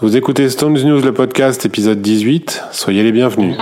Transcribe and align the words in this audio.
Vous 0.00 0.16
écoutez 0.16 0.48
Stones 0.48 0.78
News, 0.78 1.00
le 1.00 1.12
podcast, 1.12 1.66
épisode 1.66 2.00
18. 2.00 2.62
Soyez 2.70 3.02
les 3.02 3.10
bienvenus. 3.10 3.56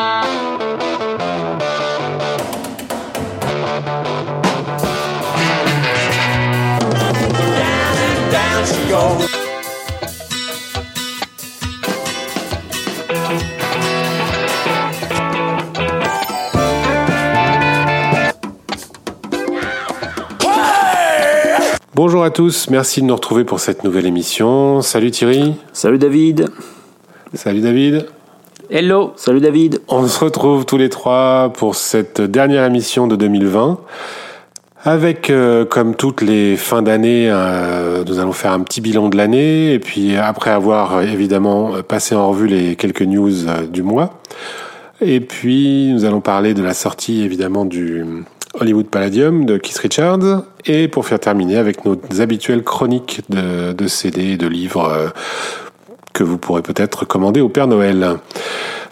Bonjour 21.97 22.25
à 22.25 22.31
tous, 22.31 22.69
merci 22.69 23.01
de 23.01 23.07
nous 23.07 23.15
retrouver 23.15 23.45
pour 23.45 23.59
cette 23.59 23.83
nouvelle 23.83 24.05
émission. 24.05 24.83
Salut 24.83 25.11
Thierry. 25.11 25.55
Salut 25.73 25.97
David. 25.97 26.51
Salut 27.33 27.63
David. 27.63 28.05
Hello. 28.69 29.15
Salut 29.17 29.41
David. 29.41 29.81
On 29.89 30.07
se 30.07 30.23
retrouve 30.23 30.67
tous 30.67 30.77
les 30.77 30.91
trois 30.91 31.55
pour 31.55 31.75
cette 31.75 32.21
dernière 32.21 32.65
émission 32.65 33.07
de 33.07 33.17
2020. 33.17 33.81
Avec, 34.85 35.31
euh, 35.31 35.65
comme 35.65 35.95
toutes 35.95 36.21
les 36.21 36.59
fins 36.59 36.83
d'année, 36.83 37.31
euh, 37.31 38.05
nous 38.05 38.19
allons 38.19 38.33
faire 38.33 38.53
un 38.53 38.61
petit 38.61 38.83
bilan 38.83 39.09
de 39.09 39.17
l'année. 39.17 39.73
Et 39.73 39.79
puis, 39.79 40.19
après 40.19 40.51
avoir 40.51 41.01
évidemment 41.01 41.81
passé 41.83 42.15
en 42.15 42.29
revue 42.29 42.47
les 42.47 42.77
quelques 42.77 43.01
news 43.01 43.49
euh, 43.49 43.67
du 43.67 43.83
mois. 43.83 44.21
Et 45.01 45.21
puis, 45.21 45.93
nous 45.95 46.05
allons 46.05 46.21
parler 46.21 46.53
de 46.53 46.63
la 46.63 46.75
sortie 46.75 47.23
évidemment 47.23 47.65
du 47.65 48.05
Hollywood 48.61 48.87
Palladium 48.87 49.45
de 49.45 49.59
Keith 49.59 49.79
Richards. 49.79 50.43
Et 50.65 50.89
pour 50.89 51.07
faire 51.07 51.21
terminer 51.21 51.57
avec 51.57 51.85
nos 51.85 51.97
habituelles 52.21 52.63
chroniques 52.63 53.21
de, 53.29 53.87
CD 53.87 54.33
et 54.33 54.37
de 54.37 54.47
livres 54.47 54.85
euh, 54.85 55.09
que 56.13 56.25
vous 56.25 56.39
pourrez 56.39 56.63
peut-être 56.63 57.05
commander 57.05 57.41
au 57.41 57.49
Père 57.49 57.67
Noël. 57.67 58.17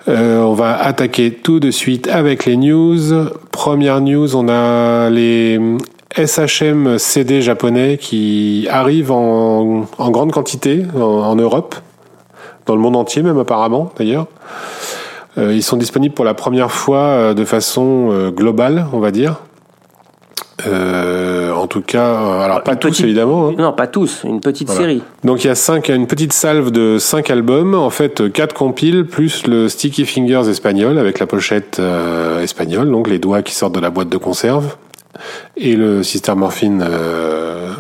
Euh, 0.09 0.43
on 0.43 0.53
va 0.53 0.77
attaquer 0.77 1.33
tout 1.33 1.61
de 1.61 1.71
suite 1.71 2.09
avec 2.09 2.45
les 2.45 2.57
news. 2.57 3.29
Première 3.51 4.01
news, 4.01 4.37
on 4.37 4.49
a 4.49 5.09
les 5.11 5.59
SHM 6.17 6.99
CD 6.99 7.41
japonais 7.41 7.99
qui 7.99 8.69
arrivent 8.71 9.11
en, 9.11 9.87
grande 10.11 10.31
quantité 10.31 10.85
en, 10.95 11.35
Europe, 11.37 11.75
dans 12.67 12.77
le 12.77 12.81
monde 12.81 12.97
entier 12.97 13.23
même 13.23 13.39
apparemment 13.39 13.91
d'ailleurs. 13.97 14.27
Euh, 15.39 15.53
ils 15.53 15.65
sont 15.65 15.77
disponibles 15.77 16.15
pour 16.15 16.25
la 16.25 16.35
première 16.35 16.71
fois 16.71 17.35
de 17.35 17.45
façon 17.45 18.31
globale, 18.31 18.87
on 18.93 19.01
va 19.01 19.11
dire. 19.11 19.41
Euh, 20.67 21.53
en 21.53 21.67
tout 21.67 21.81
cas, 21.83 22.07
euh, 22.15 22.41
alors 22.41 22.63
pas 22.63 22.73
Une 22.73 22.79
tous 22.79 22.89
petite- 22.91 23.05
évidemment. 23.07 23.49
hein. 23.49 23.55
Non, 23.59 23.73
pas 23.73 23.89
tous, 23.89 24.23
une 24.25 24.41
petite 24.41 24.69
Voilà. 24.69 24.83
série. 24.83 25.03
Donc 25.25 25.43
il 25.45 25.49
y 25.49 25.51
a 25.51 25.55
cinq, 25.57 25.89
une 25.89 26.07
petite 26.07 26.33
salve 26.33 26.71
de 26.71 26.99
cinq 26.99 27.29
albums, 27.31 27.75
en 27.75 27.91
fait 27.91 28.33
quatre 28.33 28.55
compiles 28.55 29.05
plus 29.05 29.47
le 29.49 29.69
Sticky 29.69 30.05
Fingers 30.07 30.49
espagnol 30.49 30.99
avec 30.99 31.19
la 31.19 31.27
pochette 31.27 31.79
euh, 31.81 32.41
espagnole, 32.41 32.89
donc 32.91 33.09
les 33.09 33.19
doigts 33.19 33.43
qui 33.43 33.53
sortent 33.55 33.75
de 33.75 33.81
la 33.81 33.91
boîte 33.91 34.09
de 34.09 34.17
conserve, 34.17 34.77
et 35.57 35.75
le 35.75 36.03
Sister 36.05 36.35
Morphine 36.37 36.85
euh, 36.89 37.73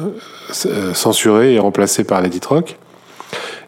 euh, 0.67 0.95
censuré 0.95 1.55
et 1.55 1.59
remplacé 1.61 2.03
par 2.03 2.23
Lady 2.23 2.41
Rock. 2.49 2.77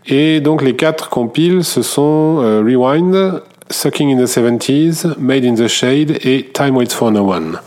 Et 0.09 0.41
donc 0.41 0.63
les 0.63 0.75
quatre 0.75 1.11
compiles, 1.11 1.65
ce 1.65 1.83
sont 1.83 2.37
Rewind, 2.37 3.41
Sucking 3.71 4.13
in 4.17 4.25
the 4.25 4.29
70s, 4.29 5.15
Made 5.19 5.45
in 5.45 5.55
the 5.55 5.67
Shade 5.69 6.19
et 6.25 6.51
Time 6.53 6.77
Waits 6.77 6.95
for 6.95 7.11
No 7.11 7.23
One. 7.33 7.59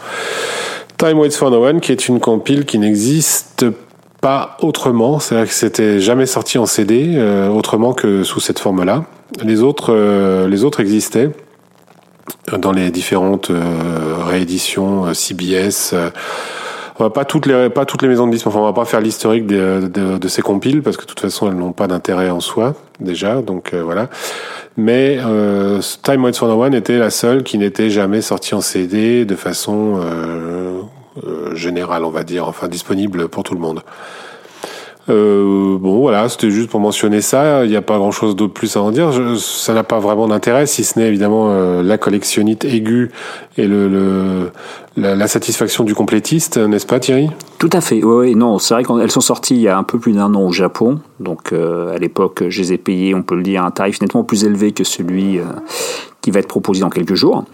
Time 1.00 1.18
Waits 1.18 1.38
for 1.38 1.50
No 1.50 1.66
One, 1.66 1.80
qui 1.80 1.94
est 1.94 2.10
une 2.10 2.20
compile 2.20 2.66
qui 2.66 2.78
n'existe 2.78 3.66
pas 4.20 4.58
autrement, 4.60 5.20
c'est-à-dire 5.20 5.48
que 5.48 5.54
c'était 5.54 6.02
jamais 6.02 6.26
sorti 6.26 6.58
en 6.58 6.66
CD 6.66 7.14
euh, 7.16 7.48
autrement 7.48 7.94
que 7.94 8.24
sous 8.24 8.42
cette 8.42 8.60
forme-là. 8.60 9.06
Les 9.42 9.62
autres, 9.62 9.94
euh, 9.94 10.50
les 10.50 10.66
autres 10.66 10.82
existaient 10.82 11.32
dans 12.58 12.74
les 12.74 12.92
différentes 12.92 13.50
euh, 13.50 14.18
rééditions 14.26 15.06
euh, 15.06 15.14
CBS. 15.14 15.96
Euh, 17.02 17.10
pas 17.10 17.26
toutes 17.26 17.46
les 17.46 17.70
pas 17.70 17.86
toutes 17.86 18.02
les 18.02 18.08
maisons 18.08 18.28
de 18.28 18.32
disques, 18.32 18.48
enfin 18.48 18.60
on 18.60 18.66
va 18.66 18.74
pas 18.74 18.86
faire 18.86 19.02
l'historique 19.02 19.46
de, 19.46 19.88
de, 19.88 20.28
ces 20.28 20.42
compiles 20.42 20.82
parce 20.82 20.98
que 20.98 21.04
de 21.04 21.08
toute 21.08 21.20
façon 21.20 21.48
elles 21.48 21.58
n'ont 21.58 21.72
pas 21.72 21.88
d'intérêt 21.88 22.30
en 22.30 22.40
soi 22.40 22.76
déjà, 23.00 23.42
donc 23.42 23.74
euh, 23.74 23.84
voilà. 23.84 24.10
Mais 24.80 25.18
euh, 25.20 25.82
Time 26.04 26.24
Waits 26.24 26.38
for 26.38 26.48
No 26.48 26.64
One 26.64 26.74
était 26.74 26.98
la 26.98 27.10
seule 27.10 27.44
qui 27.44 27.58
n'était 27.58 27.90
jamais 27.90 28.22
sortie 28.22 28.56
en 28.56 28.62
CD 28.62 29.26
de 29.26 29.36
façon 29.36 30.00
euh, 30.02 30.82
euh, 31.26 31.54
générale, 31.56 32.06
on 32.06 32.10
va 32.10 32.24
dire, 32.24 32.48
enfin 32.48 32.70
disponible 32.70 33.28
pour 33.28 33.44
tout 33.44 33.54
le 33.54 33.60
monde. 33.60 33.82
Euh, 35.08 35.78
bon, 35.80 36.00
voilà, 36.00 36.30
c'était 36.30 36.52
juste 36.52 36.70
pour 36.70 36.80
mentionner 36.80 37.22
ça. 37.22 37.66
Il 37.66 37.70
n'y 37.70 37.76
a 37.76 37.82
pas 37.82 37.98
grand-chose 37.98 38.36
d'autre 38.36 38.54
plus 38.54 38.76
à 38.76 38.82
en 38.82 38.92
dire. 38.92 39.12
Ça 39.38 39.74
n'a 39.74 39.84
pas 39.84 40.00
vraiment 40.00 40.28
d'intérêt, 40.28 40.68
si 40.68 40.84
ce 40.84 41.00
n'est 41.00 41.08
évidemment 41.08 41.48
euh, 41.50 41.82
la 41.82 41.98
collectionnite 41.98 42.66
aiguë 42.66 43.12
et 43.58 43.68
la, 44.98 45.28
satisfaction 45.28 45.84
du 45.84 45.96
complétiste, 45.96 46.58
n'est-ce 46.58 46.86
pas, 46.86 47.00
Thierry? 47.00 47.30
Tout 47.58 47.70
à 47.74 47.82
fait. 47.82 48.04
Oui, 48.04 48.36
non, 48.36 48.60
c'est 48.60 48.74
vrai 48.74 48.84
qu'elles 48.84 49.12
sont 49.12 49.22
sorties 49.22 49.56
il 49.56 49.62
y 49.62 49.68
a 49.68 49.78
un 49.78 49.84
peu 49.84 50.00
plus 50.00 50.14
d'un 50.14 50.34
an 50.36 50.42
au 50.42 50.52
Japon. 50.52 51.00
Donc 51.20 51.54
euh, 51.54 51.96
à 51.96 51.98
l'époque, 51.98 52.44
je 52.48 52.62
les 52.62 52.74
ai 52.74 52.78
payées, 52.78 53.16
on 53.16 53.24
peut 53.24 53.36
le 53.36 53.44
dire, 53.44 53.64
à 53.64 53.68
un 53.68 53.72
tarif 53.72 54.02
nettement 54.02 54.24
plus 54.24 54.44
élevé 54.44 54.72
que 54.74 54.84
celui 54.84 55.40
qui 56.22 56.32
va 56.32 56.40
être 56.40 56.48
proposé 56.48 56.82
dans 56.82 56.90
quelques 56.90 57.16
jours. 57.16 57.46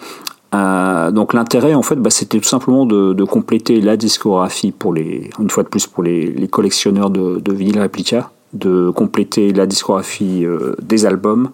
Euh, 0.55 1.11
donc 1.11 1.33
l'intérêt, 1.33 1.73
en 1.73 1.81
fait, 1.81 1.95
bah, 1.95 2.09
c'était 2.09 2.39
tout 2.39 2.47
simplement 2.47 2.85
de, 2.85 3.23
compléter 3.23 3.81
la 3.81 3.97
discographie 3.97 4.71
pour 4.71 4.93
les, 4.93 5.29
une 5.39 5.49
fois 5.49 5.63
de 5.63 5.69
plus 5.69 5.87
pour 5.87 6.03
les, 6.03 6.31
les 6.31 6.47
collectionneurs 6.47 7.09
de, 7.09 7.39
de 7.39 7.53
vinyle 7.53 7.79
réplica, 7.79 8.31
de 8.53 8.89
compléter 8.91 9.51
la 9.51 9.65
discographie 9.65 10.45
euh, 10.45 10.75
des 10.81 11.05
albums 11.05 11.49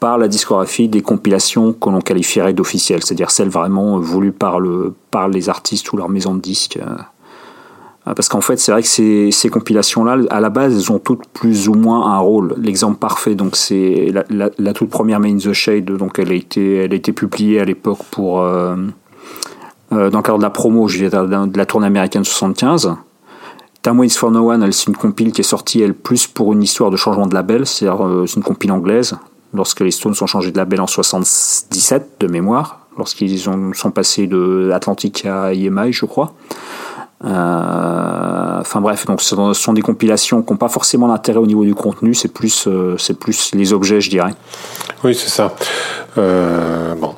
par 0.00 0.16
la 0.16 0.28
discographie 0.28 0.88
des 0.88 1.02
compilations 1.02 1.72
que 1.72 1.90
l'on 1.90 2.00
qualifierait 2.00 2.52
d'officielles, 2.52 3.02
c'est-à-dire 3.04 3.30
celles 3.30 3.48
vraiment 3.48 3.98
voulues 3.98 4.32
par, 4.32 4.60
le, 4.60 4.94
par 5.10 5.28
les 5.28 5.48
artistes 5.48 5.92
ou 5.92 5.96
leur 5.96 6.08
maison 6.08 6.34
de 6.34 6.40
disques. 6.40 6.78
euh. 6.80 6.96
Euh, 8.08 8.14
Parce 8.14 8.28
qu'en 8.28 8.40
fait, 8.40 8.58
c'est 8.58 8.72
vrai 8.72 8.82
que 8.82 8.88
ces, 8.88 9.48
compilations-là, 9.50 10.18
à 10.30 10.40
la 10.40 10.50
base, 10.50 10.74
elles 10.74 10.92
ont 10.92 10.98
toutes 10.98 11.26
plus 11.32 11.68
ou 11.68 11.74
moins 11.74 12.12
un 12.12 12.18
rôle. 12.18 12.54
L'exemple 12.58 12.98
parfait, 12.98 13.34
donc 13.34 13.56
c'est 13.56 14.12
la, 14.30 14.72
toute 14.72 14.90
première 14.90 15.20
Main 15.20 15.34
in 15.34 15.38
the 15.38 15.52
Shade, 15.52 15.84
donc 15.84 16.18
elle 16.18 16.30
a 16.30 16.34
été, 16.34 16.76
elle 16.76 16.92
a 16.92 16.96
été 16.96 17.12
publiée 17.12 17.60
à 17.60 17.64
l'époque 17.64 18.00
pour 18.10 18.40
euh, 18.40 18.76
euh, 19.92 20.10
dans 20.10 20.18
le 20.18 20.22
cadre 20.22 20.38
de 20.38 20.42
la 20.42 20.50
promo, 20.50 20.88
de 20.88 21.58
la 21.58 21.66
tournée 21.66 21.86
américaine 21.86 22.24
75. 22.24 22.94
Time 23.82 23.98
Waits 24.00 24.16
for 24.16 24.30
No 24.30 24.50
One, 24.50 24.70
c'est 24.72 24.88
une 24.88 24.96
compile 24.96 25.32
qui 25.32 25.40
est 25.40 25.44
sortie, 25.44 25.80
elle, 25.80 25.94
plus 25.94 26.26
pour 26.26 26.52
une 26.52 26.62
histoire 26.62 26.90
de 26.90 26.96
changement 26.96 27.26
de 27.26 27.34
label, 27.34 27.64
c'est-à-dire 27.64 28.24
c'est 28.26 28.36
une 28.36 28.42
compile 28.42 28.72
anglaise, 28.72 29.16
lorsque 29.54 29.80
les 29.80 29.92
Stones 29.92 30.14
ont 30.20 30.26
changé 30.26 30.50
de 30.50 30.56
label 30.56 30.80
en 30.80 30.88
77, 30.88 32.16
de 32.20 32.26
mémoire, 32.26 32.86
lorsqu'ils 32.98 33.48
ont, 33.48 33.72
sont 33.72 33.92
passés 33.92 34.26
de 34.26 34.70
Atlantic 34.74 35.24
à 35.26 35.54
EMI, 35.54 35.92
je 35.92 36.06
crois. 36.06 36.34
Euh, 37.24 38.58
Enfin 38.60 38.80
bref, 38.80 39.06
donc 39.06 39.22
ce 39.22 39.34
sont- 39.54 39.72
des 39.72 39.82
compilations 39.82 40.42
qui 40.42 40.52
n'ont 40.52 40.56
pas 40.58 40.68
forcément 40.68 41.08
d'intérêt 41.08 41.38
au 41.38 41.46
niveau 41.46 41.64
du 41.64 41.74
contenu, 41.74 42.12
c'est 42.12 42.28
plus, 42.28 42.66
euh, 42.66 42.96
c'est 42.98 43.16
plus 43.18 43.52
les 43.54 43.72
objets, 43.72 44.00
je 44.00 44.10
dirais. 44.10 44.34
Oui, 45.04 45.14
c'est 45.14 45.28
ça. 45.30 45.54
Euh, 46.18 46.94
bon, 46.96 47.14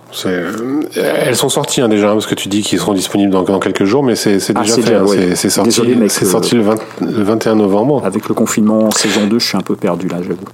elles 0.97 1.34
sont 1.37 1.49
sorties 1.49 1.81
hein, 1.81 1.89
déjà, 1.89 2.10
hein, 2.10 2.12
parce 2.12 2.27
que 2.27 2.34
tu 2.34 2.49
dis 2.49 2.60
qu'ils 2.62 2.78
seront 2.78 2.93
disponibles 2.93 3.33
dans, 3.33 3.43
dans 3.43 3.59
quelques 3.59 3.84
jours, 3.84 4.03
mais 4.03 4.15
c'est, 4.16 4.39
Ah, 4.55 4.60
déjà 4.60 4.75
c'est 4.75 4.83
fait. 4.83 4.94
hein, 4.94 5.05
ouais. 5.05 5.16
c'est, 5.31 5.37
c'est 5.37 5.50
sorti, 5.50 5.71
Désolé, 5.71 5.94
mec, 5.97 6.10
c'est 6.10 6.27
euh, 6.27 6.31
sorti 6.31 6.55
le, 6.56 6.62
20 6.62 6.75
le 7.00 7.22
21 7.22 7.55
novembre. 7.56 8.03
Avec 8.05 8.28
le 8.28 8.34
confinement 8.34 8.81
en 8.84 8.91
saison 8.91 9.27
2, 9.27 9.39
je 9.39 9.47
suis 9.47 9.56
un 9.56 9.62
peu 9.62 9.77
perdu 9.77 10.09
là, 10.09 10.19
j'avoue. 10.22 10.44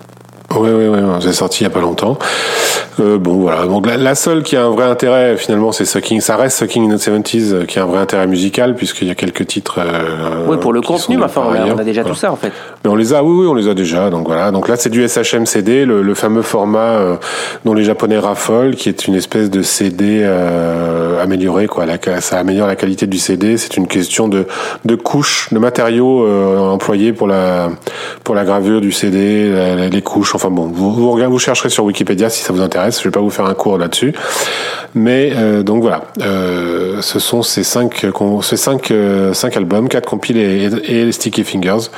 Oui, 0.57 0.71
oui, 0.73 0.89
oui, 0.89 0.99
c'est 1.21 1.33
sorti 1.33 1.61
il 1.61 1.65
y 1.65 1.67
a 1.67 1.71
pas 1.71 1.81
longtemps. 1.81 2.19
Euh, 2.99 3.19
bon, 3.19 3.35
voilà. 3.35 3.67
Donc 3.67 3.87
la, 3.87 3.99
la 3.99 4.15
seule 4.15 4.43
qui 4.43 4.57
a 4.57 4.65
un 4.65 4.71
vrai 4.71 4.85
intérêt, 4.87 5.37
finalement, 5.37 5.71
c'est 5.71 5.85
Sucking. 5.85 6.21
Ça 6.23 6.37
reste 6.37 6.57
Sucking 6.59 6.91
in 6.91 6.97
the 6.97 6.99
70s, 6.99 7.53
euh, 7.53 7.65
qui 7.67 7.79
a 7.79 7.83
un 7.83 7.87
vrai 7.87 7.99
intérêt 7.99 8.27
musical, 8.27 8.75
puisqu'il 8.75 9.07
y 9.09 9.11
a 9.11 9.15
quelques 9.15 9.47
titres. 9.47 9.81
euh, 9.81 10.47
oui, 10.49 10.57
pour 10.57 10.73
le 10.73 10.81
contenu, 10.81 11.23
enfin, 11.23 11.43
on 11.47 11.53
a, 11.53 11.75
on 11.75 11.79
a 11.79 11.85
déjà 11.85 12.01
Voilà. 12.01 12.15
tout 12.15 12.21
ça 12.21 12.33
en 12.33 12.37
fait. 12.37 12.53
Mais 12.85 12.91
on 12.91 12.95
les 12.95 13.13
a, 13.13 13.23
oui, 13.23 13.35
oui, 13.43 13.47
on 13.47 13.55
les 13.55 13.69
a 13.69 13.75
déjà. 13.75 14.09
Donc 14.09 14.27
voilà. 14.27 14.51
Donc 14.51 14.67
là, 14.69 14.77
c'est 14.77 14.89
du 14.89 15.07
SHM 15.07 15.45
CD, 15.45 15.85
le, 15.85 16.01
le 16.01 16.15
fameux 16.15 16.41
format 16.41 16.79
euh, 16.79 17.17
dont 17.67 17.75
les 17.75 17.85
Japonais 17.85 18.19
raffolent, 18.19 18.77
qui 18.77 18.89
est 18.89 19.07
une 19.07 19.15
espèce 19.15 19.51
de 19.51 19.61
CD 19.61 20.23
euh, 20.23 21.23
amélioré. 21.23 21.67
Quoi. 21.67 21.85
La- 21.85 22.21
ça 22.23 22.39
améliore 22.39 22.67
la 22.67 22.77
qualité 22.77 23.07
du 23.07 23.19
CD. 23.19 23.59
C'est 23.59 23.77
une 23.77 23.89
question 23.89 24.27
de, 24.29 24.47
de 24.87 24.95
couches, 24.95 25.49
de 25.53 25.59
matériaux 25.59 26.25
euh, 26.25 26.59
employés 26.71 27.13
pour 27.13 27.27
la 27.27 27.69
pour 28.25 28.35
la 28.35 28.45
gravure 28.45 28.81
du 28.81 28.91
CD, 28.93 29.51
la- 29.53 29.89
les 29.89 30.03
couches. 30.03 30.35
Enfin 30.35 30.46
bon, 30.51 30.67
vous, 30.67 30.93
vous 31.17 31.39
chercherez 31.39 31.69
sur 31.69 31.85
Wikipédia 31.85 32.29
si 32.31 32.43
ça 32.43 32.53
vous 32.53 32.61
intéresse. 32.61 32.99
Je 33.01 33.05
vais 33.05 33.13
pas 33.13 33.21
vous 33.21 33.31
faire 33.31 33.47
un 33.47 33.55
cours 33.55 33.79
là-dessus. 33.79 34.15
Mais 34.95 35.33
euh, 35.35 35.63
donc 35.63 35.83
voilà, 35.83 36.05
euh, 36.23 37.03
ce 37.03 37.19
sont 37.19 37.43
ces 37.43 37.65
cinq, 37.65 38.11
con- 38.13 38.41
ces 38.41 38.57
cinq, 38.57 38.91
euh, 38.91 39.35
cinq 39.35 39.57
albums, 39.57 39.89
quatre 39.89 40.09
compiles 40.09 40.39
et, 40.39 40.71
et, 40.89 41.01
et 41.09 41.13
Sticky 41.13 41.45
Fingers. 41.45 41.91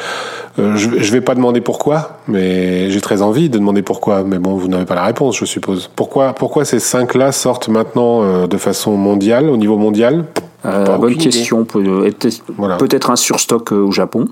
Euh, 0.58 0.74
je, 0.76 0.90
je 0.98 1.12
vais 1.12 1.20
pas 1.20 1.36
demander 1.36 1.60
pourquoi, 1.60 2.18
mais 2.26 2.90
j'ai 2.90 3.00
très 3.00 3.22
envie 3.22 3.48
de 3.48 3.58
demander 3.58 3.82
pourquoi. 3.82 4.24
Mais 4.24 4.38
bon, 4.38 4.54
vous 4.56 4.66
n'avez 4.66 4.84
pas 4.86 4.96
la 4.96 5.04
réponse, 5.04 5.36
je 5.38 5.44
suppose. 5.44 5.88
Pourquoi, 5.94 6.32
pourquoi 6.32 6.64
ces 6.64 6.80
cinq-là 6.80 7.30
sortent 7.30 7.68
maintenant 7.68 8.22
euh, 8.24 8.46
de 8.48 8.56
façon 8.56 8.96
mondiale, 8.96 9.48
au 9.48 9.56
niveau 9.56 9.76
mondial? 9.76 10.24
Euh, 10.64 10.96
bonne 10.98 11.16
question. 11.16 11.64
Peut- 11.64 11.84
Peut-être 12.18 12.42
Voilà. 12.56 12.76
un 13.12 13.16
surstock 13.16 13.72
euh, 13.72 13.76
au 13.76 13.92
Japon. 13.92 14.26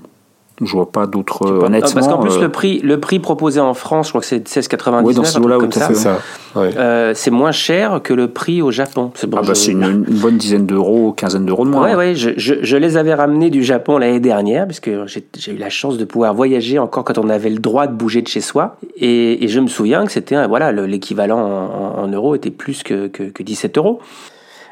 Je 0.59 0.71
vois 0.71 0.91
pas 0.91 1.05
d'autres. 1.05 1.45
Honnêtement. 1.45 1.91
parce 1.93 2.07
qu'en 2.07 2.17
plus, 2.17 2.35
euh, 2.37 2.41
le 2.41 2.49
prix, 2.49 2.79
le 2.79 2.99
prix 2.99 3.19
proposé 3.19 3.59
en 3.59 3.75
France, 3.75 4.07
je 4.07 4.11
crois 4.11 4.21
que 4.21 4.27
c'est 4.27 4.47
16,99. 4.47 5.01
Oui, 5.03 5.13
dans 5.13 5.23
ce 5.23 5.39
lot-là. 5.39 5.57
C'est 5.71 5.93
ça. 5.93 6.17
ouais. 6.55 6.71
Euh, 6.77 7.11
c'est 7.13 7.29
moins 7.29 7.51
cher 7.51 7.99
que 8.03 8.11
le 8.13 8.27
prix 8.29 8.63
au 8.63 8.71
Japon. 8.71 9.11
C'est 9.13 9.27
bon, 9.29 9.37
ah 9.39 9.41
bah, 9.41 9.49
je- 9.49 9.53
c'est 9.53 9.71
une, 9.73 9.83
une 9.83 10.17
bonne 10.19 10.37
dizaine 10.37 10.65
d'euros, 10.65 11.13
quinzaine 11.13 11.45
d'euros 11.45 11.63
de 11.65 11.69
moins. 11.69 11.83
Ouais, 11.83 11.91
hein. 11.91 11.97
ouais, 11.97 12.15
je, 12.15 12.31
je, 12.37 12.55
je 12.63 12.75
les 12.77 12.97
avais 12.97 13.13
ramenés 13.13 13.51
du 13.51 13.63
Japon 13.63 13.99
l'année 13.99 14.19
dernière, 14.19 14.65
parce 14.65 14.79
que 14.79 15.05
j'ai 15.05 15.23
j'ai 15.37 15.51
eu 15.53 15.57
la 15.57 15.69
chance 15.69 15.97
de 15.99 16.05
pouvoir 16.05 16.33
voyager 16.33 16.79
encore 16.79 17.03
quand 17.03 17.19
on 17.19 17.29
avait 17.29 17.51
le 17.51 17.59
droit 17.59 17.85
de 17.85 17.93
bouger 17.93 18.23
de 18.23 18.27
chez 18.27 18.41
soi. 18.41 18.77
Et, 18.95 19.43
et 19.43 19.47
je 19.49 19.59
me 19.59 19.67
souviens 19.67 20.05
que 20.05 20.11
c'était, 20.11 20.47
voilà, 20.47 20.71
le- 20.71 20.87
l'équivalent 20.87 21.37
en, 21.39 21.99
en- 21.99 22.03
en 22.03 22.07
euros 22.07 22.33
était 22.33 22.49
plus 22.49 22.81
que, 22.81 23.05
que, 23.07 23.23
que 23.23 23.43
17 23.43 23.77
euros. 23.77 23.99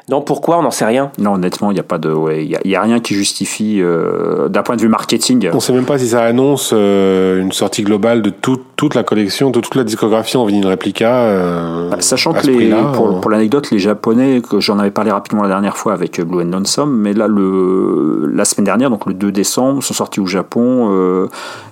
Donc 0.08 0.24
pourquoi, 0.24 0.58
on 0.58 0.62
n'en 0.62 0.70
sait 0.70 0.84
rien. 0.84 1.10
Non, 1.18 1.34
honnêtement, 1.34 1.72
il 1.72 1.74
n'y 1.74 1.80
a 1.80 1.84
pas 1.84 1.98
de, 1.98 2.12
ouais, 2.12 2.44
il 2.44 2.50
y 2.50 2.54
a, 2.54 2.60
y 2.64 2.76
a 2.76 2.80
rien 2.82 3.00
qui 3.00 3.14
justifie, 3.14 3.80
euh, 3.80 4.48
d'un 4.48 4.62
point 4.62 4.76
de 4.76 4.80
vue 4.80 4.88
marketing. 4.88 5.50
On 5.52 5.58
sait 5.58 5.72
même 5.72 5.84
pas 5.84 5.98
si 5.98 6.08
ça 6.08 6.22
annonce 6.22 6.70
euh, 6.72 7.40
une 7.42 7.50
sortie 7.50 7.82
globale 7.82 8.22
de 8.22 8.30
tout- 8.30 8.60
toute 8.76 8.94
la 8.94 9.02
collection, 9.02 9.50
de 9.50 9.58
toute 9.58 9.74
la 9.74 9.82
discographie 9.82 10.36
en 10.36 10.44
vinyle 10.44 10.66
réplica. 10.66 11.22
euh, 11.24 11.90
Bah, 11.90 11.96
Sachant 12.00 12.30
à 12.32 12.34
que 12.38 12.42
ce 12.44 12.50
les, 12.50 12.54
prix-là, 12.56 12.92
pour, 12.94 13.08
euh, 13.16 13.20
pour 13.20 13.30
l'anecdote, 13.32 13.70
les 13.72 13.80
Japonais, 13.80 14.42
que 14.48 14.60
j'en 14.60 14.78
avais 14.78 14.92
parlé 14.92 15.10
rapidement 15.10 15.42
la 15.42 15.48
dernière 15.48 15.76
fois 15.76 15.92
avec 15.94 16.20
Blue 16.20 16.40
and 16.42 16.50
Lonesome, 16.52 16.96
mais 16.96 17.12
là, 17.12 17.26
le, 17.26 18.30
la 18.32 18.44
semaine 18.44 18.64
dernière, 18.66 18.90
donc 18.90 19.06
le 19.06 19.14
2 19.14 19.32
décembre, 19.32 19.82
sont 19.82 19.94
sortis 19.94 20.20
au 20.20 20.26
Japon 20.26 20.88
euh, 20.92 21.26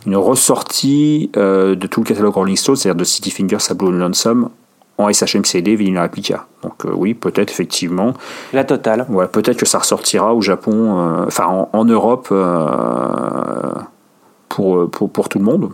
une 0.07 0.17
ressortie 0.17 1.31
euh, 1.37 1.77
de 1.77 1.87
tout 1.87 2.01
le 2.01 2.07
catalogue 2.07 2.35
Rolling 2.35 2.57
Stone, 2.57 2.75
c'est-à-dire 2.75 2.99
de 2.99 3.05
City 3.05 3.31
Fingers 3.31 3.59
à 3.71 3.75
Blue 3.75 3.89
and 3.89 3.93
Lonesome, 3.93 4.49
en 4.99 5.13
SHM 5.13 5.45
CD, 5.45 5.75
vinyle 5.77 5.99
réplica. 5.99 6.47
Donc 6.63 6.85
euh, 6.85 6.91
oui, 6.95 7.15
peut-être 7.15 7.51
effectivement, 7.51 8.15
La 8.53 8.65
totale. 8.65 9.07
ouais, 9.09 9.27
peut-être 9.27 9.57
que 9.59 9.67
ça 9.67 9.79
ressortira 9.79 10.35
au 10.35 10.41
Japon, 10.41 10.99
euh, 10.99 11.25
enfin 11.27 11.47
en, 11.47 11.69
en 11.73 11.85
Europe, 11.85 12.29
euh, 12.31 13.73
pour, 14.49 14.89
pour, 14.91 15.11
pour 15.11 15.29
tout 15.29 15.39
le 15.39 15.45
monde. 15.45 15.71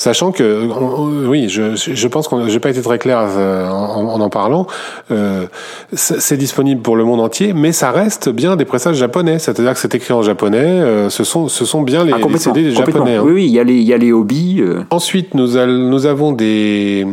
Sachant 0.00 0.32
que, 0.32 0.66
on- 0.70 1.28
oui, 1.28 1.50
je, 1.50 1.74
je 1.76 2.08
pense 2.08 2.26
qu'on 2.26 2.48
j'ai 2.48 2.58
pas 2.58 2.70
été 2.70 2.80
très 2.80 2.98
clair 2.98 3.18
euh, 3.36 3.68
en, 3.68 4.14
en 4.14 4.20
en 4.22 4.30
parlant. 4.30 4.66
Euh, 5.10 5.44
c'est 5.92 6.38
disponible 6.38 6.80
pour 6.80 6.96
le 6.96 7.04
monde 7.04 7.20
entier, 7.20 7.52
mais 7.52 7.70
ça 7.72 7.90
reste 7.90 8.30
bien 8.30 8.56
des 8.56 8.64
pressages 8.64 8.96
japonais. 8.96 9.38
C'est-à-dire 9.38 9.74
que 9.74 9.78
c'est 9.78 9.94
écrit 9.94 10.14
en 10.14 10.22
japonais. 10.22 10.56
euh, 10.58 11.10
ce 11.10 11.22
sont, 11.22 11.48
ce 11.48 11.66
sont 11.66 11.82
bien 11.82 12.02
les, 12.04 12.12
Ah, 12.14 12.18
les 12.26 12.38
CD 12.38 12.62
des 12.62 12.70
japonais. 12.70 13.16
hein. 13.16 13.22
Oui, 13.26 13.32
oui, 13.34 13.44
il 13.44 13.50
y 13.52 13.60
a 13.60 13.64
les, 13.64 13.74
il 13.74 13.82
y 13.82 13.92
a 13.92 13.98
les 13.98 14.10
hobbies. 14.10 14.60
euh, 14.62 14.80
Ensuite, 14.90 15.34
nous, 15.34 15.58
al- 15.58 15.68
nous 15.90 16.06
avons 16.06 16.32
des, 16.32 17.06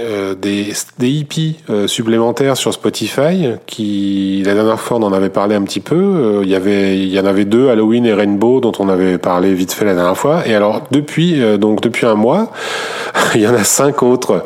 euh, 0.00 0.34
des, 0.34 0.72
des 0.98 1.08
hippies 1.10 1.58
euh, 1.70 1.86
supplémentaires 1.86 2.56
sur 2.56 2.72
Spotify 2.72 3.50
qui, 3.66 4.42
la 4.44 4.54
dernière 4.54 4.80
fois, 4.80 4.96
on 4.98 5.04
en 5.04 5.12
avait 5.12 5.30
parlé 5.30 5.54
un 5.54 5.62
petit 5.62 5.78
peu. 5.78 5.94
Euh, 5.94 6.40
Il 6.42 6.50
y 6.50 6.56
avait, 6.56 6.98
il 6.98 7.06
y 7.14 7.20
en 7.20 7.24
avait 7.26 7.44
deux, 7.44 7.68
Halloween 7.68 8.04
et 8.04 8.14
Rainbow, 8.14 8.58
dont 8.60 8.72
on 8.80 8.88
avait 8.88 9.18
parlé 9.18 9.54
vite 9.54 9.70
fait 9.72 9.84
la 9.84 9.94
dernière 9.94 10.16
fois. 10.16 10.42
Et 10.48 10.56
alors, 10.56 10.82
depuis, 10.90 11.40
euh, 11.40 11.56
donc, 11.56 11.80
depuis 11.82 12.04
un 12.04 12.16
mois, 12.16 12.31
il 13.34 13.40
y 13.40 13.46
en 13.46 13.54
a 13.54 13.64
cinq 13.64 14.02
autres. 14.02 14.44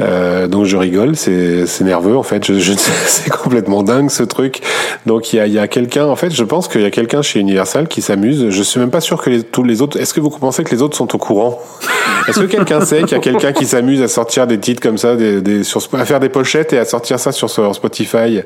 Euh, 0.00 0.46
donc, 0.46 0.64
je 0.64 0.76
rigole, 0.76 1.16
c'est, 1.16 1.66
nerveux, 1.80 2.16
en 2.16 2.22
fait. 2.22 2.44
C'est 3.06 3.30
complètement 3.30 3.82
dingue, 3.82 4.10
ce 4.10 4.22
truc. 4.22 4.60
Donc, 5.06 5.32
il 5.32 5.46
y 5.46 5.58
a, 5.58 5.68
quelqu'un, 5.68 6.06
en 6.06 6.16
fait, 6.16 6.30
je 6.30 6.44
pense 6.44 6.68
qu'il 6.68 6.82
y 6.82 6.84
a 6.84 6.90
quelqu'un 6.90 7.22
chez 7.22 7.40
Universal 7.40 7.88
qui 7.88 8.02
s'amuse. 8.02 8.50
Je 8.50 8.62
suis 8.62 8.80
même 8.80 8.90
pas 8.90 9.00
sûr 9.00 9.22
que 9.22 9.40
tous 9.40 9.62
les 9.62 9.82
autres, 9.82 9.98
est-ce 9.98 10.14
que 10.14 10.20
vous 10.20 10.30
pensez 10.30 10.64
que 10.64 10.70
les 10.74 10.82
autres 10.82 10.96
sont 10.96 11.14
au 11.14 11.18
courant? 11.18 11.60
Est-ce 12.28 12.40
que 12.40 12.46
quelqu'un 12.46 12.80
sait 12.80 13.02
qu'il 13.02 13.12
y 13.12 13.14
a 13.14 13.20
quelqu'un 13.20 13.52
qui 13.52 13.66
s'amuse 13.66 14.02
à 14.02 14.08
sortir 14.08 14.48
des 14.48 14.58
titres 14.58 14.82
comme 14.82 14.98
ça, 14.98 15.12
à 15.12 16.04
faire 16.04 16.18
des 16.18 16.28
pochettes 16.28 16.72
et 16.72 16.78
à 16.78 16.84
sortir 16.84 17.20
ça 17.20 17.30
sur, 17.30 17.48
Spotify? 17.74 18.40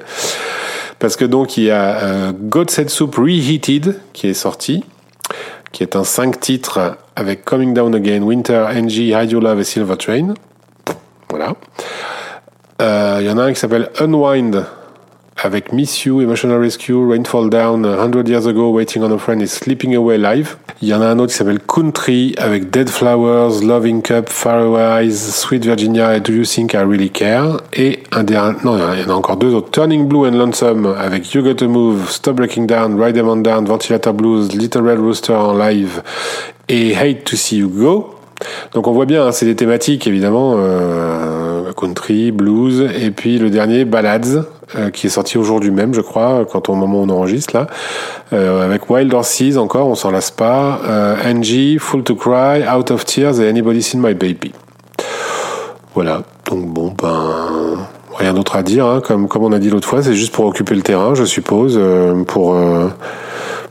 Parce 0.98 1.16
que 1.16 1.24
donc 1.24 1.56
il 1.56 1.64
y 1.64 1.70
a 1.70 1.96
euh, 2.02 2.32
God 2.34 2.70
Soup 2.70 3.14
Reheated 3.14 3.98
qui 4.12 4.28
est 4.28 4.34
sorti, 4.34 4.84
qui 5.72 5.82
est 5.82 5.96
un 5.96 6.04
5 6.04 6.40
titres 6.40 6.96
avec 7.16 7.44
Coming 7.44 7.74
Down 7.74 7.94
Again, 7.94 8.22
Winter, 8.22 8.66
NG, 8.74 9.12
Hide 9.12 9.30
Your 9.30 9.42
Love 9.42 9.60
et 9.60 9.64
Silver 9.64 9.96
Train. 9.96 10.34
Voilà. 11.28 11.54
Euh, 12.82 13.18
Il 13.20 13.26
y 13.26 13.30
en 13.30 13.38
a 13.38 13.44
un 13.44 13.52
qui 13.52 13.60
s'appelle 13.60 13.90
Unwind 14.00 14.64
avec 15.42 15.72
Miss 15.72 16.04
You, 16.04 16.20
Emotional 16.20 16.60
Rescue, 16.60 17.06
Rainfall 17.08 17.50
Down, 17.50 17.84
100 17.84 18.28
Years 18.28 18.46
Ago, 18.46 18.70
Waiting 18.70 19.02
on 19.02 19.12
a 19.12 19.18
Friend 19.18 19.40
et 19.40 19.46
Sleeping 19.46 19.94
Away 19.94 20.18
Live. 20.18 20.56
Il 20.82 20.88
y 20.88 20.94
en 20.94 21.00
a 21.00 21.06
un 21.06 21.18
autre 21.18 21.32
qui 21.32 21.38
s'appelle 21.38 21.60
Country 21.60 22.34
avec 22.38 22.70
Dead 22.70 22.88
Flowers, 22.88 23.62
Loving 23.62 24.02
Cup, 24.02 24.28
Faroe 24.28 24.78
Eyes, 24.78 25.12
Sweet 25.12 25.64
Virginia 25.64 26.16
et 26.16 26.20
Do 26.20 26.32
You 26.32 26.44
Think 26.44 26.74
I 26.74 26.78
Really 26.78 27.10
Care? 27.10 27.60
Et 27.72 28.02
un 28.12 28.22
dernier, 28.22 28.58
non, 28.64 28.78
il 28.94 29.00
y 29.00 29.04
en 29.04 29.10
a 29.10 29.14
encore 29.14 29.36
deux 29.36 29.54
autres. 29.54 29.70
Turning 29.70 30.06
Blue 30.06 30.26
and 30.26 30.32
Lonesome 30.32 30.94
avec 30.98 31.32
You 31.32 31.42
Gotta 31.42 31.66
Move, 31.66 32.10
Stop 32.10 32.36
Breaking 32.36 32.66
Down, 32.66 33.00
Ride 33.00 33.14
Them 33.14 33.28
On 33.28 33.36
Down, 33.36 33.64
Ventilator 33.64 34.12
Blues, 34.12 34.54
Little 34.54 34.82
Red 34.82 34.98
Rooster 34.98 35.34
en 35.34 35.56
live 35.56 36.02
et 36.68 36.94
Hate 36.96 37.24
to 37.24 37.36
See 37.36 37.58
You 37.58 37.68
Go. 37.68 38.14
Donc 38.72 38.86
on 38.86 38.92
voit 38.92 39.06
bien, 39.06 39.26
hein, 39.26 39.32
c'est 39.32 39.46
des 39.46 39.56
thématiques 39.56 40.06
évidemment, 40.06 40.54
euh, 40.56 41.72
country, 41.72 42.30
blues, 42.30 42.88
et 42.98 43.10
puis 43.10 43.38
le 43.38 43.50
dernier 43.50 43.84
Ballads, 43.84 44.44
euh, 44.76 44.90
qui 44.90 45.06
est 45.06 45.10
sorti 45.10 45.38
aujourd'hui 45.38 45.70
même, 45.70 45.94
je 45.94 46.00
crois, 46.00 46.44
quand 46.50 46.68
au 46.68 46.74
moment 46.74 47.00
où 47.00 47.04
on 47.04 47.08
enregistre 47.08 47.56
là, 47.56 47.66
euh, 48.32 48.64
avec 48.64 48.88
Wild 48.90 49.12
Horses 49.12 49.56
encore, 49.56 49.88
on 49.88 49.94
s'en 49.94 50.10
lasse 50.10 50.30
pas, 50.30 50.80
euh, 50.86 51.16
Angie, 51.24 51.78
Full 51.78 52.02
to 52.04 52.14
Cry, 52.14 52.62
Out 52.68 52.90
of 52.90 53.04
Tears 53.04 53.40
et 53.40 53.48
Anybody 53.48 53.82
Seen 53.82 54.00
My 54.00 54.14
Baby. 54.14 54.52
Voilà, 55.94 56.22
donc 56.48 56.66
bon 56.66 56.94
ben 57.00 57.78
rien 58.16 58.34
d'autre 58.34 58.54
à 58.56 58.62
dire, 58.62 58.86
hein, 58.86 59.00
comme 59.04 59.26
comme 59.28 59.42
on 59.42 59.52
a 59.52 59.58
dit 59.58 59.70
l'autre 59.70 59.88
fois, 59.88 60.02
c'est 60.02 60.14
juste 60.14 60.32
pour 60.32 60.44
occuper 60.46 60.74
le 60.74 60.82
terrain, 60.82 61.14
je 61.14 61.24
suppose, 61.24 61.74
euh, 61.76 62.22
pour 62.24 62.54
euh, 62.54 62.88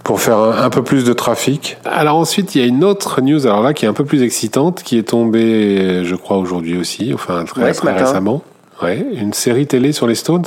pour 0.04 0.20
faire 0.20 0.38
un, 0.38 0.64
un 0.64 0.70
peu 0.70 0.84
plus 0.84 1.06
de 1.06 1.14
trafic. 1.14 1.78
Alors 1.86 2.18
ensuite, 2.18 2.56
il 2.56 2.62
y 2.62 2.64
a 2.64 2.68
une 2.68 2.84
autre 2.84 3.22
news, 3.22 3.46
alors 3.46 3.62
là, 3.62 3.74
qui 3.74 3.86
est 3.86 3.88
un 3.88 3.94
peu 3.94 4.06
plus 4.06 4.22
excitante, 4.24 4.84
qui 4.84 4.98
est 4.98 5.04
tombée, 5.10 6.04
je 6.04 6.16
crois, 6.16 6.38
aujourd'hui 6.38 6.78
aussi, 6.78 7.12
enfin 7.14 7.46
très, 7.46 7.64
Ouais, 7.64 7.72
très 7.74 7.94
récemment. 7.94 8.42
Ouais, 8.82 9.06
une 9.14 9.34
série 9.34 9.68
télé 9.68 9.92
sur 9.92 10.08
les 10.08 10.16
Stones. 10.16 10.46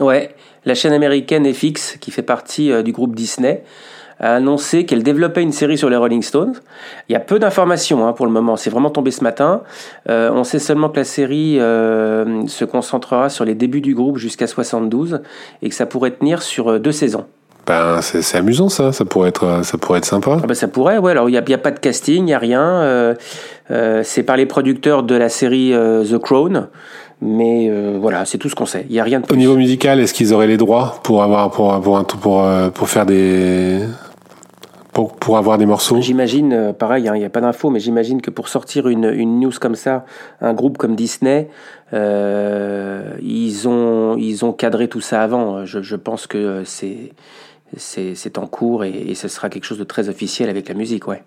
Ouais, 0.00 0.34
la 0.64 0.74
chaîne 0.74 0.92
américaine 0.92 1.52
FX, 1.52 1.96
qui 2.00 2.10
fait 2.10 2.22
partie 2.22 2.70
euh, 2.70 2.82
du 2.82 2.92
groupe 2.92 3.16
Disney, 3.16 3.64
a 4.20 4.34
annoncé 4.34 4.84
qu'elle 4.84 5.02
développait 5.02 5.42
une 5.42 5.52
série 5.52 5.78
sur 5.78 5.88
les 5.90 5.96
Rolling 5.96 6.22
Stones. 6.22 6.54
Il 7.08 7.12
y 7.12 7.16
a 7.16 7.20
peu 7.20 7.38
d'informations 7.38 8.06
hein, 8.06 8.12
pour 8.12 8.26
le 8.26 8.32
moment, 8.32 8.56
c'est 8.56 8.70
vraiment 8.70 8.90
tombé 8.90 9.10
ce 9.10 9.22
matin. 9.22 9.62
Euh, 10.08 10.30
on 10.32 10.44
sait 10.44 10.58
seulement 10.58 10.88
que 10.88 10.96
la 10.96 11.04
série 11.04 11.58
euh, 11.60 12.46
se 12.46 12.64
concentrera 12.64 13.28
sur 13.28 13.44
les 13.44 13.54
débuts 13.54 13.80
du 13.80 13.94
groupe 13.94 14.18
jusqu'à 14.18 14.46
72 14.46 15.20
et 15.62 15.68
que 15.68 15.74
ça 15.74 15.86
pourrait 15.86 16.12
tenir 16.12 16.42
sur 16.42 16.68
euh, 16.68 16.78
deux 16.78 16.92
saisons. 16.92 17.26
Ben, 17.68 18.00
c'est 18.00 18.22
c'est 18.22 18.38
amusant 18.38 18.70
ça, 18.70 18.92
ça 18.92 19.04
pourrait 19.04 19.28
être, 19.28 19.60
ça 19.62 19.76
pourrait 19.76 19.98
être 19.98 20.06
sympa. 20.06 20.38
Ah 20.42 20.46
bah 20.46 20.54
ça 20.54 20.68
pourrait, 20.68 20.96
ouais. 20.96 21.10
Alors 21.10 21.28
il 21.28 21.32
n'y 21.32 21.38
a, 21.38 21.56
a 21.56 21.58
pas 21.58 21.70
de 21.70 21.78
casting, 21.78 22.20
il 22.20 22.24
n'y 22.24 22.32
a 22.32 22.38
rien. 22.38 22.62
Euh, 22.62 23.14
euh, 23.70 24.00
c'est 24.02 24.22
par 24.22 24.38
les 24.38 24.46
producteurs 24.46 25.02
de 25.02 25.14
la 25.14 25.28
série 25.28 25.74
euh, 25.74 26.02
The 26.02 26.16
Crown. 26.16 26.68
Mais 27.20 27.68
euh, 27.68 27.98
voilà, 28.00 28.24
c'est 28.24 28.38
tout 28.38 28.48
ce 28.48 28.54
qu'on 28.54 28.66
sait. 28.66 28.86
Il 28.88 28.92
n'y 28.92 29.00
a 29.00 29.04
rien 29.04 29.18
de 29.18 29.24
Au 29.24 29.28
plus. 29.28 29.36
niveau 29.36 29.56
musical, 29.56 29.98
est-ce 29.98 30.14
qu'ils 30.14 30.32
auraient 30.32 30.46
les 30.46 30.56
droits 30.56 31.00
pour 31.02 31.22
avoir, 31.22 31.50
pour, 31.50 31.80
pour, 31.80 31.98
un- 31.98 32.04
pour, 32.04 32.44
euh, 32.44 32.70
pour 32.70 32.88
faire 32.88 33.06
des, 33.06 33.80
pour, 34.92 35.14
pour 35.16 35.36
avoir 35.36 35.58
des 35.58 35.66
morceaux? 35.66 36.00
J'imagine, 36.00 36.52
euh, 36.52 36.72
pareil, 36.72 37.08
hein, 37.08 37.16
il 37.16 37.18
n'y 37.18 37.24
a 37.24 37.30
pas 37.30 37.40
d'infos, 37.40 37.70
mais 37.70 37.80
j'imagine 37.80 38.22
que 38.22 38.30
pour 38.30 38.48
sortir 38.48 38.86
une, 38.88 39.04
une 39.12 39.40
news 39.40 39.50
comme 39.60 39.74
ça, 39.74 40.04
un 40.40 40.54
groupe 40.54 40.78
comme 40.78 40.94
Disney, 40.94 41.48
euh, 41.92 43.02
ils, 43.20 43.66
ont, 43.66 44.16
ils 44.16 44.44
ont 44.44 44.52
cadré 44.52 44.86
tout 44.86 45.00
ça 45.00 45.22
avant. 45.22 45.64
Je, 45.64 45.82
je 45.82 45.96
pense 45.96 46.28
que 46.28 46.62
c'est, 46.64 47.12
c'est, 47.76 48.14
c'est 48.14 48.38
en 48.38 48.46
cours 48.46 48.84
et, 48.84 48.90
et 49.08 49.14
ce 49.16 49.26
sera 49.26 49.48
quelque 49.50 49.64
chose 49.64 49.78
de 49.78 49.84
très 49.84 50.08
officiel 50.08 50.48
avec 50.50 50.68
la 50.68 50.74
musique, 50.74 51.08
ouais. 51.08 51.24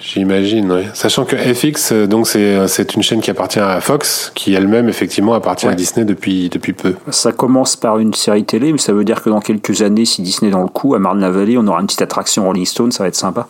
J'imagine, 0.00 0.72
oui. 0.72 0.82
Sachant 0.94 1.24
que 1.24 1.36
FX, 1.36 1.92
euh, 1.92 2.06
donc 2.06 2.26
c'est 2.26 2.66
c'est 2.68 2.94
une 2.94 3.02
chaîne 3.02 3.20
qui 3.20 3.30
appartient 3.30 3.60
à 3.60 3.80
Fox, 3.80 4.32
qui 4.34 4.54
elle-même 4.54 4.88
effectivement 4.88 5.34
appartient 5.34 5.66
à. 5.66 5.74
Disney 5.74 6.04
depuis 6.04 6.48
depuis 6.48 6.72
peu. 6.72 6.94
Ça 7.10 7.32
commence 7.32 7.76
par 7.76 7.98
une 7.98 8.14
série 8.14 8.44
télé, 8.44 8.72
mais 8.72 8.78
ça 8.78 8.92
veut 8.92 9.04
dire 9.04 9.22
que 9.22 9.30
dans 9.30 9.40
quelques 9.40 9.82
années, 9.82 10.06
si 10.06 10.22
Disney 10.22 10.48
est 10.48 10.52
dans 10.52 10.62
le 10.62 10.68
coup, 10.68 10.94
à 10.94 10.98
Marne-la-Vallée, 10.98 11.58
on 11.58 11.66
aura 11.66 11.80
une 11.80 11.86
petite 11.86 12.02
attraction 12.02 12.44
Rolling 12.44 12.64
Stone, 12.64 12.92
ça 12.92 13.04
va 13.04 13.08
être 13.08 13.14
sympa. 13.14 13.46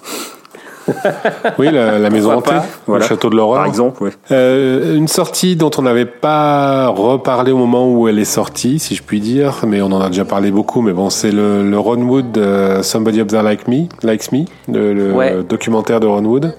Oui, 1.59 1.69
la, 1.71 1.99
la 1.99 2.11
maison 2.11 2.33
hantée, 2.33 2.55
le 2.89 3.01
château 3.01 3.31
de 3.31 3.37
l'horreur. 3.37 3.59
Par 3.59 3.67
exemple. 3.67 4.11
Euh, 4.31 4.97
une 4.97 5.09
sortie 5.09 5.57
dont 5.57 5.71
on 5.79 5.83
n'avait 5.83 6.05
pas 6.07 6.89
reparlé 6.89 7.53
au 7.53 7.57
moment 7.59 7.91
où 7.91 8.09
elle 8.09 8.19
est 8.19 8.25
sortie, 8.25 8.79
si 8.79 8.95
je 8.95 9.03
puis 9.03 9.21
dire, 9.21 9.61
mais 9.67 9.81
on 9.83 9.87
en 9.93 10.01
a 10.01 10.09
déjà 10.09 10.25
parlé 10.25 10.51
beaucoup. 10.51 10.81
Mais 10.83 10.93
bon, 10.93 11.11
c'est 11.11 11.31
le, 11.33 11.69
le 11.69 11.79
Ron 11.79 12.03
Wood 12.03 12.37
euh, 12.39 12.83
Somebody 12.83 13.21
Up 13.21 13.29
There 13.29 13.43
Like 13.43 13.69
Me, 13.69 13.87
Likes 14.03 14.33
Me, 14.33 14.45
le, 14.73 14.93
le 14.95 15.13
Ouais. 15.13 15.37
documentaire 15.49 16.01
de 16.01 16.07
Ron 16.07 16.25
Wood. 16.25 16.55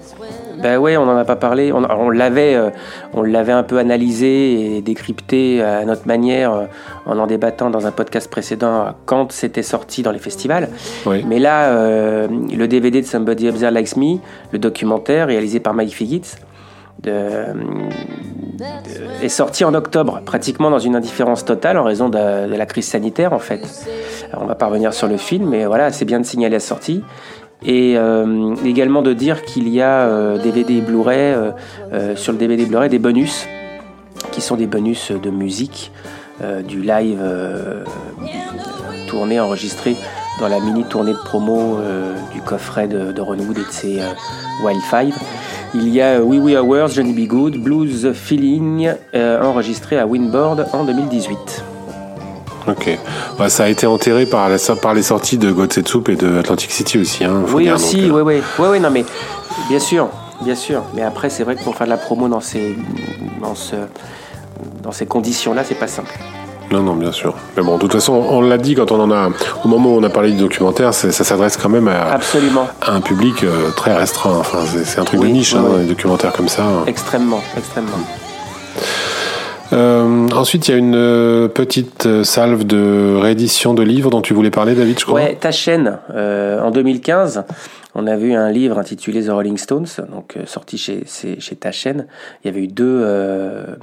Ben 0.60 0.78
ouais, 0.78 0.96
on 0.96 1.06
n'en 1.06 1.16
a 1.16 1.24
pas 1.24 1.36
parlé. 1.36 1.72
On, 1.72 1.82
on 1.88 2.10
l'avait, 2.10 2.54
euh, 2.54 2.70
on 3.14 3.22
l'avait 3.22 3.52
un 3.52 3.62
peu 3.62 3.78
analysé 3.78 4.76
et 4.76 4.82
décrypté 4.82 5.62
à 5.62 5.84
notre 5.84 6.06
manière 6.06 6.52
euh, 6.52 6.64
en 7.06 7.18
en 7.18 7.26
débattant 7.26 7.70
dans 7.70 7.86
un 7.86 7.92
podcast 7.92 8.30
précédent 8.30 8.94
quand 9.06 9.30
c'était 9.32 9.62
sorti 9.62 10.02
dans 10.02 10.10
les 10.12 10.18
festivals. 10.18 10.68
Oui. 11.06 11.24
Mais 11.28 11.38
là, 11.38 11.66
euh, 11.70 12.26
le 12.28 12.66
DVD 12.68 13.00
de 13.00 13.06
Somebody 13.06 13.52
There 13.52 13.70
Likes 13.70 13.96
Me, 13.96 14.18
le 14.52 14.58
documentaire 14.58 15.28
réalisé 15.28 15.60
par 15.60 15.74
Mike 15.74 15.92
de- 17.02 17.46
est 19.22 19.28
sorti 19.28 19.64
en 19.64 19.74
octobre, 19.74 20.20
pratiquement 20.24 20.70
dans 20.70 20.78
une 20.78 20.94
indifférence 20.96 21.44
totale 21.44 21.78
en 21.78 21.84
raison 21.84 22.08
de, 22.08 22.48
de 22.48 22.54
la 22.54 22.66
crise 22.66 22.86
sanitaire 22.86 23.32
en 23.32 23.38
fait. 23.38 23.60
Alors, 24.30 24.44
on 24.44 24.46
va 24.46 24.54
pas 24.54 24.66
revenir 24.66 24.92
sur 24.94 25.08
le 25.08 25.16
film, 25.16 25.48
mais 25.48 25.66
voilà, 25.66 25.90
c'est 25.90 26.04
bien 26.04 26.20
de 26.20 26.24
signaler 26.26 26.54
la 26.54 26.60
sortie. 26.60 27.02
Et 27.64 27.96
également 28.64 29.02
de 29.02 29.12
dire 29.12 29.44
qu'il 29.44 29.68
y 29.68 29.80
a 29.80 30.36
DVD 30.38 30.78
et 30.78 30.80
Blu-ray, 30.80 31.34
sur 32.16 32.32
le 32.32 32.38
DVD 32.38 32.66
Blu-ray, 32.66 32.88
des 32.88 32.98
bonus, 32.98 33.46
qui 34.32 34.40
sont 34.40 34.56
des 34.56 34.66
bonus 34.66 35.12
de 35.12 35.30
musique, 35.30 35.92
du 36.66 36.80
live 36.80 37.22
tourné, 39.06 39.38
enregistré 39.38 39.96
dans 40.40 40.48
la 40.48 40.58
mini 40.58 40.84
tournée 40.84 41.12
de 41.12 41.24
promo 41.24 41.78
du 42.32 42.40
coffret 42.40 42.88
de, 42.88 43.12
de 43.12 43.20
Wood 43.20 43.58
et 43.58 43.64
de 43.64 43.70
ses 43.70 44.00
Wild 44.64 44.82
Five. 44.82 45.14
Il 45.74 45.88
y 45.88 46.02
a 46.02 46.20
We 46.22 46.38
We 46.38 46.54
Hours, 46.54 46.88
Johnny 46.94 47.14
B. 47.14 47.26
Good, 47.26 47.56
Blues 47.56 48.12
Feeling, 48.12 48.92
euh, 49.14 49.42
enregistré 49.42 49.98
à 49.98 50.06
Winboard 50.06 50.66
en 50.74 50.84
2018. 50.84 51.71
Ok. 52.68 52.98
Bah, 53.38 53.48
ça 53.48 53.64
a 53.64 53.68
été 53.68 53.86
enterré 53.86 54.26
par, 54.26 54.48
la, 54.48 54.56
par 54.80 54.94
les 54.94 55.02
sorties 55.02 55.38
de 55.38 55.54
Soup 55.86 56.08
et 56.08 56.16
de 56.16 56.38
Atlantic 56.38 56.70
City 56.70 56.98
aussi. 56.98 57.24
Hein, 57.24 57.42
oui, 57.52 57.70
aussi, 57.70 58.10
oui, 58.10 58.20
oui. 58.22 58.42
Oui, 58.58 58.66
oui, 58.70 58.80
non, 58.80 58.90
mais 58.90 59.04
bien 59.68 59.78
sûr, 59.78 60.08
bien 60.42 60.54
sûr. 60.54 60.82
Mais 60.94 61.02
après, 61.02 61.30
c'est 61.30 61.44
vrai 61.44 61.56
que 61.56 61.62
pour 61.62 61.76
faire 61.76 61.86
de 61.86 61.92
la 61.92 61.96
promo 61.98 62.28
dans 62.28 62.40
ces, 62.40 62.76
dans 63.40 63.54
ce, 63.54 63.76
dans 64.82 64.92
ces 64.92 65.06
conditions-là, 65.06 65.64
c'est 65.64 65.74
pas 65.74 65.88
simple. 65.88 66.12
Non, 66.70 66.80
non, 66.80 66.94
bien 66.94 67.12
sûr. 67.12 67.34
Mais 67.56 67.62
bon, 67.62 67.74
de 67.74 67.80
toute 67.80 67.92
façon, 67.92 68.14
on 68.14 68.40
l'a 68.40 68.56
dit 68.56 68.74
quand 68.74 68.92
on 68.92 69.00
en 69.00 69.10
a, 69.10 69.28
au 69.62 69.68
moment 69.68 69.90
où 69.90 69.98
on 69.98 70.02
a 70.04 70.08
parlé 70.08 70.30
du 70.32 70.38
documentaire, 70.38 70.94
ça 70.94 71.12
s'adresse 71.12 71.58
quand 71.58 71.68
même 71.68 71.86
à, 71.86 72.12
Absolument. 72.12 72.66
un 72.86 73.02
public 73.02 73.44
euh, 73.44 73.70
très 73.76 73.94
restreint. 73.94 74.38
Enfin, 74.38 74.60
c'est 74.84 74.98
un 74.98 75.04
truc 75.04 75.20
de 75.20 75.26
niche, 75.26 75.54
hein, 75.54 75.64
les 75.80 75.84
documentaires 75.86 76.32
comme 76.32 76.48
ça. 76.48 76.64
Extrêmement, 76.86 77.42
extrêmement. 77.58 77.98
Euh, 79.72 80.28
ensuite, 80.30 80.68
il 80.68 80.70
y 80.72 80.74
a 80.74 80.78
une 80.78 80.94
euh, 80.94 81.48
petite 81.48 82.24
salve 82.24 82.64
de 82.64 83.16
réédition 83.20 83.74
de 83.74 83.82
livres 83.82 84.10
dont 84.10 84.22
tu 84.22 84.34
voulais 84.34 84.50
parler, 84.50 84.74
David, 84.74 84.98
je 84.98 85.04
crois. 85.04 85.20
Ouais, 85.20 85.36
ta 85.40 85.50
chaîne, 85.50 85.98
en 86.10 86.70
2015 86.70 87.44
on 87.94 88.06
a 88.06 88.16
vu 88.16 88.32
un 88.32 88.50
livre 88.50 88.78
intitulé 88.78 89.24
The 89.24 89.28
Rolling 89.28 89.58
Stones, 89.58 89.86
donc 90.10 90.36
euh, 90.36 90.46
sorti 90.46 90.78
chez, 90.78 91.04
chez 91.06 91.56
ta 91.56 91.72
chaîne. 91.72 92.06
Il 92.42 92.48
y 92.48 92.50
avait 92.50 92.64
eu 92.64 92.70
euh, 92.80 93.76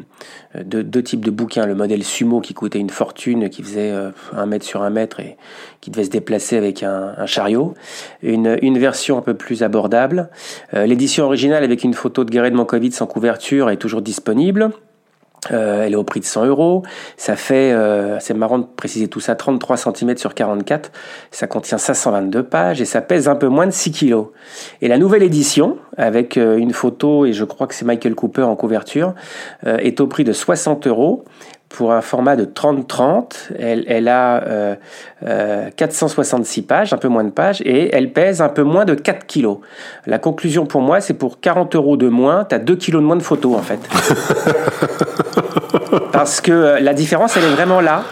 deux, 0.64 0.84
deux, 0.84 1.04
types 1.04 1.24
de 1.24 1.30
bouquins. 1.30 1.68
Le 1.68 1.76
modèle 1.76 2.04
sumo 2.04 2.42
qui 2.42 2.56
coûtait 2.56 2.80
une 2.80 2.90
fortune, 2.90 3.50
qui 3.50 3.62
faisait 3.62 3.92
euh, 3.92 4.10
un 4.36 4.48
mètre 4.48 4.66
sur 4.66 4.82
un 4.82 4.90
mètre 4.90 5.20
et 5.20 5.38
qui 5.82 5.92
devait 5.92 6.06
se 6.06 6.10
déplacer 6.10 6.58
avec 6.58 6.82
un, 6.82 7.26
chariot. 7.28 7.76
Une, 8.24 8.58
une, 8.62 8.80
version 8.80 9.18
un 9.18 9.22
peu 9.22 9.36
plus 9.36 9.64
abordable. 9.64 10.30
L'édition 10.74 11.26
originale 11.26 11.64
avec 11.64 11.84
une 11.84 11.94
photo 11.94 12.24
de 12.24 12.32
Gareth 12.32 12.54
Mankiewicz 12.54 12.96
sans 12.96 13.08
couverture 13.08 13.70
est 13.70 13.78
toujours 13.78 14.02
disponible. 14.02 14.72
Euh, 15.52 15.84
elle 15.84 15.94
est 15.94 15.96
au 15.96 16.04
prix 16.04 16.20
de 16.20 16.26
100 16.26 16.46
euros. 16.46 16.84
Ça 17.18 17.36
fait, 17.36 17.72
euh, 17.72 18.20
c'est 18.20 18.34
marrant 18.34 18.60
de 18.60 18.66
préciser 18.66 19.08
tout 19.08 19.20
ça, 19.20 19.36
33 19.36 19.78
cm 19.78 20.18
sur 20.18 20.34
44. 20.34 20.92
Ça 21.32 21.48
contient 21.48 21.78
522 21.78 22.44
pages 22.44 22.82
et 22.82 22.86
ça 22.86 23.02
pèse 23.02 23.28
un 23.28 23.36
peu 23.36 23.48
moins 23.48 23.66
de 23.66 23.72
6 23.72 23.92
kg. 23.92 24.26
Et 24.82 24.88
la 24.88 24.98
nouvelle 24.98 25.24
édition, 25.24 25.78
avec 25.98 26.38
euh, 26.38 26.58
une 26.58 26.74
photo, 26.74 27.26
et 27.26 27.34
je 27.34 27.46
crois 27.46 27.68
que 27.68 27.74
c'est 27.74 27.86
Michael 27.86 28.16
Cooper 28.16 28.44
en 28.44 28.56
couverture, 28.56 29.14
euh, 29.66 29.78
est 29.78 30.02
au 30.02 30.08
prix 30.08 30.24
de 30.24 30.34
60 30.34 30.88
euros 30.88 31.26
pour 31.70 31.94
un 31.94 32.02
format 32.02 32.36
de 32.36 32.46
30-30. 32.46 33.52
Elle, 33.58 33.86
elle, 33.88 34.08
a 34.08 34.44
euh, 34.44 34.76
euh, 35.26 35.70
466 35.76 36.64
pages, 36.64 36.94
un 36.94 36.98
peu 36.98 37.08
moins 37.08 37.24
de 37.24 37.30
pages, 37.30 37.62
et 37.62 37.96
elle 37.96 38.12
pèse 38.12 38.42
un 38.42 38.50
peu 38.50 38.64
moins 38.64 38.86
de 38.86 38.96
4 38.96 39.26
kilos. 39.28 39.60
La 40.06 40.20
conclusion 40.20 40.66
pour 40.66 40.82
moi, 40.82 41.00
c'est 41.00 41.14
pour 41.14 41.40
40 41.40 41.76
euros 41.76 41.96
de 41.96 42.10
moins, 42.10 42.44
tu 42.44 42.56
as 42.56 42.60
2 42.60 42.76
kilos 42.76 43.02
de 43.02 43.08
moins 43.08 43.16
de 43.16 43.24
photos 43.24 43.56
en 43.56 43.62
fait. 43.62 43.80
Parce 46.20 46.42
que 46.42 46.52
euh, 46.52 46.80
la 46.82 46.94
différence, 46.94 47.38
elle 47.38 47.46
est 47.46 47.56
vraiment 47.56 47.80
là. 47.80 48.04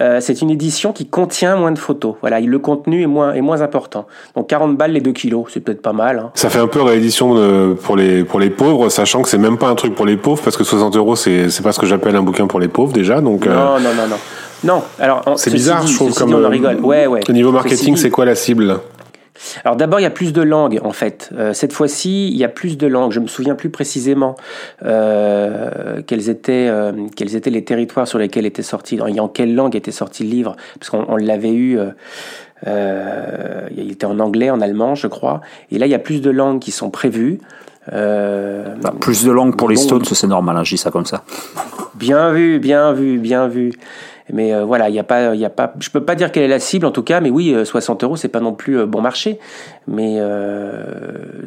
Euh, 0.00 0.18
c'est 0.20 0.42
une 0.42 0.50
édition 0.50 0.92
qui 0.92 1.06
contient 1.06 1.56
moins 1.56 1.72
de 1.72 1.78
photos. 1.78 2.14
Voilà, 2.20 2.38
le 2.38 2.58
contenu 2.60 3.02
est 3.02 3.08
moins, 3.08 3.34
est 3.34 3.40
moins 3.40 3.62
important. 3.62 4.06
Donc 4.36 4.48
40 4.48 4.76
balles 4.76 4.92
les 4.92 5.00
2 5.00 5.10
kilos, 5.10 5.46
c'est 5.52 5.58
peut-être 5.58 5.82
pas 5.82 5.92
mal. 5.92 6.20
Hein. 6.20 6.30
Ça 6.34 6.50
fait 6.50 6.60
un 6.60 6.68
peu 6.68 6.80
réédition 6.82 7.34
pour 7.82 7.96
les 7.96 8.22
pour 8.22 8.38
les 8.38 8.50
pauvres, 8.50 8.90
sachant 8.90 9.22
que 9.22 9.28
c'est 9.28 9.38
même 9.38 9.58
pas 9.58 9.66
un 9.66 9.74
truc 9.74 9.96
pour 9.96 10.06
les 10.06 10.16
pauvres 10.16 10.40
parce 10.40 10.56
que 10.56 10.62
60 10.62 10.94
euros 10.94 11.16
c'est 11.16 11.50
c'est 11.50 11.64
pas 11.64 11.72
ce 11.72 11.80
que 11.80 11.86
j'appelle 11.86 12.14
un 12.14 12.22
bouquin 12.22 12.46
pour 12.46 12.60
les 12.60 12.68
pauvres 12.68 12.92
déjà. 12.92 13.20
Donc 13.20 13.46
non 13.46 13.52
euh, 13.52 13.80
non 13.80 13.90
non 13.96 14.06
non 14.08 14.16
non. 14.62 14.82
Alors 15.00 15.24
c'est 15.34 15.50
bizarre, 15.50 15.84
je 15.84 15.96
trouve 15.96 16.14
comme 16.14 16.32
on 16.32 16.48
rigole. 16.48 16.76
Ouais 16.76 17.08
ouais. 17.08 17.22
Au 17.28 17.32
niveau 17.32 17.50
marketing, 17.50 17.96
c'est 17.96 18.10
quoi 18.10 18.24
la 18.24 18.36
cible? 18.36 18.78
Alors 19.64 19.76
d'abord, 19.76 20.00
il 20.00 20.02
y 20.02 20.06
a 20.06 20.10
plus 20.10 20.32
de 20.32 20.42
langues 20.42 20.80
en 20.82 20.92
fait. 20.92 21.30
Euh, 21.36 21.52
cette 21.52 21.72
fois-ci, 21.72 22.28
il 22.28 22.36
y 22.36 22.44
a 22.44 22.48
plus 22.48 22.76
de 22.76 22.86
langues. 22.86 23.12
Je 23.12 23.20
me 23.20 23.26
souviens 23.26 23.54
plus 23.54 23.70
précisément 23.70 24.36
euh, 24.84 26.02
quels, 26.06 26.28
étaient, 26.28 26.68
euh, 26.68 26.92
quels 27.16 27.36
étaient 27.36 27.50
les 27.50 27.64
territoires 27.64 28.08
sur 28.08 28.18
lesquels 28.18 28.46
était 28.46 28.62
sorti, 28.62 29.00
en 29.00 29.28
quelle 29.28 29.54
langue 29.54 29.76
était 29.76 29.92
sorti 29.92 30.24
le 30.24 30.30
livre, 30.30 30.56
parce 30.78 30.90
qu'on 30.90 31.16
l'avait 31.16 31.52
eu. 31.52 31.78
il 32.66 33.90
était 33.90 34.06
en 34.06 34.18
anglais, 34.18 34.50
en 34.50 34.60
allemand, 34.60 34.94
je 34.94 35.06
crois. 35.06 35.40
Et 35.70 35.78
là, 35.78 35.86
il 35.86 35.90
y 35.90 35.94
a 35.94 36.00
plus 36.00 36.20
de 36.20 36.30
langues 36.30 36.60
qui 36.60 36.70
sont 36.70 36.90
prévues. 36.90 37.38
Bah, 37.90 38.92
plus 39.00 39.24
de 39.24 39.30
langues 39.30 39.56
pour 39.56 39.68
les 39.68 39.76
Stones, 39.76 40.04
c'est 40.04 40.26
normal, 40.26 40.56
hein, 40.56 40.64
je 40.64 40.74
dis 40.74 40.78
ça 40.78 40.90
comme 40.90 41.06
ça. 41.06 41.24
Bien 41.94 42.32
vu, 42.32 42.58
bien 42.58 42.92
vu, 42.92 43.18
bien 43.18 43.48
vu. 43.48 43.72
Mais 44.32 44.52
euh, 44.52 44.64
voilà, 44.64 44.88
il 44.88 44.94
y 44.94 44.98
a 44.98 45.04
pas, 45.04 45.34
il 45.34 45.40
y 45.40 45.44
a 45.44 45.50
pas, 45.50 45.72
je 45.80 45.90
peux 45.90 46.04
pas 46.04 46.14
dire 46.14 46.32
quelle 46.32 46.42
est 46.42 46.48
la 46.48 46.60
cible 46.60 46.86
en 46.86 46.90
tout 46.90 47.02
cas, 47.02 47.20
mais 47.20 47.30
oui, 47.30 47.54
60 47.64 48.02
euh, 48.02 48.06
euros, 48.06 48.16
c'est 48.16 48.28
pas 48.28 48.40
non 48.40 48.52
plus 48.52 48.78
euh, 48.78 48.86
bon 48.86 49.00
marché. 49.00 49.38
Mais 49.86 50.18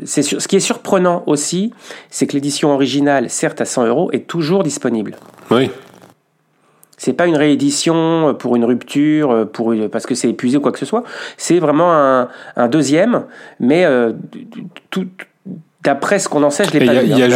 c'est 0.06 0.24
ce 0.24 0.48
qui 0.48 0.56
est 0.56 0.62
surprenant 0.62 1.24
aussi, 1.28 1.74
c'est 2.10 2.26
que 2.26 2.34
l'édition 2.34 2.74
originale, 2.74 3.30
certes 3.30 3.62
à 3.62 3.66
100 3.66 3.86
euros, 3.86 4.10
est 4.12 4.28
toujours 4.28 4.64
disponible. 4.64 5.16
Oui. 5.52 5.70
C'est 6.98 7.14
pas 7.14 7.26
une 7.26 7.36
réédition 7.36 8.36
pour 8.38 8.56
une 8.56 8.66
rupture, 8.66 9.48
pour 9.52 9.74
parce 9.92 10.06
que 10.06 10.14
c'est 10.14 10.30
épuisé 10.30 10.58
ou 10.58 10.62
quoi 10.62 10.72
que 10.72 10.80
ce 10.80 10.86
soit. 10.86 11.04
C'est 11.38 11.60
vraiment 11.60 11.92
un, 11.94 12.30
un, 12.56 12.68
deuxième, 12.68 13.26
mais 13.60 13.88
tout, 14.92 15.08
D'après 15.84 16.20
ce 16.20 16.30
qu'on 16.30 16.44
en 16.44 16.52
sait, 16.52 16.64
je 16.66 16.72
l'ai 16.78 16.86
pas 16.86 16.94
vu. 17.02 17.08
Y 17.08 17.24
a 17.24 17.30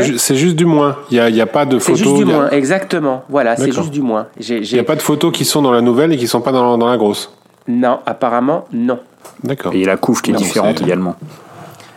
juste, 0.00 0.18
c'est 0.18 0.36
juste 0.36 0.56
du 0.56 0.64
moins. 0.64 0.96
Il 1.10 1.16
y 1.16 1.20
a, 1.20 1.28
y 1.28 1.40
a, 1.40 1.46
pas 1.46 1.64
de 1.66 1.78
photos. 1.78 1.98
C'est 1.98 2.04
juste 2.04 2.16
du 2.16 2.24
moins, 2.24 2.48
exactement. 2.50 3.24
Voilà, 3.28 3.56
c'est 3.56 3.72
juste 3.72 3.90
du 3.90 4.02
moins. 4.02 4.28
Il 4.38 4.60
n'y 4.60 4.78
a 4.78 4.84
pas 4.84 4.96
de 4.96 5.02
photos 5.02 5.32
qui 5.32 5.44
sont 5.44 5.62
dans 5.62 5.72
la 5.72 5.80
nouvelle 5.80 6.12
et 6.12 6.16
qui 6.16 6.28
sont 6.28 6.40
pas 6.40 6.52
dans, 6.52 6.78
dans 6.78 6.88
la 6.88 6.96
grosse. 6.96 7.32
Non, 7.66 7.98
apparemment 8.06 8.64
non. 8.72 8.98
D'accord. 9.42 9.72
Et 9.74 9.84
la 9.84 9.96
couve 9.96 10.22
qui 10.22 10.30
est 10.30 10.34
différente 10.34 10.80
également. 10.80 11.16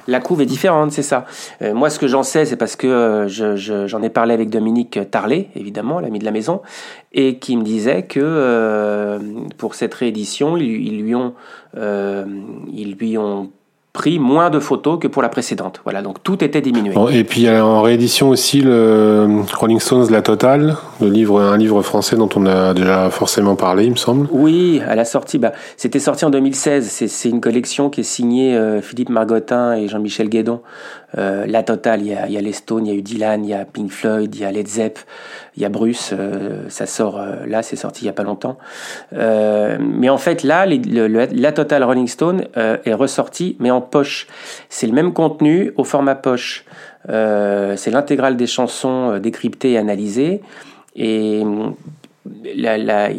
La 0.08 0.20
couve 0.20 0.42
est 0.42 0.46
différente, 0.46 0.92
c'est 0.92 1.02
ça. 1.04 1.26
Euh, 1.62 1.74
moi, 1.74 1.90
ce 1.90 1.98
que 1.98 2.08
j'en 2.08 2.24
sais, 2.24 2.46
c'est 2.46 2.58
parce 2.58 2.76
que 2.76 2.88
euh, 2.88 3.88
j'en 3.88 4.02
ai 4.02 4.10
parlé 4.10 4.34
avec 4.34 4.50
Dominique 4.50 5.00
Tarlet, 5.10 5.48
évidemment, 5.56 6.00
l'ami 6.02 6.20
de 6.20 6.26
la 6.26 6.32
maison, 6.32 6.62
et 7.14 7.40
qui 7.40 7.56
me 7.56 7.64
disait 7.64 8.04
que 8.04 8.20
euh, 8.22 9.20
pour 9.58 9.76
cette 9.76 9.94
réédition, 9.94 10.58
ils, 10.58 10.88
ils 10.88 11.02
lui 11.02 11.16
ont, 11.16 11.34
ils 11.76 12.96
lui 13.00 13.18
ont 13.18 13.52
pris 13.94 14.18
moins 14.18 14.50
de 14.50 14.60
photos 14.60 14.98
que 15.00 15.08
pour 15.08 15.22
la 15.22 15.30
précédente. 15.30 15.82
Voilà, 15.84 16.02
donc 16.02 16.24
tout 16.24 16.44
était 16.44 16.62
diminué. 16.62 16.96
et 17.12 17.24
puis 17.24 17.48
en 17.48 17.84
réédition 17.84 18.30
aussi 18.30 18.60
le 18.60 19.44
Rolling 19.56 19.80
Stones 19.80 20.10
La 20.10 20.24
Totale, 20.24 20.76
le 21.00 21.10
livre, 21.10 21.40
un 21.40 21.58
livre 21.58 21.84
français 21.84 22.16
dont 22.16 22.30
on 22.36 22.48
a 22.48 22.74
déjà 22.74 23.12
forcément 23.12 23.56
parlé, 23.56 23.86
il 23.86 23.92
me 23.92 23.96
semble. 23.96 24.28
Oui, 24.32 24.82
à 24.88 24.96
la 24.96 25.06
sortie, 25.06 25.38
bah, 25.38 25.52
c'était 25.78 26.00
sorti 26.00 26.26
en 26.26 26.32
2016. 26.32 27.08
C'est 27.08 27.30
une 27.30 27.40
collection 27.40 27.92
qui 27.92 28.02
est 28.02 28.04
signée 28.04 28.58
euh, 28.58 28.82
Philippe 28.82 29.10
Margotin 29.10 29.76
et 29.76 29.88
Jean-Michel 29.88 30.28
Guédon. 30.28 30.62
Euh, 31.18 31.46
la 31.48 31.64
Totale, 31.64 32.02
il 32.02 32.08
y, 32.08 32.38
a, 32.38 32.42
les 32.42 32.54
Stones, 32.54 32.86
il 32.88 32.94
y 32.94 32.96
a 32.96 32.98
eu 32.98 33.02
Dylan, 33.02 33.44
il 33.44 33.50
y 33.50 33.54
a 33.54 33.66
Pink 33.66 33.92
Floyd, 33.92 34.34
il 34.34 34.42
y 34.42 34.46
a 34.46 34.52
Led 34.52 34.68
Zepp, 34.68 35.00
il 35.56 35.64
y 35.64 35.66
a 35.66 35.70
Bruce. 35.70 36.12
Euh, 36.14 36.70
ça 36.70 36.86
sort 36.86 37.22
là, 37.48 37.62
c'est 37.64 37.76
sorti 37.76 38.04
il 38.04 38.08
y 38.08 38.10
a 38.10 38.14
pas 38.14 38.24
longtemps. 38.24 38.58
mais 39.12 40.10
en 40.10 40.18
fait, 40.18 40.44
là, 40.44 40.66
la 40.66 41.52
Totale 41.52 41.84
Rolling 41.84 42.08
Stone 42.08 42.46
est 42.56 42.94
ressorti, 42.94 43.56
mais 43.60 43.72
en 43.72 43.82
poche. 43.82 44.28
C'est 44.70 44.88
le 44.88 44.94
même 44.94 45.14
contenu 45.14 45.74
au 45.78 45.84
format 45.84 46.16
poche. 46.16 46.66
Euh, 47.10 47.76
c'est 47.76 47.92
l'intégrale 47.92 48.38
des 48.38 48.48
chansons 48.48 49.12
euh, 49.12 49.20
décryptées 49.20 49.74
et 49.74 49.78
analysées. 49.78 50.42
Et 50.96 51.44
la, 52.26 53.10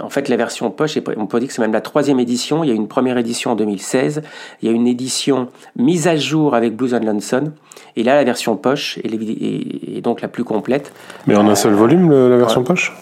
en 0.00 0.10
fait, 0.10 0.28
la 0.28 0.36
version 0.36 0.70
poche, 0.70 0.98
on 1.16 1.26
peut 1.26 1.40
dire 1.40 1.48
que 1.48 1.54
c'est 1.54 1.62
même 1.62 1.72
la 1.72 1.80
troisième 1.80 2.20
édition. 2.20 2.64
Il 2.64 2.68
y 2.68 2.70
a 2.70 2.74
une 2.74 2.88
première 2.88 3.16
édition 3.16 3.52
en 3.52 3.56
2016. 3.56 4.22
Il 4.60 4.68
y 4.68 4.72
a 4.72 4.74
une 4.74 4.86
édition 4.86 5.48
mise 5.76 6.06
à 6.08 6.16
jour 6.16 6.54
avec 6.54 6.76
Blues 6.76 6.94
and 6.94 7.00
Lonesome. 7.00 7.52
Et 7.96 8.02
là, 8.02 8.14
la 8.14 8.24
version 8.24 8.56
poche 8.56 8.98
est, 9.04 10.00
donc 10.02 10.20
la 10.20 10.28
plus 10.28 10.44
complète. 10.44 10.92
Mais 11.26 11.36
en 11.36 11.48
un 11.48 11.54
seul 11.54 11.72
volume, 11.72 12.10
la 12.10 12.36
version 12.36 12.62
poche? 12.62 12.92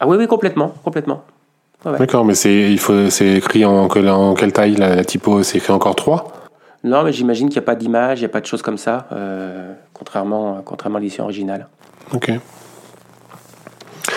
Ah 0.00 0.06
oui, 0.06 0.16
oui, 0.16 0.26
complètement, 0.26 0.74
complètement. 0.84 1.24
D'accord, 1.84 2.24
mais 2.24 2.34
c'est 2.34 2.72
il 2.72 2.78
faut 2.78 3.08
c'est 3.08 3.34
écrit 3.34 3.64
en, 3.64 3.84
en, 3.84 4.34
quelle 4.34 4.52
taille 4.52 4.74
la, 4.74 5.04
typo? 5.04 5.42
C'est 5.44 5.58
écrit 5.58 5.72
encore 5.72 5.94
3 5.94 6.32
Non, 6.82 7.04
mais 7.04 7.12
j'imagine 7.12 7.48
qu'il 7.48 7.58
n'y 7.60 7.64
a 7.64 7.66
pas 7.66 7.76
d'image, 7.76 8.18
il 8.18 8.22
n'y 8.22 8.26
a 8.26 8.30
pas 8.30 8.40
de 8.40 8.46
choses 8.46 8.62
comme 8.62 8.78
ça, 8.78 9.06
euh, 9.12 9.72
contrairement, 9.92 10.60
contrairement 10.64 10.98
à 10.98 11.00
l'édition 11.00 11.24
originale. 11.24 11.68
Ok. 12.12 12.32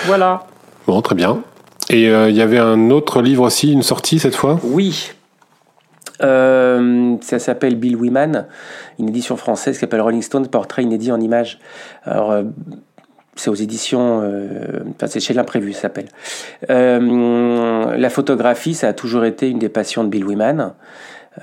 Voilà. 0.05 0.45
Bon, 0.88 1.01
très 1.01 1.15
bien. 1.15 1.41
Et 1.89 2.10
euh, 2.10 2.29
il 2.29 2.36
y 2.36 2.41
avait 2.41 2.60
un 2.60 2.89
autre 2.89 3.21
livre 3.21 3.43
aussi, 3.43 3.71
une 3.71 3.83
sortie 3.83 4.19
cette 4.19 4.36
fois? 4.36 4.60
Oui. 4.63 5.12
Euh, 6.21 7.15
ça 7.21 7.39
s'appelle 7.39 7.75
Bill 7.75 7.95
Wiman, 7.95 8.45
une 9.00 9.10
édition 9.10 9.36
française 9.38 9.75
qui 9.75 9.81
s'appelle 9.81 10.01
Rolling 10.01 10.21
Stone, 10.21 10.48
portrait 10.48 10.83
inédit 10.83 11.12
en 11.12 11.19
images. 11.19 11.60
Alors, 12.03 12.43
c'est 13.36 13.50
aux 13.50 13.55
éditions, 13.55 14.21
euh, 14.24 14.83
enfin 14.95 15.07
c'est 15.07 15.19
chez 15.19 15.33
l'imprévu, 15.33 15.74
ça 15.74 15.81
s'appelle. 15.83 16.10
Euh, 16.69 17.98
la 17.98 18.10
photographie, 18.10 18.74
ça 18.74 18.89
a 18.89 18.93
toujours 18.93 19.25
été 19.25 19.50
une 19.50 19.60
des 19.60 19.69
passions 19.69 20.03
de 20.03 20.10
Bill 20.10 20.25
Wyman. 20.25 20.74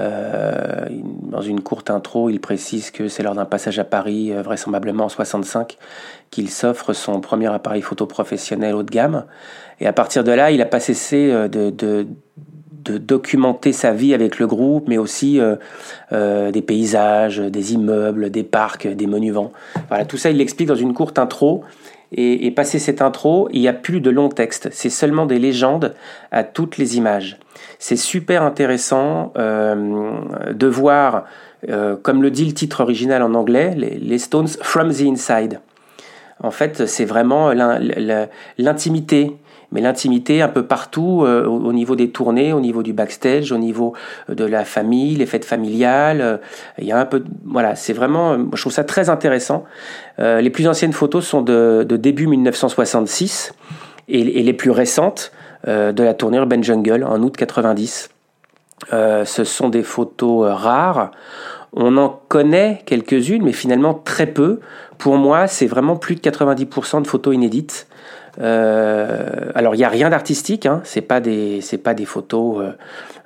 Euh, 0.00 0.86
dans 1.22 1.40
une 1.40 1.60
courte 1.60 1.90
intro, 1.90 2.28
il 2.28 2.40
précise 2.40 2.90
que 2.90 3.08
c'est 3.08 3.22
lors 3.22 3.34
d'un 3.34 3.46
passage 3.46 3.78
à 3.78 3.84
Paris, 3.84 4.32
euh, 4.32 4.42
vraisemblablement 4.42 5.04
en 5.04 5.08
65, 5.08 5.78
qu'il 6.30 6.50
s'offre 6.50 6.92
son 6.92 7.20
premier 7.20 7.46
appareil 7.46 7.80
photo 7.80 8.06
professionnel 8.06 8.74
haut 8.74 8.82
de 8.82 8.90
gamme. 8.90 9.24
Et 9.80 9.86
à 9.86 9.92
partir 9.92 10.24
de 10.24 10.32
là, 10.32 10.50
il 10.50 10.58
n'a 10.58 10.66
pas 10.66 10.80
cessé 10.80 11.30
euh, 11.30 11.48
de, 11.48 12.06
documenter 12.84 13.74
sa 13.74 13.92
vie 13.92 14.14
avec 14.14 14.38
le 14.38 14.46
groupe, 14.46 14.88
mais 14.88 14.96
aussi 14.96 15.38
des 16.10 16.62
paysages, 16.62 17.36
des 17.36 17.74
immeubles, 17.74 18.30
des 18.30 18.44
parcs, 18.44 18.88
des 18.88 19.06
monuments. 19.06 19.52
Voilà, 19.88 20.06
tout 20.06 20.16
ça, 20.16 20.30
il 20.30 20.38
l'explique 20.38 20.68
dans 20.68 20.74
une 20.74 20.94
courte 20.94 21.18
intro. 21.18 21.64
Et, 22.12 22.46
et 22.46 22.50
passé 22.50 22.78
cette 22.78 23.02
intro, 23.02 23.48
il 23.52 23.60
n'y 23.60 23.68
a 23.68 23.72
plus 23.72 24.00
de 24.00 24.10
long 24.10 24.28
texte. 24.28 24.68
C'est 24.72 24.90
seulement 24.90 25.26
des 25.26 25.38
légendes 25.38 25.94
à 26.30 26.42
toutes 26.44 26.78
les 26.78 26.96
images. 26.96 27.38
C'est 27.78 27.96
super 27.96 28.42
intéressant 28.42 29.32
euh, 29.36 30.20
de 30.52 30.66
voir, 30.66 31.24
euh, 31.68 31.96
comme 31.96 32.22
le 32.22 32.30
dit 32.30 32.44
le 32.44 32.52
titre 32.52 32.80
original 32.80 33.22
en 33.22 33.34
anglais, 33.34 33.74
les, 33.76 34.18
Stones 34.18 34.48
from 34.48 34.92
the 34.92 35.02
inside. 35.02 35.60
En 36.42 36.50
fait, 36.50 36.86
c'est 36.86 37.04
vraiment 37.04 37.52
l'intimité 38.58 39.36
mais 39.72 39.80
l'intimité 39.80 40.42
un 40.42 40.48
peu 40.48 40.64
partout, 40.64 41.22
euh, 41.24 41.44
au 41.46 41.72
niveau 41.72 41.96
des 41.96 42.10
tournées, 42.10 42.52
au 42.52 42.60
niveau 42.60 42.82
du 42.82 42.92
backstage, 42.92 43.52
au 43.52 43.58
niveau 43.58 43.94
de 44.28 44.44
la 44.44 44.64
famille, 44.64 45.16
les 45.16 45.26
fêtes 45.26 45.44
familiales. 45.44 46.40
il 46.78 46.86
y 46.86 46.92
a 46.92 46.98
un 46.98 47.06
peu, 47.06 47.24
voilà, 47.44 47.74
c'est 47.74 47.92
vraiment, 47.92 48.36
je 48.54 48.60
trouve 48.60 48.72
ça 48.72 48.84
très 48.84 49.10
intéressant. 49.10 49.64
les 50.18 50.50
plus 50.50 50.66
anciennes 50.68 50.92
photos 50.92 51.26
sont 51.26 51.42
de, 51.42 51.84
début 51.84 52.26
1966 52.26 53.52
et, 54.08 54.20
et, 54.20 54.42
les 54.42 54.52
plus 54.52 54.70
récentes 54.70 55.32
euh, 55.66 55.90
de 55.92 56.04
la 56.04 56.14
tournée 56.14 56.38
Urban 56.38 56.62
Jungle 56.62 57.04
en 57.04 57.20
août 57.20 57.36
90. 57.36 58.10
Euh, 58.92 59.24
ce 59.24 59.42
sont 59.42 59.68
des 59.68 59.82
photos 59.82 60.46
euh, 60.46 60.54
rares. 60.54 61.10
On 61.72 61.96
en 61.96 62.20
connaît 62.28 62.82
quelques-unes, 62.86 63.42
mais 63.42 63.52
finalement 63.52 63.92
très 63.92 64.26
peu. 64.26 64.60
Pour 64.98 65.16
moi, 65.16 65.48
c'est 65.48 65.66
vraiment 65.66 65.96
plus 65.96 66.14
de 66.14 66.20
90% 66.20 67.02
de 67.02 67.06
photos 67.08 67.34
inédites. 67.34 67.88
Alors 68.36 69.74
il 69.74 69.78
n'y 69.78 69.84
a 69.84 69.88
rien 69.88 70.10
d'artistique, 70.10 70.66
hein. 70.66 70.80
c'est 70.84 71.00
pas 71.00 71.20
des 71.20 71.60
c'est 71.60 71.78
pas 71.78 71.94
des 71.94 72.04
photos 72.04 72.74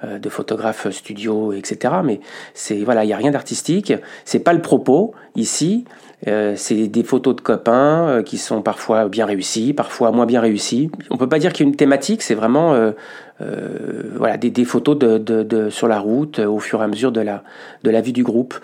de 0.04 0.28
photographes 0.28 0.90
studio, 0.90 1.52
etc. 1.52 1.94
Mais 2.04 2.20
c'est 2.54 2.78
voilà, 2.78 3.04
il 3.04 3.08
y 3.08 3.12
a 3.12 3.16
rien 3.16 3.30
d'artistique. 3.30 3.92
C'est 4.24 4.40
pas 4.40 4.52
le 4.52 4.62
propos 4.62 5.14
ici. 5.36 5.84
Euh, 6.28 6.54
c'est 6.56 6.86
des 6.86 7.02
photos 7.02 7.34
de 7.34 7.40
copains 7.40 8.06
euh, 8.08 8.22
qui 8.22 8.38
sont 8.38 8.62
parfois 8.62 9.08
bien 9.08 9.26
réussies, 9.26 9.72
parfois 9.72 10.12
moins 10.12 10.26
bien 10.26 10.40
réussies. 10.40 10.90
On 11.10 11.16
peut 11.16 11.28
pas 11.28 11.40
dire 11.40 11.52
qu'il 11.52 11.66
y 11.66 11.68
a 11.68 11.70
une 11.70 11.76
thématique, 11.76 12.22
c'est 12.22 12.34
vraiment 12.34 12.74
euh, 12.74 12.92
voilà 14.14 14.36
des, 14.36 14.50
des 14.50 14.64
photos 14.64 14.96
de, 14.96 15.18
de, 15.18 15.42
de, 15.42 15.68
sur 15.68 15.88
la 15.88 15.98
route 15.98 16.38
au 16.38 16.60
fur 16.60 16.80
et 16.80 16.84
à 16.84 16.86
mesure 16.86 17.10
de 17.10 17.20
la 17.20 17.42
de 17.82 17.90
la 17.90 18.00
vie 18.00 18.12
du 18.12 18.22
groupe. 18.22 18.54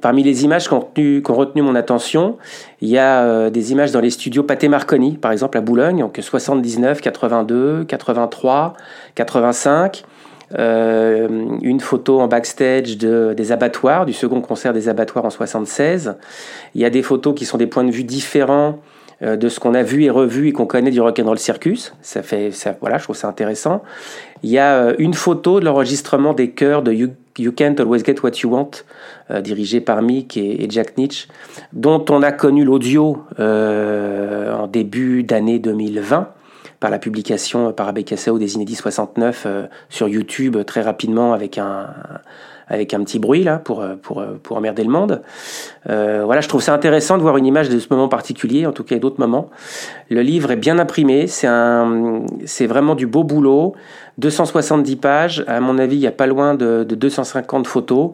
parmi 0.00 0.22
les 0.22 0.44
images 0.44 0.68
qui 0.68 0.72
ont, 0.72 0.80
retenu, 0.80 1.22
qui 1.22 1.30
ont 1.30 1.34
retenu 1.34 1.60
mon 1.60 1.74
attention, 1.74 2.38
il 2.80 2.88
y 2.88 2.96
a 2.96 3.50
des 3.50 3.72
images 3.72 3.92
dans 3.92 4.00
les 4.00 4.08
studios 4.08 4.42
Pathé 4.42 4.68
Marconi, 4.68 5.18
par 5.18 5.32
exemple 5.32 5.58
à 5.58 5.60
Boulogne, 5.60 5.98
donc 5.98 6.18
79, 6.18 7.02
82, 7.02 7.84
83, 7.84 8.74
85. 9.14 10.04
Euh, 10.58 11.28
une 11.62 11.80
photo 11.80 12.20
en 12.20 12.28
backstage 12.28 12.96
de, 12.96 13.34
des 13.36 13.52
abattoirs, 13.52 14.06
du 14.06 14.12
second 14.12 14.40
concert 14.40 14.72
des 14.72 14.88
abattoirs 14.88 15.24
en 15.24 15.30
76. 15.30 16.16
Il 16.74 16.80
y 16.80 16.84
a 16.84 16.90
des 16.90 17.02
photos 17.02 17.34
qui 17.34 17.44
sont 17.44 17.58
des 17.58 17.66
points 17.66 17.84
de 17.84 17.90
vue 17.90 18.04
différents 18.04 18.78
euh, 19.22 19.36
de 19.36 19.48
ce 19.48 19.58
qu'on 19.58 19.74
a 19.74 19.82
vu 19.82 20.04
et 20.04 20.10
revu 20.10 20.48
et 20.48 20.52
qu'on 20.52 20.66
connaît 20.66 20.90
du 20.90 21.00
Rock'n'Roll 21.00 21.38
Circus. 21.38 21.94
Ça 22.02 22.22
fait, 22.22 22.50
voilà, 22.80 22.98
je 22.98 23.04
trouve 23.04 23.16
ça 23.16 23.28
intéressant. 23.28 23.82
Il 24.42 24.50
y 24.50 24.58
a 24.58 24.74
euh, 24.76 24.94
une 24.98 25.14
photo 25.14 25.58
de 25.58 25.64
l'enregistrement 25.64 26.34
des 26.34 26.50
chœurs 26.50 26.82
de 26.82 26.92
you, 26.92 27.10
Can't 27.56 27.76
Always 27.78 28.04
Get 28.04 28.16
What 28.22 28.32
You 28.42 28.50
Want, 28.50 28.70
dirigé 29.40 29.80
par 29.80 30.02
Mick 30.02 30.36
et, 30.36 30.62
et, 30.62 30.70
Jack 30.70 30.96
Nietzsche, 30.96 31.26
dont 31.72 32.04
on 32.10 32.22
a 32.22 32.30
connu 32.30 32.64
l'audio 32.64 33.24
en 33.38 34.68
début 34.68 35.24
d'année 35.24 35.58
2020 35.58 36.28
par 36.84 36.90
la 36.90 36.98
publication 36.98 37.72
par 37.72 37.88
Abekasao 37.88 38.38
des 38.38 38.56
Inédits 38.56 38.74
69 38.74 39.44
euh, 39.46 39.62
sur 39.88 40.06
YouTube 40.06 40.58
très 40.66 40.82
rapidement 40.82 41.32
avec 41.32 41.56
un, 41.56 41.86
avec 42.68 42.92
un 42.92 43.02
petit 43.02 43.18
bruit 43.18 43.42
là 43.42 43.56
pour, 43.56 43.82
pour, 44.02 44.22
pour 44.42 44.58
emmerder 44.58 44.84
le 44.84 44.90
monde. 44.90 45.22
Euh, 45.88 46.24
voilà, 46.26 46.42
je 46.42 46.48
trouve 46.48 46.60
ça 46.60 46.74
intéressant 46.74 47.16
de 47.16 47.22
voir 47.22 47.38
une 47.38 47.46
image 47.46 47.70
de 47.70 47.78
ce 47.78 47.86
moment 47.88 48.08
particulier, 48.08 48.66
en 48.66 48.72
tout 48.72 48.84
cas 48.84 48.98
d'autres 48.98 49.18
moments. 49.18 49.48
Le 50.10 50.20
livre 50.20 50.50
est 50.50 50.56
bien 50.56 50.78
imprimé, 50.78 51.26
c'est 51.26 52.66
vraiment 52.66 52.94
du 52.94 53.06
beau 53.06 53.24
boulot. 53.24 53.74
270 54.18 54.96
pages, 54.96 55.44
à 55.48 55.60
mon 55.60 55.78
avis, 55.78 55.96
il 55.96 56.00
n'y 56.00 56.06
a 56.06 56.12
pas 56.12 56.26
loin 56.26 56.54
de, 56.54 56.84
de 56.84 56.94
250 56.94 57.66
photos. 57.66 58.10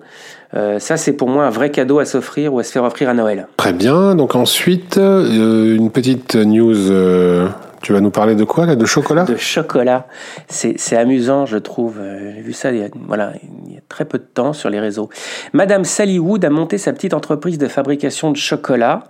Euh, 0.54 0.78
ça, 0.78 0.96
c'est 0.96 1.12
pour 1.12 1.28
moi 1.28 1.44
un 1.44 1.50
vrai 1.50 1.70
cadeau 1.70 1.98
à 1.98 2.04
s'offrir 2.04 2.54
ou 2.54 2.58
à 2.58 2.62
se 2.62 2.72
faire 2.72 2.84
offrir 2.84 3.08
à 3.08 3.14
Noël. 3.14 3.46
Très 3.56 3.72
bien. 3.72 4.14
Donc 4.14 4.34
ensuite, 4.34 4.96
euh, 4.96 5.76
une 5.76 5.90
petite 5.90 6.36
news 6.36 6.90
euh, 6.90 7.48
tu 7.82 7.92
vas 7.92 8.00
nous 8.00 8.10
parler 8.10 8.34
de 8.34 8.44
quoi 8.44 8.66
là 8.66 8.76
De 8.76 8.84
chocolat 8.84 9.24
De 9.24 9.36
chocolat. 9.36 10.06
C'est 10.48 10.96
amusant, 10.96 11.46
je 11.46 11.56
trouve. 11.56 11.98
Euh, 11.98 12.32
j'ai 12.34 12.42
vu 12.42 12.52
ça 12.52 12.70
il 12.72 12.78
y, 12.78 12.84
a, 12.84 12.88
voilà, 13.06 13.32
il 13.66 13.74
y 13.74 13.76
a 13.76 13.80
très 13.88 14.04
peu 14.04 14.18
de 14.18 14.24
temps 14.24 14.52
sur 14.52 14.70
les 14.70 14.80
réseaux. 14.80 15.08
Madame 15.52 15.84
Sally 15.84 16.18
Wood 16.18 16.44
a 16.44 16.50
monté 16.50 16.78
sa 16.78 16.92
petite 16.92 17.14
entreprise 17.14 17.58
de 17.58 17.68
fabrication 17.68 18.30
de 18.30 18.36
chocolat. 18.36 19.04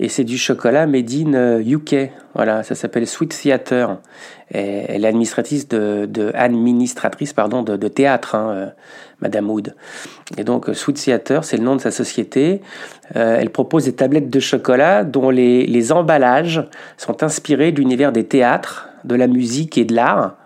Et 0.00 0.08
c'est 0.08 0.24
du 0.24 0.38
chocolat 0.38 0.86
made 0.86 1.10
in 1.12 1.60
UK. 1.60 1.92
Euh, 1.92 2.06
voilà, 2.34 2.62
ça 2.62 2.74
s'appelle 2.74 3.06
Sweet 3.06 3.36
Theater. 3.36 3.98
Elle 4.50 5.04
est 5.04 5.08
administratrice 5.08 5.68
de, 5.68 6.06
de 6.06 6.30
administratrice 6.34 7.34
pardon 7.34 7.62
de, 7.62 7.88
théâtre. 7.88 8.34
Hein, 8.34 8.72
Madame 9.20 9.50
Wood. 9.50 9.74
Et 10.36 10.44
donc, 10.44 10.68
Sweet 10.72 10.96
Theater, 10.96 11.44
c'est 11.44 11.56
le 11.56 11.64
nom 11.64 11.76
de 11.76 11.80
sa 11.80 11.90
société. 11.90 12.60
Euh, 13.16 13.38
elle 13.40 13.50
propose 13.50 13.84
des 13.84 13.94
tablettes 13.94 14.30
de 14.30 14.40
chocolat 14.40 15.04
dont 15.04 15.30
les, 15.30 15.66
les 15.66 15.92
emballages 15.92 16.62
sont 16.96 17.22
inspirés 17.22 17.72
de 17.72 17.78
l'univers 17.78 18.12
des 18.12 18.24
théâtres, 18.24 18.88
de 19.04 19.14
la 19.14 19.26
musique 19.26 19.76
et 19.78 19.84
de 19.84 19.94
l'art. 19.94 20.36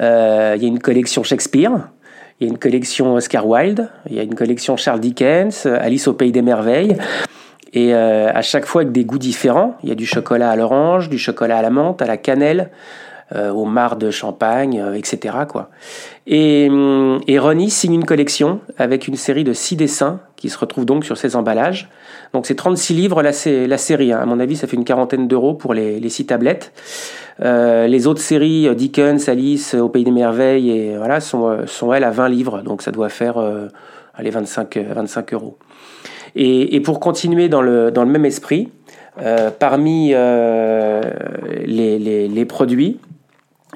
Euh, 0.00 0.54
il 0.56 0.62
y 0.62 0.64
a 0.64 0.68
une 0.68 0.80
collection 0.80 1.22
Shakespeare, 1.22 1.88
il 2.40 2.46
y 2.46 2.50
a 2.50 2.52
une 2.52 2.58
collection 2.58 3.14
Oscar 3.14 3.46
Wilde, 3.46 3.88
il 4.08 4.16
y 4.16 4.20
a 4.20 4.22
une 4.22 4.34
collection 4.34 4.76
Charles 4.76 5.00
Dickens, 5.00 5.66
Alice 5.66 6.08
au 6.08 6.12
Pays 6.12 6.32
des 6.32 6.42
Merveilles. 6.42 6.96
Et 7.72 7.94
euh, 7.94 8.30
à 8.32 8.42
chaque 8.42 8.66
fois 8.66 8.82
avec 8.82 8.92
des 8.92 9.04
goûts 9.04 9.18
différents. 9.18 9.76
Il 9.82 9.88
y 9.88 9.92
a 9.92 9.94
du 9.94 10.06
chocolat 10.06 10.50
à 10.50 10.56
l'orange, 10.56 11.08
du 11.08 11.18
chocolat 11.18 11.58
à 11.58 11.62
la 11.62 11.70
menthe, 11.70 12.00
à 12.00 12.06
la 12.06 12.16
cannelle, 12.16 12.70
euh, 13.34 13.50
au 13.50 13.66
mar 13.66 13.96
de 13.96 14.10
champagne, 14.10 14.80
euh, 14.80 14.94
etc. 14.94 15.36
Quoi. 15.48 15.68
Et, 16.26 16.68
hum, 16.70 17.20
et 17.26 17.38
Ronnie 17.38 17.70
signe 17.70 17.94
une 17.94 18.06
collection 18.06 18.60
avec 18.78 19.06
une 19.06 19.16
série 19.16 19.44
de 19.44 19.52
six 19.52 19.76
dessins 19.76 20.20
qui 20.36 20.48
se 20.48 20.58
retrouvent 20.58 20.86
donc 20.86 21.04
sur 21.04 21.18
ces 21.18 21.36
emballages. 21.36 21.90
Donc 22.32 22.46
c'est 22.46 22.54
36 22.54 22.94
livres 22.94 23.22
la, 23.22 23.32
série. 23.32 24.12
Hein. 24.12 24.20
À 24.22 24.26
mon 24.26 24.40
avis, 24.40 24.56
ça 24.56 24.66
fait 24.66 24.76
une 24.76 24.84
quarantaine 24.84 25.28
d'euros 25.28 25.54
pour 25.54 25.74
les, 25.74 26.00
les 26.00 26.08
six 26.08 26.26
tablettes. 26.26 26.72
Euh, 27.40 27.86
les 27.86 28.06
autres 28.06 28.20
séries, 28.20 28.66
euh, 28.66 28.74
Dickens, 28.74 29.28
Alice, 29.28 29.74
Au 29.74 29.88
Pays 29.88 30.04
des 30.04 30.10
Merveilles, 30.10 30.70
et 30.70 30.96
voilà, 30.96 31.20
sont, 31.20 31.66
sont 31.66 31.92
elles 31.92 32.04
à 32.04 32.10
20 32.10 32.28
livres. 32.28 32.62
Donc 32.62 32.82
ça 32.82 32.90
doit 32.90 33.08
faire 33.08 33.38
euh, 33.38 33.68
allez, 34.14 34.30
25, 34.30 34.76
25 34.76 35.34
euros. 35.34 35.58
Et, 36.36 36.76
et, 36.76 36.80
pour 36.80 37.00
continuer 37.00 37.48
dans 37.48 37.62
le, 37.62 37.90
dans 37.90 38.04
le 38.04 38.10
même 38.10 38.24
esprit, 38.24 38.68
euh, 39.20 39.50
parmi 39.50 40.10
euh, 40.12 41.02
les, 41.64 41.98
les, 41.98 42.28
les, 42.28 42.44
produits, 42.44 42.98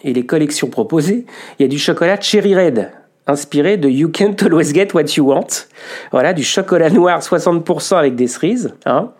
et 0.04 0.12
les 0.12 0.26
collections 0.26 0.68
proposées, 0.68 1.26
il 1.58 1.62
y 1.62 1.64
a 1.64 1.68
du 1.68 1.78
chocolat 1.78 2.20
Cherry 2.20 2.54
Red, 2.54 2.90
inspiré 3.26 3.76
de 3.76 3.88
You 3.88 4.08
Can't 4.08 4.36
Always 4.42 4.72
Get 4.74 4.88
What 4.94 5.16
You 5.16 5.26
Want. 5.26 5.66
Voilà, 6.10 6.32
du 6.32 6.42
chocolat 6.42 6.90
noir 6.90 7.20
60% 7.20 7.96
avec 7.96 8.16
des 8.16 8.26
cerises. 8.26 8.74
Hein. 8.84 9.10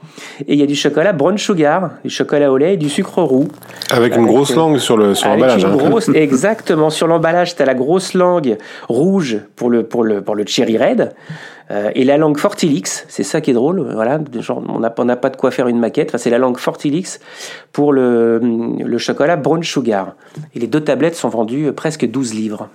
Et 0.47 0.55
il 0.55 0.59
y 0.59 0.62
a 0.62 0.66
du 0.66 0.75
chocolat 0.75 1.12
brown 1.12 1.38
sugar, 1.38 1.90
du 2.05 2.11
chocolat 2.11 2.51
au 2.51 2.57
lait 2.57 2.75
et 2.75 2.77
du 2.77 2.88
sucre 2.88 3.23
roux. 3.23 3.49
Avec, 3.90 4.16
une 4.16 4.27
grosse 4.27 4.55
langue 4.55 4.79
sur 4.79 4.97
le 4.97 5.14
sur 5.14 5.29
l'emballage. 5.29 5.64
Hein. 5.64 5.99
exactement, 6.14 6.90
sur 6.90 7.07
l'emballage, 7.07 7.55
tu 7.55 7.62
as 7.62 7.66
la 7.66 7.75
grosse 7.75 8.14
langue 8.14 8.59
rouge 8.88 9.38
pour 9.57 9.71
le, 9.71 9.85
pour 9.85 10.03
le, 10.03 10.23
pour 10.23 10.35
le 10.35 10.45
Cherry 10.47 10.79
Red. 10.79 11.12
Euh, 11.73 11.91
et 11.95 12.05
la 12.05 12.19
langue 12.19 12.39
Fortilix, 12.39 13.05
c'est 13.09 13.23
ça 13.23 13.41
qui 13.41 13.51
est 13.51 13.55
drôle, 13.55 13.81
voilà, 13.95 14.21
genre, 14.41 14.63
on 14.69 14.81
n'a 14.81 15.17
pas 15.17 15.31
de 15.31 15.37
quoi 15.37 15.51
faire 15.51 15.69
une 15.69 15.79
maquette, 15.79 16.11
enfin, 16.11 16.19
c'est 16.19 16.31
la 16.31 16.39
langue 16.39 16.59
Fortilix 16.59 17.19
pour 17.73 17.93
le, 17.93 18.41
le 18.79 18.99
chocolat 18.99 19.37
Brown 19.37 19.63
Sugar. 19.63 20.15
Et 20.55 20.59
les 20.59 20.67
deux 20.67 20.83
tablettes 20.83 21.17
sont 21.17 21.29
vendues 21.29 21.69
euh, 21.69 21.73
presque 21.73 22.07
12 22.07 22.35
livres 22.35 22.69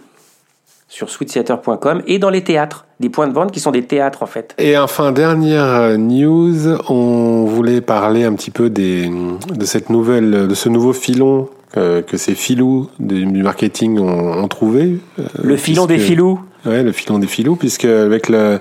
sur 0.90 1.10
sweettheater.com 1.10 2.02
et 2.08 2.18
dans 2.18 2.30
les 2.30 2.44
théâtres, 2.44 2.86
des 3.02 3.10
points 3.10 3.28
de 3.28 3.34
vente 3.34 3.52
qui 3.52 3.60
sont 3.60 3.72
des 3.72 3.84
théâtres 3.84 4.24
en 4.24 4.26
fait. 4.26 4.56
Et 4.58 4.78
enfin, 4.78 5.12
dernière 5.12 5.66
euh, 5.66 5.98
news, 5.98 6.80
on 6.90 7.44
voulait 7.44 7.82
parler 7.82 8.24
un 8.24 8.34
petit 8.34 8.52
peu 8.52 8.70
des, 8.70 9.12
de 9.54 9.66
cette 9.66 9.90
nouvelle, 9.90 10.48
de 10.48 10.56
ce 10.56 10.70
nouveau 10.70 10.94
filon 10.94 11.50
que 11.74 12.18
ces 12.18 12.34
filous 12.34 12.90
du 12.98 13.44
marketing 13.44 14.00
ont, 14.00 14.44
ont 14.44 14.48
trouvé. 14.48 14.98
Le 15.44 15.58
filon 15.58 15.86
des 15.86 16.00
filous 16.00 16.40
Ouais, 16.66 16.84
le 16.84 16.92
filon 16.92 17.20
des 17.20 17.28
filous, 17.28 17.56
puisque 17.56 17.86
avec 17.86 18.30
le, 18.30 18.60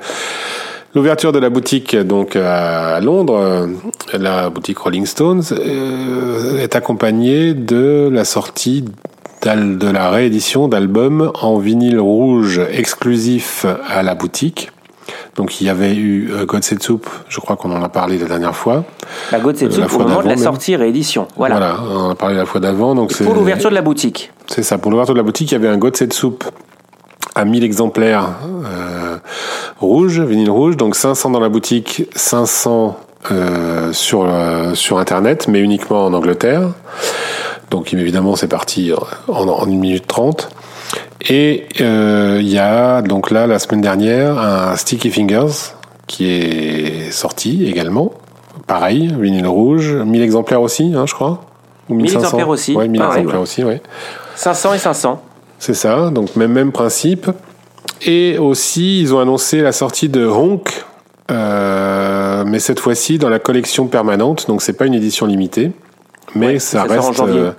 l'ouverture 0.94 1.32
de 1.32 1.38
la 1.38 1.50
boutique 1.50 1.96
donc 1.96 2.37
à 2.37 3.00
Londres, 3.00 3.68
la 4.12 4.50
boutique 4.50 4.78
Rolling 4.78 5.06
Stones 5.06 5.42
euh, 5.52 6.59
est 6.59 6.76
accompagnée 6.76 7.54
de 7.54 8.09
la 8.12 8.24
sortie 8.24 8.85
de 9.54 9.90
la 9.90 10.11
réédition 10.11 10.66
d'albums 10.66 11.30
en 11.40 11.59
vinyle 11.59 12.00
rouge 12.00 12.61
exclusif 12.72 13.64
à 13.88 14.02
la 14.02 14.14
boutique. 14.16 14.72
Donc 15.37 15.61
il 15.61 15.66
y 15.66 15.70
avait 15.70 15.94
eu 15.94 16.32
euh, 16.32 16.46
God 16.46 16.64
Soup, 16.64 17.06
je 17.28 17.40
crois 17.40 17.56
qu'on 17.56 17.70
en 17.70 17.82
a 17.82 17.88
parlé 17.88 18.18
la 18.18 18.26
dernière 18.26 18.56
fois. 18.56 18.85
La 19.30 19.38
God 19.38 19.56
Soup 19.56 19.70
au 19.94 19.98
moment 19.98 20.22
de 20.22 20.28
la 20.28 20.37
sortie 20.37 20.74
réédition. 20.74 21.28
Voilà. 21.37 21.56
voilà, 21.56 21.76
on 21.88 21.96
en 21.96 22.11
a 22.11 22.14
parlé 22.14 22.35
la 22.35 22.46
fois 22.46 22.61
d'avant. 22.61 22.94
Donc 22.94 23.14
pour 23.16 23.35
l'ouverture 23.35 23.70
de 23.70 23.74
la 23.74 23.82
boutique. 23.82 24.32
C'est 24.46 24.62
ça, 24.62 24.78
pour 24.78 24.90
l'ouverture 24.90 25.14
de 25.14 25.20
la 25.20 25.24
boutique, 25.24 25.52
il 25.52 25.54
y 25.54 25.56
avait 25.56 25.68
un 25.68 25.78
God 25.78 26.12
Soup 26.12 26.42
à 27.37 27.44
1000 27.44 27.62
exemplaires 27.62 28.31
euh, 28.64 29.18
rouge, 29.79 30.20
vinyle 30.20 30.51
rouge, 30.51 30.77
donc 30.77 30.96
500 30.96 31.31
dans 31.31 31.38
la 31.38 31.51
boutique, 31.51 32.09
500 32.16 32.99
euh, 33.31 33.92
sur, 33.92 34.25
euh, 34.27 34.75
sur 34.75 34.99
Internet, 34.99 35.46
mais 35.46 35.61
uniquement 35.61 36.07
en 36.07 36.14
Angleterre. 36.14 36.70
Donc 37.70 37.92
évidemment 37.92 38.37
c'est 38.37 38.49
parti 38.49 38.90
en, 39.29 39.49
en 39.49 39.62
1 39.64 39.66
minute 39.66 40.07
30. 40.07 40.49
Et 41.29 41.66
euh, 41.81 42.38
il 42.40 42.49
y 42.49 42.59
a 42.59 43.03
donc 43.03 43.31
là 43.31 43.46
la 43.46 43.59
semaine 43.59 43.83
dernière 43.83 44.38
un 44.38 44.77
Sticky 44.77 45.11
Fingers 45.11 45.75
qui 46.07 46.31
est 46.31 47.11
sorti 47.11 47.66
également. 47.66 48.12
Pareil, 48.66 49.14
vinyle 49.20 49.46
rouge, 49.46 49.92
1000 49.92 50.22
exemplaires 50.22 50.62
aussi, 50.62 50.94
hein, 50.96 51.05
je 51.07 51.14
crois. 51.14 51.42
Ou 51.90 51.94
1000 51.94 52.14
exemplaires 52.14 52.49
aussi. 52.49 52.75
Ouais, 52.75 52.88
1000 52.88 53.03
exemplaires 53.03 53.40
aussi, 53.40 53.62
ouais. 53.62 53.83
500 54.37 54.72
et 54.72 54.79
500. 54.79 55.20
C'est 55.58 55.74
ça, 55.74 56.10
donc 56.10 56.36
même, 56.36 56.52
même 56.52 56.72
principe. 56.72 57.30
Et 58.02 58.38
aussi, 58.38 59.00
ils 59.00 59.14
ont 59.14 59.18
annoncé 59.18 59.62
la 59.62 59.72
sortie 59.72 60.08
de 60.08 60.26
Honk, 60.26 60.84
euh, 61.30 62.44
mais 62.46 62.58
cette 62.58 62.80
fois-ci 62.80 63.18
dans 63.18 63.28
la 63.28 63.38
collection 63.38 63.86
permanente, 63.86 64.46
donc 64.48 64.62
c'est 64.62 64.74
pas 64.74 64.86
une 64.86 64.94
édition 64.94 65.26
limitée, 65.26 65.72
mais 66.34 66.58
ça, 66.58 66.84
reste. 66.84 67.20
Euh, 67.20 67.52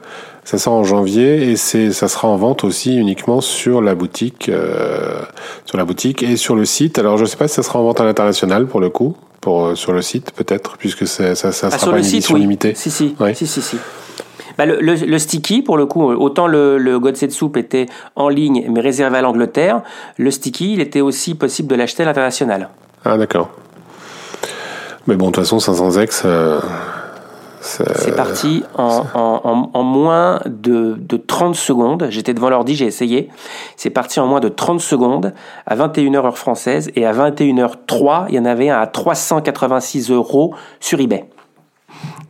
ça 0.48 0.58
sort 0.58 0.74
en 0.74 0.86
janvier 0.86 1.52
et 1.52 1.58
c'est 1.58 1.92
ça 1.92 2.08
sera 2.08 2.30
en 2.30 2.38
vente 2.38 2.64
aussi 2.64 2.96
uniquement 2.96 3.42
sur 3.42 3.82
la 3.82 3.96
boutique, 3.96 4.48
euh, 4.48 5.20
sur 5.66 5.78
la 5.78 5.84
boutique 5.84 6.24
et 6.24 6.38
sur 6.38 6.56
le 6.56 6.64
site. 6.64 7.00
Alors 7.00 7.18
je 7.18 7.26
sais 7.26 7.36
pas 7.36 7.50
si 7.50 7.56
ça 7.56 7.64
sera 7.64 7.80
en 7.80 7.84
vente 7.84 8.00
à 8.00 8.06
l'international 8.06 8.66
pour 8.66 8.80
le 8.80 8.90
coup, 8.90 9.18
pour 9.42 9.66
euh, 9.66 9.76
sur 9.76 9.92
le 9.92 10.02
site 10.02 10.32
peut-être 10.32 10.78
puisque 10.78 11.06
ça 11.06 11.36
ça, 11.36 11.52
ça 11.52 11.68
ah, 11.70 11.78
sera 11.78 11.92
pas 11.92 12.00
une 12.00 12.06
édition 12.06 12.38
limitée. 12.38 12.76
Si 12.76 12.90
si. 12.90 13.14
si 13.34 13.48
si 13.48 13.62
si. 13.62 13.78
Bah, 14.58 14.66
le, 14.66 14.80
le, 14.80 15.20
sticky, 15.20 15.62
pour 15.62 15.78
le 15.78 15.86
coup, 15.86 16.04
autant 16.04 16.48
le, 16.48 16.78
le 16.78 17.00
Godset 17.00 17.30
Soup 17.30 17.56
était 17.58 17.86
en 18.16 18.30
ligne 18.30 18.66
mais 18.70 18.82
réservé 18.82 19.18
à 19.18 19.22
l'Angleterre, 19.22 19.82
le 20.18 20.32
sticky, 20.32 20.74
il 20.74 20.82
était 20.82 21.02
aussi 21.02 21.36
possible 21.36 21.68
de 21.68 21.76
l'acheter 21.76 22.04
à 22.04 22.06
l'international. 22.06 22.70
Ah 23.06 23.18
d'accord. 23.18 23.50
Mais 25.08 25.16
bon, 25.16 25.28
de 25.28 25.32
toute 25.32 25.44
façon, 25.44 25.60
500 25.60 26.02
ex, 26.02 26.24
euh, 26.26 26.60
c'est 27.62 28.16
parti 28.16 28.64
en, 28.76 29.84
moins 29.84 30.40
de, 30.46 30.96
de, 30.98 31.18
30 31.18 31.56
secondes. 31.56 32.08
J'étais 32.10 32.34
devant 32.34 32.50
l'ordi, 32.50 32.76
j'ai 32.76 32.86
essayé. 32.86 33.30
C'est 33.76 33.90
parti 33.90 34.20
en 34.20 34.28
moins 34.28 34.40
de 34.40 34.50
30 34.50 34.80
secondes 34.80 35.34
à 35.66 35.76
21h 35.76 36.16
heure 36.18 36.38
française 36.38 36.92
et 36.96 37.06
à 37.06 37.14
21h03, 37.14 38.26
il 38.30 38.36
y 38.36 38.40
en 38.40 38.46
avait 38.46 38.70
un 38.70 38.80
à 38.80 38.88
386 38.88 40.12
euros 40.12 40.54
sur 40.80 41.00
eBay. 41.00 41.26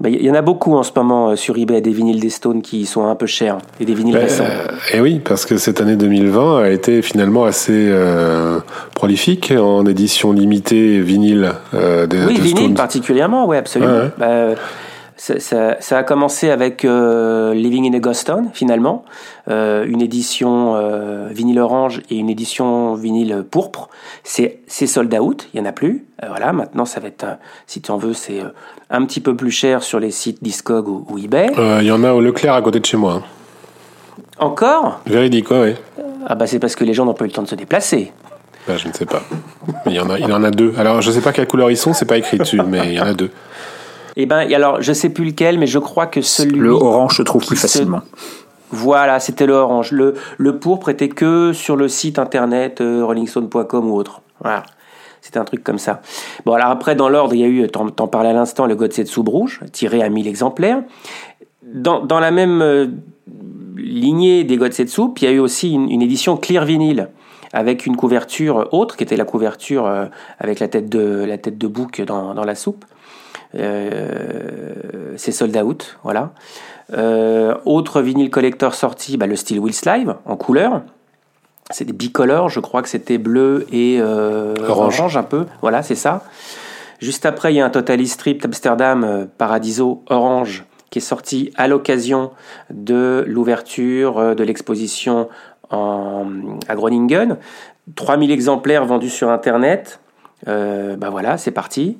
Il 0.06 0.22
y 0.22 0.30
en 0.30 0.36
a 0.36 0.44
beaucoup 0.44 0.76
en 0.76 0.84
ce 0.84 0.92
moment 0.96 1.30
euh, 1.30 1.36
sur 1.36 1.58
eBay 1.58 1.82
des 1.82 1.92
vinyles 1.92 2.20
des 2.20 2.30
Stones 2.30 2.62
qui 2.62 2.86
sont 2.86 3.08
un 3.08 3.16
peu 3.16 3.26
chers 3.26 3.58
et 3.80 3.86
des 3.86 3.96
vinyles 3.96 4.14
ben, 4.14 4.22
récents. 4.22 4.44
et 4.44 4.98
eh 4.98 5.02
oui, 5.02 5.20
parce 5.24 5.46
que 5.46 5.58
cette 5.58 5.82
année 5.82 5.96
2020 5.96 6.62
a 6.62 6.70
été 6.70 7.02
finalement 7.02 7.46
assez 7.46 7.88
euh, 7.90 8.60
prolifique 8.94 9.52
en 9.58 9.86
édition 9.88 10.34
limitée 10.34 11.02
vinyle 11.02 11.52
euh, 11.74 12.06
des 12.06 12.24
Oui, 12.26 12.40
vinyle 12.40 12.76
particulièrement, 12.76 13.48
oui, 13.48 13.58
absolument. 13.58 14.12
Ben, 14.20 14.56
ça, 15.18 15.82
ça, 15.82 15.98
a 15.98 16.04
commencé 16.04 16.52
avec 16.52 16.86
euh, 16.86 17.54
Living 17.54 17.92
in 17.92 17.98
a 17.98 18.00
Ghost 18.00 18.28
Town, 18.28 18.50
finalement, 18.54 19.04
euh, 19.50 19.84
une 19.88 20.02
édition 20.02 20.76
euh, 20.76 21.28
vinyle 21.32 21.60
orange 21.60 22.02
et 22.10 22.16
une 22.16 22.30
édition 22.30 22.94
vinyle 22.94 23.44
pourpre. 23.50 23.90
C'est 24.24 24.62
sold 24.68 25.14
out, 25.16 25.50
il 25.54 25.60
y 25.60 25.62
en 25.62 25.66
a 25.66 25.72
plus. 25.72 26.06
Euh, 26.24 26.28
voilà, 26.30 26.54
maintenant 26.54 26.86
ça 26.86 27.00
va 27.00 27.08
être, 27.08 27.26
si 27.66 27.82
tu 27.82 27.90
en 27.92 27.98
veux, 27.98 28.14
c'est 28.14 28.42
un 28.90 29.06
petit 29.06 29.20
peu 29.20 29.36
plus 29.36 29.52
cher 29.52 29.82
sur 29.82 30.00
les 30.00 30.12
sites 30.12 30.44
Discog 30.44 30.88
ou, 30.88 31.06
ou 31.10 31.18
eBay. 31.18 31.50
Il 31.82 31.88
y 31.88 31.92
en 31.92 32.04
a 32.04 32.14
au 32.14 32.22
Leclerc 32.22 32.54
à 32.54 32.62
côté 32.62 32.80
de 32.80 32.86
chez 32.86 32.98
moi. 32.98 33.14
Hein. 33.14 33.24
Encore? 34.40 35.02
Véridique, 35.08 35.50
oui. 35.50 35.74
Ah 36.28 36.36
bah 36.36 36.46
c'est 36.46 36.60
parce 36.60 36.76
que 36.76 36.84
les 36.84 36.94
gens 36.94 37.06
n'ont 37.06 37.14
pas 37.14 37.26
eu 37.26 37.30
le 37.30 37.34
temps 37.34 37.42
de 37.42 37.48
se 37.48 37.56
déplacer. 37.56 38.12
Bah, 38.68 38.76
je 38.78 38.88
ne 38.88 38.94
sais 38.94 39.06
pas. 39.06 39.24
Il 39.86 39.94
y 39.94 40.00
en 40.00 40.10
a, 40.10 40.20
il 40.20 40.32
en 40.32 40.44
a 40.44 40.52
deux. 40.52 40.74
Alors 40.78 41.02
je 41.02 41.10
ne 41.10 41.16
sais 41.16 41.22
pas 41.22 41.32
quelle 41.32 41.48
couleur 41.48 41.72
ils 41.72 41.78
sont, 41.78 41.94
c'est 41.94 42.06
pas 42.06 42.18
écrit 42.18 42.38
dessus, 42.38 42.62
mais 42.68 42.88
il 42.88 42.94
y 42.94 43.00
en 43.00 43.08
a 43.08 43.14
deux. 43.14 43.32
Eh 44.20 44.26
ben, 44.26 44.52
alors, 44.52 44.82
je 44.82 44.92
sais 44.94 45.10
plus 45.10 45.26
lequel, 45.26 45.60
mais 45.60 45.68
je 45.68 45.78
crois 45.78 46.08
que 46.08 46.22
celui. 46.22 46.60
Le 46.60 46.72
orange 46.72 47.18
se 47.18 47.22
trouve 47.22 47.46
plus 47.46 47.56
facilement. 47.56 48.02
Voilà, 48.72 49.20
c'était 49.20 49.46
le 49.46 49.54
orange. 49.54 49.92
Le, 49.92 50.16
le 50.38 50.58
pourpre 50.58 50.90
était 50.90 51.08
que 51.08 51.54
sur 51.54 51.76
le 51.76 51.88
site 51.88 52.18
internet 52.18 52.82
euh, 52.82 53.06
rollingstone.com 53.06 53.90
ou 53.90 53.96
autre. 53.96 54.22
Voilà. 54.42 54.64
C'était 55.22 55.38
un 55.38 55.46
truc 55.46 55.64
comme 55.64 55.78
ça. 55.78 56.02
Bon, 56.46 56.54
alors 56.54 56.72
après, 56.72 56.96
dans 56.96 57.10
l'ordre, 57.10 57.36
il 57.36 57.42
y 57.42 57.44
a 57.44 57.48
eu, 57.48 57.68
t'en, 57.68 57.90
t'en 57.90 58.08
parlais 58.08 58.30
à 58.30 58.34
l'instant, 58.34 58.66
le 58.66 58.76
Soup 59.06 59.28
rouge, 59.28 59.62
tiré 59.72 60.02
à 60.02 60.10
1000 60.10 60.28
exemplaires. 60.28 60.82
Dans, 61.62 62.04
dans 62.04 62.20
la 62.20 62.32
même 62.32 62.62
euh, 62.62 62.88
lignée 63.78 64.44
des 64.44 64.88
Soup, 64.88 65.20
il 65.22 65.26
y 65.26 65.28
a 65.28 65.32
eu 65.32 65.40
aussi 65.40 65.74
une, 65.74 66.02
édition 66.02 66.38
clear 66.38 66.66
vinyle 66.66 67.10
avec 67.54 67.86
une 67.86 67.96
couverture 67.96 68.68
autre, 68.72 68.98
qui 68.98 69.04
était 69.04 69.16
la 69.16 69.26
couverture 69.26 69.86
euh, 69.86 70.06
avec 70.40 70.60
la 70.60 70.68
tête 70.68 70.90
de, 70.90 71.24
la 71.24 71.38
tête 71.38 71.58
de 71.58 71.68
bouc 71.68 72.02
dans, 72.02 72.34
dans 72.34 72.44
la 72.44 72.56
soupe. 72.56 72.84
Euh, 73.56 75.14
c'est 75.18 75.32
sold 75.32 75.56
out, 75.58 75.98
voilà. 76.04 76.32
Euh, 76.94 77.56
autre 77.66 78.02
vinyle 78.02 78.30
collector 78.30 78.74
sorti, 78.74 79.18
bah, 79.18 79.28
le 79.28 79.36
Steel 79.36 79.60
Wheels 79.60 79.82
Live 79.86 80.16
en 80.26 80.36
couleur. 80.36 80.82
C'est 81.70 81.86
des 81.86 81.94
bicolores, 81.94 82.50
je 82.50 82.62
crois 82.62 82.82
que 82.82 82.88
c'était 82.88 83.18
bleu 83.18 83.68
et 83.72 83.98
euh, 84.00 84.56
orange. 84.68 85.18
un 85.18 85.24
peu. 85.24 85.46
Voilà, 85.62 85.84
c'est 85.84 85.96
ça. 85.96 86.24
Juste 87.00 87.26
après, 87.26 87.54
il 87.54 87.58
y 87.58 87.62
a 87.62 87.66
un 87.66 87.70
Totally 87.70 88.08
Strip 88.08 88.44
Amsterdam 88.46 89.28
Paradiso 89.38 90.04
orange 90.08 90.66
qui 90.90 91.00
est 91.00 91.02
sorti 91.02 91.52
à 91.58 91.68
l'occasion 91.68 92.32
de 92.70 93.26
l'ouverture 93.28 94.34
de 94.34 94.44
l'exposition 94.44 95.28
à 95.70 96.76
Groningen. 96.76 97.38
3000 97.96 98.32
exemplaires 98.32 98.86
vendus 98.86 99.10
sur 99.10 99.30
Internet. 99.30 100.00
bah 100.46 101.10
voilà, 101.12 101.38
c'est 101.38 101.52
parti. 101.52 101.98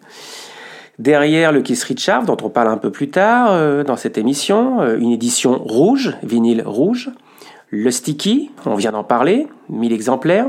Derrière 1.00 1.52
le 1.52 1.62
Kiss 1.62 1.84
Richard, 1.84 2.24
dont 2.24 2.38
on 2.42 2.50
parle 2.50 2.70
un 2.70 2.78
peu 2.78 2.90
plus 2.90 3.10
tard 3.10 3.50
euh, 3.52 3.84
dans 3.84 3.98
cette 3.98 4.18
émission, 4.18 4.82
euh, 4.82 4.98
une 4.98 5.12
édition 5.12 5.60
rouge, 5.60 6.16
vinyle 6.24 6.64
rouge. 6.66 7.12
Le 7.70 7.92
Sticky, 7.92 8.50
on 8.66 8.74
vient 8.74 8.92
d'en 8.92 9.04
parler, 9.04 9.46
1000 9.70 9.94
exemplaires. 9.94 10.48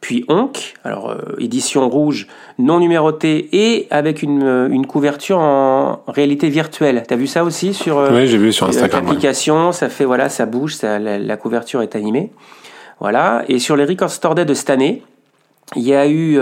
Puis 0.00 0.24
Onk, 0.28 0.76
alors 0.84 1.10
euh, 1.10 1.36
édition 1.38 1.86
rouge 1.90 2.28
non 2.58 2.80
numérotée 2.80 3.50
et 3.52 3.88
avec 3.90 4.22
une, 4.22 4.86
couverture 4.86 5.38
en 5.38 6.02
réalité 6.08 6.48
virtuelle. 6.48 7.02
T'as 7.06 7.16
vu 7.16 7.26
ça 7.26 7.44
aussi 7.44 7.74
sur 7.74 7.98
Oui, 8.10 8.26
j'ai 8.26 8.38
vu 8.38 8.54
sur 8.54 8.66
Instagram. 8.66 9.04
L'application, 9.04 9.72
ça 9.72 9.90
fait 9.90 10.06
voilà, 10.06 10.30
ça 10.30 10.46
bouge, 10.46 10.76
ça, 10.76 10.98
la, 10.98 11.36
couverture 11.36 11.82
est 11.82 11.94
animée. 11.94 12.32
Voilà. 13.00 13.44
Et 13.48 13.58
sur 13.58 13.76
les 13.76 13.84
Record 13.84 14.10
Store 14.10 14.34
Day 14.34 14.46
de 14.46 14.54
cette 14.54 14.70
année, 14.70 15.02
il 15.76 15.82
y 15.82 15.94
a 15.94 16.08
eu 16.08 16.38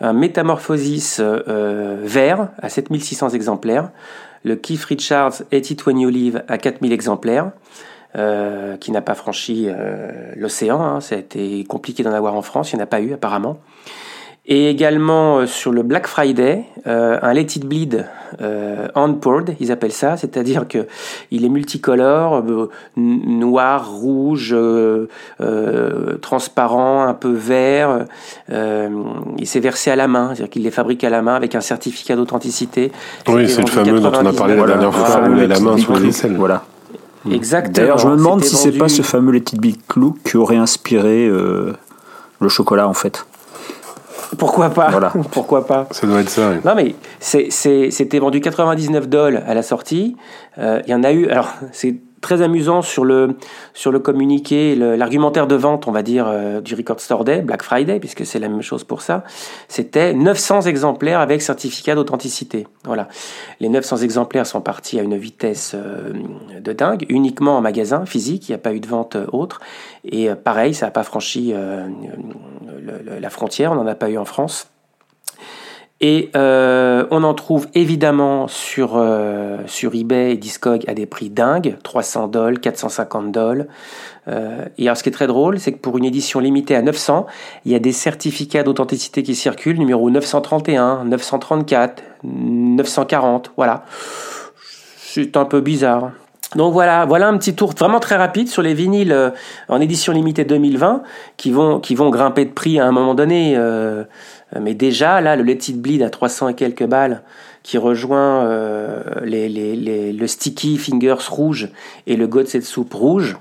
un 0.00 0.12
Métamorphosis 0.12 1.20
euh, 1.20 1.96
vert 2.02 2.48
à 2.58 2.68
7600 2.68 3.30
exemplaires, 3.30 3.90
le 4.44 4.56
Keith 4.56 4.84
Richards 4.84 5.42
et 5.52 5.58
It 5.58 5.86
When 5.86 5.98
You 5.98 6.10
Live 6.10 6.44
à 6.48 6.58
4000 6.58 6.92
exemplaires, 6.92 7.50
euh, 8.16 8.76
qui 8.76 8.92
n'a 8.92 9.00
pas 9.00 9.14
franchi 9.14 9.66
euh, 9.68 10.32
l'océan. 10.36 10.82
Hein. 10.82 11.00
ça 11.00 11.14
a 11.14 11.18
été 11.18 11.64
compliqué 11.64 12.02
d'en 12.02 12.12
avoir 12.12 12.34
en 12.34 12.42
France, 12.42 12.72
il 12.72 12.76
n'y 12.76 12.82
en 12.82 12.84
a 12.84 12.86
pas 12.86 13.00
eu 13.00 13.14
apparemment. 13.14 13.58
Et 14.46 14.68
également 14.68 15.38
euh, 15.38 15.46
sur 15.46 15.72
le 15.72 15.82
Black 15.82 16.06
Friday, 16.06 16.64
euh, 16.86 17.18
un 17.22 17.32
Let 17.32 17.56
It 17.56 17.66
Bleed 17.66 18.06
euh, 18.42 18.88
on-poured, 18.94 19.54
ils 19.58 19.72
appellent 19.72 19.92
ça, 19.92 20.16
c'est-à-dire 20.18 20.68
que 20.68 20.86
il 21.30 21.44
est 21.44 21.48
multicolore, 21.48 22.42
euh, 22.46 22.68
noir, 22.96 23.90
rouge, 23.90 24.50
euh, 24.52 25.06
transparent, 26.20 27.06
un 27.06 27.14
peu 27.14 27.32
vert. 27.32 28.06
il 28.50 29.46
s'est 29.46 29.60
versé 29.60 29.90
à 29.90 29.96
la 29.96 30.08
main, 30.08 30.28
c'est-à-dire 30.28 30.50
qu'il 30.50 30.62
les 30.62 30.70
fabrique 30.70 31.04
à 31.04 31.10
la 31.10 31.22
main 31.22 31.34
avec 31.34 31.54
un 31.54 31.60
certificat 31.60 32.16
d'authenticité. 32.16 32.92
Oui, 33.28 33.48
c'est 33.48 33.62
le 33.62 33.68
fameux 33.68 34.00
dont 34.00 34.12
on 34.12 34.26
a 34.26 34.32
parlé 34.32 34.56
la 34.56 34.66
dernière 34.66 34.94
fois, 34.94 35.20
voilà, 35.20 35.46
la 35.46 35.60
main 35.60 35.78
sous 35.78 35.94
les 35.94 36.34
Voilà. 36.34 36.64
Exactement. 37.30 37.72
D'ailleurs, 37.72 37.98
je 37.98 38.08
me 38.08 38.16
demande 38.16 38.44
si 38.44 38.56
c'est 38.56 38.72
pas 38.72 38.88
ce 38.88 39.00
fameux 39.00 39.32
Let 39.32 39.38
It 39.38 39.58
Bleed 39.58 39.78
Clou 39.88 40.16
qui 40.24 40.36
aurait 40.36 40.56
inspiré 40.56 41.28
le 41.28 42.48
chocolat 42.48 42.88
en 42.88 42.94
fait. 42.94 43.24
Pourquoi 44.38 44.70
pas 44.70 44.90
Pourquoi 45.30 45.66
pas 45.66 45.86
Ça 45.90 46.06
doit 46.06 46.20
être 46.20 46.30
ça. 46.30 46.50
Oui. 46.50 46.56
Non 46.64 46.74
mais 46.74 46.94
c'était 47.20 48.18
vendu 48.18 48.40
99 48.40 49.08
dollars 49.08 49.42
à 49.46 49.54
la 49.54 49.62
sortie. 49.62 50.16
Euh, 50.58 50.80
il 50.86 50.90
y 50.90 50.94
en 50.94 51.02
a 51.02 51.12
eu. 51.12 51.28
Alors 51.28 51.52
c'est 51.72 51.96
très 52.24 52.40
amusant 52.40 52.80
sur 52.80 53.04
le, 53.04 53.36
sur 53.74 53.92
le 53.92 53.98
communiqué, 53.98 54.74
l'argumentaire 54.74 55.46
de 55.46 55.54
vente, 55.54 55.86
on 55.86 55.92
va 55.92 56.02
dire, 56.02 56.26
euh, 56.26 56.62
du 56.62 56.74
Record 56.74 56.98
Store 56.98 57.22
Day, 57.22 57.42
Black 57.42 57.62
Friday, 57.62 58.00
puisque 58.00 58.24
c'est 58.24 58.38
la 58.38 58.48
même 58.48 58.62
chose 58.62 58.82
pour 58.82 59.02
ça. 59.02 59.24
C'était 59.68 60.14
900 60.14 60.62
exemplaires 60.62 61.20
avec 61.20 61.42
certificat 61.42 61.94
d'authenticité. 61.94 62.66
Voilà. 62.84 63.08
Les 63.60 63.68
900 63.68 63.98
exemplaires 63.98 64.46
sont 64.46 64.62
partis 64.62 64.98
à 64.98 65.02
une 65.02 65.18
vitesse 65.18 65.72
euh, 65.74 66.14
de 66.60 66.72
dingue, 66.72 67.04
uniquement 67.10 67.58
en 67.58 67.60
magasin 67.60 68.06
physique, 68.06 68.48
il 68.48 68.52
n'y 68.52 68.56
a 68.56 68.58
pas 68.58 68.72
eu 68.72 68.80
de 68.80 68.88
vente 68.88 69.18
autre. 69.30 69.60
Et 70.04 70.30
pareil, 70.34 70.72
ça 70.72 70.86
n'a 70.86 70.92
pas 70.92 71.02
franchi 71.02 71.52
la 73.20 73.30
frontière, 73.30 73.72
on 73.72 73.74
n'en 73.74 73.86
a 73.86 73.94
pas 73.94 74.08
eu 74.10 74.18
en 74.18 74.24
France. 74.24 74.73
Et 76.06 76.28
euh, 76.36 77.06
on 77.10 77.24
en 77.24 77.32
trouve 77.32 77.66
évidemment 77.72 78.46
sur, 78.46 78.96
euh, 78.96 79.56
sur 79.64 79.94
eBay 79.94 80.32
et 80.32 80.36
Discog 80.36 80.84
à 80.86 80.92
des 80.92 81.06
prix 81.06 81.30
dingues, 81.30 81.78
300 81.82 82.28
dollars, 82.28 82.60
450 82.60 83.32
dollars. 83.32 83.64
Euh, 84.28 84.66
et 84.76 84.84
alors 84.84 84.98
ce 84.98 85.02
qui 85.02 85.08
est 85.08 85.12
très 85.12 85.26
drôle, 85.26 85.58
c'est 85.58 85.72
que 85.72 85.78
pour 85.78 85.96
une 85.96 86.04
édition 86.04 86.40
limitée 86.40 86.76
à 86.76 86.82
900, 86.82 87.24
il 87.64 87.72
y 87.72 87.74
a 87.74 87.78
des 87.78 87.92
certificats 87.92 88.64
d'authenticité 88.64 89.22
qui 89.22 89.34
circulent, 89.34 89.78
numéro 89.78 90.10
931, 90.10 91.06
934, 91.06 92.02
940, 92.22 93.52
voilà. 93.56 93.86
C'est 94.98 95.38
un 95.38 95.46
peu 95.46 95.62
bizarre. 95.62 96.10
Donc 96.56 96.72
voilà, 96.72 97.04
voilà 97.04 97.28
un 97.28 97.36
petit 97.36 97.54
tour 97.54 97.72
vraiment 97.76 98.00
très 98.00 98.16
rapide 98.16 98.48
sur 98.48 98.62
les 98.62 98.74
vinyles 98.74 99.32
en 99.68 99.80
édition 99.80 100.12
limitée 100.12 100.44
2020 100.44 101.02
qui 101.36 101.50
vont, 101.50 101.80
grimper 102.10 102.44
de 102.44 102.50
prix 102.50 102.78
à 102.78 102.86
un 102.86 102.92
moment 102.92 103.14
donné. 103.14 103.54
Euh, 104.54 104.60
mais 104.60 104.74
déjà, 104.74 105.20
là, 105.20 105.36
le 105.36 105.42
Let 105.42 105.58
It 105.68 105.80
Bleed 105.80 106.02
à 106.02 106.10
300 106.10 106.50
et 106.50 106.54
quelques 106.54 106.86
balles, 106.86 107.22
qui 107.62 107.78
rejoint 107.78 108.44
euh, 108.44 109.02
les, 109.24 110.12
le 110.12 110.26
Sticky 110.26 110.76
Fingers 110.76 111.28
rouge 111.28 111.70
et 112.06 112.16
le 112.16 112.26
God 112.26 112.46
Soup 112.46 112.92
rouge, 112.92 113.36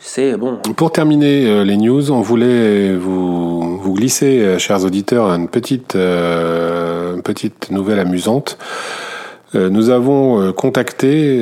c'est 0.00 0.36
bon. 0.36 0.58
Pour 0.76 0.92
terminer 0.92 1.46
euh, 1.46 1.64
les 1.64 1.76
news, 1.76 2.10
on 2.10 2.20
voulait 2.20 2.94
vous, 2.94 3.78
vous 3.78 3.94
glisser, 3.94 4.58
chers 4.58 4.84
auditeurs, 4.84 5.26
une 5.30 5.48
petite, 5.48 5.94
une 5.94 7.22
petite 7.22 7.70
nouvelle 7.70 8.00
amusante. 8.00 8.58
Nous 9.54 9.90
avons 9.90 10.52
contacté 10.52 11.40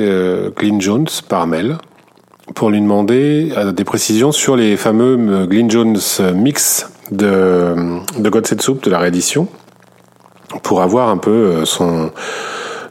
Glyn 0.57 0.79
Jones 0.79 1.07
par 1.27 1.47
mail 1.47 1.77
pour 2.55 2.69
lui 2.69 2.79
demander 2.79 3.51
des 3.73 3.83
précisions 3.83 4.31
sur 4.31 4.55
les 4.55 4.77
fameux 4.77 5.45
Glyn 5.45 5.69
Jones 5.69 5.97
Mix 6.33 6.89
de, 7.11 7.75
de 8.17 8.29
God 8.29 8.47
Soup, 8.61 8.83
de 8.83 8.89
la 8.89 8.99
réédition, 8.99 9.47
pour 10.63 10.81
avoir 10.81 11.09
un 11.09 11.17
peu 11.17 11.31
euh, 11.31 11.65
son 11.65 12.11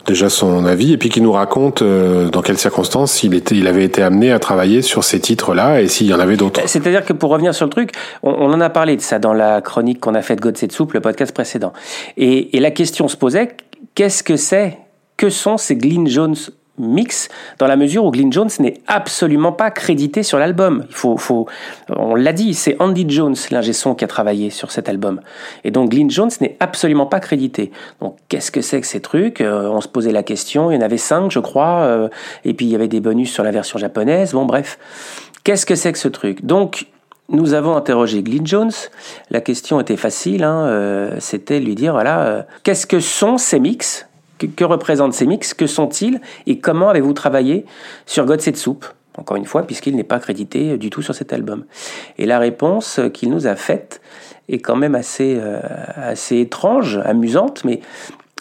déjà 0.06 0.28
son 0.28 0.66
avis 0.66 0.92
et 0.92 0.98
puis 0.98 1.08
qui 1.08 1.20
nous 1.20 1.32
raconte 1.32 1.82
euh, 1.82 2.28
dans 2.28 2.40
quelles 2.40 2.58
circonstances 2.58 3.24
il 3.24 3.34
était 3.34 3.56
il 3.56 3.66
avait 3.66 3.82
été 3.82 4.04
amené 4.04 4.30
à 4.30 4.38
travailler 4.38 4.80
sur 4.80 5.02
ces 5.02 5.18
titres 5.18 5.52
là 5.52 5.80
et 5.80 5.88
s'il 5.88 6.06
y 6.06 6.14
en 6.14 6.20
avait 6.20 6.36
d'autres. 6.36 6.60
C'est-à-dire 6.66 7.04
que 7.04 7.12
pour 7.12 7.30
revenir 7.30 7.52
sur 7.56 7.66
le 7.66 7.70
truc, 7.70 7.90
on, 8.22 8.52
en 8.52 8.60
a 8.60 8.70
parlé 8.70 8.94
de 8.94 9.00
ça 9.00 9.18
dans 9.18 9.32
la 9.32 9.60
chronique 9.60 9.98
qu'on 9.98 10.14
a 10.14 10.22
faite 10.22 10.40
God 10.40 10.56
Soup, 10.70 10.92
le 10.92 11.00
podcast 11.00 11.32
précédent. 11.32 11.72
Et, 12.16 12.56
et 12.56 12.60
la 12.60 12.70
question 12.70 13.08
se 13.08 13.16
posait 13.16 13.56
qu'est-ce 13.96 14.22
que 14.22 14.36
c'est 14.36 14.78
que 15.16 15.30
sont 15.30 15.56
ces 15.56 15.76
Glyn 15.76 16.06
Jones 16.06 16.36
mix 16.78 17.28
dans 17.58 17.66
la 17.66 17.76
mesure 17.76 18.04
où 18.04 18.10
Glyn 18.10 18.30
Jones 18.30 18.50
n'est 18.60 18.74
absolument 18.86 19.52
pas 19.52 19.70
crédité 19.70 20.22
sur 20.22 20.38
l'album. 20.38 20.84
Il 20.90 20.94
faut, 20.94 21.46
on 21.88 22.14
l'a 22.14 22.32
dit, 22.32 22.54
c'est 22.54 22.76
Andy 22.80 23.06
Jones, 23.08 23.36
l'ingé 23.50 23.72
son, 23.72 23.94
qui 23.94 24.04
a 24.04 24.08
travaillé 24.08 24.50
sur 24.50 24.70
cet 24.70 24.88
album. 24.88 25.20
Et 25.64 25.70
donc 25.70 25.90
Glyn 25.90 26.10
Jones 26.10 26.30
n'est 26.40 26.56
absolument 26.60 27.06
pas 27.06 27.20
crédité. 27.20 27.70
Donc 28.00 28.16
qu'est-ce 28.28 28.50
que 28.50 28.60
c'est 28.60 28.80
que 28.80 28.86
ces 28.86 29.00
trucs? 29.00 29.40
Euh, 29.40 29.68
On 29.70 29.80
se 29.80 29.88
posait 29.88 30.12
la 30.12 30.22
question. 30.22 30.70
Il 30.70 30.74
y 30.74 30.78
en 30.78 30.82
avait 30.82 30.98
cinq, 30.98 31.30
je 31.30 31.38
crois, 31.38 31.84
euh, 31.84 32.08
et 32.44 32.52
puis 32.54 32.66
il 32.66 32.72
y 32.72 32.74
avait 32.74 32.88
des 32.88 33.00
bonus 33.00 33.32
sur 33.32 33.42
la 33.42 33.50
version 33.50 33.78
japonaise. 33.78 34.32
Bon, 34.32 34.44
bref, 34.44 34.78
qu'est-ce 35.44 35.66
que 35.66 35.74
c'est 35.74 35.92
que 35.92 35.98
ce 35.98 36.08
truc? 36.08 36.44
Donc 36.44 36.86
nous 37.28 37.54
avons 37.54 37.74
interrogé 37.74 38.22
Glyn 38.22 38.44
Jones. 38.44 38.72
La 39.30 39.40
question 39.40 39.80
était 39.80 39.96
facile, 39.96 40.44
hein, 40.44 40.66
euh, 40.66 41.16
c'était 41.20 41.58
lui 41.58 41.74
dire 41.74 41.92
voilà, 41.92 42.46
qu'est-ce 42.62 42.86
que 42.86 43.00
sont 43.00 43.38
ces 43.38 43.58
mix? 43.58 44.06
Que, 44.38 44.64
représentent 44.64 45.14
ces 45.14 45.26
mix 45.26 45.54
Que 45.54 45.66
sont-ils 45.66 46.20
Et 46.46 46.58
comment 46.58 46.88
avez-vous 46.88 47.12
travaillé 47.12 47.64
sur 48.06 48.24
God 48.26 48.40
Set 48.40 48.56
Soup 48.56 48.84
Encore 49.16 49.36
une 49.36 49.46
fois, 49.46 49.62
puisqu'il 49.62 49.96
n'est 49.96 50.04
pas 50.04 50.18
crédité 50.18 50.78
du 50.78 50.90
tout 50.90 51.02
sur 51.02 51.14
cet 51.14 51.32
album. 51.32 51.64
Et 52.18 52.26
la 52.26 52.38
réponse 52.38 53.00
qu'il 53.12 53.30
nous 53.30 53.46
a 53.46 53.56
faite 53.56 54.00
est 54.48 54.58
quand 54.58 54.76
même 54.76 54.94
assez, 54.94 55.36
euh, 55.38 55.60
assez 55.96 56.38
étrange, 56.38 57.00
amusante, 57.04 57.64
mais 57.64 57.80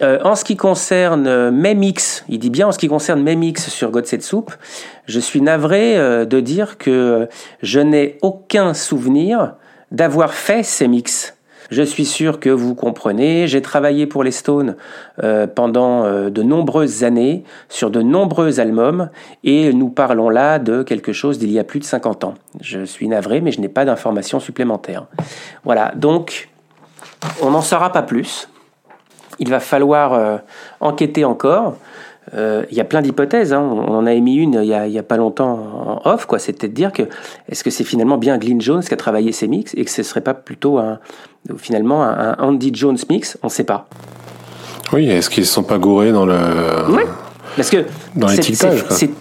euh, 0.01 0.19
en 0.23 0.35
ce 0.35 0.43
qui 0.43 0.57
concerne 0.57 1.51
mes 1.51 1.73
mix, 1.73 2.25
il 2.27 2.39
dit 2.39 2.49
bien 2.49 2.67
en 2.67 2.71
ce 2.73 2.77
qui 2.77 2.89
concerne 2.89 3.23
mes 3.23 3.37
mix 3.37 3.69
sur 3.69 3.91
God 3.91 4.05
Set 4.05 4.23
Soup, 4.23 4.51
je 5.05 5.19
suis 5.19 5.41
navré 5.41 5.97
euh, 5.97 6.25
de 6.25 6.41
dire 6.41 6.77
que 6.77 7.29
je 7.61 7.79
n'ai 7.79 8.17
aucun 8.21 8.73
souvenir 8.73 9.53
d'avoir 9.91 10.33
fait 10.33 10.63
ces 10.63 10.89
mix. 10.89 11.34
Je 11.69 11.81
suis 11.81 12.05
sûr 12.05 12.39
que 12.39 12.49
vous 12.49 12.75
comprenez. 12.75 13.47
J'ai 13.47 13.61
travaillé 13.61 14.05
pour 14.05 14.23
les 14.23 14.31
Stones 14.31 14.75
euh, 15.23 15.47
pendant 15.47 16.05
euh, 16.05 16.29
de 16.29 16.43
nombreuses 16.43 17.03
années 17.03 17.43
sur 17.69 17.91
de 17.91 18.01
nombreux 18.01 18.59
albums 18.59 19.09
et 19.43 19.73
nous 19.73 19.89
parlons 19.89 20.29
là 20.29 20.59
de 20.59 20.83
quelque 20.83 21.13
chose 21.13 21.39
d'il 21.39 21.51
y 21.51 21.59
a 21.59 21.63
plus 21.63 21.79
de 21.79 21.85
50 21.85 22.23
ans. 22.23 22.35
Je 22.61 22.85
suis 22.85 23.07
navré, 23.07 23.41
mais 23.41 23.51
je 23.51 23.61
n'ai 23.61 23.69
pas 23.69 23.85
d'informations 23.85 24.39
supplémentaires. 24.39 25.05
Voilà, 25.63 25.91
donc 25.95 26.49
on 27.41 27.51
n'en 27.51 27.61
saura 27.61 27.91
pas 27.91 28.03
plus. 28.03 28.49
Il 29.39 29.49
va 29.49 29.59
falloir 29.59 30.13
euh, 30.13 30.37
enquêter 30.79 31.25
encore. 31.25 31.75
Il 32.35 32.75
y 32.75 32.81
a 32.81 32.83
plein 32.83 33.01
d'hypothèses. 33.01 33.53
Hein. 33.53 33.61
On 33.61 33.95
en 33.95 34.05
a 34.05 34.13
émis 34.13 34.35
une 34.35 34.59
il 34.61 34.89
n'y 34.89 34.99
a, 34.99 35.03
pas 35.03 35.17
longtemps 35.17 36.01
en 36.03 36.09
off. 36.09 36.25
Quoi. 36.25 36.39
C'était 36.39 36.67
de 36.67 36.73
dire 36.73 36.91
que 36.91 37.03
est-ce 37.49 37.63
que 37.63 37.69
c'est 37.69 37.83
finalement 37.83 38.17
bien 38.17 38.37
Glyn 38.37 38.59
Jones 38.59 38.83
qui 38.83 38.93
a 38.93 38.97
travaillé 38.97 39.31
ces 39.31 39.47
mix 39.47 39.73
et 39.75 39.85
que 39.85 39.91
ce 39.91 40.03
serait 40.03 40.21
pas 40.21 40.33
plutôt 40.33 40.77
un, 40.77 40.99
finalement 41.57 42.03
un, 42.03 42.35
Andy 42.39 42.71
Jones 42.73 42.97
mix, 43.09 43.37
on 43.43 43.47
ne 43.47 43.51
sait 43.51 43.63
pas. 43.63 43.87
Oui, 44.93 45.09
est-ce 45.09 45.29
qu'ils 45.29 45.43
ne 45.43 45.47
sont 45.47 45.63
pas 45.63 45.77
gourés 45.77 46.11
dans 46.11 46.25
le. 46.25 46.37
Parce 47.55 47.69
que 47.69 47.85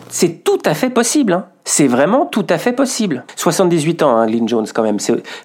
c'est 0.08 0.44
tout 0.44 0.58
à 0.64 0.74
fait 0.74 0.90
possible. 0.90 1.32
Hein. 1.32 1.46
C'est 1.66 1.86
vraiment 1.86 2.26
tout 2.26 2.46
à 2.50 2.58
fait 2.58 2.72
possible. 2.72 3.24
78 3.36 4.02
ans, 4.02 4.16
hein, 4.18 4.26
Glyn 4.26 4.46
Jones, 4.46 4.66
quand 4.72 4.82
même. 4.82 4.98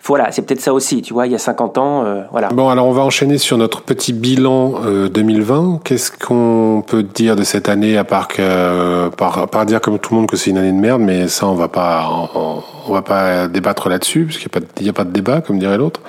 Voilà, 0.03 0.32
c'est 0.32 0.41
peut-être 0.41 0.60
ça 0.60 0.73
aussi, 0.73 1.01
tu 1.01 1.13
vois, 1.13 1.27
il 1.27 1.32
y 1.32 1.36
a 1.36 1.39
50 1.39 1.77
ans, 1.77 2.03
euh, 2.03 2.23
voilà. 2.32 2.49
Bon, 2.49 2.67
alors 2.67 2.88
on 2.88 2.91
va 2.91 3.03
enchaîner 3.03 3.38
sur 3.38 3.58
notre 3.58 3.82
petit 3.84 4.12
bilan 4.12 4.82
2020. 5.13 5.75
Euh, 5.75 5.77
Qu'est-ce 5.84 6.12
qu'on 6.12 6.84
peut 6.86 7.03
dire 7.03 7.38
de 7.38 7.43
cette 7.43 7.69
année, 7.69 7.97
à 7.97 8.03
part, 8.03 8.27
que, 8.27 9.08
par, 9.10 9.47
par 9.47 9.65
dire 9.65 9.79
comme 9.79 9.97
tout 9.97 10.13
le 10.13 10.19
monde 10.19 10.29
que 10.29 10.36
c'est 10.36 10.49
une 10.49 10.58
année 10.58 10.73
de 10.73 10.77
merde, 10.77 11.01
mais 11.01 11.29
ça, 11.29 11.47
on 11.47 11.55
va 11.55 11.69
pas, 11.69 12.05
on, 12.36 12.93
va 12.93 13.01
pas 13.01 13.47
débattre 13.47 13.88
là-dessus, 13.88 14.25
parce 14.25 14.38
qu'il 14.38 14.49
n'y 14.82 14.89
a, 14.89 14.91
a, 14.91 14.93
pas 14.93 15.05
de 15.05 15.12
débat, 15.12 15.39
comme 15.39 15.58
dirait 15.58 15.77
l'autre. 15.77 16.01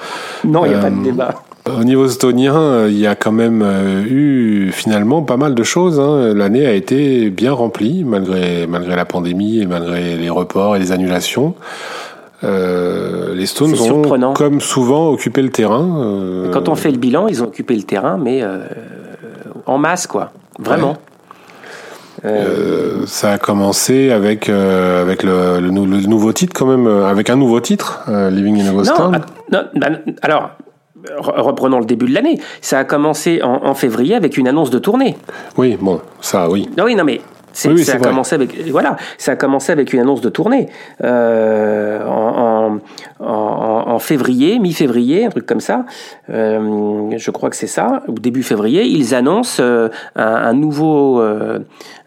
Non, 0.44 0.64
il 0.64 0.70
n'y 0.70 0.74
a 0.74 0.80
pas 0.80 0.90
de 0.90 0.98
euh, 0.98 1.04
débat. 1.04 1.34
Au 1.66 1.84
niveau 1.84 2.06
estonien, 2.06 2.56
euh, 2.56 2.88
il 2.90 2.98
y 2.98 3.06
a 3.06 3.14
quand 3.14 3.32
même 3.32 3.62
euh, 3.62 4.02
eu 4.02 4.72
finalement 4.72 5.22
pas 5.22 5.36
mal 5.36 5.54
de 5.54 5.62
choses. 5.62 6.00
Hein. 6.00 6.32
L'année 6.34 6.66
a 6.66 6.72
été 6.72 7.30
bien 7.30 7.52
remplie 7.52 8.02
malgré 8.04 8.66
malgré 8.66 8.96
la 8.96 9.04
pandémie 9.04 9.60
et 9.60 9.66
malgré 9.66 10.16
les 10.16 10.30
reports 10.30 10.76
et 10.76 10.78
les 10.78 10.90
annulations. 10.92 11.54
Euh, 12.42 13.34
les 13.34 13.46
Stones 13.46 13.74
ont, 13.80 14.32
comme 14.32 14.60
souvent, 14.60 15.10
occupé 15.10 15.42
le 15.42 15.50
terrain. 15.50 16.00
Euh... 16.02 16.50
Quand 16.52 16.68
on 16.68 16.74
fait 16.74 16.90
le 16.90 16.98
bilan, 16.98 17.28
ils 17.28 17.42
ont 17.42 17.46
occupé 17.46 17.76
le 17.76 17.82
terrain, 17.82 18.16
mais 18.16 18.42
euh, 18.42 18.60
en 19.66 19.78
masse, 19.78 20.06
quoi. 20.06 20.32
Vraiment. 20.58 20.96
Euh, 22.24 23.06
ça 23.06 23.32
a 23.32 23.38
commencé 23.38 24.10
avec 24.10 24.50
avec 24.50 25.22
le, 25.22 25.60
le, 25.60 25.70
nouveau 25.70 26.32
titre 26.34 26.52
quand 26.54 26.66
même, 26.66 26.86
avec 26.86 27.30
un 27.30 27.36
nouveau 27.36 27.60
titre, 27.60 28.02
Living 28.30 28.60
in 28.60 28.68
a 28.68 28.72
Ghost 28.72 28.94
Town. 28.94 29.20
Bah, 29.50 29.88
alors 30.20 30.50
reprenons 31.18 31.78
le 31.78 31.86
début 31.86 32.06
de 32.06 32.14
l'année. 32.14 32.40
Ça 32.60 32.78
a 32.78 32.84
commencé 32.84 33.42
en, 33.42 33.74
février 33.74 34.14
avec 34.14 34.36
une 34.36 34.48
annonce 34.48 34.70
de 34.70 34.78
tournée. 34.78 35.16
Oui, 35.56 35.76
bon, 35.80 36.00
ça, 36.20 36.48
oui. 36.48 36.68
Non, 36.76 36.84
oui, 36.84 36.94
non, 36.94 37.04
mais 37.04 37.20
ça 37.52 37.94
a 37.94 37.98
commencé 37.98 38.34
avec 38.34 38.68
voilà, 38.68 38.96
ça 39.18 39.32
a 39.32 39.36
commencé 39.36 39.72
avec 39.72 39.92
une 39.92 40.00
annonce 40.00 40.20
de 40.20 40.28
tournée 40.28 40.68
euh, 41.02 42.04
en, 42.06 42.78
en, 43.18 43.98
février, 43.98 44.58
mi-février, 44.58 45.26
un 45.26 45.30
truc 45.30 45.46
comme 45.46 45.60
ça. 45.60 45.84
Euh, 46.30 47.10
je 47.16 47.30
crois 47.30 47.50
que 47.50 47.56
c'est 47.56 47.66
ça. 47.66 48.02
Au 48.08 48.12
début 48.12 48.42
février, 48.42 48.84
ils 48.84 49.14
annoncent 49.14 49.62
euh, 49.62 49.88
un, 50.16 50.54
nouveau 50.54 51.20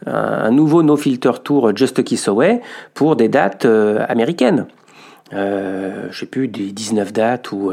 un 0.05 0.51
nouveau 0.51 0.83
No 0.83 0.97
Filter 0.97 1.31
Tour 1.43 1.75
Just 1.75 1.99
a 1.99 2.03
Kiss 2.03 2.27
Away 2.27 2.61
pour 2.93 3.15
des 3.15 3.27
dates 3.27 3.67
américaines. 4.07 4.65
je 5.31 6.17
sais 6.17 6.25
plus 6.25 6.47
des 6.47 6.71
19 6.71 7.13
dates 7.13 7.51
ou 7.51 7.71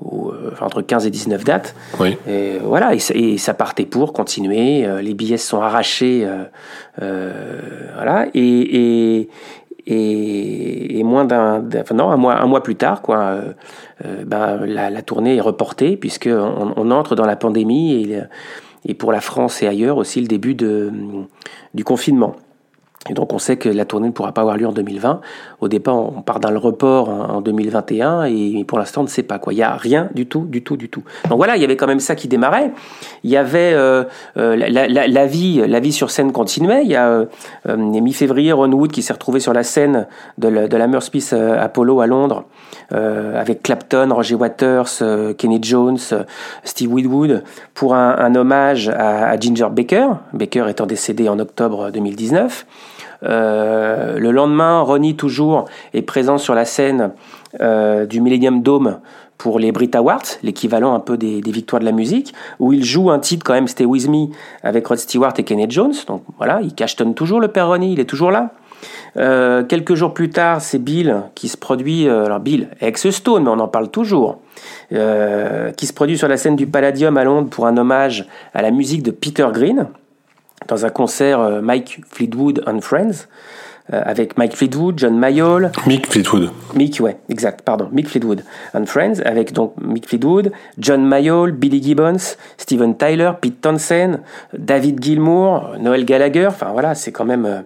ou, 0.00 0.30
euh, 0.30 0.52
entre 0.60 0.82
15 0.82 1.06
et 1.06 1.10
19 1.10 1.44
dates. 1.44 1.74
Oui. 2.00 2.16
Et 2.28 2.58
voilà, 2.62 2.94
et, 2.94 3.38
ça 3.38 3.54
partait 3.54 3.86
pour 3.86 4.12
continuer. 4.12 4.84
Euh, 4.84 5.00
les 5.00 5.14
billets 5.14 5.36
sont 5.36 5.60
arrachés, 5.60 6.26
euh, 7.00 7.60
voilà, 7.94 8.26
et, 8.34 9.28
et, 9.86 10.98
et, 10.98 11.02
moins 11.04 11.24
d'un, 11.24 11.64
enfin 11.80 11.94
non, 11.94 12.10
un 12.10 12.16
mois, 12.16 12.36
un 12.40 12.46
mois 12.46 12.62
plus 12.62 12.76
tard, 12.76 13.02
quoi, 13.02 13.36
ben, 14.02 14.64
la, 14.66 14.90
la, 14.90 15.02
tournée 15.02 15.36
est 15.36 15.40
reportée 15.40 15.96
puisque 15.96 16.30
on, 16.30 16.72
on, 16.76 16.90
entre 16.90 17.14
dans 17.14 17.26
la 17.26 17.36
pandémie 17.36 17.94
et, 17.94 18.20
et 18.86 18.94
pour 18.94 19.12
la 19.12 19.20
France 19.20 19.62
et 19.62 19.66
ailleurs 19.66 19.98
aussi 19.98 20.20
le 20.20 20.26
début 20.26 20.54
de, 20.54 20.90
du 21.74 21.84
confinement. 21.84 22.36
Et 23.08 23.14
donc 23.14 23.32
on 23.32 23.38
sait 23.38 23.56
que 23.56 23.68
la 23.68 23.84
tournée 23.84 24.08
ne 24.08 24.12
pourra 24.12 24.32
pas 24.32 24.40
avoir 24.40 24.56
lieu 24.56 24.66
en 24.66 24.72
2020. 24.72 25.20
Au 25.64 25.68
départ, 25.68 25.96
on 25.96 26.20
part 26.20 26.40
dans 26.40 26.50
le 26.50 26.58
report 26.58 27.08
en 27.08 27.40
2021 27.40 28.24
et 28.24 28.64
pour 28.68 28.78
l'instant 28.78 29.00
on 29.00 29.04
ne 29.04 29.08
sait 29.08 29.22
pas 29.22 29.38
quoi. 29.38 29.54
Il 29.54 29.56
n'y 29.56 29.62
a 29.62 29.74
rien 29.76 30.10
du 30.14 30.26
tout, 30.26 30.44
du 30.44 30.62
tout, 30.62 30.76
du 30.76 30.90
tout. 30.90 31.02
Donc 31.30 31.38
voilà, 31.38 31.56
il 31.56 31.62
y 31.62 31.64
avait 31.64 31.78
quand 31.78 31.86
même 31.86 32.00
ça 32.00 32.14
qui 32.14 32.28
démarrait. 32.28 32.70
Il 33.22 33.30
y 33.30 33.38
avait 33.38 33.72
euh, 33.72 34.04
euh, 34.36 34.56
la, 34.56 35.26
vie, 35.26 35.62
la 35.66 35.80
vie 35.80 35.92
sur 35.92 36.10
scène 36.10 36.32
continuait. 36.32 36.82
Il 36.84 36.90
y 36.90 36.96
a 36.96 37.26
euh, 37.66 37.76
mi-février 37.78 38.52
Ron 38.52 38.72
Wood 38.72 38.92
qui 38.92 39.00
s'est 39.00 39.14
retrouvé 39.14 39.40
sur 39.40 39.54
la 39.54 39.62
scène 39.62 40.06
de, 40.36 40.48
la, 40.48 40.68
de 40.68 41.56
Apollo 41.58 42.00
à 42.02 42.06
Londres 42.06 42.44
avec 42.90 43.62
Clapton, 43.62 44.10
Roger 44.12 44.34
Waters, 44.34 45.02
Kenny 45.38 45.60
Jones, 45.62 45.98
Steve 46.62 46.92
Whitwood 46.92 47.42
pour 47.72 47.94
un, 47.94 48.34
hommage 48.34 48.90
à 48.90 49.40
Ginger 49.40 49.68
Baker. 49.72 50.08
Baker 50.34 50.66
étant 50.68 50.84
décédé 50.84 51.30
en 51.30 51.38
octobre 51.38 51.90
2019. 51.90 52.66
Euh, 53.24 54.18
le 54.18 54.30
lendemain, 54.30 54.80
Ronnie 54.80 55.16
toujours 55.16 55.66
est 55.92 56.02
présent 56.02 56.38
sur 56.38 56.54
la 56.54 56.64
scène 56.64 57.12
euh, 57.60 58.06
du 58.06 58.20
Millennium 58.20 58.62
Dome 58.62 58.98
pour 59.38 59.58
les 59.58 59.72
Brit 59.72 59.90
Awards, 59.94 60.22
l'équivalent 60.42 60.94
un 60.94 61.00
peu 61.00 61.16
des, 61.16 61.40
victoires 61.40 61.80
de 61.80 61.84
la 61.84 61.92
musique, 61.92 62.34
où 62.60 62.72
il 62.72 62.84
joue 62.84 63.10
un 63.10 63.18
titre 63.18 63.44
quand 63.44 63.54
même, 63.54 63.66
Stay 63.66 63.84
With 63.84 64.08
Me, 64.08 64.26
avec 64.62 64.86
Rod 64.86 64.98
Stewart 64.98 65.32
et 65.38 65.42
Kenneth 65.42 65.72
Jones. 65.72 65.94
Donc 66.06 66.22
voilà, 66.38 66.60
il 66.62 66.74
cachetonne 66.74 67.14
toujours 67.14 67.40
le 67.40 67.48
père 67.48 67.68
Ronnie, 67.68 67.92
il 67.92 68.00
est 68.00 68.04
toujours 68.04 68.30
là. 68.30 68.50
Euh, 69.16 69.64
quelques 69.64 69.94
jours 69.94 70.14
plus 70.14 70.30
tard, 70.30 70.60
c'est 70.60 70.78
Bill 70.78 71.22
qui 71.34 71.48
se 71.48 71.56
produit, 71.56 72.08
alors 72.08 72.40
Bill, 72.40 72.68
ex-Stone, 72.80 73.44
mais 73.44 73.50
on 73.50 73.58
en 73.58 73.68
parle 73.68 73.90
toujours, 73.90 74.38
qui 74.90 75.86
se 75.86 75.92
produit 75.92 76.16
sur 76.16 76.28
la 76.28 76.36
scène 76.36 76.56
du 76.56 76.66
Palladium 76.66 77.16
à 77.16 77.24
Londres 77.24 77.48
pour 77.50 77.66
un 77.66 77.76
hommage 77.76 78.26
à 78.54 78.62
la 78.62 78.70
musique 78.70 79.02
de 79.02 79.10
Peter 79.10 79.48
Green 79.52 79.88
dans 80.68 80.84
un 80.86 80.90
concert 80.90 81.40
euh, 81.40 81.60
Mike 81.60 82.00
Fleetwood 82.10 82.62
and 82.66 82.80
Friends 82.80 83.26
euh, 83.92 84.00
avec 84.02 84.38
Mike 84.38 84.56
Fleetwood, 84.56 84.98
John 84.98 85.18
Mayall. 85.18 85.70
Mick 85.86 86.06
Fleetwood. 86.06 86.50
Mick, 86.74 87.00
ouais, 87.00 87.18
exact, 87.28 87.60
pardon. 87.60 87.90
Mick 87.92 88.08
Fleetwood 88.08 88.42
and 88.72 88.86
Friends, 88.86 89.20
avec 89.26 89.52
donc 89.52 89.74
Mick 89.78 90.08
Fleetwood, 90.08 90.52
John 90.78 91.04
Mayall, 91.04 91.52
Billy 91.52 91.82
Gibbons, 91.82 92.36
Steven 92.56 92.96
Tyler, 92.96 93.32
Pete 93.38 93.60
Townsend, 93.60 94.20
David 94.56 95.04
Gilmour, 95.04 95.74
Noel 95.78 96.06
Gallagher. 96.06 96.46
Enfin 96.46 96.72
voilà, 96.72 96.94
c'est 96.94 97.12
quand 97.12 97.26
même. 97.26 97.44
Euh, 97.44 97.60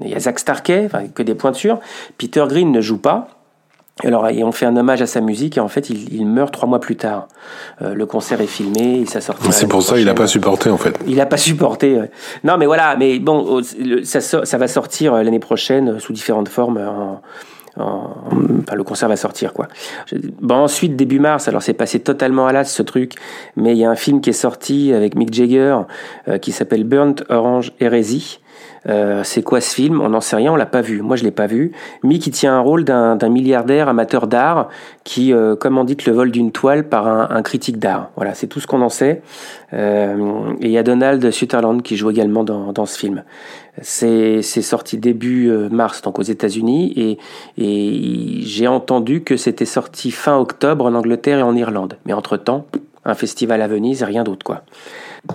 il 0.00 0.08
y 0.08 0.14
a 0.14 0.20
Zach 0.20 0.38
Starkey, 0.38 0.84
enfin, 0.86 1.08
que 1.08 1.22
des 1.22 1.34
pointures. 1.34 1.80
Peter 2.16 2.44
Green 2.48 2.72
ne 2.72 2.80
joue 2.80 2.98
pas. 2.98 3.37
Alors, 4.04 4.28
et 4.28 4.44
on 4.44 4.52
fait 4.52 4.66
un 4.66 4.76
hommage 4.76 5.02
à 5.02 5.06
sa 5.06 5.20
musique 5.20 5.56
et 5.56 5.60
en 5.60 5.68
fait, 5.68 5.90
il, 5.90 6.24
meurt 6.26 6.52
trois 6.52 6.68
mois 6.68 6.80
plus 6.80 6.96
tard. 6.96 7.26
Euh, 7.82 7.94
le 7.94 8.06
concert 8.06 8.40
est 8.40 8.46
filmé, 8.46 9.00
et 9.00 9.06
ça 9.06 9.20
sortira. 9.20 9.50
C'est 9.50 9.66
pour 9.66 9.82
ça 9.82 9.96
qu'il 9.96 10.04
n'a 10.04 10.14
pas 10.14 10.28
supporté 10.28 10.70
en 10.70 10.76
fait. 10.76 10.96
Il 11.06 11.16
n'a 11.16 11.26
pas 11.26 11.36
supporté. 11.36 11.98
Non, 12.44 12.56
mais 12.58 12.66
voilà, 12.66 12.96
mais 12.96 13.18
bon, 13.18 13.60
ça, 14.04 14.20
ça 14.20 14.58
va 14.58 14.68
sortir 14.68 15.14
euh, 15.14 15.22
l'année 15.22 15.40
prochaine 15.40 15.88
euh, 15.88 15.98
sous 15.98 16.12
différentes 16.12 16.48
formes. 16.48 16.78
enfin, 17.76 18.74
le 18.74 18.84
concert 18.84 19.08
va 19.08 19.16
sortir 19.16 19.52
quoi. 19.52 19.66
Bon, 20.40 20.56
ensuite 20.56 20.94
début 20.94 21.18
mars, 21.18 21.48
alors 21.48 21.62
c'est 21.62 21.74
passé 21.74 21.98
totalement 21.98 22.46
à 22.46 22.52
l'as 22.52 22.64
ce 22.64 22.82
truc, 22.82 23.14
mais 23.56 23.72
il 23.72 23.78
y 23.78 23.84
a 23.84 23.90
un 23.90 23.96
film 23.96 24.20
qui 24.20 24.30
est 24.30 24.32
sorti 24.32 24.92
avec 24.92 25.16
Mick 25.16 25.32
Jagger 25.32 25.78
qui 26.40 26.52
s'appelle 26.52 26.84
Burnt 26.84 27.24
Orange 27.28 27.72
Heresy 27.80 28.38
euh, 28.86 29.22
c'est 29.24 29.42
quoi 29.42 29.60
ce 29.60 29.74
film? 29.74 30.00
On 30.00 30.10
n'en 30.10 30.20
sait 30.20 30.36
rien, 30.36 30.52
on 30.52 30.56
l'a 30.56 30.66
pas 30.66 30.80
vu. 30.80 31.02
Moi, 31.02 31.16
je 31.16 31.24
l'ai 31.24 31.30
pas 31.30 31.46
vu. 31.46 31.72
Mick, 32.02 32.22
qui 32.22 32.30
tient 32.30 32.54
un 32.54 32.60
rôle 32.60 32.84
d'un 32.84 33.28
milliardaire 33.28 33.88
amateur 33.88 34.26
d'art 34.26 34.68
qui 35.04 35.32
euh, 35.32 35.56
commandite 35.56 36.04
le 36.06 36.12
vol 36.12 36.30
d'une 36.30 36.52
toile 36.52 36.88
par 36.88 37.06
un, 37.06 37.42
critique 37.42 37.78
d'art. 37.78 38.10
Voilà, 38.16 38.34
c'est 38.34 38.46
tout 38.46 38.60
ce 38.60 38.66
qu'on 38.66 38.82
en 38.82 38.88
sait. 38.88 39.22
Euh, 39.72 40.52
et 40.60 40.66
il 40.66 40.70
y 40.70 40.78
a 40.78 40.82
Donald 40.82 41.30
Sutherland 41.30 41.82
qui 41.82 41.96
joue 41.96 42.10
également 42.10 42.44
dans, 42.44 42.72
dans 42.72 42.86
ce 42.86 42.98
film. 42.98 43.22
C'est 43.80 44.42
sorti 44.42 44.98
début 44.98 45.52
mars, 45.70 46.02
donc 46.02 46.18
aux 46.18 46.22
États-Unis, 46.22 46.92
et, 46.96 47.18
et 47.56 48.40
j'ai 48.42 48.66
entendu 48.66 49.22
que 49.22 49.36
c'était 49.36 49.66
sorti 49.66 50.10
fin 50.10 50.36
octobre 50.36 50.84
en 50.84 50.94
Angleterre 50.94 51.38
et 51.38 51.42
en 51.42 51.54
Irlande. 51.54 51.96
Mais 52.04 52.12
entre-temps, 52.12 52.66
un 53.04 53.14
festival 53.14 53.62
à 53.62 53.68
Venise 53.68 54.02
et 54.02 54.04
rien 54.04 54.24
d'autre, 54.24 54.44
quoi. 54.44 54.62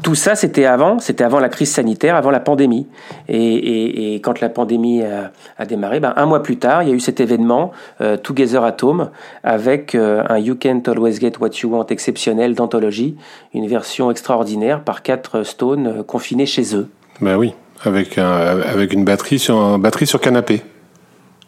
Tout 0.01 0.15
ça, 0.15 0.35
c'était 0.35 0.65
avant, 0.65 0.99
c'était 0.99 1.23
avant 1.23 1.39
la 1.39 1.49
crise 1.49 1.71
sanitaire, 1.71 2.15
avant 2.15 2.31
la 2.31 2.39
pandémie. 2.39 2.87
Et, 3.27 4.15
quand 4.23 4.39
la 4.39 4.49
pandémie 4.49 5.03
a, 5.03 5.65
démarré, 5.65 5.99
ben, 5.99 6.13
un 6.15 6.25
mois 6.25 6.41
plus 6.41 6.57
tard, 6.57 6.83
il 6.83 6.89
y 6.89 6.91
a 6.91 6.95
eu 6.95 6.99
cet 6.99 7.19
événement 7.19 7.71
euh, 8.01 8.17
Together 8.17 8.63
at 8.63 8.77
Home 8.81 9.09
avec 9.43 9.95
euh, 9.95 10.23
un 10.29 10.37
You 10.39 10.55
Can't 10.55 10.83
Always 10.87 11.19
Get 11.19 11.33
What 11.39 11.51
You 11.61 11.69
Want 11.69 11.87
exceptionnel 11.87 12.55
d'anthologie, 12.55 13.17
une 13.53 13.67
version 13.67 14.09
extraordinaire 14.09 14.81
par 14.83 15.03
quatre 15.03 15.43
Stones 15.43 15.87
euh, 15.87 16.03
confinés 16.03 16.45
chez 16.45 16.75
eux. 16.75 16.89
Ben 17.21 17.37
oui, 17.37 17.53
avec, 17.83 18.17
avec 18.17 18.93
une 18.93 19.05
batterie 19.05 19.39
sur, 19.39 19.77
batterie 19.77 20.07
sur 20.07 20.19
canapé. 20.19 20.61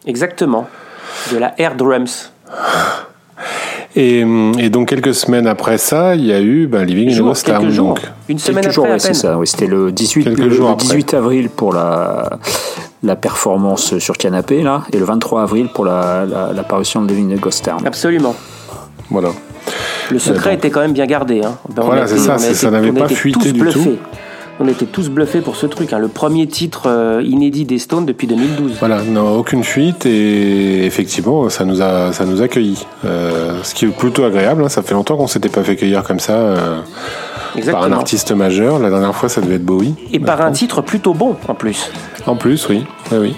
Exactement, 0.06 0.66
de 1.32 1.38
la 1.38 1.54
Air 1.58 1.74
Drums. 1.74 2.32
Et, 3.96 4.24
et, 4.58 4.68
donc 4.68 4.88
quelques 4.88 5.14
semaines 5.14 5.46
après 5.46 5.78
ça, 5.78 6.14
il 6.14 6.26
y 6.26 6.32
a 6.32 6.40
eu 6.40 6.66
ben, 6.66 6.84
Living 6.84 7.10
in 7.10 7.18
Ghost 7.22 7.46
Town. 7.46 7.74
Donc. 7.74 8.00
Une 8.28 8.38
semaine 8.38 8.62
quelques 8.62 8.78
après, 8.78 8.98
jours, 8.98 9.14
ça. 9.14 9.38
Oui, 9.38 9.46
c'était 9.46 9.66
le 9.66 9.90
18, 9.90 10.24
le, 10.36 10.74
18 10.76 11.14
avril 11.14 11.48
pour 11.48 11.72
la, 11.72 12.38
la 13.02 13.16
performance 13.16 13.98
sur 13.98 14.18
canapé, 14.18 14.62
là, 14.62 14.82
et 14.92 14.98
le 14.98 15.04
23 15.06 15.42
avril 15.42 15.68
pour 15.72 15.86
la, 15.86 16.26
la, 16.26 16.62
parution 16.62 17.00
de 17.02 17.08
Living 17.08 17.32
in 17.32 17.36
Ghost 17.36 17.64
Town. 17.64 17.78
Absolument. 17.86 18.34
Voilà. 19.10 19.30
Le 20.10 20.18
secret 20.18 20.54
était 20.54 20.70
quand 20.70 20.80
même 20.80 20.92
bien 20.92 21.06
gardé. 21.06 21.40
Hein. 21.42 21.56
Ben, 21.74 21.82
voilà, 21.82 22.06
c'est 22.06 22.18
ça, 22.18 22.36
ça 22.36 22.70
n'avait 22.70 22.92
pas 22.92 23.08
fuité 23.08 23.52
du 23.52 23.60
tout 23.60 23.96
on 24.58 24.68
était 24.68 24.86
tous 24.86 25.08
bluffés 25.10 25.40
pour 25.40 25.56
ce 25.56 25.66
truc. 25.66 25.92
Hein. 25.92 25.98
Le 25.98 26.08
premier 26.08 26.46
titre 26.46 26.84
euh, 26.86 27.22
inédit 27.22 27.64
des 27.64 27.78
Stones 27.78 28.06
depuis 28.06 28.26
2012. 28.26 28.76
Voilà, 28.78 29.02
non, 29.02 29.36
aucune 29.36 29.64
fuite 29.64 30.06
et 30.06 30.86
effectivement, 30.86 31.48
ça 31.48 31.64
nous 31.64 31.82
a, 31.82 32.12
ça 32.12 32.24
nous 32.24 32.40
a 32.40 32.44
accueillis. 32.44 32.86
Euh, 33.04 33.62
ce 33.62 33.74
qui 33.74 33.84
est 33.84 33.88
plutôt 33.88 34.24
agréable. 34.24 34.64
Hein. 34.64 34.68
Ça 34.68 34.82
fait 34.82 34.94
longtemps 34.94 35.16
qu'on 35.16 35.26
s'était 35.26 35.48
pas 35.48 35.62
fait 35.62 35.76
cueillir 35.76 36.02
comme 36.04 36.20
ça. 36.20 36.34
Euh, 36.34 36.80
par 37.70 37.82
un 37.82 37.92
artiste 37.92 38.32
majeur. 38.32 38.78
La 38.78 38.90
dernière 38.90 39.14
fois, 39.14 39.28
ça 39.28 39.40
devait 39.40 39.56
être 39.56 39.64
Bowie. 39.64 39.94
Et 40.12 40.20
par 40.20 40.40
un 40.40 40.52
titre 40.52 40.82
plutôt 40.82 41.14
bon, 41.14 41.36
en 41.48 41.54
plus. 41.54 41.90
En 42.26 42.36
plus, 42.36 42.68
oui. 42.68 42.84
oui, 43.12 43.18
oui. 43.18 43.36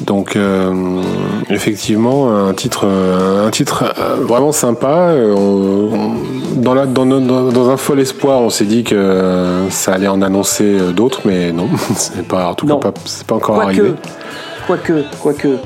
Donc 0.00 0.36
euh, 0.36 1.00
effectivement 1.50 2.34
un 2.34 2.52
titre 2.52 2.86
un 2.86 3.50
titre 3.50 3.84
euh, 3.98 4.16
vraiment 4.16 4.52
sympa. 4.52 5.10
Euh, 5.10 5.88
dans, 6.56 6.74
la, 6.74 6.86
dans, 6.86 7.06
dans, 7.06 7.70
un 7.70 7.76
fol 7.76 8.00
espoir, 8.00 8.40
on 8.40 8.50
s'est 8.50 8.64
dit 8.64 8.84
que 8.84 9.66
ça 9.70 9.94
allait 9.94 10.08
en 10.08 10.22
annoncer 10.22 10.78
d'autres, 10.94 11.22
mais 11.24 11.52
non, 11.52 11.68
c'est 11.96 12.26
pas 12.26 12.48
en 12.48 12.54
tout 12.54 12.66
cas 12.66 12.92
pas 13.26 13.34
encore 13.34 13.60
arrivé. 13.60 13.94
Quoique, 14.66 15.04
quoique. 15.20 15.58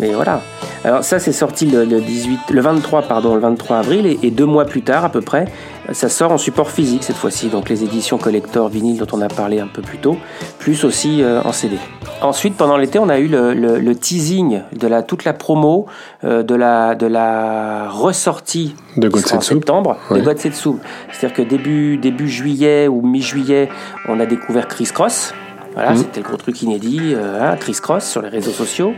Mais 0.00 0.12
voilà. 0.12 0.42
Alors 0.84 1.02
ça 1.02 1.18
c'est 1.18 1.32
sorti 1.32 1.66
le, 1.66 1.86
18, 1.86 2.50
le 2.50 2.60
23 2.60 3.02
pardon, 3.02 3.34
le 3.34 3.40
23 3.40 3.78
avril 3.78 4.06
et, 4.06 4.18
et, 4.22 4.30
deux 4.30 4.46
mois 4.46 4.64
plus 4.64 4.82
tard 4.82 5.04
à 5.04 5.08
peu 5.08 5.20
près, 5.20 5.46
ça 5.92 6.08
sort 6.08 6.30
en 6.30 6.38
support 6.38 6.70
physique 6.70 7.02
cette 7.02 7.16
fois-ci, 7.16 7.48
donc 7.48 7.68
les 7.68 7.82
éditions 7.82 8.18
collector 8.18 8.68
vinyle 8.68 8.98
dont 8.98 9.06
on 9.12 9.20
a 9.20 9.28
parlé 9.28 9.58
un 9.58 9.66
peu 9.66 9.82
plus 9.82 9.98
tôt, 9.98 10.16
plus 10.58 10.84
aussi 10.84 11.22
en 11.44 11.52
CD. 11.52 11.78
Ensuite, 12.20 12.56
pendant 12.56 12.76
l'été, 12.76 12.98
on 12.98 13.08
a 13.08 13.18
eu 13.18 13.28
le, 13.28 13.54
le, 13.54 13.78
le, 13.78 13.94
teasing 13.94 14.62
de 14.72 14.86
la, 14.88 15.02
toute 15.02 15.24
la 15.24 15.32
promo 15.32 15.86
euh, 16.24 16.42
de, 16.42 16.54
la, 16.56 16.96
de 16.96 17.06
la 17.06 17.88
ressortie 17.88 18.74
de 18.96 19.08
en 19.08 19.40
septembre 19.40 19.96
de 20.10 20.20
God 20.20 20.38
C'est-à-dire 20.38 21.32
que 21.32 21.42
début, 21.42 21.96
début 21.96 22.28
juillet 22.28 22.88
ou 22.88 23.02
mi-juillet, 23.02 23.68
on 24.08 24.18
a 24.18 24.26
découvert 24.26 24.66
Chris 24.66 24.90
Cross. 24.92 25.32
Voilà, 25.78 25.92
mhm. 25.92 25.98
c'était 25.98 26.18
le 26.18 26.26
gros 26.26 26.36
truc 26.36 26.60
inédit, 26.62 27.14
euh, 27.14 27.40
hein, 27.40 27.56
Chris 27.56 27.76
Cross 27.80 28.04
sur 28.04 28.20
les 28.20 28.30
réseaux 28.30 28.50
sociaux. 28.50 28.94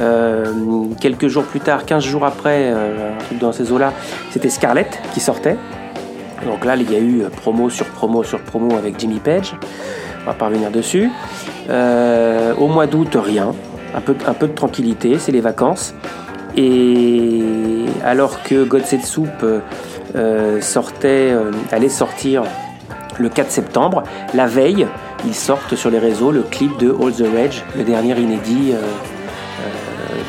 Euh, 0.00 0.46
quelques 0.98 1.28
jours 1.28 1.44
plus 1.44 1.60
tard, 1.60 1.84
15 1.84 2.02
jours 2.02 2.24
après, 2.24 2.72
euh, 2.72 3.12
un 3.12 3.18
truc 3.24 3.38
dans 3.38 3.52
ces 3.52 3.70
eaux-là, 3.70 3.92
c'était 4.30 4.48
Scarlett 4.48 5.02
qui 5.12 5.20
sortait. 5.20 5.58
Donc 6.46 6.64
là, 6.64 6.76
il 6.76 6.90
y 6.90 6.96
a 6.96 6.98
eu 6.98 7.24
promo 7.42 7.68
sur 7.68 7.84
promo 7.84 8.22
sur 8.22 8.40
promo 8.40 8.74
avec 8.74 8.98
Jimmy 8.98 9.18
Page. 9.18 9.54
On 10.22 10.26
va 10.28 10.32
pas 10.32 10.46
revenir 10.46 10.70
dessus. 10.70 11.10
Euh, 11.68 12.54
au 12.54 12.68
mois 12.68 12.86
d'août, 12.86 13.18
rien. 13.22 13.52
Un 13.94 14.00
peu, 14.00 14.16
un 14.26 14.32
peu 14.32 14.48
de 14.48 14.54
tranquillité, 14.54 15.18
c'est 15.18 15.30
les 15.30 15.42
vacances. 15.42 15.94
Et 16.56 17.42
alors 18.02 18.42
que 18.42 18.64
God 18.64 18.86
Soup 18.86 19.28
euh, 19.42 20.60
sortait, 20.62 21.32
euh, 21.32 21.50
allait 21.70 21.90
sortir 21.90 22.44
le 23.18 23.28
4 23.28 23.50
septembre, 23.50 24.04
la 24.32 24.46
veille, 24.46 24.86
ils 25.26 25.34
sortent 25.34 25.74
sur 25.74 25.90
les 25.90 25.98
réseaux 25.98 26.30
le 26.30 26.42
clip 26.42 26.78
de 26.78 26.90
All 26.90 27.12
the 27.12 27.26
Rage, 27.34 27.64
le 27.76 27.84
dernier 27.84 28.18
inédit 28.18 28.72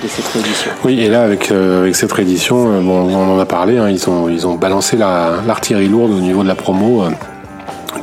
de 0.04 0.08
cette 0.08 0.28
réédition. 0.28 0.72
Oui, 0.84 1.00
et 1.00 1.10
là, 1.10 1.24
avec, 1.24 1.52
avec 1.52 1.96
cette 1.96 2.12
réédition, 2.12 2.56
on 2.58 3.14
en 3.14 3.40
a 3.40 3.46
parlé, 3.46 3.78
hein, 3.78 3.90
ils, 3.90 4.10
ont, 4.10 4.30
ils 4.30 4.48
ont 4.48 4.56
balancé 4.56 4.98
l'artillerie 4.98 5.88
lourde 5.88 6.12
au 6.12 6.20
niveau 6.20 6.44
de 6.44 6.48
la 6.48 6.56
promo, 6.56 7.06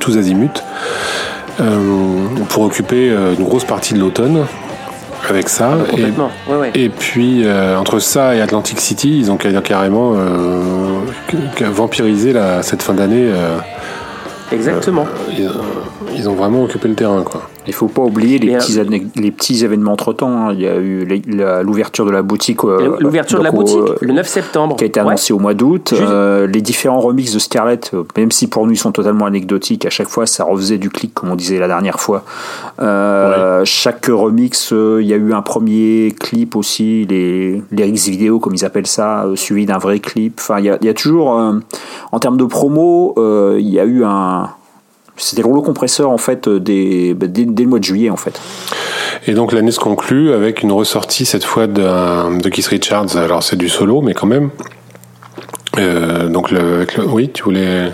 tous 0.01 0.17
azimuts. 0.17 0.63
Euh, 1.61 2.27
pour 2.49 2.63
occuper 2.63 3.11
euh, 3.11 3.35
une 3.39 3.45
grosse 3.45 3.65
partie 3.65 3.93
de 3.93 3.99
l'automne 3.99 4.47
avec 5.29 5.49
ça. 5.51 5.77
Ah, 5.77 6.53
et, 6.75 6.89
puis 6.89 7.43
euh, 7.45 7.77
entre 7.77 7.99
ça 7.99 8.35
et 8.35 8.41
Atlantic 8.41 8.81
City, 8.81 9.19
ils 9.19 9.31
ont 9.31 9.37
carrément 9.37 10.15
vampirisé 11.61 12.33
la, 12.33 12.63
cette 12.63 12.83
fin 12.83 12.95
d'année. 12.95 13.31
Exactement. 14.53 15.07
Ils, 16.15 16.29
ont 16.29 16.35
vraiment 16.35 16.63
occupé 16.65 16.89
le 16.89 16.95
terrain, 16.95 17.23
quoi. 17.23 17.49
Il 17.67 17.73
faut 17.73 17.87
pas 17.87 18.03
oublier 18.03 18.39
les, 18.39 18.57
petits, 18.57 18.81
les 19.17 19.31
petits 19.31 19.65
événements 19.65 19.93
entre-temps. 19.93 20.49
Hein. 20.49 20.53
Il 20.53 20.61
y 20.61 20.67
a 20.67 20.77
eu 20.77 21.07
l'ouverture 21.63 22.05
de 22.05 22.11
la 22.11 22.23
boutique. 22.23 22.65
Euh, 22.65 22.97
l'ouverture 22.99 23.39
de 23.39 23.45
la 23.45 23.53
boutique, 23.53 23.79
le 24.01 24.13
9 24.13 24.27
septembre. 24.27 24.77
Qui 24.77 24.85
a 24.85 24.87
été 24.89 24.99
annoncé 24.99 25.33
au 25.33 25.39
mois 25.39 25.55
d'août. 25.55 25.95
Euh, 25.97 26.47
les 26.47 26.61
différents 26.61 27.01
remixes 27.01 27.33
de 27.33 27.39
Scarlett, 27.39 27.93
euh, 27.95 28.03
même 28.17 28.33
si 28.33 28.49
pour 28.49 28.67
nous 28.67 28.73
ils 28.73 28.79
sont 28.79 28.93
totalement 28.93 29.27
anecdotiques, 29.27 29.87
à 29.87 29.91
chaque 29.91 30.09
fois 30.09 30.27
ça 30.27 30.45
refaisait 30.45 30.79
du 30.79 30.91
clic, 30.91 31.15
comme 31.15 31.31
on 31.31 31.37
disait 31.37 31.59
la 31.59 31.69
dernière 31.69 32.01
fois. 32.01 32.25
Chaque 33.65 34.07
remix, 34.07 34.73
il 34.73 35.07
y 35.07 35.13
a 35.13 35.17
eu 35.17 35.33
un 35.33 35.43
premier 35.43 36.15
clip 36.19 36.57
aussi, 36.57 37.07
les 37.09 37.63
lyrics 37.71 38.09
vidéo, 38.09 38.41
comme 38.41 38.55
ils 38.55 38.65
appellent 38.65 38.87
ça, 38.87 39.27
suivi 39.37 39.67
d'un 39.67 39.79
vrai 39.79 40.01
clip. 40.01 40.39
Enfin, 40.41 40.59
il 40.59 40.65
y 40.65 40.71
a, 40.71 40.79
il 40.81 40.87
y 40.87 40.91
a 40.91 40.95
toujours, 40.95 41.29
en 41.29 42.19
termes 42.19 42.37
de 42.37 42.45
promo, 42.45 43.15
il 43.57 43.69
y 43.69 43.79
a 43.79 43.85
eu 43.85 44.05
un 44.05 44.51
c'était 45.23 45.43
le 45.43 45.49
rouleau 45.49 45.63
compresseur 45.63 46.11
en 46.11 46.19
fait 46.19 46.49
euh, 46.49 46.59
des, 46.59 47.15
bah, 47.15 47.27
dès, 47.29 47.45
le 47.45 47.67
mois 47.67 47.79
de 47.79 47.85
juillet 47.85 48.11
en 48.11 48.17
fait. 48.17 48.41
Et 49.27 49.35
donc 49.35 49.53
l'année 49.53 49.71
se 49.71 49.79
conclut 49.79 50.33
avec 50.33 50.63
une 50.63 50.73
ressortie 50.73 51.25
cette 51.25 51.45
fois 51.45 51.67
de, 51.67 52.49
Keith 52.49 52.67
Richards. 52.67 53.17
Alors 53.17 53.43
c'est 53.43 53.57
du 53.57 53.69
solo, 53.69 54.03
mais 54.03 54.15
quand 54.15 54.27
même. 54.27 54.51
Euh, 55.79 56.29
donc 56.29 56.53
oui, 57.07 57.31
tu 57.33 57.45
voulais 57.45 57.93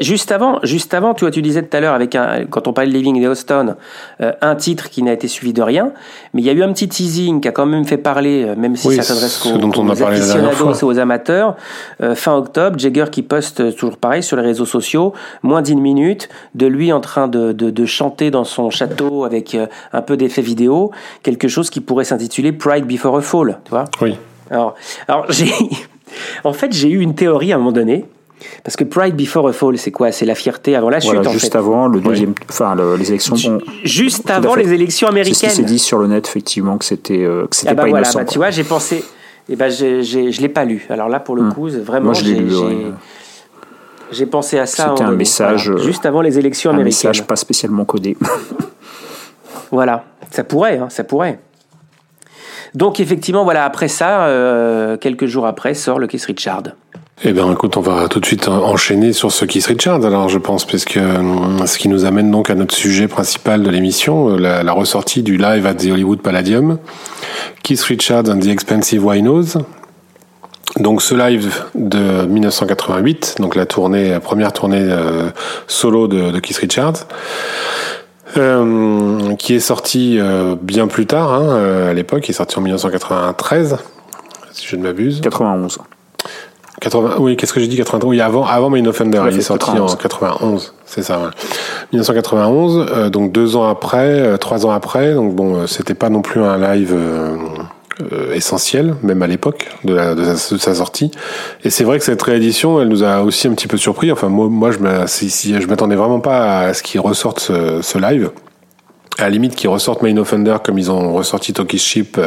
juste 0.00 0.32
avant, 0.32 0.58
juste 0.62 0.94
avant, 0.94 1.14
tu 1.14 1.24
vois, 1.24 1.30
tu 1.30 1.42
disais 1.42 1.62
tout 1.62 1.76
à 1.76 1.80
l'heure 1.80 1.94
avec 1.94 2.14
un, 2.14 2.44
quand 2.48 2.68
on 2.68 2.72
parlait 2.72 2.90
de 2.90 2.96
Living 2.96 3.24
in 3.24 3.30
Austin, 3.30 3.76
euh, 4.20 4.32
un 4.40 4.54
titre 4.54 4.90
qui 4.90 5.02
n'a 5.02 5.12
été 5.12 5.28
suivi 5.28 5.52
de 5.52 5.62
rien, 5.62 5.92
mais 6.34 6.42
il 6.42 6.44
y 6.44 6.50
a 6.50 6.52
eu 6.52 6.62
un 6.62 6.72
petit 6.72 6.88
teasing 6.88 7.40
qui 7.40 7.48
a 7.48 7.52
quand 7.52 7.66
même 7.66 7.84
fait 7.84 7.96
parler, 7.96 8.44
euh, 8.44 8.54
même 8.56 8.76
si 8.76 8.94
ça 8.94 9.02
s'adresse 9.02 9.38
qu'aux, 9.38 9.90
aficionados 9.90 10.74
et 10.74 10.84
aux 10.84 10.98
amateurs. 10.98 11.56
Euh, 12.02 12.14
fin 12.14 12.34
octobre, 12.36 12.78
Jagger 12.78 13.06
qui 13.10 13.22
poste 13.22 13.76
toujours 13.76 13.96
pareil 13.96 14.22
sur 14.22 14.36
les 14.36 14.42
réseaux 14.42 14.66
sociaux, 14.66 15.12
moins 15.42 15.62
d'une 15.62 15.80
minute 15.80 16.28
de 16.54 16.66
lui 16.66 16.92
en 16.92 17.00
train 17.00 17.28
de, 17.28 17.52
de, 17.52 17.70
de 17.70 17.86
chanter 17.86 18.30
dans 18.30 18.44
son 18.44 18.70
château 18.70 19.24
avec 19.24 19.56
un 19.92 20.02
peu 20.02 20.16
d'effet 20.16 20.42
vidéo, 20.42 20.90
quelque 21.22 21.48
chose 21.48 21.70
qui 21.70 21.80
pourrait 21.80 22.04
s'intituler 22.04 22.52
Pride 22.52 22.86
Before 22.86 23.16
a 23.16 23.20
Fall, 23.20 23.58
tu 23.64 23.70
vois. 23.70 23.84
Oui. 24.00 24.16
Alors, 24.50 24.74
alors 25.08 25.26
j'ai, 25.30 25.52
en 26.44 26.52
fait, 26.52 26.72
j'ai 26.72 26.88
eu 26.88 27.00
une 27.00 27.14
théorie 27.14 27.52
à 27.52 27.56
un 27.56 27.58
moment 27.58 27.72
donné 27.72 28.04
parce 28.64 28.76
que 28.76 28.84
Pride 28.84 29.16
Before 29.16 29.48
a 29.48 29.52
Fall, 29.52 29.78
c'est 29.78 29.90
quoi? 29.90 30.12
C'est 30.12 30.26
la 30.26 30.34
fierté 30.34 30.76
avant 30.76 30.90
la 30.90 31.00
chute. 31.00 31.12
Voilà, 31.12 31.30
juste 31.30 31.56
avant 31.56 31.88
le 31.88 32.00
deuxième, 32.00 32.34
enfin 32.48 32.74
les 32.98 33.08
élections. 33.08 33.36
juste 33.84 34.30
avant 34.30 34.54
les 34.54 34.72
élections 34.72 35.08
américaines. 35.08 35.34
C'est 35.34 35.48
ce 35.48 35.50
qui 35.50 35.56
s'est 35.56 35.74
dit 35.74 35.78
sur 35.78 35.98
le 35.98 36.08
net 36.08 36.26
effectivement 36.26 36.78
que 36.78 36.84
c'était 36.84 37.24
euh, 37.24 37.46
que 37.46 37.56
c'était 37.56 37.70
ah 37.70 37.74
bah 37.74 37.82
pas 37.84 37.88
voilà, 37.90 38.06
innocent. 38.06 38.18
Bah, 38.18 38.24
tu 38.24 38.38
vois, 38.38 38.50
j'ai 38.50 38.64
pensé. 38.64 38.96
Et 39.48 39.52
eh 39.52 39.56
ben, 39.56 39.70
j'ai, 39.70 40.02
je 40.02 40.40
l'ai 40.40 40.48
pas 40.48 40.64
lu. 40.64 40.86
Alors 40.90 41.08
là, 41.08 41.20
pour 41.20 41.36
le 41.36 41.42
hmm. 41.42 41.54
coup, 41.54 41.68
vraiment, 41.68 42.12
j'ai, 42.12 42.44
j'ai 44.10 44.26
pensé 44.26 44.58
à 44.58 44.66
ça. 44.66 44.88
C'était 44.90 45.04
un 45.04 45.12
message 45.12 45.72
juste 45.76 46.04
avant 46.04 46.20
les 46.20 46.38
élections 46.38 46.70
américaines. 46.70 47.06
Un 47.06 47.10
message 47.10 47.26
pas 47.26 47.36
spécialement 47.36 47.84
codé. 47.84 48.16
voilà, 49.70 50.04
ça 50.30 50.44
pourrait, 50.44 50.78
hein, 50.78 50.88
ça 50.90 51.04
pourrait. 51.04 51.38
Donc 52.74 53.00
effectivement, 53.00 53.44
voilà, 53.44 53.64
après 53.64 53.88
ça, 53.88 54.26
euh, 54.26 54.96
quelques 54.96 55.26
jours 55.26 55.46
après, 55.46 55.74
sort 55.74 55.98
le 55.98 56.06
Kiss 56.06 56.26
Richard. 56.26 56.62
Eh 57.24 57.32
bien, 57.32 57.50
écoute, 57.50 57.78
on 57.78 57.80
va 57.80 58.08
tout 58.08 58.20
de 58.20 58.26
suite 58.26 58.46
enchaîner 58.46 59.14
sur 59.14 59.32
ce 59.32 59.46
Keith 59.46 59.64
Richards, 59.64 60.04
alors 60.04 60.28
je 60.28 60.36
pense, 60.36 60.66
parce 60.66 60.84
que 60.84 60.98
euh, 60.98 61.64
ce 61.64 61.78
qui 61.78 61.88
nous 61.88 62.04
amène 62.04 62.30
donc 62.30 62.50
à 62.50 62.54
notre 62.54 62.74
sujet 62.74 63.08
principal 63.08 63.62
de 63.62 63.70
l'émission, 63.70 64.36
euh, 64.36 64.62
la, 64.62 64.72
ressortie 64.72 65.22
du 65.22 65.38
live 65.38 65.64
at 65.64 65.76
the 65.76 65.86
Hollywood 65.86 66.20
Palladium, 66.20 66.76
Keith 67.62 67.80
Richards 67.84 68.28
and 68.28 68.40
the 68.40 68.48
Expensive 68.48 69.02
Winos. 69.02 69.56
Donc 70.78 71.00
ce 71.00 71.14
live 71.14 71.64
de 71.74 72.26
1988, 72.26 73.36
donc 73.40 73.56
la 73.56 73.64
tournée, 73.64 74.10
la 74.10 74.20
première 74.20 74.52
tournée 74.52 74.82
euh, 74.82 75.30
solo 75.68 76.08
de, 76.08 76.32
de, 76.32 76.38
Keith 76.38 76.58
Richards, 76.58 77.06
qui 79.38 79.54
est 79.54 79.60
sorti 79.60 80.18
bien 80.60 80.86
plus 80.86 81.06
tard, 81.06 81.32
hein, 81.32 81.88
à 81.88 81.94
l'époque, 81.94 82.28
il 82.28 82.32
est 82.32 82.34
sorti 82.34 82.58
en 82.58 82.60
1993, 82.60 83.78
si 84.52 84.66
je 84.66 84.76
ne 84.76 84.82
m'abuse. 84.82 85.22
91. 85.22 85.78
80, 86.80 87.16
oui, 87.20 87.36
qu'est-ce 87.36 87.52
que 87.52 87.60
j'ai 87.60 87.68
dit 87.68 87.76
93 87.76 88.08
Oui, 88.08 88.20
avant, 88.20 88.44
avant 88.44 88.68
Main 88.68 88.84
Offender, 88.86 89.22
il 89.30 89.38
est 89.38 89.42
sorti 89.42 89.70
en 89.70 89.86
91, 89.86 90.74
c'est 90.84 91.02
ça. 91.02 91.18
Ouais. 91.18 91.30
1991, 91.92 92.86
euh, 92.90 93.10
donc 93.10 93.32
deux 93.32 93.56
ans 93.56 93.68
après, 93.68 94.20
euh, 94.20 94.36
trois 94.36 94.66
ans 94.66 94.70
après, 94.70 95.14
donc 95.14 95.34
bon, 95.34 95.56
euh, 95.56 95.66
c'était 95.66 95.94
pas 95.94 96.10
non 96.10 96.20
plus 96.20 96.42
un 96.42 96.58
live 96.58 96.94
essentiel, 98.34 98.94
même 99.02 99.22
à 99.22 99.26
l'époque 99.26 99.68
de, 99.84 99.94
la, 99.94 100.14
de, 100.14 100.34
sa, 100.34 100.74
sortie. 100.74 101.10
Et 101.64 101.70
c'est 101.70 101.84
vrai 101.84 101.98
que 101.98 102.04
cette 102.04 102.20
réédition, 102.20 102.78
elle 102.78 102.88
nous 102.88 103.02
a 103.02 103.22
aussi 103.22 103.48
un 103.48 103.54
petit 103.54 103.68
peu 103.68 103.78
surpris. 103.78 104.12
Enfin, 104.12 104.28
moi, 104.28 104.48
moi 104.50 104.70
je 104.70 105.66
m'attendais 105.66 105.96
vraiment 105.96 106.20
pas 106.20 106.60
à 106.60 106.74
ce 106.74 106.82
qu'ils 106.82 107.00
ressortent 107.00 107.40
ce, 107.40 107.80
ce 107.80 107.98
live 107.98 108.30
à 109.18 109.22
la 109.22 109.30
limite 109.30 109.54
qu'ils 109.54 109.70
ressortent 109.70 110.02
Main 110.02 110.18
Offender 110.18 110.56
comme 110.62 110.78
ils 110.78 110.90
ont 110.90 111.14
ressorti 111.14 111.54
Toki's 111.54 111.82
Ship, 111.82 112.20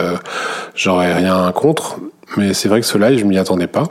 j'aurais 0.74 1.14
rien 1.14 1.52
contre 1.52 1.98
mais 2.38 2.54
c'est 2.54 2.70
vrai 2.70 2.82
que 2.82 2.86
ce 2.86 2.98
live, 2.98 3.20
je 3.20 3.26
m'y 3.26 3.38
attendais 3.38 3.68
pas. 3.68 3.86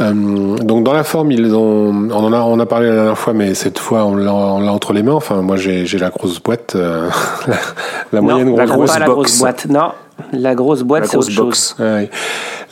Euh, 0.00 0.56
donc 0.56 0.84
dans 0.84 0.92
la 0.92 1.04
forme, 1.04 1.30
ils 1.30 1.54
ont, 1.54 2.08
on 2.10 2.24
en 2.24 2.32
a, 2.32 2.40
on 2.40 2.58
a 2.58 2.66
parlé 2.66 2.88
la 2.88 2.94
dernière 2.94 3.18
fois, 3.18 3.32
mais 3.34 3.54
cette 3.54 3.78
fois 3.78 4.04
on 4.04 4.16
l'a, 4.16 4.32
entre 4.32 4.92
les 4.92 5.02
mains. 5.02 5.12
Enfin, 5.12 5.42
moi 5.42 5.56
j'ai, 5.56 5.84
la 5.98 6.10
grosse 6.10 6.40
boîte, 6.40 6.74
euh, 6.74 7.08
la, 8.12 8.20
moyenne 8.20 8.54
grosse, 8.54 8.70
grosse, 8.70 8.92
pas 8.92 8.98
la 8.98 9.06
grosse 9.06 9.38
boîte. 9.38 9.66
Non, 9.68 9.92
la 10.32 10.54
grosse 10.54 10.82
boîte, 10.82 11.06
c'est 11.06 11.16
autre 11.16 11.34
box. 11.34 11.36
chose. 11.36 11.74
Ouais. 11.78 12.10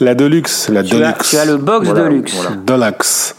La 0.00 0.14
Deluxe, 0.14 0.68
la 0.70 0.82
tu 0.82 0.94
Deluxe. 0.94 1.20
As, 1.20 1.30
tu 1.30 1.36
as 1.36 1.44
le 1.44 1.56
box 1.56 1.88
Deluxe. 1.92 2.34
Voilà. 2.34 2.56
Deluxe. 2.64 3.36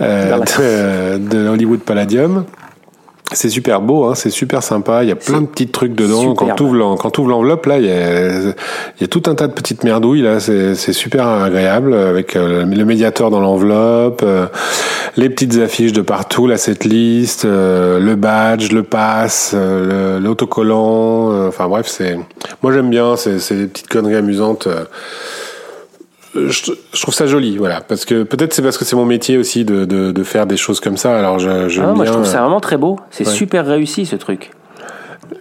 Euh, 0.00 1.18
de, 1.18 1.28
de 1.28 1.48
Hollywood 1.48 1.80
Palladium. 1.80 2.44
C'est 3.34 3.48
super 3.48 3.80
beau, 3.80 4.04
hein, 4.04 4.14
c'est 4.14 4.30
super 4.30 4.62
sympa. 4.62 5.02
Il 5.02 5.08
y 5.08 5.12
a 5.12 5.16
plein 5.16 5.40
de 5.40 5.46
petits 5.46 5.68
trucs 5.68 5.94
dedans. 5.94 6.34
Quand 6.34 6.54
tu 6.54 6.62
ouvres, 6.62 7.28
l'enveloppe, 7.28 7.66
là, 7.66 7.78
il 7.78 7.86
y, 7.86 7.90
a, 7.90 8.38
il 8.38 9.00
y 9.00 9.04
a 9.04 9.06
tout 9.06 9.22
un 9.26 9.34
tas 9.34 9.46
de 9.46 9.52
petites 9.52 9.84
merdouilles. 9.84 10.22
Là, 10.22 10.40
c'est 10.40 10.92
super 10.92 11.26
agréable 11.26 11.94
avec 11.94 12.36
euh, 12.36 12.64
le 12.64 12.84
médiateur 12.84 13.30
dans 13.30 13.40
l'enveloppe, 13.40 14.22
euh, 14.24 14.46
les 15.16 15.28
petites 15.30 15.58
affiches 15.58 15.92
de 15.92 16.02
partout, 16.02 16.46
la 16.46 16.56
setlist, 16.56 17.44
euh, 17.44 17.98
le 17.98 18.16
badge, 18.16 18.72
le 18.72 18.82
pass, 18.82 19.54
l'autocollant. 19.54 21.48
enfin 21.48 21.68
bref, 21.68 21.86
c'est. 21.86 22.18
Moi, 22.62 22.72
j'aime 22.72 22.90
bien. 22.90 23.16
C'est 23.16 23.54
des 23.54 23.66
petites 23.66 23.88
conneries 23.88 24.16
amusantes 24.16 24.68
je, 26.34 27.00
trouve 27.00 27.14
ça 27.14 27.26
joli, 27.26 27.58
voilà, 27.58 27.80
parce 27.80 28.04
que 28.04 28.22
peut-être 28.22 28.54
c'est 28.54 28.62
parce 28.62 28.78
que 28.78 28.84
c'est 28.84 28.96
mon 28.96 29.04
métier 29.04 29.36
aussi 29.36 29.64
de, 29.64 29.84
de, 29.84 30.12
de, 30.12 30.22
faire 30.22 30.46
des 30.46 30.56
choses 30.56 30.80
comme 30.80 30.96
ça. 30.96 31.18
Alors 31.18 31.38
je, 31.38 31.68
je, 31.68 31.82
ah, 31.82 31.92
moi, 31.92 32.04
je 32.06 32.12
trouve 32.12 32.24
ça 32.24 32.40
vraiment 32.40 32.60
très 32.60 32.76
beau. 32.76 32.98
C'est 33.10 33.26
super 33.26 33.66
réussi 33.66 34.06
ce 34.06 34.16
truc. 34.16 34.50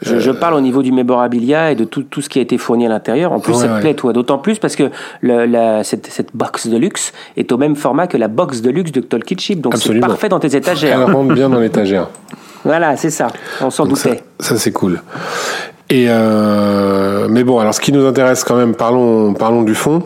Je, 0.01 0.19
je, 0.19 0.31
parle 0.31 0.55
au 0.55 0.61
niveau 0.61 0.81
du 0.81 0.91
mémorabilia 0.91 1.71
et 1.71 1.75
de 1.75 1.83
tout, 1.83 2.03
tout 2.03 2.21
ce 2.21 2.29
qui 2.29 2.39
a 2.39 2.41
été 2.41 2.57
fourni 2.57 2.85
à 2.85 2.89
l'intérieur. 2.89 3.33
En 3.33 3.39
plus, 3.39 3.53
ça 3.53 3.67
te 3.67 3.81
plaît, 3.81 3.93
toi, 3.93 4.13
d'autant 4.13 4.37
plus 4.37 4.57
parce 4.57 4.75
que 4.75 4.89
le, 5.21 5.45
la, 5.45 5.83
cette, 5.83 6.07
cette, 6.07 6.29
box 6.33 6.67
de 6.67 6.77
luxe 6.77 7.13
est 7.37 7.51
au 7.51 7.57
même 7.57 7.75
format 7.75 8.07
que 8.07 8.17
la 8.17 8.27
box 8.27 8.61
de 8.61 8.69
luxe 8.69 8.91
de 8.91 9.01
Tolkien 9.01 9.37
Chip. 9.37 9.61
Donc 9.61 9.77
c'est 9.77 9.99
parfait 9.99 10.29
dans 10.29 10.39
tes 10.39 10.55
étagères. 10.55 10.99
Elle 11.07 11.13
rentre 11.13 11.33
bien 11.33 11.49
dans 11.49 11.59
l'étagère. 11.59 12.09
Voilà, 12.63 12.97
c'est 12.97 13.09
ça. 13.09 13.27
On 13.61 13.69
s'en 13.69 13.85
doutait. 13.85 14.23
Ça, 14.39 14.49
ça 14.49 14.57
c'est 14.57 14.71
cool. 14.71 15.01
Et 15.89 16.05
euh, 16.09 17.27
mais 17.29 17.43
bon, 17.43 17.59
alors 17.59 17.73
ce 17.73 17.81
qui 17.81 17.91
nous 17.91 18.05
intéresse 18.05 18.43
quand 18.43 18.55
même, 18.55 18.75
parlons, 18.75 19.33
parlons 19.33 19.63
du 19.63 19.75
fond 19.75 20.03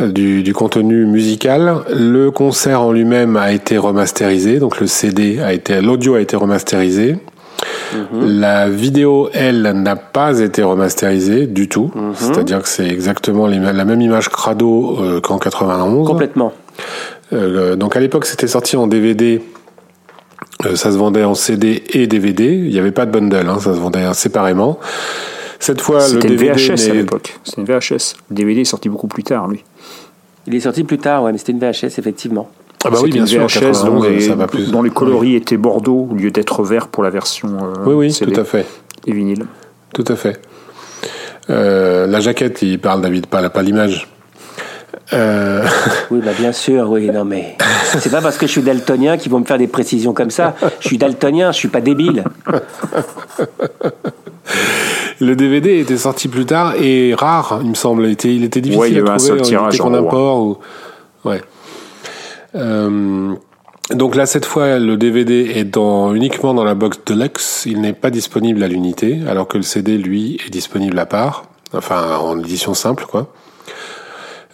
du, 0.00 0.52
contenu 0.52 1.06
musical. 1.06 1.82
Le 1.94 2.30
concert 2.30 2.82
en 2.82 2.92
lui-même 2.92 3.36
a 3.36 3.52
été 3.52 3.78
remasterisé, 3.78 4.58
donc 4.58 4.80
le 4.80 4.86
CD 4.86 5.40
a 5.40 5.52
été, 5.52 5.80
l'audio 5.80 6.14
a 6.14 6.20
été 6.20 6.36
remasterisé. 6.36 7.16
Mhm. 7.94 8.40
La 8.40 8.68
vidéo, 8.68 9.30
elle, 9.32 9.62
n'a 9.62 9.96
pas 9.96 10.38
été 10.40 10.62
remasterisée 10.62 11.46
du 11.46 11.68
tout. 11.68 11.90
Mhm. 11.94 12.14
C'est-à-dire 12.14 12.62
que 12.62 12.68
c'est 12.68 12.88
exactement 12.88 13.46
la 13.46 13.84
même 13.84 14.00
image 14.00 14.28
crado 14.28 14.98
euh, 15.00 15.20
qu'en 15.20 15.38
91. 15.38 16.06
Complètement. 16.06 16.52
Euh, 17.32 17.76
donc 17.76 17.96
à 17.96 18.00
l'époque, 18.00 18.26
c'était 18.26 18.46
sorti 18.46 18.76
en 18.76 18.86
DVD. 18.86 19.42
Euh, 20.66 20.76
ça 20.76 20.90
se 20.92 20.96
vendait 20.96 21.24
en 21.24 21.34
CD 21.34 21.82
et 21.92 22.06
DVD. 22.06 22.44
Il 22.44 22.70
n'y 22.70 22.78
avait 22.78 22.92
pas 22.92 23.06
de 23.06 23.10
bundle, 23.10 23.48
hein, 23.48 23.58
ça 23.58 23.74
se 23.74 23.78
vendait 23.78 24.12
séparément. 24.14 24.78
Cette 25.60 25.80
fois, 25.80 26.06
le 26.08 26.20
DVD. 26.20 26.52
C'était 26.56 26.66
une 26.66 26.76
VHS 26.76 26.90
à 26.90 26.94
l'époque. 26.94 27.38
C'était 27.42 27.60
une 27.60 27.66
VHS. 27.66 28.16
Le 28.30 28.36
DVD 28.36 28.60
est 28.60 28.64
sorti 28.64 28.88
beaucoup 28.88 29.08
plus 29.08 29.24
tard, 29.24 29.48
lui. 29.48 29.64
Il 30.48 30.54
est 30.54 30.60
sorti 30.60 30.82
plus 30.82 30.96
tard, 30.96 31.24
ouais, 31.24 31.32
mais 31.32 31.36
c'était 31.36 31.52
une 31.52 31.58
VHS, 31.58 31.98
effectivement. 31.98 32.48
Ah 32.82 32.88
bah 32.88 33.00
oui, 33.02 33.10
bien 33.10 33.26
sûr, 33.26 33.46
VHS 33.46 33.84
dont, 33.84 34.02
les, 34.02 34.28
dont 34.70 34.82
les 34.82 34.88
coloris 34.88 35.34
étaient 35.34 35.58
bordeaux 35.58 36.08
au 36.10 36.14
lieu 36.14 36.30
d'être 36.30 36.62
vert 36.62 36.88
pour 36.88 37.02
la 37.02 37.10
version 37.10 37.48
euh, 37.48 37.84
Oui, 37.84 37.94
oui, 37.94 38.32
tout 38.32 38.40
à 38.40 38.44
fait. 38.44 38.64
Et 39.06 39.12
vinyle. 39.12 39.44
Tout 39.92 40.06
à 40.08 40.16
fait. 40.16 40.40
Euh, 41.50 42.06
la 42.06 42.20
jaquette, 42.20 42.62
il 42.62 42.78
parle, 42.78 43.02
David, 43.02 43.26
pas, 43.26 43.50
pas 43.50 43.62
l'image. 43.62 44.08
Euh... 45.12 45.66
Oui, 46.10 46.20
bah 46.24 46.32
bien 46.38 46.52
sûr, 46.52 46.88
oui, 46.90 47.10
non 47.10 47.26
mais 47.26 47.56
c'est 47.98 48.10
pas 48.10 48.22
parce 48.22 48.38
que 48.38 48.46
je 48.46 48.52
suis 48.52 48.62
daltonien 48.62 49.18
qu'ils 49.18 49.30
vont 49.30 49.40
me 49.40 49.44
faire 49.44 49.58
des 49.58 49.66
précisions 49.66 50.14
comme 50.14 50.30
ça. 50.30 50.54
Je 50.80 50.86
suis 50.86 50.96
daltonien, 50.96 51.52
je 51.52 51.58
suis 51.58 51.68
pas 51.68 51.82
débile. 51.82 52.24
Le 55.20 55.34
DVD 55.34 55.80
était 55.80 55.96
sorti 55.96 56.28
plus 56.28 56.46
tard 56.46 56.74
et 56.80 57.14
rare, 57.14 57.60
il 57.62 57.70
me 57.70 57.74
semble. 57.74 58.04
Il 58.06 58.12
était, 58.12 58.34
il 58.34 58.44
était 58.44 58.60
difficile 58.60 58.80
ouais, 58.80 58.90
il 58.90 58.96
y 58.96 59.00
à 59.00 59.02
trouver. 59.02 59.14
Un 59.14 59.18
seul 59.18 59.42
tirage 59.42 59.80
en 59.80 59.92
import. 59.92 60.38
Ou... 60.40 60.58
Ouais. 61.24 61.42
Euh, 62.54 63.34
Donc 63.90 64.14
là, 64.14 64.26
cette 64.26 64.44
fois, 64.44 64.78
le 64.78 64.96
DVD 64.96 65.52
est 65.54 65.64
dans, 65.64 66.14
uniquement 66.14 66.54
dans 66.54 66.64
la 66.64 66.74
box 66.74 67.00
Deluxe. 67.06 67.64
Il 67.66 67.80
n'est 67.80 67.94
pas 67.94 68.10
disponible 68.10 68.62
à 68.62 68.68
l'unité, 68.68 69.18
alors 69.28 69.48
que 69.48 69.56
le 69.56 69.62
CD, 69.62 69.98
lui, 69.98 70.38
est 70.46 70.50
disponible 70.50 70.98
à 70.98 71.06
part. 71.06 71.44
Enfin, 71.72 72.18
en 72.18 72.38
édition 72.38 72.74
simple, 72.74 73.06
quoi. 73.06 73.32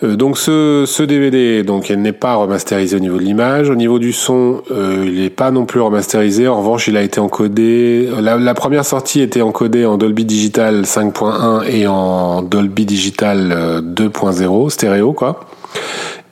Euh, 0.04 0.16
donc 0.16 0.38
ce, 0.38 0.84
ce 0.86 1.02
DVD, 1.02 1.62
donc 1.62 1.90
elle 1.90 2.02
n'est 2.02 2.12
pas 2.12 2.34
remasterisé 2.34 2.96
au 2.96 3.00
niveau 3.00 3.18
de 3.18 3.22
l'image, 3.22 3.70
au 3.70 3.74
niveau 3.74 3.98
du 3.98 4.12
son, 4.12 4.62
euh, 4.70 5.04
il 5.06 5.20
n'est 5.20 5.30
pas 5.30 5.50
non 5.50 5.66
plus 5.66 5.80
remasterisé. 5.80 6.46
En 6.46 6.58
revanche, 6.58 6.86
il 6.88 6.96
a 6.96 7.02
été 7.02 7.20
encodé. 7.20 8.08
La, 8.20 8.36
la 8.36 8.54
première 8.54 8.84
sortie 8.84 9.20
était 9.20 9.42
encodée 9.42 9.86
en 9.86 9.96
Dolby 9.96 10.24
Digital 10.24 10.82
5.1 10.82 11.64
et 11.68 11.86
en 11.86 12.42
Dolby 12.42 12.86
Digital 12.86 13.82
2.0 13.82 14.70
stéréo, 14.70 15.12
quoi. 15.12 15.40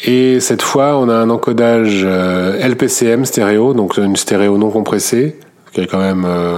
Et 0.05 0.41
cette 0.41 0.63
fois, 0.63 0.97
on 0.99 1.09
a 1.09 1.15
un 1.15 1.31
encodage 1.31 2.03
euh, 2.05 2.59
LPCM 2.59 3.25
stéréo, 3.25 3.73
donc 3.73 3.97
une 3.99 4.17
stéréo 4.17 4.59
non 4.59 4.71
compressée, 4.71 5.39
qui 5.73 5.81
est 5.81 5.87
quand 5.87 6.01
même, 6.01 6.25
euh, 6.27 6.57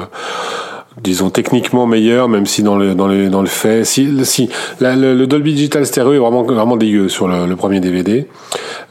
disons, 1.03 1.30
techniquement 1.30 1.86
meilleur, 1.86 2.28
même 2.28 2.47
si 2.47 2.62
dans 2.62 2.76
le, 2.76 2.95
dans 2.95 3.09
le, 3.09 3.28
dans 3.28 3.42
le 3.42 3.49
fait, 3.49 3.84
si, 3.84 4.24
si 4.24 4.49
le, 4.80 5.24
Dolby 5.26 5.55
Digital 5.55 5.86
stéréo 5.86 6.12
est 6.14 6.18
vraiment, 6.18 6.42
vraiment 6.42 6.76
dégueu 6.76 7.09
sur 7.09 7.28
le, 7.28 7.47
le 7.47 7.57
premier 7.57 7.80
DVD. 7.80 8.28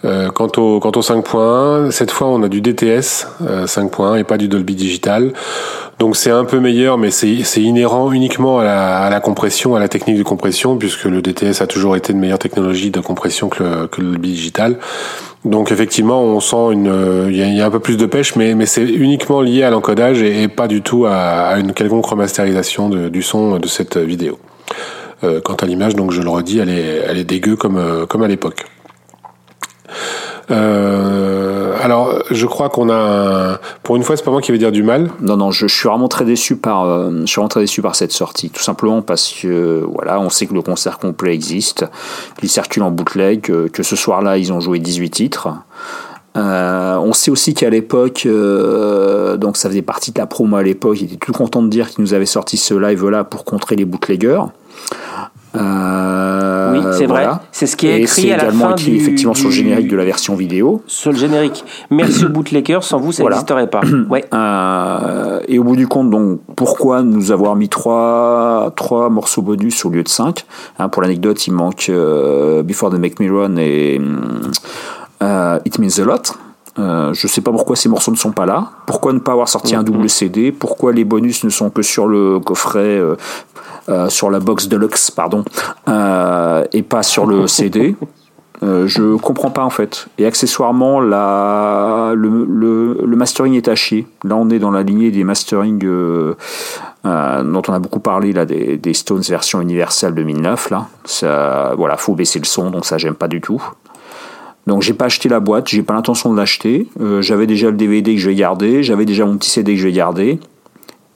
Euh, 0.05 0.29
quant 0.29 0.51
au, 0.57 0.79
quant 0.79 0.91
au 0.91 1.01
5.1, 1.01 1.91
cette 1.91 2.11
fois, 2.11 2.27
on 2.27 2.43
a 2.43 2.49
du 2.49 2.61
DTS 2.61 3.27
5.1 3.41 4.19
et 4.19 4.23
pas 4.23 4.37
du 4.37 4.47
Dolby 4.47 4.75
Digital. 4.75 5.33
Donc 5.99 6.17
c'est 6.17 6.31
un 6.31 6.43
peu 6.43 6.59
meilleur, 6.59 6.97
mais 6.97 7.11
c'est 7.11 7.61
inhérent 7.61 8.11
uniquement 8.11 8.59
à 8.59 8.63
la, 8.63 8.97
à 8.97 9.09
la, 9.09 9.19
compression, 9.19 9.75
à 9.75 9.79
la 9.79 9.87
technique 9.87 10.17
de 10.17 10.23
compression, 10.23 10.75
puisque 10.77 11.05
le 11.05 11.21
DTS 11.21 11.61
a 11.61 11.67
toujours 11.67 11.95
été 11.95 12.13
de 12.13 12.17
meilleure 12.17 12.39
technologie 12.39 12.91
de 12.91 12.99
compression 12.99 13.47
que 13.47 13.63
le, 13.63 13.87
que 13.87 14.01
le 14.01 14.17
digital. 14.17 14.77
Donc 15.45 15.71
effectivement, 15.71 16.23
on 16.23 16.39
sent 16.39 16.71
une, 16.71 17.27
il 17.29 17.35
y, 17.35 17.61
a 17.61 17.65
un 17.65 17.69
peu 17.69 17.79
plus 17.79 17.97
de 17.97 18.05
pêche, 18.05 18.35
mais, 18.37 18.55
mais 18.55 18.65
c'est 18.65 18.85
uniquement 18.85 19.41
lié 19.41 19.63
à 19.63 19.69
l'encodage 19.69 20.21
et, 20.21 20.47
pas 20.47 20.67
du 20.67 20.81
tout 20.81 21.05
à, 21.05 21.57
une 21.59 21.73
quelconque 21.73 22.05
remasterisation 22.05 22.89
du 22.89 23.21
son 23.21 23.57
de 23.57 23.67
cette 23.67 23.97
vidéo. 23.97 24.39
Euh, 25.23 25.41
quant 25.41 25.55
à 25.55 25.65
l'image, 25.65 25.95
donc 25.95 26.11
je 26.11 26.21
le 26.21 26.29
redis, 26.29 26.59
elle 26.59 26.69
est, 26.69 27.03
elle 27.07 27.17
est 27.17 27.23
dégueu 27.25 27.55
comme, 27.55 28.05
comme 28.07 28.23
à 28.23 28.27
l'époque. 28.27 28.65
Euh, 30.51 31.75
alors, 31.81 32.23
je 32.31 32.45
crois 32.45 32.69
qu'on 32.69 32.89
a. 32.89 33.59
Pour 33.83 33.95
une 33.95 34.03
fois, 34.03 34.17
c'est 34.17 34.23
pas 34.23 34.31
moi 34.31 34.41
qui 34.41 34.51
vais 34.51 34.57
dire 34.57 34.71
du 34.71 34.83
mal. 34.83 35.09
Non, 35.21 35.37
non, 35.37 35.51
je, 35.51 35.67
suis 35.67 35.87
vraiment 35.87 36.07
très 36.07 36.25
déçu 36.25 36.55
par. 36.55 36.85
Euh, 36.85 37.21
je 37.21 37.25
suis 37.25 37.35
vraiment 37.35 37.49
très 37.49 37.61
déçu 37.61 37.81
par 37.81 37.95
cette 37.95 38.11
sortie, 38.11 38.49
tout 38.49 38.61
simplement 38.61 39.01
parce 39.01 39.31
que 39.31 39.85
voilà, 39.93 40.19
on 40.19 40.29
sait 40.29 40.45
que 40.45 40.53
le 40.53 40.61
concert 40.61 40.99
complet 40.99 41.33
existe, 41.33 41.85
qu'il 42.39 42.49
circule 42.49 42.83
en 42.83 42.91
bootleg, 42.91 43.41
que, 43.41 43.67
que 43.67 43.83
ce 43.83 43.95
soir-là, 43.95 44.37
ils 44.37 44.51
ont 44.51 44.59
joué 44.59 44.79
18 44.79 45.09
titres. 45.09 45.49
Euh, 46.35 46.97
on 46.97 47.13
sait 47.13 47.29
aussi 47.29 47.53
qu'à 47.53 47.69
l'époque, 47.69 48.23
euh, 48.25 49.37
donc 49.37 49.55
ça 49.55 49.69
faisait 49.69 49.83
partie 49.83 50.11
de 50.11 50.19
la 50.19 50.25
promo 50.25 50.55
à 50.55 50.63
l'époque, 50.63 50.99
ils 50.99 51.05
étaient 51.05 51.17
tout 51.17 51.31
contents 51.31 51.61
de 51.61 51.67
dire 51.67 51.89
qu'ils 51.89 52.03
nous 52.03 52.15
avaient 52.15 52.25
sorti 52.25 52.57
ce 52.57 52.73
live-là 52.73 53.23
pour 53.23 53.45
contrer 53.45 53.75
les 53.75 53.85
bootleggers. 53.85 54.41
Euh, 55.55 56.32
oui, 56.73 56.83
c'est 56.97 57.05
vrai. 57.05 57.27
C'est 57.51 57.67
ce 57.67 57.75
qui 57.75 57.87
est 57.87 58.01
écrit 58.01 58.31
à 58.31 58.37
la 58.37 58.51
fin 58.51 58.71
écrit 58.71 58.91
du, 58.91 58.97
effectivement 58.97 59.33
sur 59.33 59.49
le 59.49 59.53
générique 59.53 59.87
de 59.87 59.95
la 59.95 60.05
version 60.05 60.35
vidéo. 60.35 60.81
Sur 60.87 61.11
le 61.11 61.17
générique. 61.17 61.63
Merci 61.89 62.25
au 62.25 62.29
bootlegger, 62.29 62.79
sans 62.81 62.99
vous 62.99 63.11
ça 63.11 63.23
n'existerait 63.23 63.69
pas. 63.69 63.81
ouais. 64.09 64.25
Euh, 64.33 65.39
et 65.47 65.59
au 65.59 65.63
bout 65.63 65.75
du 65.75 65.87
compte, 65.87 66.09
donc 66.09 66.39
pourquoi 66.55 67.03
nous 67.03 67.31
avoir 67.31 67.55
mis 67.55 67.69
trois, 67.69 68.71
trois 68.75 69.09
morceaux 69.09 69.41
bonus 69.41 69.85
au 69.85 69.89
lieu 69.89 70.03
de 70.03 70.09
cinq 70.09 70.45
hein, 70.79 70.89
Pour 70.89 71.01
l'anecdote, 71.01 71.45
il 71.47 71.53
manque 71.53 71.87
euh, 71.89 72.63
Before 72.63 72.89
the 72.89 72.95
Make 72.95 73.19
Me 73.19 73.31
Run 73.31 73.57
et 73.57 74.01
euh, 75.21 75.59
It 75.65 75.79
Means 75.79 75.99
a 75.99 76.05
Lot. 76.05 76.33
Euh, 76.79 77.13
je 77.13 77.27
sais 77.27 77.41
pas 77.41 77.51
pourquoi 77.51 77.75
ces 77.75 77.87
morceaux 77.87 78.11
ne 78.11 78.17
sont 78.17 78.31
pas 78.31 78.45
là. 78.45 78.71
Pourquoi 78.87 79.13
ne 79.13 79.19
pas 79.19 79.33
avoir 79.33 79.47
sorti 79.47 79.75
un 79.75 79.83
double 79.83 80.09
CD 80.09 80.51
Pourquoi 80.51 80.91
les 80.91 81.03
bonus 81.03 81.43
ne 81.43 81.49
sont 81.49 81.69
que 81.69 81.83
sur 81.83 82.07
le 82.07 82.39
coffret, 82.39 82.79
euh, 82.79 83.15
euh, 83.89 84.09
sur 84.09 84.31
la 84.31 84.39
box 84.39 84.67
deluxe, 84.67 85.11
pardon, 85.11 85.43
euh, 85.87 86.63
et 86.73 86.81
pas 86.81 87.03
sur 87.03 87.27
le 87.27 87.47
CD 87.47 87.95
Je 88.61 89.15
comprends 89.17 89.51
pas 89.51 89.63
en 89.63 89.69
fait. 89.69 90.07
Et 90.17 90.25
accessoirement, 90.25 90.99
la, 90.99 92.13
le, 92.15 92.45
le, 92.45 93.05
le, 93.05 93.15
mastering 93.15 93.53
est 93.53 93.67
à 93.67 93.75
chier. 93.75 94.07
Là, 94.23 94.35
on 94.35 94.49
est 94.49 94.59
dans 94.59 94.71
la 94.71 94.81
lignée 94.81 95.11
des 95.11 95.23
mastering 95.23 95.77
dont 95.79 97.61
on 97.67 97.73
a 97.73 97.79
beaucoup 97.79 97.99
parlé 97.99 98.33
là, 98.33 98.45
des, 98.45 98.77
des 98.77 98.93
Stones 98.95 99.21
version 99.21 99.61
universelle 99.61 100.15
2009. 100.15 100.71
Là, 100.71 100.87
ça, 101.05 101.75
voilà, 101.77 101.97
faut 101.97 102.15
baisser 102.15 102.39
le 102.39 102.45
son, 102.45 102.71
donc 102.71 102.85
ça 102.85 102.97
j'aime 102.97 103.15
pas 103.15 103.27
du 103.27 103.41
tout. 103.41 103.61
Donc 104.67 104.81
j'ai 104.81 104.93
pas 104.93 105.05
acheté 105.05 105.27
la 105.27 105.39
boîte, 105.39 105.69
j'ai 105.69 105.83
pas 105.83 105.93
l'intention 105.93 106.31
de 106.31 106.37
l'acheter. 106.37 106.87
Euh, 107.01 107.21
j'avais 107.21 107.47
déjà 107.47 107.69
le 107.69 107.75
DVD 107.75 108.15
que 108.15 108.21
je 108.21 108.29
vais 108.29 108.35
garder, 108.35 108.83
j'avais 108.83 109.05
déjà 109.05 109.25
mon 109.25 109.37
petit 109.37 109.49
CD 109.49 109.73
que 109.73 109.79
je 109.79 109.87
vais 109.87 109.93
garder. 109.93 110.39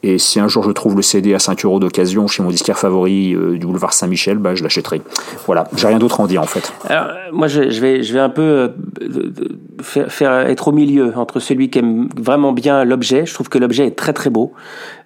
Et 0.03 0.19
si 0.19 0.39
un 0.39 0.47
jour 0.47 0.63
je 0.63 0.71
trouve 0.71 0.95
le 0.95 1.01
CD 1.01 1.33
à 1.33 1.39
5 1.39 1.65
euros 1.65 1.79
d'occasion 1.79 2.27
chez 2.27 2.43
mon 2.43 2.49
disquaire 2.49 2.77
favori 2.77 3.33
euh, 3.33 3.57
du 3.57 3.65
boulevard 3.65 3.93
Saint-Michel, 3.93 4.37
bah, 4.37 4.53
je 4.53 4.61
l'achèterai. 4.61 5.01
Voilà, 5.47 5.67
j'ai 5.75 5.87
rien 5.87 5.97
d'autre 5.97 6.19
à 6.19 6.23
en 6.23 6.27
dire 6.27 6.41
en 6.41 6.45
fait. 6.45 6.71
Alors, 6.85 7.07
moi 7.31 7.47
je, 7.47 7.71
je, 7.71 7.81
vais, 7.81 8.03
je 8.03 8.13
vais 8.13 8.19
un 8.19 8.29
peu 8.29 8.41
euh, 8.41 8.69
faire, 9.81 10.11
faire, 10.11 10.31
être 10.47 10.67
au 10.67 10.71
milieu 10.71 11.13
entre 11.15 11.39
celui 11.39 11.71
qui 11.71 11.79
aime 11.79 12.09
vraiment 12.15 12.53
bien 12.53 12.83
l'objet. 12.83 13.25
Je 13.25 13.33
trouve 13.33 13.49
que 13.49 13.57
l'objet 13.57 13.87
est 13.87 13.95
très 13.95 14.13
très 14.13 14.29
beau. 14.29 14.53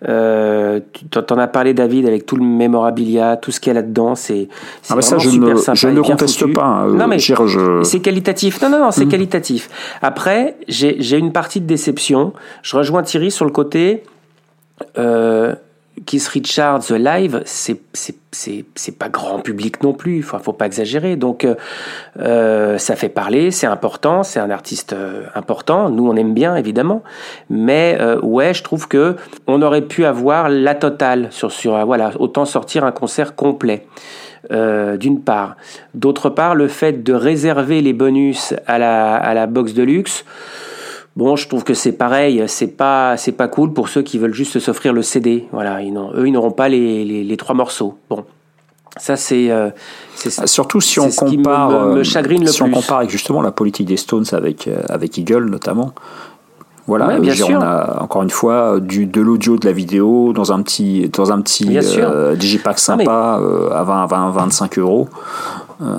Euh, 0.10 0.82
tu 1.10 1.18
en 1.18 1.38
as 1.38 1.48
parlé 1.48 1.74
David 1.74 2.06
avec 2.06 2.26
tout 2.26 2.36
le 2.36 2.44
mémorabilia, 2.44 3.38
tout 3.38 3.52
ce 3.52 3.62
qu'il 3.62 3.70
y 3.70 3.72
a 3.72 3.76
là-dedans. 3.76 4.16
C'est 4.16 4.50
ah 4.90 4.96
bah 4.96 5.02
ça, 5.02 5.18
je 5.18 5.30
super 5.30 5.56
ne, 5.56 5.56
sympa. 5.56 5.76
Je 5.76 5.88
ne 5.88 6.02
conteste 6.02 6.54
pas. 6.54 6.66
Hein, 6.66 6.88
non 6.90 7.08
mais 7.08 7.18
je... 7.20 7.82
c'est 7.84 8.02
qualitatif. 8.02 8.62
Non 8.62 8.70
non 8.70 8.80
non, 8.80 8.92
c'est 8.92 9.06
mmh. 9.06 9.10
qualitatif. 9.10 9.70
Après, 10.02 10.58
j'ai 10.68 11.18
une 11.18 11.32
partie 11.32 11.62
de 11.62 11.66
déception. 11.66 12.34
Je 12.62 12.76
rejoins 12.76 13.04
Thierry 13.04 13.32
sur 13.32 13.46
le 13.46 13.52
côté 13.52 14.04
euh, 14.98 15.56
Keith 16.06 16.28
Richards 16.28 16.92
live, 16.92 17.42
c'est 17.46 17.82
c'est 18.32 18.98
pas 18.98 19.10
grand 19.10 19.40
public 19.40 19.84
non 19.84 19.94
plus. 19.94 20.20
Enfin, 20.20 20.40
faut 20.40 20.54
pas 20.54 20.66
exagérer. 20.66 21.16
Donc, 21.16 21.44
euh, 21.44 21.56
euh, 22.20 22.78
ça 22.78 22.96
fait 22.96 23.10
parler, 23.10 23.52
c'est 23.52 23.68
important, 23.68 24.24
c'est 24.24 24.40
un 24.40 24.50
artiste 24.50 24.94
euh, 24.94 25.24
important. 25.36 25.90
Nous, 25.90 26.08
on 26.08 26.16
aime 26.16 26.34
bien 26.34 26.56
évidemment, 26.56 27.04
mais 27.50 27.98
euh, 28.00 28.20
ouais, 28.22 28.54
je 28.54 28.64
trouve 28.64 28.88
que 28.88 29.16
on 29.48 29.62
aurait 29.62 29.82
pu 29.82 30.06
avoir 30.06 30.50
la 30.50 30.76
totale 30.76 31.28
sur 31.32 31.52
sur 31.52 31.86
voilà, 31.86 32.12
autant 32.20 32.46
sortir 32.46 32.86
un 32.86 32.92
concert 32.92 33.36
complet. 33.36 33.86
Euh, 34.52 34.98
d'une 34.98 35.22
part. 35.22 35.56
D'autre 35.94 36.32
part, 36.32 36.56
le 36.56 36.68
fait 36.68 37.04
de 37.04 37.14
réserver 37.14 37.80
les 37.82 37.94
bonus 37.94 38.56
à 38.66 38.80
la, 38.80 39.16
à 39.16 39.36
la 39.36 39.46
de 39.46 39.84
luxe, 39.84 40.26
Bon, 41.16 41.36
je 41.36 41.48
trouve 41.48 41.64
que 41.64 41.74
c'est 41.74 41.92
pareil, 41.92 42.44
c'est 42.48 42.68
pas 42.68 43.18
c'est 43.18 43.34
pas 43.34 43.48
cool 43.48 43.74
pour 43.74 43.90
ceux 43.90 44.02
qui 44.02 44.18
veulent 44.18 44.34
juste 44.34 44.60
s'offrir 44.60 44.94
le 44.94 45.02
CD. 45.02 45.48
Voilà, 45.52 45.82
ils 45.82 45.94
eux 45.94 46.28
ils 46.28 46.32
n'auront 46.32 46.52
pas 46.52 46.70
les, 46.70 47.04
les, 47.04 47.24
les, 47.24 47.38
trois 47.38 47.54
morceaux. 47.54 47.98
Bon, 48.10 48.24
ça 48.98 49.18
c'est 49.18 49.52
euh, 49.52 49.72
surtout 50.46 50.80
si 50.80 51.00
on 51.02 51.10
compare 51.10 51.70
me, 51.70 51.96
me, 51.96 52.04
chagrine 52.04 52.46
le 52.46 52.48
si 52.48 52.62
plus. 52.62 52.70
on 52.70 52.72
compare 52.72 53.00
avec 53.00 53.10
justement 53.10 53.42
la 53.42 53.52
politique 53.52 53.88
des 53.88 53.98
Stones 53.98 54.26
avec 54.32 54.68
euh, 54.68 54.82
avec 54.90 55.18
Eagle 55.18 55.50
notamment. 55.50 55.94
Voilà, 56.88 57.08
ouais, 57.08 57.20
bien 57.20 57.34
sûr. 57.34 57.58
on 57.58 57.62
a 57.62 58.02
encore 58.02 58.24
une 58.24 58.30
fois 58.30 58.80
du 58.80 59.06
de 59.06 59.22
l'audio, 59.22 59.58
de 59.58 59.66
la 59.66 59.72
vidéo 59.72 60.34
dans 60.34 60.52
un 60.52 60.62
petit 60.62 61.10
dans 61.10 61.32
un 61.32 61.42
petit 61.42 61.78
euh, 61.78 62.36
digipack 62.36 62.80
sympa 62.80 63.40
euh, 63.40 63.70
à 63.72 63.84
20 63.84 64.08
20 64.08 64.32
25 64.32 64.78
euros. 64.80 65.08
Euh, 65.82 65.96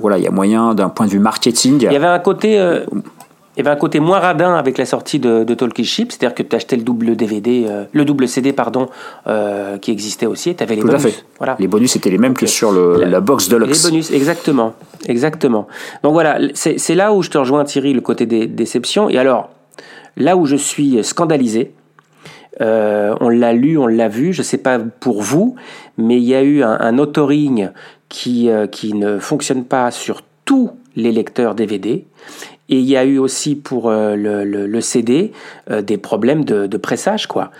voilà, 0.00 0.18
il 0.18 0.24
y 0.24 0.26
a 0.26 0.30
moyen 0.30 0.74
d'un 0.74 0.88
point 0.88 1.06
de 1.06 1.12
vue 1.12 1.18
marketing. 1.18 1.78
Il 1.80 1.92
y 1.92 1.96
avait 1.96 2.06
un 2.06 2.18
côté 2.18 2.58
il 3.56 3.60
y 3.60 3.66
avait 3.66 3.74
un 3.74 3.78
côté 3.78 4.00
moins 4.00 4.18
radin 4.18 4.54
avec 4.54 4.78
la 4.78 4.84
sortie 4.84 5.18
de, 5.20 5.44
de 5.44 5.54
Talkie 5.54 5.84
Ship, 5.84 6.10
c'est-à-dire 6.10 6.34
que 6.34 6.42
tu 6.42 6.56
achetais 6.56 6.76
le 6.76 6.82
double 6.82 7.14
DVD, 7.14 7.66
euh, 7.68 7.84
le 7.92 8.04
double 8.04 8.26
CD 8.26 8.52
pardon, 8.52 8.88
euh, 9.26 9.78
qui 9.78 9.92
existait 9.92 10.26
aussi, 10.26 10.50
et 10.50 10.54
tu 10.54 10.62
avais 10.62 10.74
les 10.74 10.80
Tout 10.80 10.88
bonus. 10.88 11.04
À 11.04 11.08
fait. 11.08 11.24
Voilà. 11.38 11.56
Les 11.60 11.68
bonus 11.68 11.94
étaient 11.94 12.10
les 12.10 12.18
mêmes 12.18 12.34
que 12.34 12.46
sur 12.46 12.72
le, 12.72 12.98
la, 12.98 13.06
la 13.06 13.20
box 13.20 13.48
Deluxe. 13.48 13.84
Les 13.84 13.90
bonus, 13.90 14.10
exactement, 14.10 14.74
exactement. 15.06 15.68
Donc 16.02 16.14
voilà, 16.14 16.38
c'est 16.54 16.94
là 16.94 17.12
où 17.12 17.22
je 17.22 17.30
te 17.30 17.38
rejoins 17.38 17.64
Thierry, 17.64 17.92
le 17.92 18.00
côté 18.00 18.26
des 18.26 18.46
déceptions. 18.48 19.08
Et 19.08 19.18
alors, 19.18 19.50
là 20.16 20.36
où 20.36 20.46
je 20.46 20.56
suis 20.56 21.04
scandalisé, 21.04 21.72
euh, 22.60 23.14
on 23.20 23.28
l'a 23.28 23.52
lu, 23.52 23.78
on 23.78 23.86
l'a 23.86 24.08
vu, 24.08 24.32
je 24.32 24.42
sais 24.42 24.58
pas 24.58 24.78
pour 24.78 25.22
vous, 25.22 25.56
mais 25.96 26.16
il 26.16 26.24
y 26.24 26.34
a 26.34 26.42
eu 26.42 26.62
un, 26.62 26.78
un 26.80 26.98
authoring 26.98 27.70
qui, 28.08 28.48
euh, 28.48 28.66
qui 28.66 28.94
ne 28.94 29.18
fonctionne 29.18 29.64
pas 29.64 29.90
sur 29.90 30.22
tous 30.44 30.70
les 30.96 31.10
lecteurs 31.10 31.54
DVD 31.54 32.04
et 32.68 32.78
il 32.78 32.84
y 32.84 32.96
a 32.96 33.04
eu 33.04 33.18
aussi 33.18 33.54
pour 33.54 33.90
euh, 33.90 34.16
le, 34.16 34.80
CD 34.80 35.32
euh, 35.70 35.82
des 35.82 35.98
problèmes 35.98 36.44
de, 36.44 36.66
de 36.66 36.76
pressage, 36.76 37.26
quoi. 37.26 37.50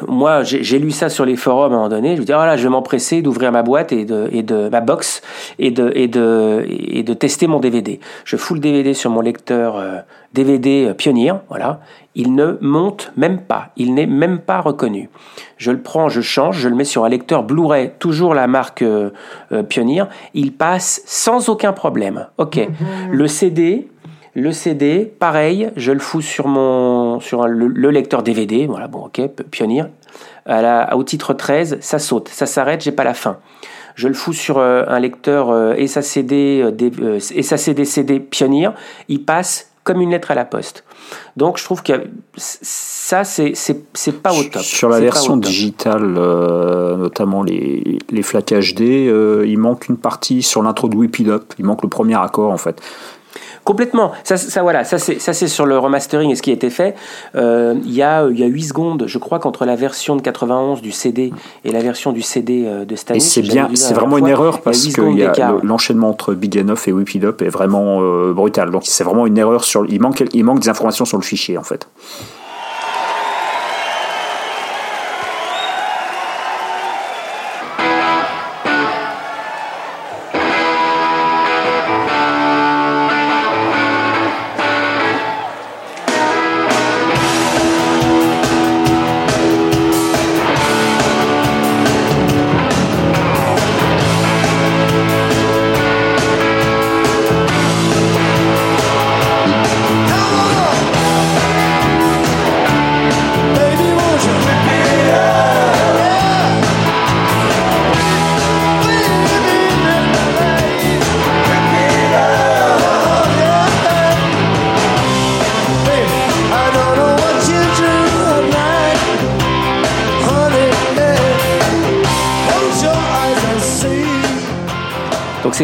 Euh, 0.00 0.06
moi, 0.08 0.42
j'ai 0.42 0.78
lu 0.78 0.90
ça 0.90 1.08
sur 1.08 1.24
les 1.24 1.36
forums 1.36 1.72
à 1.72 1.74
un 1.74 1.78
moment 1.78 1.88
donné. 1.88 2.16
Je 2.16 2.20
me 2.20 2.26
dis, 2.26 2.32
oh 2.32 2.36
là, 2.36 2.56
je 2.56 2.62
vais 2.62 2.68
m'empresser 2.68 3.22
d'ouvrir 3.22 3.52
ma 3.52 3.62
boîte 3.62 3.92
et 3.92 4.04
de, 4.04 4.28
et 4.32 4.42
de 4.42 4.68
ma 4.68 4.80
box 4.80 5.22
et 5.58 5.70
de, 5.70 5.92
et 5.94 6.08
de, 6.08 6.64
et 6.68 7.02
de 7.02 7.14
tester 7.14 7.46
mon 7.46 7.60
DVD. 7.60 8.00
Je 8.24 8.36
fous 8.36 8.54
le 8.54 8.60
DVD 8.60 8.94
sur 8.94 9.10
mon 9.10 9.20
lecteur 9.20 9.76
euh, 9.76 9.98
DVD 10.32 10.86
euh, 10.88 10.94
Pioneer, 10.94 11.34
voilà. 11.48 11.80
Il 12.14 12.34
ne 12.34 12.58
monte 12.60 13.12
même 13.16 13.40
pas. 13.40 13.70
Il 13.76 13.94
n'est 13.94 14.06
même 14.06 14.38
pas 14.38 14.60
reconnu. 14.60 15.08
Je 15.56 15.70
le 15.70 15.80
prends, 15.80 16.08
je 16.08 16.20
change, 16.20 16.58
je 16.58 16.68
le 16.68 16.74
mets 16.74 16.84
sur 16.84 17.04
un 17.04 17.08
lecteur 17.08 17.42
Blu-ray, 17.42 17.92
toujours 17.98 18.34
la 18.34 18.46
marque 18.46 18.82
euh, 18.82 19.10
euh, 19.52 19.62
Pioneer. 19.62 20.04
Il 20.34 20.52
passe 20.52 21.02
sans 21.06 21.48
aucun 21.48 21.72
problème. 21.72 22.26
Ok. 22.38 22.56
Mm 22.56 22.60
-hmm. 22.60 23.10
Le 23.10 23.26
CD, 23.28 23.88
Le 24.34 24.52
CD, 24.52 25.12
pareil, 25.18 25.70
je 25.76 25.92
le 25.92 25.98
fous 25.98 26.22
sur 26.22 26.48
mon 26.48 27.20
sur 27.20 27.46
le, 27.46 27.66
le 27.66 27.90
lecteur 27.90 28.22
DVD, 28.22 28.66
voilà, 28.66 28.88
bon, 28.88 29.06
ok, 29.06 29.20
Pioneer. 29.50 29.84
À 30.46 30.62
la, 30.62 30.96
au 30.96 31.04
titre 31.04 31.34
13, 31.34 31.78
ça 31.80 31.98
saute, 31.98 32.28
ça 32.28 32.46
s'arrête, 32.46 32.80
j'ai 32.82 32.92
pas 32.92 33.04
la 33.04 33.14
fin. 33.14 33.38
Je 33.94 34.08
le 34.08 34.14
fous 34.14 34.32
sur 34.32 34.58
euh, 34.58 34.84
un 34.88 35.00
lecteur 35.00 35.50
euh, 35.50 35.74
SACD, 35.86 36.62
euh, 36.62 37.18
SACD 37.20 37.84
CD 37.84 38.20
Pioneer, 38.20 38.70
il 39.08 39.24
passe 39.24 39.70
comme 39.84 40.00
une 40.00 40.10
lettre 40.10 40.30
à 40.30 40.34
la 40.34 40.44
poste. 40.44 40.84
Donc 41.36 41.58
je 41.58 41.64
trouve 41.64 41.82
que 41.82 41.92
ça, 42.36 43.24
c'est 43.24 44.22
pas 44.22 44.32
au 44.32 44.44
top. 44.44 44.62
Sur 44.62 44.88
la 44.88 45.00
version 45.00 45.36
digitale, 45.36 46.06
notamment 46.06 47.42
les, 47.42 47.98
les 48.08 48.22
FLAC 48.22 48.54
HD, 48.54 48.80
il 49.44 49.58
manque 49.58 49.88
une 49.88 49.96
partie 49.96 50.42
sur 50.42 50.62
l'intro 50.62 50.88
de 50.88 50.96
Whip 50.96 51.18
It 51.18 51.28
Up. 51.28 51.52
Il 51.58 51.64
manque 51.64 51.82
le 51.82 51.88
premier 51.88 52.14
accord 52.14 52.52
en 52.52 52.56
fait. 52.58 52.80
Complètement. 53.64 54.12
Ça, 54.24 54.36
ça 54.36 54.62
voilà, 54.62 54.82
ça 54.84 54.98
c'est 54.98 55.48
sur 55.48 55.66
le 55.66 55.78
remastering 55.78 56.30
et 56.30 56.34
ce 56.34 56.42
qui 56.42 56.50
a 56.50 56.52
été 56.52 56.68
fait. 56.68 56.96
Euh, 57.36 57.74
il 57.84 57.92
y 57.92 58.02
a 58.02 58.28
y 58.30 58.42
a 58.42 58.46
8 58.46 58.62
secondes, 58.62 59.04
je 59.06 59.18
crois 59.18 59.38
qu'entre 59.38 59.64
la 59.64 59.76
version 59.76 60.16
de 60.16 60.22
91 60.22 60.82
du 60.82 60.90
CD 60.90 61.32
et 61.64 61.70
la 61.70 61.80
version 61.80 62.12
du 62.12 62.22
CD 62.22 62.64
euh, 62.66 62.84
de 62.84 62.96
Stanley. 62.96 63.18
Et 63.18 63.20
c'est 63.20 63.42
bien, 63.42 63.68
c'est 63.74 63.94
vraiment 63.94 64.18
une 64.18 64.26
erreur 64.26 64.62
parce 64.62 64.86
que 64.88 65.64
l'enchaînement 65.64 66.08
entre 66.08 66.34
Big 66.34 66.58
Enough 66.58 66.88
et 66.88 66.92
Whip 66.92 67.14
It 67.14 67.24
Up 67.24 67.42
est 67.42 67.48
vraiment 67.48 68.00
euh, 68.00 68.32
brutal. 68.32 68.70
Donc 68.70 68.82
c'est 68.84 69.04
vraiment 69.04 69.26
une 69.26 69.38
erreur 69.38 69.62
sur 69.62 69.86
il 69.88 70.00
manque 70.00 70.24
il 70.32 70.44
manque 70.44 70.60
des 70.60 70.68
informations 70.68 71.04
sur 71.04 71.18
le 71.18 71.22
fichier 71.22 71.56
en 71.56 71.62
fait. 71.62 71.86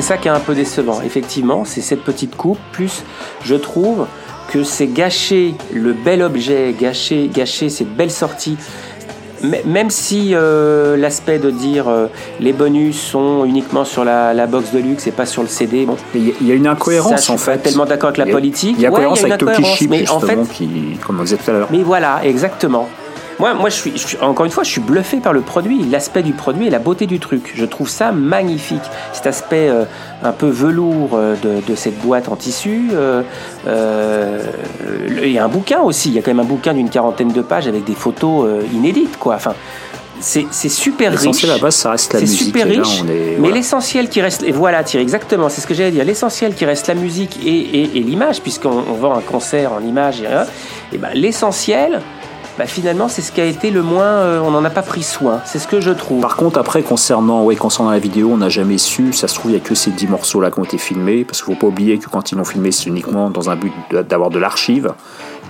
Ça 0.09 0.17
qui 0.17 0.29
est 0.29 0.31
un 0.31 0.41
peu 0.41 0.55
décevant. 0.55 1.03
Effectivement, 1.03 1.67
c'est 1.67 1.83
cette 1.83 2.03
petite 2.03 2.35
coupe, 2.35 2.59
plus 2.73 3.05
je 3.45 3.55
trouve 3.55 4.07
que 4.51 4.65
c'est 4.65 4.87
gâcher 4.87 5.55
le 5.75 5.93
bel 5.93 6.23
objet, 6.23 6.75
gâcher, 6.81 7.29
gâcher 7.31 7.69
cette 7.69 7.95
belle 7.95 8.11
sortie. 8.11 8.57
Même 9.67 9.91
si 9.91 10.31
euh, 10.33 10.97
l'aspect 10.97 11.39
de 11.39 11.51
dire 11.51 11.89
euh, 11.89 12.07
les 12.41 12.55
bonus 12.55 12.99
sont 12.99 13.45
uniquement 13.45 13.85
sur 13.85 14.03
la, 14.03 14.47
box 14.47 14.73
de 14.73 14.79
luxe 14.79 15.07
et 15.07 15.13
pas 15.13 15.27
sur 15.27 15.43
le 15.43 15.49
CD, 15.49 15.85
bon, 15.85 15.97
il 16.15 16.33
y 16.47 16.53
a 16.53 16.55
une 16.55 16.67
incohérence 16.67 17.29
en 17.29 17.37
fait. 17.37 17.59
Tellement 17.59 17.85
d'accord 17.85 18.09
avec 18.09 18.27
la 18.27 18.33
politique. 18.33 18.77
Il 18.79 18.83
y 18.83 18.87
a, 18.87 18.89
incohérence 18.89 19.23
avec 19.23 19.43
mais 19.91 20.09
en 20.09 20.21
fait, 20.21 20.39
qui, 20.55 20.99
comme 21.07 21.21
on 21.21 21.23
disait 21.23 21.37
tout 21.37 21.51
à 21.51 21.53
l'heure. 21.53 21.69
Mais 21.71 21.83
voilà, 21.83 22.21
exactement. 22.25 22.89
Moi, 23.39 23.55
moi 23.55 23.69
je, 23.69 23.77
suis, 23.77 24.19
encore 24.21 24.47
une 24.47 24.53
fois, 24.53 24.65
je 24.65 24.71
suis 24.71 24.81
bluffé 24.81 25.19
par 25.19 25.33
le 25.33 25.41
produit, 25.41 25.85
l'aspect 25.85 26.23
du 26.23 26.33
produit 26.33 26.67
et 26.67 26.71
la 26.71 26.81
beauté 26.81 27.07
du 27.07 27.21
truc. 27.21 27.53
Je 27.55 27.65
trouve 27.65 27.89
ça 27.89 28.11
magnifique. 28.11 28.83
Cet 29.13 29.27
aspect 29.27 29.69
euh, 29.69 29.85
un 30.23 30.33
peu 30.33 30.49
velours 30.49 31.11
euh, 31.15 31.37
de, 31.43 31.75
cette 31.75 31.99
boîte 32.01 32.29
en 32.29 32.37
tissu. 32.37 32.91
Euh, 32.95 33.23
il 35.23 35.31
y 35.31 35.39
a 35.39 35.45
un 35.45 35.49
bouquin 35.49 35.81
aussi. 35.81 36.09
Il 36.09 36.15
y 36.15 36.19
a 36.19 36.23
quand 36.23 36.33
même 36.33 36.41
un 36.41 36.49
bouquin 36.49 36.75
d'une 36.75 36.91
quarantaine 36.91 37.33
de 37.33 37.43
pages 37.43 37.69
avec 37.69 37.85
des 37.85 37.95
photos 37.95 38.49
inédites, 38.73 39.19
quoi. 39.19 39.37
Enfin, 39.37 39.55
c'est 40.21 40.69
super 40.69 41.13
riche. 41.13 41.21
L'essentiel 41.21 41.51
à 41.53 41.55
la 41.55 41.61
base, 41.61 41.77
ça 41.77 41.93
reste 41.93 42.13
la 42.13 42.21
musique. 42.21 42.39
C'est 42.39 42.45
super 42.45 42.67
riche. 42.67 43.05
Mais 43.39 43.51
l'essentiel 43.53 44.09
qui 44.09 44.21
reste, 44.21 44.43
et 44.43 44.53
voilà, 44.53 44.83
Thierry, 44.83 45.03
exactement, 45.03 45.49
c'est 45.49 45.61
ce 45.61 45.67
que 45.67 45.75
j'allais 45.75 45.93
dire. 45.93 46.05
L'essentiel 46.05 46.55
qui 46.55 46.65
reste 46.65 46.89
la 46.89 46.95
musique 46.95 47.39
et, 47.45 47.99
et, 47.99 48.01
l'image, 48.01 48.41
puisqu'on 48.41 48.81
vend 48.81 49.17
un 49.17 49.21
concert 49.21 49.73
en 49.73 49.81
image 49.81 50.21
et 50.21 50.27
rien. 50.27 50.47
Et 50.93 50.99
ben, 50.99 51.11
l'essentiel, 51.15 52.01
bah, 52.59 52.67
finalement, 52.67 53.07
c'est 53.07 53.23
ce 53.23 53.31
qui 53.31 53.41
a 53.41 53.45
été 53.45 53.71
le 53.71 53.83
moins. 53.83 54.03
Euh, 54.03 54.41
on 54.41 54.51
n'en 54.51 54.65
a 54.65 54.71
pas 54.71 54.83
pris 54.83 55.05
soin. 55.05 55.41
C'est 55.45 55.61
ce 55.61 55.69
que 55.69 55.81
je 55.81 55.93
trouve. 55.93 56.21
Par 56.21 56.37
contre, 56.37 56.59
après, 56.59 56.83
concernant, 56.83 57.45
ouais, 57.45 57.55
concernant 57.55 57.93
la 57.93 58.01
vidéo, 58.01 58.31
on 58.33 58.39
n'a 58.39 58.49
jamais 58.49 58.79
su. 58.79 59.13
Ça 59.13 59.29
se 59.29 59.37
trouve, 59.37 59.53
il 59.53 59.55
n'y 59.55 59.61
a 59.61 59.65
que 59.65 59.77
ces 59.77 59.93
10 59.93 60.09
morceaux-là 60.09 60.51
qui 60.51 60.59
ont 60.59 60.65
été 60.65 60.77
filmés. 60.77 61.25
Parce 61.25 61.41
qu'il 61.41 61.53
ne 61.53 61.57
faut 61.57 61.61
pas 61.61 61.69
oublier 61.69 61.99
que 61.99 62.09
quand 62.09 62.33
ils 62.33 62.35
l'ont 62.37 62.45
filmé, 62.45 62.73
c'est 62.73 62.87
uniquement 62.87 63.31
dans 63.31 63.49
un 63.49 63.55
but 63.55 63.73
d'avoir 64.09 64.31
de 64.31 64.41
l'archive. 64.41 64.93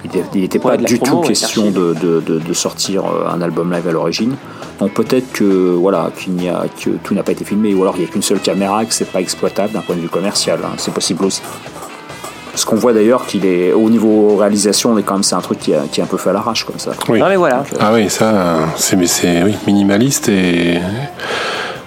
Il 0.04 0.40
n'était 0.40 0.58
pas 0.58 0.76
du 0.76 1.00
tout 1.00 1.20
question 1.22 1.70
de, 1.70 1.94
de, 1.94 2.20
de, 2.20 2.52
sortir 2.52 3.06
euh, 3.06 3.28
un 3.28 3.40
album 3.40 3.72
live 3.72 3.88
à 3.88 3.92
l'origine. 3.92 4.36
Donc 4.78 4.92
peut-être 4.92 5.32
que 5.32 5.44
voilà 5.44 6.10
qu'il 6.16 6.34
n'y 6.34 6.48
a 6.48 6.66
que 6.80 6.90
tout 6.90 7.14
n'a 7.14 7.24
pas 7.24 7.32
été 7.32 7.44
filmé 7.44 7.74
ou 7.74 7.82
alors 7.82 7.96
il 7.96 8.02
n'y 8.02 8.06
a 8.06 8.08
qu'une 8.08 8.22
seule 8.22 8.38
caméra 8.38 8.84
que 8.84 8.94
c'est 8.94 9.10
pas 9.10 9.20
exploitable 9.20 9.72
d'un 9.72 9.80
point 9.80 9.96
de 9.96 10.00
vue 10.00 10.08
commercial. 10.08 10.60
Hein. 10.62 10.74
C'est 10.76 10.94
possible 10.94 11.24
aussi. 11.24 11.42
Ce 12.58 12.66
qu'on 12.66 12.74
voit 12.74 12.92
d'ailleurs 12.92 13.24
qu'il 13.24 13.46
est 13.46 13.72
au 13.72 13.88
niveau 13.88 14.34
réalisation, 14.34 14.92
on 14.92 14.98
est 14.98 15.04
quand 15.04 15.14
même 15.14 15.22
c'est 15.22 15.36
un 15.36 15.40
truc 15.40 15.60
qui, 15.60 15.70
est 15.70 16.00
un 16.00 16.06
peu 16.06 16.16
fait 16.16 16.30
à 16.30 16.32
l'arrache 16.32 16.64
comme 16.64 16.80
ça. 16.80 16.90
Oui. 17.08 17.20
Ah, 17.22 17.28
mais 17.28 17.36
voilà. 17.36 17.62
ah 17.78 17.92
oui, 17.94 18.10
ça 18.10 18.66
c'est 18.76 18.96
oui, 19.44 19.54
minimaliste 19.64 20.28
et 20.28 20.80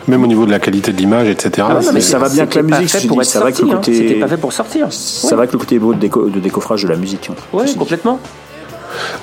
même 0.08 0.24
au 0.24 0.28
niveau 0.28 0.46
de 0.46 0.52
la 0.52 0.60
qualité 0.60 0.94
de 0.94 0.98
l'image, 0.98 1.28
etc. 1.28 1.68
Ah 1.70 1.80
mais 1.94 2.00
ça 2.00 2.20
va 2.20 2.30
bien 2.30 2.46
que 2.46 2.58
la 2.58 2.64
musique. 2.64 2.90
Fait 2.90 3.06
pour 3.06 3.22
être 3.22 3.28
sorti, 3.28 3.64
hein. 3.70 3.82
C'était 3.84 4.16
pas 4.16 4.30
fait 4.30 4.38
pour 4.38 4.54
sortir. 4.54 4.88
Ça 4.92 5.36
va 5.36 5.46
que 5.46 5.52
le 5.52 5.60
côté 5.60 5.78
beau 5.78 5.94
de, 5.94 6.08
de 6.08 6.40
décoffrage 6.40 6.84
de 6.84 6.88
la 6.88 6.96
musique. 6.96 7.30
Hein. 7.30 7.36
Oui, 7.52 7.76
complètement. 7.76 8.20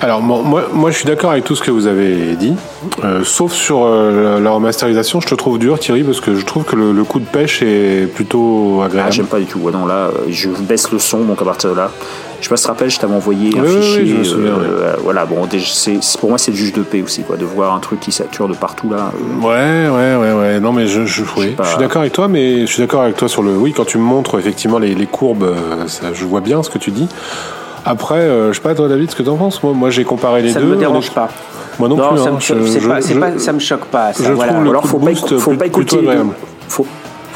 Alors 0.01 0.21
moi, 0.21 0.69
moi 0.73 0.91
je 0.91 0.95
suis 0.95 1.05
d'accord 1.05 1.31
avec 1.31 1.43
tout 1.43 1.55
ce 1.55 1.61
que 1.61 1.71
vous 1.71 1.87
avez 1.87 2.35
dit, 2.35 2.55
euh, 3.03 3.23
sauf 3.23 3.51
sur 3.51 3.83
euh, 3.83 4.39
la 4.39 4.51
remasterisation, 4.51 5.19
je 5.19 5.27
te 5.27 5.35
trouve 5.35 5.59
dur 5.59 5.79
Thierry, 5.79 6.03
parce 6.03 6.21
que 6.21 6.35
je 6.35 6.45
trouve 6.45 6.63
que 6.63 6.75
le, 6.75 7.03
coup 7.03 7.19
de 7.19 7.25
pêche 7.25 7.61
est 7.61 8.07
plutôt 8.13 8.81
agréable. 8.83 9.09
Ah, 9.09 9.11
j'aime 9.11 9.25
pas 9.25 9.39
du 9.39 9.45
tout, 9.45 9.59
non 9.71 9.85
là, 9.85 10.09
je 10.29 10.49
baisse 10.49 10.91
le 10.91 10.99
son, 10.99 11.19
donc 11.19 11.41
à 11.41 11.45
partir 11.45 11.71
de 11.71 11.75
là, 11.75 11.91
je 12.39 12.45
sais 12.45 12.49
pas 12.49 12.55
si 12.55 12.63
tu 12.63 12.67
te 12.67 12.71
rappelles, 12.71 12.89
je 12.89 12.99
t'avais 12.99 13.15
envoyé 13.15 13.59
un 13.59 13.63
fichier. 13.65 14.03
Oui, 14.03 14.31
euh, 14.35 14.95
voilà, 15.03 15.25
bon, 15.25 15.47
pour 16.19 16.29
moi 16.29 16.37
c'est 16.37 16.51
le 16.51 16.57
juge 16.57 16.73
de 16.73 16.81
paix 16.81 17.01
aussi, 17.01 17.23
quoi, 17.23 17.35
de 17.35 17.45
voir 17.45 17.73
un 17.73 17.79
truc 17.79 17.99
qui 17.99 18.11
sature 18.11 18.47
de 18.47 18.53
partout 18.53 18.89
là. 18.89 19.11
Ouais, 19.41 19.89
ouais, 19.89 20.15
ouais, 20.15 20.33
ouais. 20.33 20.59
Non, 20.59 20.71
mais 20.71 20.87
je, 20.87 21.05
je, 21.05 21.23
je 21.23 21.67
suis 21.67 21.77
d'accord 21.79 22.01
avec 22.01 22.13
toi, 22.13 22.27
mais 22.27 22.61
je 22.61 22.71
suis 22.71 22.81
d'accord 22.81 23.01
avec 23.01 23.17
toi 23.17 23.27
sur 23.27 23.43
le. 23.43 23.51
Oui, 23.51 23.73
quand 23.73 23.85
tu 23.85 23.97
me 23.97 24.03
montres 24.03 24.39
effectivement 24.39 24.79
les, 24.79 24.95
les 24.95 25.07
courbes, 25.07 25.53
ça, 25.87 26.13
je 26.13 26.25
vois 26.25 26.41
bien 26.41 26.63
ce 26.63 26.69
que 26.69 26.77
tu 26.77 26.91
dis. 26.91 27.07
Après, 27.85 28.15
euh, 28.15 28.49
je 28.49 28.57
sais 28.57 28.61
pas 28.61 28.75
toi 28.75 28.87
David, 28.87 29.11
ce 29.11 29.15
que 29.15 29.23
t'en 29.23 29.35
penses 29.35 29.61
Moi, 29.63 29.73
moi 29.73 29.89
j'ai 29.89 30.03
comparé 30.03 30.41
les 30.41 30.53
deux. 30.53 30.59
Ça 30.59 30.65
me 30.65 30.75
dérange 30.75 31.11
pas. 31.11 31.29
Moi 31.79 31.87
non, 31.87 31.95
plus. 31.95 32.17
Ça, 32.17 32.29
hein. 32.29 32.55
me 32.55 33.19
pas, 33.19 33.39
ça 33.39 33.53
me 33.53 33.59
choque 33.59 33.85
pas. 33.85 34.13
Ça, 34.13 34.23
je 34.23 34.33
voilà. 34.33 34.53
trouve 34.53 34.65
le 34.65 34.69
Alors, 34.69 34.85
faut 34.85 34.99
pas, 34.99 35.15
faut 35.15 35.53
pas 35.53 35.65
écouter. 35.65 35.97
Faut, 36.67 36.85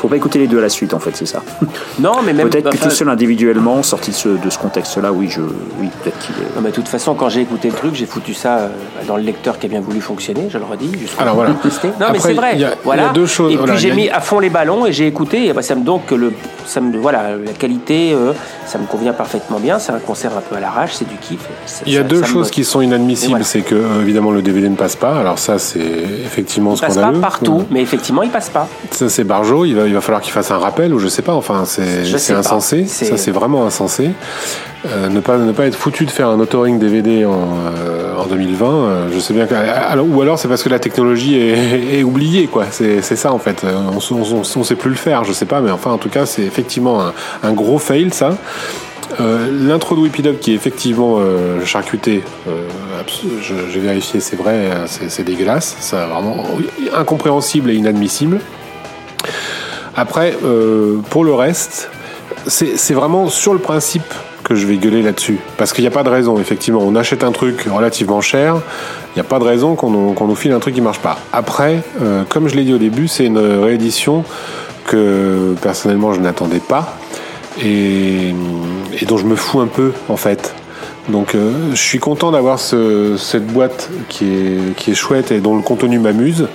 faut 0.03 0.09
pas 0.09 0.17
écouter 0.17 0.37
les 0.37 0.47
deux 0.47 0.57
à 0.57 0.61
la 0.61 0.67
suite, 0.67 0.93
en 0.93 0.99
fait, 0.99 1.15
c'est 1.15 1.25
ça. 1.25 1.41
Non, 1.99 2.21
mais 2.25 2.33
même. 2.33 2.49
Peut-être 2.49 2.71
que 2.71 2.77
tout 2.77 2.89
seul 2.89 3.07
individuellement, 3.07 3.83
sorti 3.83 4.11
de 4.11 4.15
ce, 4.15 4.29
de 4.29 4.49
ce 4.49 4.57
contexte-là, 4.57 5.13
oui, 5.13 5.29
je, 5.29 5.41
oui, 5.79 5.89
peut-être 6.03 6.19
qu'il 6.19 6.35
est. 6.35 6.55
Non, 6.55 6.61
mais 6.61 6.71
de 6.71 6.75
toute 6.75 6.87
façon, 6.87 7.13
quand 7.13 7.29
j'ai 7.29 7.41
écouté 7.41 7.69
le 7.69 7.75
truc, 7.75 7.93
j'ai 7.93 8.05
foutu 8.05 8.33
ça 8.33 8.57
euh, 8.57 8.69
dans 9.07 9.15
le 9.15 9.23
lecteur 9.23 9.59
qui 9.59 9.67
a 9.67 9.69
bien 9.69 9.79
voulu 9.79 10.01
fonctionner, 10.01 10.47
je 10.49 10.57
le 10.57 10.65
redis. 10.65 10.91
Alors 11.17 11.35
voilà. 11.35 11.51
Non, 11.51 12.07
mais 12.11 12.19
c'est 12.19 12.33
vrai. 12.33 12.57
voilà. 12.83 13.09
deux 13.09 13.27
choses. 13.27 13.53
Et 13.53 13.57
puis 13.57 13.77
j'ai 13.77 13.91
mis 13.91 14.09
à 14.09 14.19
fond 14.19 14.39
les 14.39 14.49
ballons 14.49 14.85
et 14.85 14.91
j'ai 14.91 15.07
écouté. 15.07 15.45
Et 15.45 15.53
bah, 15.53 15.61
ça 15.61 15.75
me 15.75 15.83
donc 15.83 16.11
le, 16.11 16.33
ça 16.65 16.81
me, 16.81 16.97
voilà, 16.97 17.35
la 17.37 17.51
qualité, 17.53 18.13
euh, 18.13 18.33
ça 18.65 18.77
me 18.77 18.85
convient 18.85 19.13
parfaitement 19.13 19.59
bien. 19.59 19.79
C'est 19.79 19.91
un 19.91 19.99
concert 19.99 20.31
un 20.35 20.41
peu 20.41 20.55
à 20.55 20.59
l'arrache, 20.59 20.93
c'est 20.93 21.07
du 21.07 21.15
kiff. 21.15 21.39
Il 21.85 21.93
y 21.93 21.97
a 21.97 22.03
deux 22.03 22.23
choses 22.23 22.51
qui 22.51 22.63
sont 22.63 22.81
inadmissibles, 22.81 23.43
c'est 23.43 23.61
que 23.61 23.75
euh, 23.75 24.01
évidemment 24.01 24.31
le 24.31 24.41
DVD 24.41 24.67
ne 24.69 24.75
passe 24.75 24.95
pas. 24.95 25.15
Alors 25.15 25.39
ça, 25.39 25.59
c'est 25.59 25.79
effectivement 25.79 26.73
il 26.73 26.77
scandaleux. 26.77 27.17
Il 27.17 27.21
passe 27.21 27.21
pas 27.21 27.27
partout, 27.27 27.63
mais 27.71 27.81
effectivement, 27.81 28.23
il 28.23 28.29
passe 28.29 28.49
pas. 28.49 28.67
Ça, 28.91 29.09
c'est 29.09 29.23
Barjo. 29.23 29.65
Il 29.65 29.75
va, 29.75 29.92
il 29.93 29.95
va 29.95 30.01
falloir 30.01 30.21
qu'il 30.21 30.33
fasse 30.33 30.49
un 30.49 30.57
rappel 30.57 30.91
ou 30.91 30.97
je 30.97 31.07
sais 31.07 31.21
pas. 31.21 31.33
Enfin, 31.33 31.65
c'est 31.65 32.33
insensé. 32.33 32.85
Ça, 32.87 33.15
c'est 33.15 33.31
vraiment 33.31 33.65
insensé. 33.65 34.09
Euh, 34.85 35.07
ne 35.07 35.21
pas 35.21 35.37
ne 35.37 35.53
pas 35.53 35.65
être 35.65 35.77
foutu 35.77 36.05
de 36.05 36.11
faire 36.11 36.27
un 36.27 36.39
authoring 36.41 36.77
DVD 36.77 37.23
en, 37.23 37.31
euh, 37.31 38.17
en 38.17 38.25
2020 38.25 38.67
euh, 38.67 39.07
je 39.13 39.17
sais 39.17 39.33
bien 39.33 39.45
que 39.45 39.53
alors, 39.55 40.05
ou 40.05 40.21
alors 40.21 40.37
c'est 40.37 40.49
parce 40.49 40.61
que 40.61 40.67
la 40.67 40.79
technologie 40.79 41.37
est, 41.37 41.99
est 41.99 42.03
oubliée 42.03 42.47
quoi 42.47 42.65
c'est 42.69 43.01
ça 43.01 43.31
en 43.31 43.39
fait 43.39 43.63
on, 43.63 43.99
on, 44.13 44.41
on, 44.41 44.63
sait 44.65 44.75
plus 44.75 44.89
le 44.89 44.97
faire 44.97 45.23
je 45.23 45.31
sais 45.31 45.45
pas 45.45 45.61
mais 45.61 45.71
enfin 45.71 45.91
en 45.91 45.97
tout 45.97 46.09
cas 46.09 46.25
c'est 46.25 46.41
effectivement 46.41 46.99
un, 46.99 47.13
un, 47.43 47.53
gros 47.53 47.79
fail 47.79 48.11
ça 48.11 48.37
l'intro 49.19 49.95
de 49.95 50.01
Whippy 50.01 50.21
qui 50.41 50.51
est 50.51 50.55
effectivement 50.55 51.21
charcuté 51.63 52.21
j'ai 53.41 53.79
vérifié 53.79 54.19
c'est 54.19 54.35
vrai 54.35 54.69
c'est 54.87 55.23
dégueulasse 55.23 55.77
c'est 55.79 55.95
vraiment 55.95 56.43
incompréhensible 56.93 57.69
et 57.69 57.75
inadmissible 57.75 58.41
après, 59.95 60.35
euh, 60.43 60.97
pour 61.09 61.23
le 61.23 61.33
reste, 61.33 61.89
c'est 62.47 62.93
vraiment 62.93 63.29
sur 63.29 63.53
le 63.53 63.59
principe 63.59 64.13
que 64.43 64.55
je 64.55 64.65
vais 64.67 64.77
gueuler 64.77 65.01
là-dessus. 65.01 65.39
Parce 65.57 65.71
qu'il 65.71 65.83
n'y 65.83 65.87
a 65.87 65.91
pas 65.91 66.03
de 66.03 66.09
raison, 66.09 66.37
effectivement. 66.39 66.81
On 66.83 66.95
achète 66.95 67.23
un 67.23 67.31
truc 67.31 67.67
relativement 67.71 68.19
cher, 68.19 68.55
il 68.55 69.19
n'y 69.19 69.21
a 69.21 69.29
pas 69.29 69.39
de 69.39 69.45
raison 69.45 69.75
qu'on 69.75 69.89
nous, 69.91 70.35
file 70.35 70.51
un 70.51 70.59
truc 70.59 70.75
qui 70.75 70.81
marche 70.81 70.99
pas. 70.99 71.19
Après, 71.31 71.81
euh, 72.01 72.23
comme 72.27 72.47
je 72.47 72.55
l'ai 72.55 72.63
dit 72.63 72.73
au 72.73 72.77
début, 72.77 73.07
c'est 73.07 73.25
une 73.25 73.37
réédition 73.37 74.23
que 74.85 75.55
personnellement 75.61 76.13
je 76.13 76.19
n'attendais 76.19 76.59
pas 76.59 76.97
et, 77.63 78.33
et 78.99 79.05
dont 79.05 79.17
je 79.17 79.25
me 79.25 79.35
fous 79.35 79.61
un 79.61 79.67
peu 79.67 79.93
en 80.09 80.17
fait. 80.17 80.53
Donc 81.09 81.35
euh, 81.35 81.51
je 81.71 81.81
suis 81.81 81.99
content 81.99 82.31
d'avoir 82.31 82.59
ce, 82.59 83.17
cette 83.17 83.45
boîte 83.45 83.89
qui 84.07 84.25
est, 84.25 84.75
qui 84.77 84.91
est 84.91 84.95
chouette 84.95 85.31
et 85.31 85.39
dont 85.39 85.55
le 85.55 85.61
contenu 85.61 85.99
m'amuse. 85.99 86.47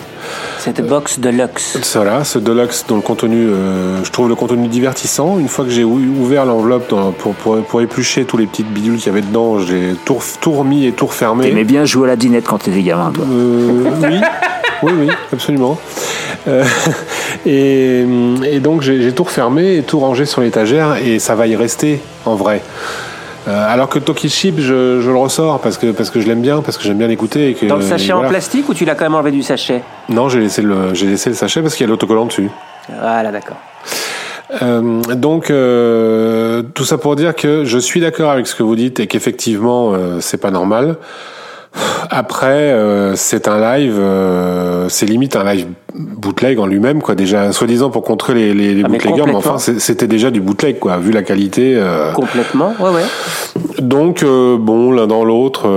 Cette 0.58 0.86
box 0.86 1.20
Deluxe. 1.20 1.78
Voilà, 1.94 2.24
ce 2.24 2.38
Deluxe 2.38 2.84
dont 2.88 2.96
le 2.96 3.02
contenu, 3.02 3.46
euh, 3.48 4.02
je 4.04 4.10
trouve 4.10 4.28
le 4.28 4.34
contenu 4.34 4.68
divertissant. 4.68 5.38
Une 5.38 5.48
fois 5.48 5.64
que 5.64 5.70
j'ai 5.70 5.84
ou- 5.84 6.00
ouvert 6.20 6.44
l'enveloppe 6.46 6.88
pour, 6.88 7.34
pour, 7.34 7.58
pour 7.62 7.80
éplucher 7.82 8.24
tous 8.24 8.36
les 8.38 8.46
petites 8.46 8.68
bidules 8.72 8.96
qu'il 8.96 9.06
y 9.06 9.10
avait 9.10 9.20
dedans, 9.22 9.58
j'ai 9.60 9.94
tout, 10.04 10.16
tout 10.40 10.52
remis 10.52 10.86
et 10.86 10.92
tout 10.92 11.06
refermé. 11.06 11.44
T'aimais 11.48 11.64
bien 11.64 11.84
jouer 11.84 12.04
à 12.08 12.08
la 12.12 12.16
dinette 12.16 12.46
quand 12.46 12.58
t'étais 12.58 12.82
gamin, 12.82 13.12
toi. 13.12 13.24
Euh, 13.30 13.90
oui, 14.02 14.20
oui, 14.82 14.92
oui, 15.00 15.08
absolument. 15.32 15.78
Euh, 16.48 16.64
et, 17.46 18.04
et 18.50 18.60
donc 18.60 18.80
j'ai 18.82 19.02
j'ai 19.02 19.12
tout 19.12 19.24
refermé 19.24 19.76
et 19.76 19.82
tout 19.82 19.98
rangé 19.98 20.24
sur 20.24 20.40
l'étagère 20.40 20.96
et 20.96 21.18
ça 21.18 21.34
va 21.34 21.46
y 21.46 21.54
rester 21.56 22.00
en 22.24 22.34
vrai. 22.34 22.62
Euh, 23.46 23.72
alors 23.72 23.88
que 23.88 23.98
Toki 23.98 24.28
Chip, 24.28 24.56
je, 24.58 25.00
je 25.00 25.10
le 25.10 25.16
ressors 25.16 25.60
parce 25.60 25.78
que, 25.78 25.92
parce 25.92 26.10
que 26.10 26.20
je 26.20 26.26
l'aime 26.26 26.42
bien, 26.42 26.60
parce 26.60 26.76
que 26.76 26.84
j'aime 26.84 26.98
bien 26.98 27.06
l'écouter. 27.06 27.50
et 27.50 27.54
que- 27.54 27.66
Dans 27.66 27.76
le 27.76 27.82
sachet 27.82 28.08
et 28.08 28.12
en 28.12 28.24
plastique 28.28 28.68
ou 28.68 28.74
tu 28.74 28.84
l'as 28.84 28.94
quand 28.94 29.04
même 29.04 29.14
enlevé 29.14 29.30
du 29.30 29.42
sachet? 29.42 29.82
Non, 30.08 30.28
j'ai 30.28 30.40
laissé, 30.40 30.60
le, 30.62 30.92
j'ai 30.94 31.06
laissé 31.06 31.30
le 31.30 31.36
sachet 31.36 31.62
parce 31.62 31.74
qu'il 31.74 31.84
y 31.84 31.88
a 31.88 31.90
l'autocollant 31.90 32.26
dessus. 32.26 32.50
Voilà, 32.88 33.30
d'accord. 33.30 33.56
Euh, 34.62 35.02
donc 35.14 35.50
euh, 35.50 36.62
tout 36.74 36.84
ça 36.84 36.96
pour 36.96 37.16
dire 37.16 37.34
que 37.36 37.64
je 37.66 37.78
suis 37.78 38.00
d'accord 38.00 38.30
avec 38.30 38.46
ce 38.46 38.54
que 38.54 38.62
vous 38.62 38.76
dites 38.76 38.98
et 38.98 39.06
qu'effectivement 39.06 39.92
euh, 39.92 40.20
c'est 40.20 40.38
pas 40.40 40.50
normal. 40.50 40.96
Après 42.10 42.72
euh, 42.72 43.14
c'est 43.16 43.48
un 43.48 43.58
live, 43.60 43.96
euh, 43.98 44.88
c'est 44.88 45.06
limite 45.06 45.36
un 45.36 45.44
live 45.52 45.66
bootleg 45.94 46.58
en 46.58 46.66
lui-même 46.66 47.02
quoi. 47.02 47.14
Déjà 47.14 47.52
soi-disant 47.52 47.90
pour 47.90 48.02
contrer 48.02 48.34
les, 48.34 48.54
les, 48.54 48.74
les 48.74 48.82
Ah, 48.84 48.88
bootleggers, 48.88 49.24
mais 49.26 49.34
enfin 49.34 49.58
c'était 49.58 50.06
déjà 50.06 50.30
du 50.30 50.40
bootleg 50.40 50.78
quoi 50.78 50.96
vu 50.98 51.10
la 51.12 51.22
qualité. 51.22 51.74
euh. 51.76 52.12
Complètement, 52.12 52.74
ouais, 52.80 52.90
ouais. 52.90 53.80
Donc 53.80 54.24
bon 54.24 54.92
l'un 54.92 55.06
dans 55.06 55.24
l'autre, 55.24 55.68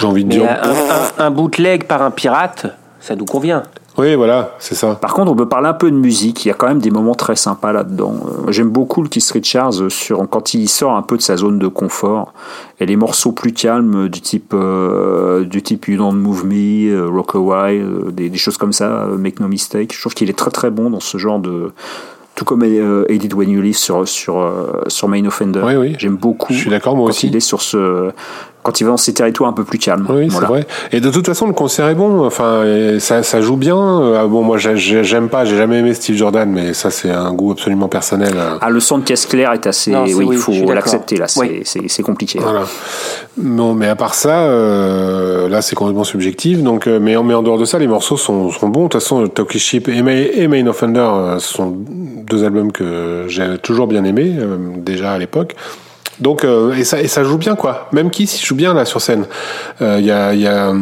j'ai 0.00 0.06
envie 0.06 0.24
de 0.24 0.28
Mais 0.28 0.34
dire. 0.40 0.48
un, 0.62 1.22
un- 1.22 1.26
un 1.26 1.30
bootleg 1.30 1.84
par 1.84 2.02
un 2.02 2.10
pirate, 2.10 2.66
ça 3.00 3.14
nous 3.16 3.24
convient. 3.24 3.62
Oui 3.96 4.16
voilà 4.16 4.56
c'est 4.58 4.74
ça. 4.74 4.96
Par 4.96 5.14
contre, 5.14 5.30
on 5.30 5.36
peut 5.36 5.48
parler 5.48 5.68
un 5.68 5.74
peu 5.74 5.90
de 5.90 5.96
musique. 5.96 6.44
Il 6.44 6.48
y 6.48 6.50
a 6.50 6.54
quand 6.54 6.66
même 6.66 6.80
des 6.80 6.90
moments 6.90 7.14
très 7.14 7.36
sympas 7.36 7.72
là-dedans. 7.72 8.16
Euh, 8.48 8.50
J'aime 8.50 8.70
beaucoup 8.70 9.02
le 9.02 9.08
Keith 9.08 9.30
Richards 9.30 9.88
sur, 9.88 10.28
quand 10.28 10.52
il 10.54 10.68
sort 10.68 10.96
un 10.96 11.02
peu 11.02 11.16
de 11.16 11.22
sa 11.22 11.36
zone 11.36 11.58
de 11.60 11.68
confort. 11.68 12.32
Et 12.80 12.86
les 12.86 12.96
morceaux 12.96 13.30
plus 13.32 13.52
calmes 13.52 14.08
du 14.08 14.20
type, 14.20 14.52
euh, 14.52 15.44
du 15.44 15.62
type 15.62 15.86
You 15.86 15.96
Don't 15.96 16.16
Move 16.16 16.44
Me, 16.44 16.90
euh, 16.92 17.08
Rockaway, 17.08 17.78
euh, 17.78 18.10
des, 18.10 18.30
des 18.30 18.38
choses 18.38 18.56
comme 18.56 18.72
ça, 18.72 19.06
Make 19.16 19.38
No 19.38 19.46
Mistake. 19.46 19.94
Je 19.94 20.00
trouve 20.00 20.14
qu'il 20.14 20.28
est 20.28 20.36
très 20.38 20.50
très 20.50 20.70
bon 20.70 20.90
dans 20.90 21.00
ce 21.00 21.16
genre 21.18 21.38
de. 21.38 21.72
Tout 22.34 22.44
comme 22.44 22.64
euh, 22.64 23.04
Edit 23.08 23.32
When 23.32 23.48
You 23.48 23.60
Leave 23.60 23.76
sur, 23.76 24.08
sur, 24.08 24.44
sur 24.88 25.06
Main 25.06 25.24
Offender. 25.24 25.62
Oui, 25.64 25.76
oui. 25.76 25.94
J'aime 25.98 26.16
beaucoup. 26.16 26.52
Je 26.52 26.58
suis 26.58 26.70
d'accord, 26.70 26.96
moi 26.96 27.04
quand 27.04 27.10
aussi. 27.10 27.28
il 27.28 27.36
est 27.36 27.40
sur 27.40 27.62
ce. 27.62 28.10
Quand 28.64 28.80
il 28.80 28.84
va 28.84 28.90
dans 28.90 28.96
ces 28.96 29.12
territoires 29.14 29.50
un 29.50 29.52
peu 29.52 29.62
plus 29.62 29.78
calmes. 29.78 30.06
Oui, 30.08 30.26
Voilà. 30.28 30.46
c'est 30.48 30.52
vrai. 30.52 30.66
Et 30.90 31.00
de 31.00 31.10
toute 31.10 31.26
façon, 31.26 31.46
le 31.46 31.52
concert 31.52 31.86
est 31.86 31.94
bon. 31.94 32.24
Enfin, 32.26 32.64
ça, 32.98 33.22
ça 33.22 33.40
joue 33.42 33.56
bien. 33.56 33.76
Euh, 33.76 34.26
bon, 34.26 34.42
moi, 34.42 34.56
j'ai- 34.58 34.76
j'ai- 34.78 35.04
j'aime 35.04 35.28
pas, 35.28 35.44
j'ai 35.44 35.56
jamais 35.56 35.80
aimé 35.80 35.92
Steve 35.92 36.16
Jordan, 36.16 36.50
mais 36.50 36.72
ça, 36.72 36.90
c'est 36.90 37.10
un 37.10 37.32
goût 37.34 37.52
absolument 37.52 37.88
personnel. 37.88 38.32
euh. 38.34 38.56
Ah, 38.62 38.70
le 38.70 38.80
son 38.80 38.98
de 38.98 39.04
caisse 39.04 39.26
claire 39.26 39.52
est 39.52 39.66
assez. 39.66 39.90
Non, 39.90 40.04
oui, 40.04 40.14
oui, 40.14 40.26
il 40.32 40.38
faut 40.38 40.52
l'accepter 40.72 41.16
là. 41.16 41.28
C'est 41.28 41.40
Oui. 41.40 41.88
compliqué. 42.02 42.38
Voilà. 42.40 42.62
Non, 43.36 43.74
mais 43.74 43.86
à 43.88 43.96
part 43.96 44.14
ça, 44.14 44.44
euh, 44.44 45.48
là, 45.48 45.60
c'est 45.60 45.76
complètement 45.76 46.04
subjectif. 46.04 46.62
Donc, 46.62 46.86
euh, 46.86 46.98
mais, 47.00 47.16
en- 47.16 47.22
mais 47.22 47.34
en 47.34 47.42
dehors 47.42 47.58
de 47.58 47.64
ça, 47.66 47.78
les 47.78 47.86
morceaux 47.86 48.16
sont, 48.16 48.50
sont 48.50 48.68
bons. 48.68 48.84
De 48.84 48.88
toute 48.88 49.02
façon, 49.02 49.26
Talkie 49.28 49.58
Ship 49.58 49.88
et, 49.88 50.00
Ma- 50.02 50.12
et 50.12 50.48
Main 50.48 50.66
Offender, 50.66 51.00
euh, 51.00 51.38
ce 51.38 51.52
sont 51.52 51.74
deux 51.76 52.44
albums 52.44 52.72
que 52.72 53.26
j'ai 53.28 53.58
toujours 53.62 53.86
bien 53.88 54.04
aimés, 54.04 54.34
euh, 54.38 54.56
déjà 54.78 55.12
à 55.12 55.18
l'époque. 55.18 55.54
Donc, 56.20 56.44
euh, 56.44 56.72
et 56.74 56.84
ça, 56.84 57.00
et 57.00 57.08
ça 57.08 57.24
joue 57.24 57.38
bien, 57.38 57.54
quoi. 57.56 57.88
Même 57.92 58.10
Kiss, 58.10 58.40
il 58.40 58.44
joue 58.46 58.54
bien 58.54 58.74
là 58.74 58.84
sur 58.84 59.00
scène. 59.00 59.24
Euh, 59.82 59.96
Il 59.98 60.06
y 60.06 60.10
a, 60.12 60.32
y 60.34 60.46
a, 60.46 60.72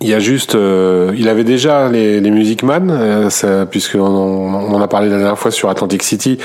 il 0.00 0.08
y 0.08 0.14
a 0.14 0.18
juste, 0.18 0.54
euh, 0.54 1.12
il 1.16 1.28
avait 1.28 1.44
déjà 1.44 1.88
les, 1.88 2.20
les 2.20 2.30
Music 2.30 2.62
Man, 2.62 2.90
euh, 2.90 3.30
ça- 3.30 3.66
puisqu'on 3.66 4.00
on, 4.00 4.54
on 4.54 4.74
en 4.74 4.80
a 4.82 4.88
parlé 4.88 5.08
la 5.08 5.18
dernière 5.18 5.38
fois 5.38 5.50
sur 5.50 5.68
Atlantic 5.70 6.02
City. 6.02 6.38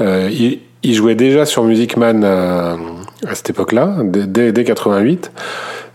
Euh, 0.00 0.28
il, 0.32 0.60
il 0.82 0.94
jouait 0.94 1.14
déjà 1.14 1.46
sur 1.46 1.64
Music 1.64 1.96
Man 1.96 2.22
euh, 2.24 2.76
à 3.26 3.34
cette 3.34 3.50
époque-là, 3.50 3.96
dès, 4.04 4.52
dès 4.52 4.64
88. 4.64 5.30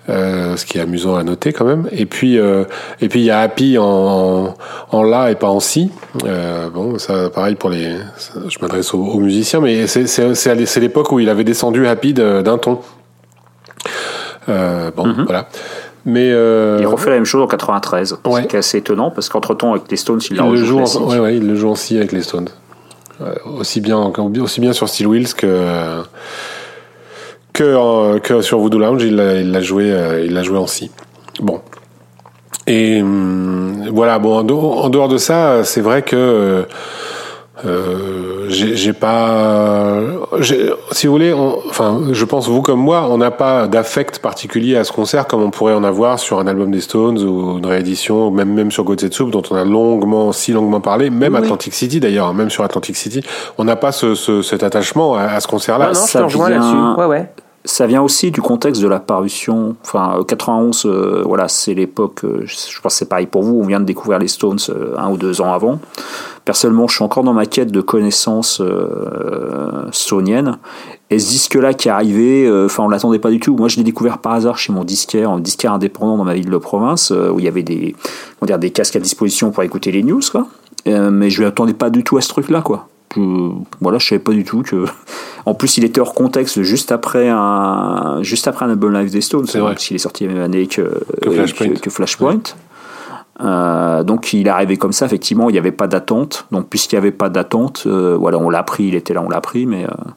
Euh, 0.10 0.58
ce 0.58 0.66
qui 0.66 0.78
est 0.80 0.82
amusant 0.82 1.16
à 1.16 1.24
noter 1.24 1.54
quand 1.54 1.66
même. 1.66 1.88
Et 1.92 2.06
puis, 2.06 2.40
euh, 2.40 2.64
et 3.00 3.10
puis 3.10 3.20
il 3.20 3.26
y 3.26 3.32
a 3.32 3.42
Happy 3.42 3.78
en, 3.78 4.56
en, 4.92 5.04
la 5.04 5.30
et 5.30 5.36
pas 5.36 5.50
en 5.50 5.60
si. 5.60 5.92
Euh, 6.26 6.70
bon, 6.70 6.98
ça, 6.98 7.30
pareil 7.30 7.56
pour 7.56 7.70
les. 7.70 7.96
ça, 8.18 8.40
je 8.48 8.58
m'adresse 8.60 8.94
aux, 8.94 9.04
aux 9.04 9.20
musiciens, 9.20 9.60
mais 9.60 9.88
c'est 9.88 10.08
c'est 10.08 10.34
c'est 10.34 10.66
c'est 10.66 10.80
l'époque 10.80 11.12
où 11.12 11.20
il 11.20 11.30
avait 11.30 11.44
descendu 11.44 11.86
Happy 11.88 12.14
d'un 12.14 12.58
ton. 12.58 12.80
Bon, 14.48 15.14
voilà. 15.26 15.48
Mais 16.06 16.32
euh, 16.32 16.78
Il 16.80 16.88
refait 16.88 17.10
la 17.10 17.18
même 17.18 17.26
chose 17.26 17.42
en 17.42 17.48
93. 17.48 18.20
Ouais. 18.26 18.42
Ce 18.42 18.48
qui 18.48 18.56
est 18.56 18.60
assez 18.60 18.78
étonnant 18.78 19.12
parce 19.12 19.30
qu'entre 19.30 19.54
temps, 19.54 19.72
avec 19.72 19.90
les 19.92 19.98
Stones, 19.98 20.22
il 20.30 20.38
il 20.38 20.44
le 20.44 20.56
joue 20.56 20.80
en, 20.80 21.08
ouais, 21.08 21.20
ouais, 21.20 21.38
il 21.38 21.48
le 21.48 21.56
joue 21.56 21.70
en 21.70 21.76
si 21.76 21.98
avec 21.98 22.12
les 22.12 22.24
Stones. 22.24 22.50
Euh, 23.22 23.36
aussi 23.60 23.82
bien 23.82 23.98
aussi 24.42 24.62
bien 24.62 24.72
sur 24.72 24.88
Steel 24.88 25.08
Wheels 25.08 25.34
que 25.34 26.02
que 27.60 27.76
en- 27.76 28.20
que 28.20 28.42
sur 28.42 28.60
Voodoo 28.60 28.80
Lounge, 28.80 29.04
il 29.04 29.16
l'a 29.18 29.62
joué 29.62 29.92
euh, 29.92 30.24
il 30.26 30.34
l'a 30.34 30.44
joué 30.44 30.58
en 30.58 30.68
si. 30.68 30.90
Bon. 31.42 31.60
Et 32.68 33.02
hum, 33.02 33.90
voilà, 33.92 34.18
bon 34.20 34.38
en 34.40 34.44
dehors, 34.44 34.86
en 34.86 34.90
dehors 34.90 35.08
de 35.10 35.18
ça, 35.18 35.64
c'est 35.64 35.82
vrai 35.82 36.02
que 36.04 36.16
euh, 36.16 36.64
euh, 37.66 38.46
j'ai 38.48 38.94
pas, 38.94 40.00
si 40.92 41.08
vous 41.08 41.14
voulez, 41.14 41.34
on- 41.34 41.58
enfin, 41.70 42.02
je 42.12 42.24
pense 42.26 42.48
vous 42.48 42.62
comme 42.62 42.80
moi, 42.80 43.08
on 43.10 43.18
n'a 43.18 43.32
pas 43.32 43.68
d'affect 43.68 44.20
particulier 44.20 44.78
à 44.78 44.84
ce 44.86 44.92
concert 44.94 45.28
comme 45.28 45.44
on 45.44 45.50
pourrait 45.52 45.74
en 45.74 45.84
avoir 45.84 46.20
sur 46.20 46.40
un 46.40 46.48
album 46.48 46.72
des 46.72 46.80
Stones 46.82 47.20
ou 47.20 47.58
une 47.58 47.66
réédition, 47.66 48.28
ou 48.28 48.32
même 48.32 48.54
même 48.54 48.72
sur 48.72 48.86
God's 48.86 49.10
Soup 49.12 49.30
dont 49.32 49.44
on 49.52 49.56
a 49.56 49.66
longuement, 49.66 50.32
si 50.32 50.54
longuement 50.54 50.80
parlé, 50.82 51.10
même 51.10 51.34
Oui. 51.34 51.40
Atlantic 51.40 51.74
City 51.74 52.00
d'ailleurs, 52.00 52.28
hein, 52.28 52.34
même 52.34 52.50
sur 52.50 52.64
Atlantic 52.64 52.96
City, 52.96 53.22
on 53.58 53.66
n'a 53.66 53.76
pas 53.76 53.92
ce, 53.92 54.16
ce- 54.16 54.42
cet 54.42 54.64
attachement 54.64 55.16
à, 55.16 55.24
à 55.24 55.40
ce 55.42 55.48
concert-là. 55.48 55.88
Ah 55.90 55.94
non, 55.94 56.06
je 56.08 56.14
te 56.18 56.24
rejoins 56.24 56.50
là-dessus. 56.50 57.00
Ouais, 57.02 57.06
ouais. 57.08 57.30
Ça 57.66 57.88
vient 57.88 58.02
aussi 58.02 58.32
du 58.32 58.42
contexte 58.42 58.82
de 58.82 58.88
la 58.88 59.00
parution. 59.00 59.76
Enfin, 59.84 60.18
euh, 60.20 60.24
91, 60.24 60.86
euh, 60.86 61.24
voilà, 61.26 61.48
c'est 61.48 61.74
l'époque. 61.74 62.24
euh, 62.24 62.44
je 62.46 62.82
pense 62.82 62.94
que 62.94 62.98
c'est 63.00 63.10
pareil 63.10 63.28
pour 63.28 63.44
vous. 63.44 63.60
On 63.62 63.66
vient 63.66 63.80
de 63.82 63.86
découvrir 63.86 64.18
les 64.18 64.30
Stones 64.30 64.60
euh, 64.70 64.96
un 64.98 65.12
ou 65.12 65.18
deux 65.18 65.42
ans 65.42 65.54
avant. 65.54 65.80
Personnellement, 66.46 66.88
je 66.88 66.96
suis 66.96 67.04
encore 67.04 67.24
dans 67.24 67.34
ma 67.34 67.46
quête 67.46 67.72
de 67.72 67.82
connaissances 67.82 68.62
euh, 68.62 69.86
stoniennes. 69.92 70.58
Et 71.12 71.20
ce 71.20 71.30
disque-là 71.30 71.74
qui 71.74 71.90
est 71.90 71.92
arrivé, 71.92 72.46
euh, 72.48 72.66
enfin, 72.66 72.84
on 72.84 72.90
l'attendait 72.90 73.20
pas 73.20 73.30
du 73.30 73.40
tout. 73.40 73.56
Moi, 73.56 73.68
je 73.68 73.78
l'ai 73.78 73.84
découvert 73.84 74.20
par 74.20 74.34
hasard 74.34 74.58
chez 74.58 74.72
mon 74.72 74.84
disquaire, 74.84 75.30
un 75.30 75.40
disquaire 75.40 75.74
indépendant 75.74 76.18
dans 76.18 76.24
ma 76.24 76.34
ville 76.34 76.50
de 76.50 76.58
province, 76.58 77.12
euh, 77.12 77.30
où 77.30 77.40
il 77.40 77.46
y 77.46 77.48
avait 77.48 77.64
des, 77.64 77.96
comment 78.40 78.48
dire, 78.48 78.60
des 78.60 78.72
casques 78.72 78.96
à 78.96 79.00
disposition 79.00 79.52
pour 79.52 79.64
écouter 79.64 79.92
les 79.92 80.04
news, 80.04 80.22
quoi. 80.32 80.48
Euh, 80.88 81.12
mais 81.12 81.30
je 81.30 81.42
ne 81.42 81.48
m'attendais 81.48 81.74
pas 81.74 81.90
du 81.90 82.04
tout 82.04 82.18
à 82.18 82.22
ce 82.22 82.30
truc-là, 82.30 82.62
quoi. 82.62 82.88
Je, 83.16 83.52
voilà, 83.82 83.98
je 83.98 84.08
savais 84.08 84.20
pas 84.20 84.32
du 84.32 84.44
tout 84.44 84.62
que. 84.62 84.86
En 85.46 85.56
plus, 85.56 85.78
il 85.78 85.84
était 85.84 86.00
hors 86.00 86.14
contexte 86.14 86.62
juste 86.62 86.92
après 86.92 87.28
un, 87.30 88.20
juste 88.22 88.48
après 88.48 88.66
un 88.66 88.70
album 88.70 88.94
live 88.94 89.10
des 89.10 89.22
Stones. 89.22 89.48
C'est 89.48 89.60
vrai. 89.60 89.72
Parce 89.72 89.86
qu'il 89.86 89.96
est 89.96 90.00
sorti 90.00 90.28
la 90.28 90.34
même 90.34 90.44
année 90.44 90.68
que, 90.68 91.02
Que 91.22 91.32
Flashpoint. 91.32 91.70
que 91.82 91.90
Flashpoint. 91.90 92.42
Euh, 93.42 94.04
donc 94.04 94.34
il 94.34 94.48
est 94.48 94.50
arrivé 94.50 94.78
comme 94.78 94.92
ça, 94.92 95.06
effectivement, 95.06 95.50
il 95.50 95.54
n'y 95.54 95.60
avait 95.60 95.72
pas 95.72 95.88
d'attente. 95.88 96.46
Donc 96.52 96.68
puisqu'il 96.70 96.96
n'y 96.96 97.00
avait 97.00 97.12
pas 97.12 97.30
d'attente, 97.30 97.84
euh, 97.86 98.18
voilà, 98.20 98.38
on 98.38 98.50
l'a 98.50 98.64
pris, 98.64 98.86
il 98.86 98.96
était 98.96 99.14
là, 99.14 99.22
on 99.22 99.30
l'a 99.30 99.42
pris, 99.42 99.66
mais 99.66 99.86
euh, 99.86 100.12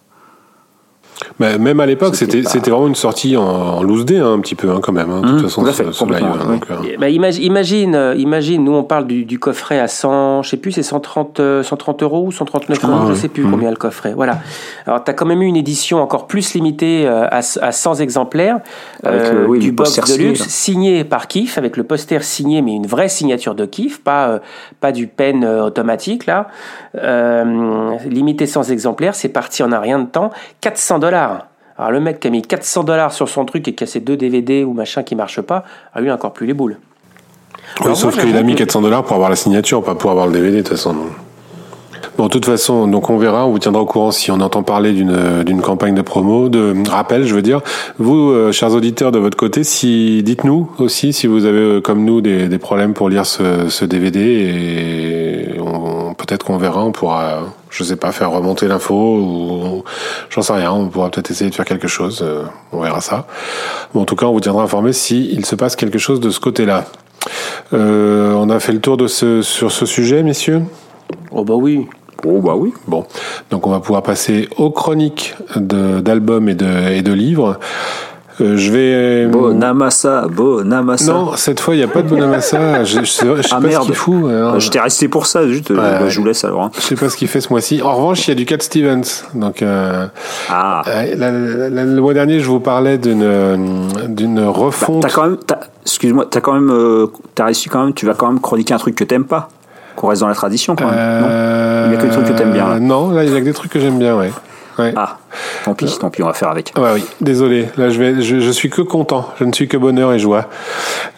Mais 1.39 1.59
même 1.59 1.81
à 1.81 1.87
l'époque, 1.87 2.15
C'était 2.15 2.43
c'était 2.45 2.71
pas- 2.71 2.77
vraiment 2.77 2.89
une 2.89 2.95
sortie 2.95 3.37
en, 3.37 3.43
en 3.45 3.83
loose 3.83 4.05
day, 4.05 4.19
hein, 4.19 4.33
un 4.35 4.41
petit 4.41 4.55
peu, 4.55 4.71
hein, 4.71 4.81
quand 4.83 4.93
même. 4.93 5.11
hein, 5.11 5.21
de 5.23 5.27
toute 5.29 5.37
Mmh, 5.39 5.43
façon, 5.45 5.65
fait, 5.65 5.73
ce, 5.73 5.77
ce 5.77 5.85
live. 5.85 5.93
complètement, 5.99 6.35
hein, 6.35 6.39
oui. 6.49 6.59
donc, 6.59 6.71
euh, 6.71 6.97
Bah, 6.99 7.09
imagine, 7.09 7.43
imagine, 7.45 7.95
euh, 7.95 8.15
imagine, 8.17 8.65
nous 8.65 8.73
on 8.75 8.85
parle 8.85 9.07
du, 9.07 9.25
du 9.25 9.39
coffret 9.39 9.79
à 9.81 9.89
100, 9.89 10.43
je 10.43 10.51
sais 10.51 10.57
plus, 10.57 10.73
c'est 10.73 10.83
130, 10.83 11.41
euh, 11.41 11.63
130 11.63 12.03
euros 12.03 12.25
ou 12.27 12.33
139 12.33 12.85
euros, 12.85 12.93
Ah, 12.97 13.03
je 13.07 13.13
ouais. 13.13 13.19
sais 13.19 13.29
plus 13.29 13.45
combien 13.45 13.71
le 13.71 13.77
coffret. 13.77 14.13
Voilà. 14.15 14.39
Alors 14.87 15.03
t'as 15.05 15.13
quand 15.15 15.27
même 15.27 15.43
eu 15.43 15.47
une 15.47 15.57
édition 15.57 16.01
encore 16.03 16.27
plus 16.27 16.55
limitée 16.55 17.07
euh, 17.07 17.27
à, 17.31 17.39
à 17.39 17.73
100 17.73 17.95
exemplaires 18.01 18.61
Avec 19.03 19.23
euh, 19.23 19.47
oui, 19.49 19.59
du 19.59 19.73
box 19.73 19.97
poster 19.97 20.17
de 20.19 20.23
luxe 20.23 20.41
signé, 20.49 20.91
signé 20.93 21.05
par 21.05 21.29
Kif 21.29 21.59
avec 21.59 21.77
le 21.77 21.85
poster 21.85 22.23
signé 22.23 22.63
mais 22.63 22.73
une 22.75 22.87
vraie 22.87 23.09
signature 23.09 23.55
de 23.55 23.65
Kif, 23.67 24.03
pas 24.03 24.29
euh, 24.29 24.39
pas 24.81 24.93
du 24.93 25.07
pen 25.07 25.45
euh, 25.45 25.65
automatique 25.65 26.27
là. 26.27 26.49
Euh, 26.97 27.97
limité 28.07 28.47
100 28.47 28.65
exemplaires, 28.65 29.15
c'est 29.15 29.29
parti 29.29 29.63
en 29.63 29.73
un 29.73 29.81
rien 29.81 29.99
de 29.99 30.07
temps, 30.07 30.31
400 30.61 30.99
dollars. 30.99 31.32
Alors 31.79 31.91
le 31.91 32.01
mec 32.01 32.21
qui 32.21 32.29
a 32.29 32.31
mis 32.31 32.43
400 32.43 32.85
dollars 32.85 33.13
sur 33.13 33.29
son 33.29 33.45
truc 33.45 33.67
et 33.69 33.75
qui 33.75 33.85
a 33.85 33.87
ses 33.87 34.01
deux 34.01 34.17
DVD 34.17 34.65
ou 34.65 34.73
machin 34.73 35.03
qui 35.03 35.15
marchent 35.15 35.41
pas, 35.41 35.65
a 35.95 36.01
eu 36.01 36.11
encore 36.11 36.33
plus 36.33 36.47
les 36.47 36.55
boules. 36.55 36.79
oui, 37.85 37.97
sauf 37.97 38.19
qu'il 38.21 38.37
a 38.37 38.43
mis 38.43 38.53
que- 38.55 38.59
400 38.59 38.83
dollars 38.83 39.05
pour 39.05 39.15
avoir 39.15 39.31
la 39.31 39.37
signature, 39.37 39.83
pas 39.83 39.95
pour 39.95 40.11
avoir 40.11 40.27
le 40.27 40.33
DVD, 40.33 40.59
de 40.59 40.63
toute 40.63 40.69
façon. 40.77 40.95
Bon, 42.17 42.27
de 42.27 42.31
toute 42.31 42.47
façon, 42.47 42.87
donc 42.87 43.11
on 43.11 43.19
verra, 43.19 43.47
on 43.47 43.51
vous 43.51 43.59
tiendra 43.59 43.83
au 43.83 43.87
courant 43.87 44.11
si 44.11 44.31
on 44.31 44.41
entend 44.41 44.63
parler 44.63 44.93
d'une 44.93 45.43
d'une 45.45 45.61
campagne 45.61 45.95
de 45.95 46.03
promo, 46.03 46.49
de 46.49 46.75
rappel, 46.89 47.25
je 47.25 47.35
veux 47.35 47.43
dire. 47.43 47.61
Vous, 47.99 48.31
euh, 48.31 48.53
chers 48.53 48.73
auditeurs 48.73 49.13
de 49.13 49.19
votre 49.19 49.37
côté, 49.37 49.65
si 49.65 50.23
dites-nous 50.23 50.71
aussi 50.79 51.13
si 51.13 51.27
vous 51.27 51.45
avez 51.45 51.59
euh, 51.59 51.81
comme 51.81 52.05
nous 52.05 52.21
des, 52.21 52.49
des 52.49 52.59
problèmes 52.59 52.95
pour 52.95 53.09
lire 53.09 53.27
ce, 53.27 53.69
ce 53.69 53.85
DVD 53.85 54.21
et 54.21 55.33
peut-être 56.15 56.45
qu'on 56.45 56.57
verra, 56.57 56.85
on 56.85 56.93
pourra, 56.93 57.43
je 57.71 57.85
sais 57.85 57.97
pas, 57.97 58.13
faire 58.13 58.31
remonter 58.31 58.69
l'info 58.69 58.95
ou 58.95 59.85
j'en 60.31 60.43
sais 60.43 60.53
rien, 60.53 60.73
on 60.73 60.89
pourra 60.89 61.11
peut-être 61.11 61.31
essayer 61.31 61.51
de 61.51 61.55
faire 61.55 61.65
quelque 61.65 61.89
chose, 61.89 62.23
euh, 62.23 62.45
on 62.73 62.81
verra 62.81 63.01
ça. 63.01 63.27
Bon, 63.93 64.03
en 64.03 64.05
tout 64.05 64.17
cas, 64.17 64.27
on 64.27 64.33
vous 64.33 64.41
tiendra 64.41 64.63
informé 64.63 64.93
si 64.93 65.29
il 65.33 65.45
se 65.45 65.55
passe 65.55 65.77
quelque 65.77 65.99
chose 65.99 66.21
de 66.21 66.31
ce 66.31 66.41
côté-là. 66.41 66.85
Euh, 67.73 68.33
on 68.35 68.51
a 68.51 68.61
fait 68.61 68.73
le 68.73 68.81
tour 68.81 68.97
de 68.97 69.07
ce, 69.07 69.43
sur 69.43 69.73
ce 69.73 69.87
sujet, 69.87 70.23
messieurs? 70.23 70.63
Oh 71.31 71.45
bah 71.45 71.55
oui. 71.55 71.87
Oh 72.27 72.41
bah 72.41 72.55
oui. 72.57 72.73
Bon, 72.87 73.05
donc 73.51 73.67
on 73.67 73.71
va 73.71 73.81
pouvoir 73.81 74.03
passer 74.03 74.49
aux 74.57 74.71
chroniques 74.71 75.35
d'albums 75.57 76.49
et 76.49 76.55
de, 76.55 76.91
et 76.93 77.03
de 77.03 77.13
livres. 77.13 77.59
Euh, 78.41 78.57
je 78.57 78.73
vais. 78.73 79.27
Bonamassa, 79.27 80.27
Bonamassa. 80.29 81.13
Non, 81.13 81.33
cette 81.37 81.61
fois, 81.61 81.75
il 81.75 81.79
n'y 81.79 81.85
a 81.85 81.89
pas 81.89 82.03
de 82.03 82.09
Bonamassa. 82.09 82.85
je, 82.85 83.01
je, 83.01 83.05
sais, 83.05 83.27
je 83.37 83.43
sais 83.43 83.49
ah 83.53 83.61
pas 83.61 83.67
merde. 83.67 83.83
ce 83.83 83.87
qu'il 83.89 83.95
fout. 83.95 84.25
Alors. 84.29 84.59
Je 84.59 84.71
t'ai 84.71 84.81
resté 84.81 85.09
pour 85.09 85.27
ça, 85.27 85.47
juste. 85.49 85.71
Ouais, 85.71 85.77
bah, 85.77 86.09
je 86.09 86.19
vous 86.19 86.27
laisse 86.27 86.45
alors. 86.45 86.63
Hein. 86.63 86.71
Je 86.77 86.81
sais 86.81 86.95
pas 86.95 87.09
ce 87.11 87.17
qu'il 87.17 87.29
fait 87.29 87.41
ce 87.41 87.51
mois-ci. 87.51 87.83
En 87.83 87.95
revanche, 87.95 88.27
il 88.27 88.31
y 88.31 88.33
a 88.33 88.35
du 88.35 88.47
Cat 88.47 88.61
Stevens. 88.61 89.25
Donc, 89.35 89.63
euh, 89.63 90.07
ah. 90.49 90.83
euh, 90.87 91.15
la, 91.17 91.31
la, 91.31 91.69
la, 91.69 91.85
le 91.85 92.01
mois 92.01 92.15
dernier, 92.15 92.41
je 92.41 92.49
vous 92.49 92.61
parlais 92.61 92.99
d'une 92.99 93.89
d'une 94.09 94.41
refonte. 94.45 95.03
Bah, 95.03 95.09
t'as 95.09 95.15
quand 95.15 95.25
même, 95.25 95.37
t'as, 95.47 95.61
excuse-moi, 95.83 96.27
t'as 96.31 96.41
quand 96.41 96.55
même, 96.55 96.71
euh, 96.71 97.07
t'as 97.35 97.47
réussi 97.47 97.69
quand 97.69 97.85
même. 97.85 97.95
Tu 97.95 98.07
vas 98.07 98.15
quand 98.15 98.29
même 98.29 98.41
chroniquer 98.41 98.75
un 98.75 98.79
truc 98.79 98.95
que 98.95 99.05
t'aimes 99.05 99.27
pas. 99.27 99.49
Qu'on 100.03 100.09
reste 100.09 100.21
dans 100.21 100.27
la 100.29 100.35
tradition 100.35 100.75
quand 100.75 100.87
même. 100.91 100.99
Euh, 100.99 101.87
non? 101.87 101.89
Il 101.89 101.95
y 101.95 101.97
a 101.97 102.01
que 102.01 102.07
des 102.07 102.13
trucs 102.13 102.27
que 102.27 102.33
t'aimes 102.33 102.53
bien. 102.53 102.69
Là. 102.69 102.81
Non, 102.81 103.11
là, 103.13 103.23
il 103.25 103.33
y 103.33 103.37
a 103.37 103.39
que 103.39 103.45
des 103.45 103.53
trucs 103.53 103.71
que 103.73 103.79
j'aime 103.81 103.99
bien, 104.01 104.17
ouais. 104.17 104.33
Ouais. 104.79 104.93
Ah, 104.97 105.19
tant 105.65 105.75
pis, 105.75 105.97
tant 106.01 106.09
pis, 106.11 106.23
on 106.23 106.27
va 106.27 106.33
faire 106.33 106.49
avec. 106.49 106.73
Ouais, 106.77 106.89
oui, 106.95 107.05
désolé. 107.21 107.69
Là, 107.77 107.89
je 107.91 107.99
vais, 108.01 108.21
je, 108.23 108.41
je 108.41 108.51
suis 108.51 108.69
que 108.71 108.81
content. 108.83 109.29
Je 109.39 109.45
ne 109.45 109.53
suis 109.53 109.69
que 109.69 109.77
bonheur 109.77 110.13
et 110.13 110.19
joie. 110.19 110.47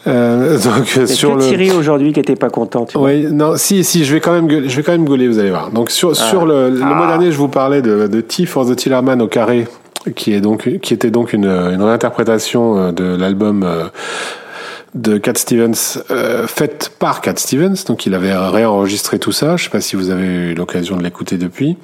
Euh, 0.07 0.59
donc 0.59 0.87
C'est 0.89 1.07
sur 1.07 1.31
que 1.31 1.37
le. 1.37 1.41
Thierry 1.49 1.71
aujourd'hui 1.71 2.13
qui 2.13 2.21
était 2.21 2.35
pas 2.37 2.51
content. 2.51 2.85
Tu 2.85 2.99
vois? 2.99 3.07
Oui, 3.09 3.27
non, 3.31 3.57
si, 3.57 3.85
si, 3.85 4.05
je 4.05 4.13
vais 4.13 4.21
quand 4.21 4.33
même, 4.33 4.49
gueuler, 4.49 4.69
je 4.69 4.77
vais 4.77 4.83
quand 4.83 4.93
même 4.93 5.05
gueuler, 5.07 5.29
vous 5.29 5.39
allez 5.39 5.51
voir. 5.51 5.71
Donc 5.71 5.91
sur 5.91 6.11
Ah. 6.11 6.15
sur 6.15 6.45
le, 6.47 6.69
le 6.71 6.81
Ah. 6.83 6.95
mois 6.95 7.07
dernier, 7.07 7.31
je 7.33 7.39
vous 7.39 7.49
parlais 7.49 7.81
de, 7.81 8.07
de 8.09 8.21
T 8.21 8.45
for 8.45 8.67
the 8.67 8.75
Tillerman 8.77 9.23
au 9.23 9.29
carré, 9.29 9.67
qui 10.17 10.35
est 10.35 10.41
donc, 10.41 10.69
qui 10.83 10.93
était 10.93 11.11
donc 11.11 11.33
une, 11.33 11.47
une 11.47 11.81
réinterprétation 11.83 12.77
euh, 12.77 12.93
de 12.93 13.17
l'album. 13.17 13.63
euh, 13.63 13.85
de 14.95 15.19
Cat 15.19 15.35
Stevens, 15.37 15.99
euh, 16.11 16.47
faite 16.47 16.93
par 16.99 17.21
Cat 17.21 17.35
Stevens, 17.37 17.85
donc 17.87 18.07
il 18.07 18.15
avait 18.15 18.35
réenregistré 18.35 19.19
tout 19.19 19.33
ça. 19.33 19.57
Je 19.57 19.65
sais 19.65 19.71
pas 19.71 19.81
si 19.81 19.97
vous 19.97 20.11
avez 20.11 20.25
eu 20.25 20.55
l'occasion 20.55 20.97
de 20.97 21.03
l'écouter 21.03 21.37
depuis. 21.37 21.77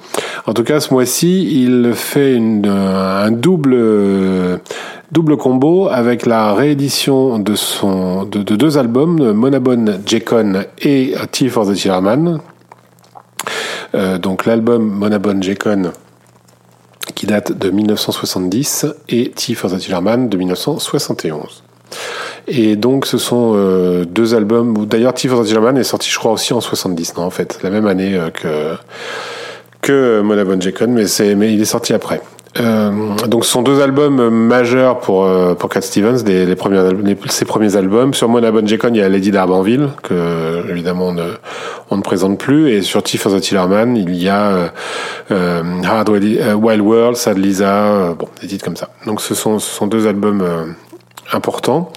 En 0.45 0.53
tout 0.53 0.63
cas, 0.63 0.79
ce 0.79 0.93
mois-ci, 0.93 1.61
il 1.61 1.93
fait 1.93 2.33
une, 2.33 2.65
euh, 2.65 3.25
un 3.25 3.31
double 3.31 3.73
euh, 3.73 4.57
double 5.11 5.35
combo 5.35 5.89
avec 5.89 6.25
la 6.25 6.53
réédition 6.53 7.37
de 7.37 7.55
son 7.55 8.23
de, 8.23 8.43
de 8.43 8.55
deux 8.55 8.77
albums, 8.77 9.33
Monabone 9.33 9.99
Jekon 10.05 10.63
et 10.79 11.13
Tea 11.31 11.49
for 11.49 11.67
the 11.67 11.73
Tillerman. 11.73 12.39
Euh, 13.93 14.17
donc 14.17 14.45
l'album 14.45 14.83
Monabone 14.83 15.43
Jekon 15.43 15.91
qui 17.13 17.25
date 17.27 17.51
de 17.51 17.69
1970 17.69 18.85
et 19.09 19.31
Tea 19.31 19.53
for 19.53 19.69
the 19.69 19.77
Tillerman 19.77 20.29
de 20.29 20.37
1971. 20.37 21.63
Et 22.47 22.75
donc, 22.75 23.05
ce 23.05 23.17
sont 23.17 23.53
euh, 23.55 24.05
deux 24.05 24.35
albums. 24.35 24.85
D'ailleurs, 24.85 25.13
Tea 25.13 25.27
for 25.27 25.41
the 25.43 25.45
Tillerman 25.45 25.77
est 25.77 25.83
sorti, 25.83 26.09
je 26.09 26.17
crois, 26.17 26.31
aussi 26.31 26.53
en 26.53 26.61
70, 26.61 27.15
non, 27.17 27.23
en 27.23 27.29
fait, 27.29 27.59
la 27.63 27.69
même 27.69 27.87
année 27.87 28.15
euh, 28.15 28.29
que 28.29 28.75
que 29.81 30.21
Monabone 30.21 30.61
Jekon, 30.61 30.89
mais 30.89 31.07
c'est 31.07 31.33
mais 31.33 31.53
il 31.53 31.61
est 31.61 31.65
sorti 31.65 31.93
après. 31.93 32.21
Euh, 32.59 32.91
donc, 33.27 33.45
ce 33.45 33.51
sont 33.51 33.63
deux 33.63 33.81
albums 33.81 34.29
majeurs 34.29 34.99
pour 34.99 35.27
pour 35.57 35.69
Cat 35.69 35.81
Stevens, 35.81 36.23
les 36.25 36.55
premiers 36.55 36.89
les, 37.03 37.17
ses 37.29 37.45
premiers 37.45 37.75
albums. 37.77 38.13
Sur 38.13 38.29
Monabone 38.29 38.67
Jekon, 38.67 38.89
il 38.89 38.97
y 38.97 39.01
a 39.01 39.09
Lady 39.09 39.31
d'Arbanville 39.31 39.89
que 40.03 40.69
évidemment 40.69 41.15
on 41.89 41.97
ne 41.97 42.01
présente 42.01 42.37
plus, 42.37 42.69
et 42.69 42.81
sur 42.83 43.01
for 43.07 43.31
the 43.31 43.41
Tillerman, 43.41 43.97
il 43.97 44.13
y 44.15 44.29
a 44.29 44.71
euh, 45.31 45.61
Wild 46.53 46.81
World, 46.81 47.15
Sad 47.15 47.39
Lisa, 47.39 48.13
bon, 48.19 48.27
des 48.41 48.47
titres 48.47 48.65
comme 48.65 48.75
ça. 48.75 48.89
Donc, 49.07 49.21
ce 49.21 49.33
sont 49.33 49.57
ce 49.57 49.71
sont 49.73 49.87
deux 49.87 50.05
albums 50.05 50.75
importants. 51.31 51.91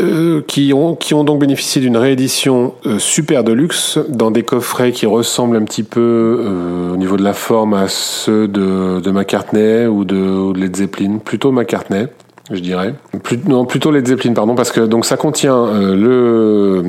Euh, 0.00 0.42
qui 0.46 0.72
ont 0.72 0.94
qui 0.94 1.12
ont 1.12 1.24
donc 1.24 1.40
bénéficié 1.40 1.80
d'une 1.80 1.96
réédition 1.96 2.74
euh, 2.86 3.00
super 3.00 3.42
de 3.42 3.52
luxe 3.52 3.98
dans 4.08 4.30
des 4.30 4.44
coffrets 4.44 4.92
qui 4.92 5.06
ressemblent 5.06 5.56
un 5.56 5.64
petit 5.64 5.82
peu 5.82 6.38
euh, 6.40 6.92
au 6.92 6.96
niveau 6.96 7.16
de 7.16 7.24
la 7.24 7.32
forme 7.32 7.74
à 7.74 7.88
ceux 7.88 8.46
de, 8.46 9.00
de 9.00 9.10
McCartney 9.10 9.86
ou 9.86 10.04
de, 10.04 10.16
ou 10.16 10.52
de 10.52 10.60
Led 10.60 10.76
Zeppelin, 10.76 11.18
plutôt 11.18 11.50
McCartney 11.50 12.06
je 12.50 12.60
dirais. 12.60 12.94
Plus, 13.22 13.38
non, 13.46 13.64
plutôt 13.64 13.90
Led 13.90 14.06
Zeppelin, 14.06 14.34
pardon, 14.34 14.54
parce 14.54 14.72
que 14.72 14.80
donc 14.80 15.04
ça 15.04 15.16
contient 15.16 15.56
euh, 15.56 15.96
le, 15.96 16.82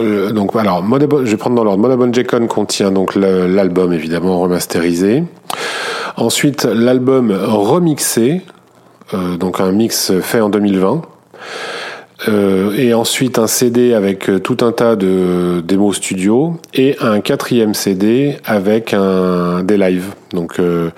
le, 0.00 0.32
donc 0.32 0.54
alors 0.56 0.84
je 0.84 1.30
vais 1.30 1.36
prendre 1.36 1.56
dans 1.56 1.64
l'ordre. 1.64 1.80
Monabone 1.80 2.14
Jekon 2.14 2.46
contient 2.46 2.90
donc 2.90 3.14
l'album 3.14 3.92
évidemment 3.92 4.40
remasterisé. 4.40 5.24
Ensuite 6.16 6.64
l'album 6.64 7.32
remixé, 7.32 8.42
euh, 8.42 8.61
donc 9.38 9.60
un 9.60 9.72
mix 9.72 10.12
fait 10.20 10.40
en 10.40 10.48
2020. 10.48 11.02
Euh, 12.28 12.72
et 12.76 12.94
ensuite 12.94 13.40
un 13.40 13.48
CD 13.48 13.94
avec 13.94 14.28
euh, 14.28 14.38
tout 14.38 14.58
un 14.60 14.70
tas 14.70 14.94
de 14.94 15.60
démos 15.60 15.96
studio 15.96 16.56
et 16.72 16.96
un 17.00 17.20
quatrième 17.20 17.74
CD 17.74 18.36
avec 18.44 18.94
des 19.64 19.76
lives. 19.76 20.14
Donc 20.32 20.60
euh, 20.60 20.90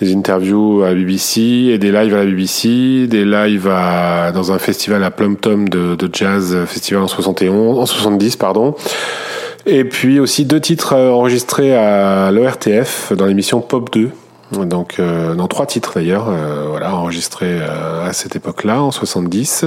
des 0.00 0.14
interviews 0.14 0.82
à 0.82 0.92
BBC 0.92 1.40
et 1.72 1.78
des 1.78 1.90
lives 1.90 2.14
à 2.14 2.18
la 2.18 2.26
BBC 2.26 3.06
des 3.06 3.24
lives 3.24 3.70
dans 4.34 4.52
un 4.52 4.58
festival 4.58 5.02
à 5.04 5.10
Plum 5.10 5.36
Tom 5.36 5.68
de, 5.68 5.94
de 5.94 6.10
jazz 6.12 6.56
festival 6.66 7.02
en 7.02 7.08
71 7.08 7.78
en 7.78 7.86
70 7.86 8.36
pardon. 8.36 8.74
Et 9.66 9.84
puis 9.84 10.20
aussi 10.20 10.44
deux 10.44 10.60
titres 10.60 10.94
enregistrés 10.94 11.74
à 11.74 12.30
l'ORTF 12.30 13.12
dans 13.14 13.26
l'émission 13.26 13.60
Pop 13.60 13.90
2 13.92 14.10
donc 14.52 14.98
euh, 14.98 15.34
dans 15.34 15.46
trois 15.46 15.66
titres 15.66 15.92
d'ailleurs, 15.96 16.28
euh, 16.28 16.66
voilà 16.68 16.94
enregistrés 16.94 17.58
euh, 17.60 18.08
à 18.08 18.12
cette 18.12 18.34
époque-là 18.36 18.82
en 18.82 18.90
70. 18.90 19.66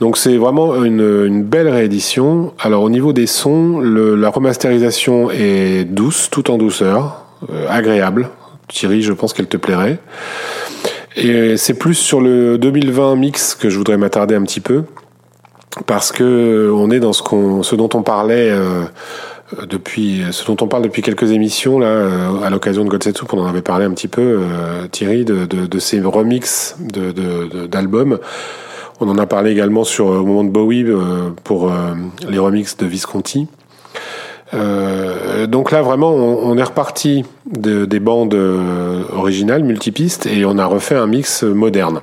Donc 0.00 0.16
c'est 0.16 0.36
vraiment 0.36 0.84
une, 0.84 1.24
une, 1.26 1.42
belle 1.42 1.68
réédition. 1.68 2.52
Alors 2.60 2.82
au 2.82 2.90
niveau 2.90 3.12
des 3.12 3.26
sons, 3.26 3.80
le, 3.80 4.14
la 4.14 4.30
remasterisation 4.30 5.30
est 5.30 5.84
douce, 5.84 6.28
tout 6.30 6.50
en 6.50 6.58
douceur, 6.58 7.24
euh, 7.50 7.66
agréable. 7.68 8.28
Thierry, 8.68 9.02
je 9.02 9.12
pense 9.12 9.32
qu'elle 9.32 9.48
te 9.48 9.56
plairait. 9.56 9.98
Et 11.16 11.56
c'est 11.56 11.74
plus 11.74 11.94
sur 11.94 12.20
le 12.20 12.56
2020 12.56 13.16
mix 13.16 13.56
que 13.56 13.68
je 13.68 13.76
voudrais 13.76 13.96
m'attarder 13.96 14.36
un 14.36 14.42
petit 14.42 14.60
peu 14.60 14.84
parce 15.86 16.12
que 16.12 16.72
on 16.74 16.90
est 16.90 17.00
dans 17.00 17.12
ce, 17.12 17.22
qu'on, 17.22 17.62
ce 17.62 17.74
dont 17.76 17.88
on 17.94 18.02
parlait 18.02 18.50
euh, 18.50 18.84
depuis 19.68 20.22
ce 20.30 20.46
dont 20.46 20.56
on 20.60 20.68
parle 20.68 20.82
depuis 20.82 21.02
quelques 21.02 21.30
émissions 21.32 21.78
là 21.78 22.08
à 22.44 22.50
l'occasion 22.50 22.84
de 22.84 22.88
Godsetsu 22.88 23.24
on 23.32 23.38
en 23.38 23.46
avait 23.46 23.62
parlé 23.62 23.84
un 23.84 23.90
petit 23.92 24.08
peu 24.08 24.40
euh, 24.40 24.86
Thierry 24.88 25.24
de, 25.24 25.78
ces 25.78 26.00
remixes 26.00 26.76
d'albums. 27.68 28.18
On 29.00 29.08
en 29.08 29.16
a 29.16 29.26
parlé 29.26 29.50
également 29.50 29.84
sur 29.84 30.06
au 30.06 30.24
moment 30.24 30.44
de 30.44 30.50
Bowie 30.50 30.84
euh, 30.84 31.30
pour 31.44 31.70
euh, 31.70 31.94
les 32.28 32.38
remixes 32.38 32.76
de 32.76 32.86
Visconti. 32.86 33.48
Euh, 34.52 35.46
donc 35.46 35.70
là 35.70 35.80
vraiment 35.80 36.12
on, 36.12 36.58
est 36.58 36.62
reparti 36.62 37.24
de, 37.46 37.84
des 37.84 38.00
bandes 38.00 38.34
euh, 38.34 39.04
originales 39.12 39.62
multipistes 39.62 40.26
et 40.26 40.44
on 40.44 40.58
a 40.58 40.66
refait 40.66 40.96
un 40.96 41.06
mix 41.06 41.44
moderne 41.44 42.00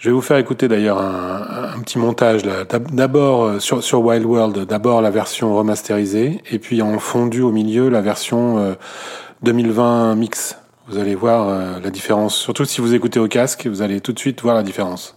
je 0.00 0.08
vais 0.08 0.14
vous 0.14 0.22
faire 0.22 0.38
écouter 0.38 0.66
d'ailleurs 0.66 0.98
un, 0.98 1.78
petit 1.84 1.98
montage. 1.98 2.42
D'abord 2.90 3.60
sur, 3.60 3.84
sur 3.84 4.02
Wild 4.02 4.24
World, 4.24 4.66
d'abord 4.66 5.02
la 5.02 5.10
version 5.10 5.54
remasterisée, 5.54 6.40
et 6.50 6.58
puis 6.58 6.80
en 6.80 6.98
fondu 6.98 7.42
au 7.42 7.52
milieu 7.52 7.90
la 7.90 8.00
version 8.00 8.58
euh, 8.58 8.74
2020 9.42 10.14
mix. 10.14 10.56
Vous 10.88 10.96
allez 10.96 11.14
voir 11.14 11.48
euh, 11.48 11.80
la 11.84 11.90
différence. 11.90 12.34
Surtout 12.34 12.64
si 12.64 12.80
vous 12.80 12.94
écoutez 12.94 13.20
au 13.20 13.28
casque, 13.28 13.66
vous 13.66 13.82
allez 13.82 14.00
tout 14.00 14.14
de 14.14 14.18
suite 14.18 14.40
voir 14.40 14.54
la 14.54 14.62
différence. 14.62 15.16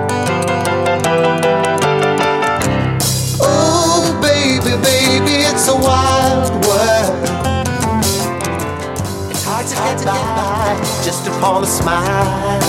Just 11.11 11.27
upon 11.27 11.61
a 11.61 11.67
smile. 11.67 12.59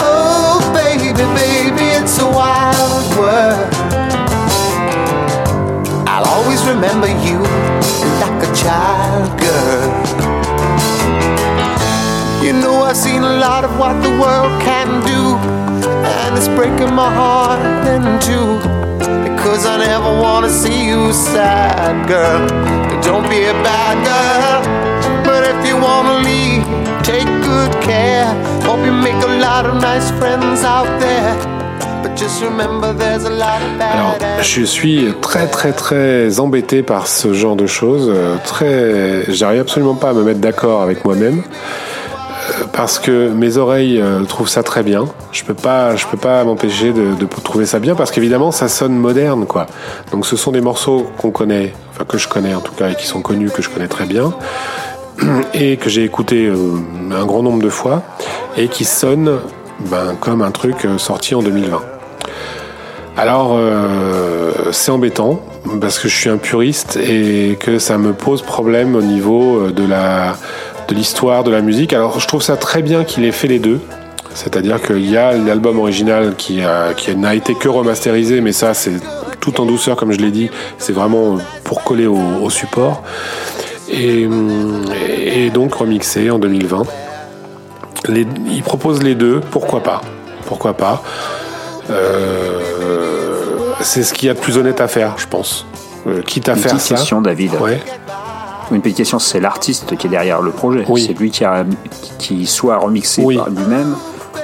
Oh, 0.00 0.56
baby, 0.72 1.12
baby, 1.12 1.86
it's 1.92 2.18
a 2.20 2.24
wild 2.24 3.04
world. 3.18 3.68
I'll 6.08 6.24
always 6.24 6.64
remember 6.66 7.08
you 7.08 7.38
like 8.22 8.38
a 8.48 8.52
child 8.56 9.28
girl. 9.38 9.88
You 12.42 12.54
know, 12.54 12.84
I've 12.84 12.96
seen 12.96 13.22
a 13.22 13.36
lot 13.36 13.62
of 13.62 13.78
what 13.78 14.02
the 14.02 14.12
world 14.18 14.62
can 14.62 14.88
do, 15.04 15.36
and 16.16 16.34
it's 16.38 16.48
breaking 16.48 16.94
my 16.94 17.12
heart 17.12 17.60
in 17.92 18.02
two. 18.20 18.56
Because 19.28 19.66
I 19.66 19.76
never 19.76 20.18
wanna 20.18 20.48
see 20.48 20.86
you 20.86 21.12
sad, 21.12 22.08
girl. 22.08 22.48
Don't 23.02 23.28
be 23.28 23.44
a 23.44 23.52
bad 23.52 23.96
girl. 24.06 24.95
But 25.46 25.54
if 25.64 25.68
you 25.68 25.76
wanna 25.76 26.18
leave, 26.24 26.64
take 27.04 27.24
good 27.42 27.70
care. 27.80 28.26
Hope 28.64 28.84
you 28.84 28.90
make 28.92 29.14
a 29.22 29.38
lot 29.38 29.64
of 29.64 29.80
nice 29.80 30.10
friends 30.18 30.64
out 30.64 30.88
there. 30.98 31.36
But 32.02 32.16
just 32.16 32.42
remember 32.42 32.92
there's 32.92 33.24
a 33.24 33.30
lot 33.30 33.62
of 33.62 33.80
Alors, 33.80 34.16
je 34.42 34.62
suis 34.64 35.14
très 35.22 35.46
très 35.46 35.70
très 35.72 36.40
embêté 36.40 36.82
par 36.82 37.06
ce 37.06 37.32
genre 37.32 37.54
de 37.54 37.68
choses. 37.68 38.10
euh, 38.12 38.34
Très, 38.44 39.32
j'arrive 39.32 39.60
absolument 39.60 39.94
pas 39.94 40.10
à 40.10 40.12
me 40.14 40.24
mettre 40.24 40.40
d'accord 40.40 40.82
avec 40.82 41.04
moi-même 41.04 41.42
euh, 41.42 42.64
parce 42.72 42.98
que 42.98 43.28
mes 43.28 43.56
oreilles 43.56 44.00
euh, 44.00 44.24
trouvent 44.24 44.48
ça 44.48 44.64
très 44.64 44.82
bien. 44.82 45.04
Je 45.30 45.44
peux 45.44 45.54
pas, 45.54 45.94
je 45.94 46.06
peux 46.08 46.16
pas 46.18 46.42
m'empêcher 46.42 46.92
de, 46.92 47.14
de 47.14 47.26
trouver 47.44 47.66
ça 47.66 47.78
bien 47.78 47.94
parce 47.94 48.10
qu'évidemment 48.10 48.50
ça 48.50 48.66
sonne 48.66 48.96
moderne 48.96 49.46
quoi. 49.46 49.66
Donc 50.10 50.26
ce 50.26 50.34
sont 50.34 50.50
des 50.50 50.60
morceaux 50.60 51.06
qu'on 51.18 51.30
connaît, 51.30 51.72
enfin 51.92 52.04
que 52.04 52.18
je 52.18 52.26
connais 52.26 52.54
en 52.54 52.60
tout 52.60 52.74
cas 52.74 52.88
et 52.88 52.96
qui 52.96 53.06
sont 53.06 53.22
connus, 53.22 53.50
que 53.50 53.62
je 53.62 53.68
connais 53.70 53.88
très 53.88 54.06
bien 54.06 54.32
et 55.54 55.76
que 55.76 55.88
j'ai 55.88 56.04
écouté 56.04 56.46
euh, 56.46 56.56
un 57.12 57.24
grand 57.24 57.42
nombre 57.42 57.62
de 57.62 57.68
fois 57.70 58.02
et 58.56 58.68
qui 58.68 58.84
sonnent 58.84 59.38
ben, 59.90 60.16
comme 60.20 60.42
un 60.42 60.50
truc 60.50 60.84
euh, 60.84 60.98
sorti 60.98 61.34
en 61.34 61.42
2020. 61.42 61.80
Alors, 63.16 63.52
euh, 63.56 64.52
c'est 64.72 64.90
embêtant 64.90 65.40
parce 65.80 65.98
que 65.98 66.08
je 66.08 66.14
suis 66.16 66.28
un 66.28 66.36
puriste 66.36 66.96
et 66.96 67.56
que 67.58 67.78
ça 67.78 67.96
me 67.98 68.12
pose 68.12 68.42
problème 68.42 68.94
au 68.94 69.00
niveau 69.02 69.60
euh, 69.60 69.72
de 69.72 69.86
la 69.86 70.36
de 70.88 70.94
l'histoire 70.94 71.42
de 71.42 71.50
la 71.50 71.62
musique. 71.62 71.92
Alors, 71.94 72.20
je 72.20 72.28
trouve 72.28 72.42
ça 72.42 72.56
très 72.56 72.80
bien 72.82 73.02
qu'il 73.04 73.24
ait 73.24 73.32
fait 73.32 73.48
les 73.48 73.58
deux. 73.58 73.80
C'est-à-dire 74.34 74.80
qu'il 74.82 75.10
y 75.10 75.16
a 75.16 75.32
l'album 75.32 75.78
original 75.80 76.34
qui, 76.36 76.62
a- 76.62 76.92
qui 76.94 77.16
n'a 77.16 77.34
été 77.34 77.54
que 77.54 77.68
remasterisé, 77.68 78.40
mais 78.42 78.52
ça, 78.52 78.72
c'est 78.74 78.92
tout 79.40 79.60
en 79.60 79.64
douceur, 79.64 79.96
comme 79.96 80.12
je 80.12 80.18
l'ai 80.18 80.30
dit. 80.30 80.48
C'est 80.78 80.92
vraiment 80.92 81.38
pour 81.64 81.82
coller 81.82 82.06
au, 82.06 82.18
au 82.42 82.50
support. 82.50 83.02
Et, 83.88 84.26
hum, 84.26 84.82
et 85.18 85.50
donc 85.50 85.74
remixé 85.74 86.30
en 86.30 86.38
2020. 86.38 86.84
Les, 88.08 88.26
il 88.50 88.62
propose 88.62 89.02
les 89.02 89.14
deux, 89.14 89.40
pourquoi 89.50 89.82
pas 89.82 90.00
Pourquoi 90.46 90.74
pas 90.74 91.02
Euh, 91.90 92.60
C'est 93.80 94.02
ce 94.02 94.12
qu'il 94.14 94.26
y 94.28 94.30
a 94.30 94.34
de 94.34 94.38
plus 94.38 94.56
honnête 94.58 94.80
à 94.80 94.88
faire, 94.88 95.14
je 95.18 95.26
pense. 95.26 95.66
Euh, 96.06 96.22
quitte 96.22 96.48
à 96.48 96.52
Une 96.52 96.58
faire 96.58 96.72
petite 96.72 96.86
ça. 96.86 96.94
question, 96.96 97.20
David. 97.20 97.52
Ouais. 97.60 97.80
Une 98.72 98.80
petite 98.80 98.96
question, 98.96 99.18
c'est 99.18 99.40
l'artiste 99.40 99.96
qui 99.96 100.06
est 100.06 100.10
derrière 100.10 100.40
le 100.42 100.50
projet. 100.50 100.84
Oui. 100.88 101.04
C'est 101.06 101.18
lui 101.18 101.30
qui, 101.30 101.44
a, 101.44 101.64
qui, 102.18 102.46
soit 102.46 102.76
remixé 102.78 103.22
Oui. 103.24 103.36
par 103.36 103.48
lui-même 103.50 103.94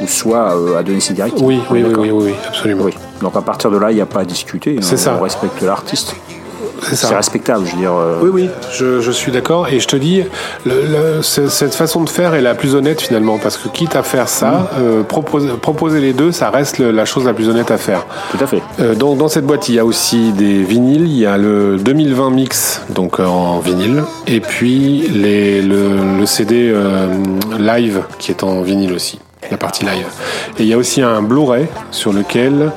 ou 0.01 0.07
soit 0.07 0.57
euh, 0.57 0.79
a 0.79 0.83
donné 0.83 1.01
ses 1.01 1.15
directives. 1.15 1.45
Oui, 1.45 1.61
oui, 1.71 1.83
oui, 1.85 1.95
oui, 1.97 2.11
oui, 2.11 2.35
absolument. 2.47 2.85
Oui. 2.85 2.95
Donc 3.21 3.37
à 3.37 3.43
partir 3.43 3.71
de 3.71 3.79
là, 3.79 3.91
il 3.91 3.95
n'y 3.97 4.01
a 4.01 4.07
pas 4.07 4.21
à 4.21 4.25
discuter. 4.25 4.77
C'est 4.81 4.95
on, 4.95 4.99
ça. 4.99 5.17
On 5.19 5.23
respecte 5.23 5.61
l'artiste. 5.63 6.15
C'est 6.83 7.15
respectable, 7.15 7.65
je 7.67 7.73
veux 7.73 7.79
dire. 7.79 7.93
euh, 7.95 8.19
Oui, 8.23 8.31
oui, 8.33 8.51
je, 8.73 9.01
je 9.01 9.11
suis 9.11 9.31
d'accord. 9.33 9.69
Et 9.69 9.81
je 9.81 9.87
te 9.89 9.97
dis, 9.97 10.23
le- 10.67 10.73
le- 11.17 11.23
ce- 11.23 11.49
cette 11.49 11.75
façon 11.75 12.03
de 12.03 12.09
faire 12.09 12.35
est 12.35 12.41
la 12.41 12.55
plus 12.55 12.75
honnête 12.75 13.01
finalement. 13.01 13.39
Parce 13.39 13.57
que 13.57 13.69
quitte 13.69 13.97
à 13.97 14.03
faire 14.03 14.29
ça, 14.29 14.71
euh, 14.79 15.03
proposer, 15.03 15.49
proposer 15.61 16.01
les 16.01 16.13
deux, 16.13 16.33
ça 16.33 16.51
reste 16.51 16.79
le- 16.79 16.91
la 16.91 17.05
chose 17.05 17.25
la 17.25 17.35
plus 17.35 17.49
honnête 17.49 17.71
à 17.71 17.79
faire. 17.79 18.05
Tout 18.31 18.43
à 18.43 18.47
fait. 18.47 18.63
Euh, 18.81 18.95
donc 18.95 19.19
dans 19.19 19.29
cette 19.29 19.47
boîte, 19.47 19.69
il 19.69 19.77
y 19.77 19.79
a 19.79 19.85
aussi 19.85 20.33
des 20.33 20.63
vinyles. 20.63 21.07
Il 21.07 21.17
y 21.19 21.27
a 21.27 21.39
le 21.39 21.77
2020 21.79 22.31
mix, 22.31 22.83
donc 22.91 23.21
en 23.21 23.59
vinyle, 23.61 24.03
et 24.27 24.41
puis 24.41 25.09
les, 25.13 25.63
le, 25.63 26.25
CD 26.27 26.75
live 27.59 28.03
qui 28.19 28.31
est 28.31 28.43
en 28.43 28.63
vinyle 28.63 28.93
aussi, 28.93 29.19
la 29.51 29.57
partie 29.57 29.85
live. 29.85 30.07
Et 30.59 30.63
il 30.63 30.69
y 30.69 30.73
a 30.73 30.77
aussi 30.79 31.03
un 31.03 31.21
Blu-ray 31.23 31.67
sur 31.91 32.13
lequel 32.13 32.71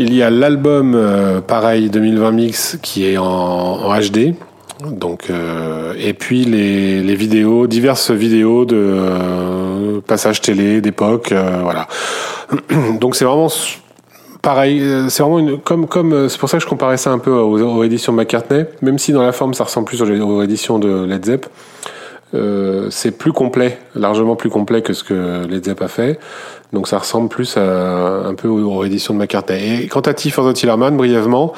il 0.00 0.14
y 0.14 0.22
a 0.22 0.30
l'album 0.30 0.94
euh, 0.94 1.40
pareil 1.40 1.90
2020 1.90 2.30
mix 2.32 2.78
qui 2.82 3.06
est 3.06 3.18
en, 3.18 3.94
HD. 3.98 4.34
Donc 4.90 5.28
euh, 5.28 5.92
et 5.98 6.14
puis 6.14 6.44
les, 6.44 7.14
vidéos, 7.14 7.66
diverses 7.66 8.10
vidéos 8.10 8.64
de 8.64 8.76
euh, 8.78 10.00
passages 10.00 10.40
télé 10.40 10.80
d'époque, 10.80 11.34
voilà. 11.62 11.86
Donc 13.00 13.14
c'est 13.14 13.24
vraiment 13.24 13.48
Pareil, 14.42 14.82
c'est 15.10 15.22
vraiment 15.22 15.58
comme 15.58 15.86
comme 15.86 16.30
c'est 16.30 16.38
pour 16.40 16.48
ça 16.48 16.56
que 16.56 16.62
je 16.62 16.68
comparais 16.68 16.96
ça 16.96 17.10
un 17.10 17.18
peu 17.18 17.30
aux, 17.30 17.60
aux 17.60 17.84
éditions 17.84 18.14
McCartney, 18.14 18.64
même 18.80 18.98
si 18.98 19.12
dans 19.12 19.20
la 19.20 19.32
forme 19.32 19.52
ça 19.52 19.64
ressemble 19.64 19.86
plus 19.86 20.00
aux, 20.00 20.06
aux 20.06 20.42
éditions 20.42 20.78
de 20.78 21.04
Led 21.04 21.26
Zepp. 21.26 21.44
Euh, 22.32 22.86
c'est 22.90 23.10
plus 23.10 23.32
complet, 23.32 23.78
largement 23.96 24.36
plus 24.36 24.50
complet 24.50 24.82
que 24.82 24.92
ce 24.92 25.02
que 25.02 25.46
Led 25.48 25.64
Zepp 25.64 25.82
a 25.82 25.88
fait. 25.88 26.18
Donc 26.72 26.86
ça 26.86 26.98
ressemble 26.98 27.28
plus 27.28 27.56
à, 27.56 28.22
un 28.24 28.34
peu 28.34 28.46
aux, 28.46 28.72
aux 28.72 28.84
éditions 28.84 29.14
de 29.14 29.18
McCartney. 29.18 29.82
Et 29.82 29.88
quant 29.88 30.00
à 30.00 30.14
Tea 30.14 30.30
for 30.30 30.48
the 30.48 30.54
Tillerman, 30.54 30.96
brièvement, 30.96 31.52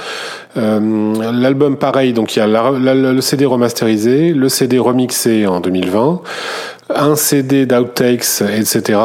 euh, 0.57 1.13
l'album 1.33 1.77
pareil, 1.77 2.15
donc 2.15 2.35
il 2.35 2.39
y 2.39 2.43
a 2.43 2.47
la- 2.47 2.71
la- 2.71 2.95
le 2.95 3.21
CD 3.21 3.45
remasterisé, 3.45 4.33
le 4.33 4.49
CD 4.49 4.79
remixé 4.79 5.47
en 5.47 5.61
2020, 5.61 6.23
un 6.95 7.17
CD 7.17 7.67
d'outtakes, 7.67 8.41
etc., 8.57 8.99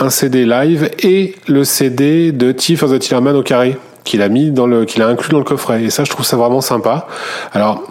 un 0.00 0.08
CD 0.10 0.46
live 0.46 0.90
et 1.02 1.34
le 1.48 1.64
CD 1.64 2.32
de 2.32 2.52
Tea 2.52 2.76
for 2.76 2.88
the 2.90 2.98
Tillerman 2.98 3.36
au 3.36 3.42
carré 3.42 3.76
qu'il 4.04 4.22
a 4.22 4.30
mis 4.30 4.50
dans 4.50 4.66
le, 4.66 4.86
qu'il 4.86 5.02
a 5.02 5.06
inclus 5.08 5.30
dans 5.30 5.38
le 5.38 5.44
coffret. 5.44 5.84
Et 5.84 5.90
ça, 5.90 6.04
je 6.04 6.10
trouve 6.10 6.24
ça 6.24 6.38
vraiment 6.38 6.62
sympa. 6.62 7.06
Alors, 7.52 7.82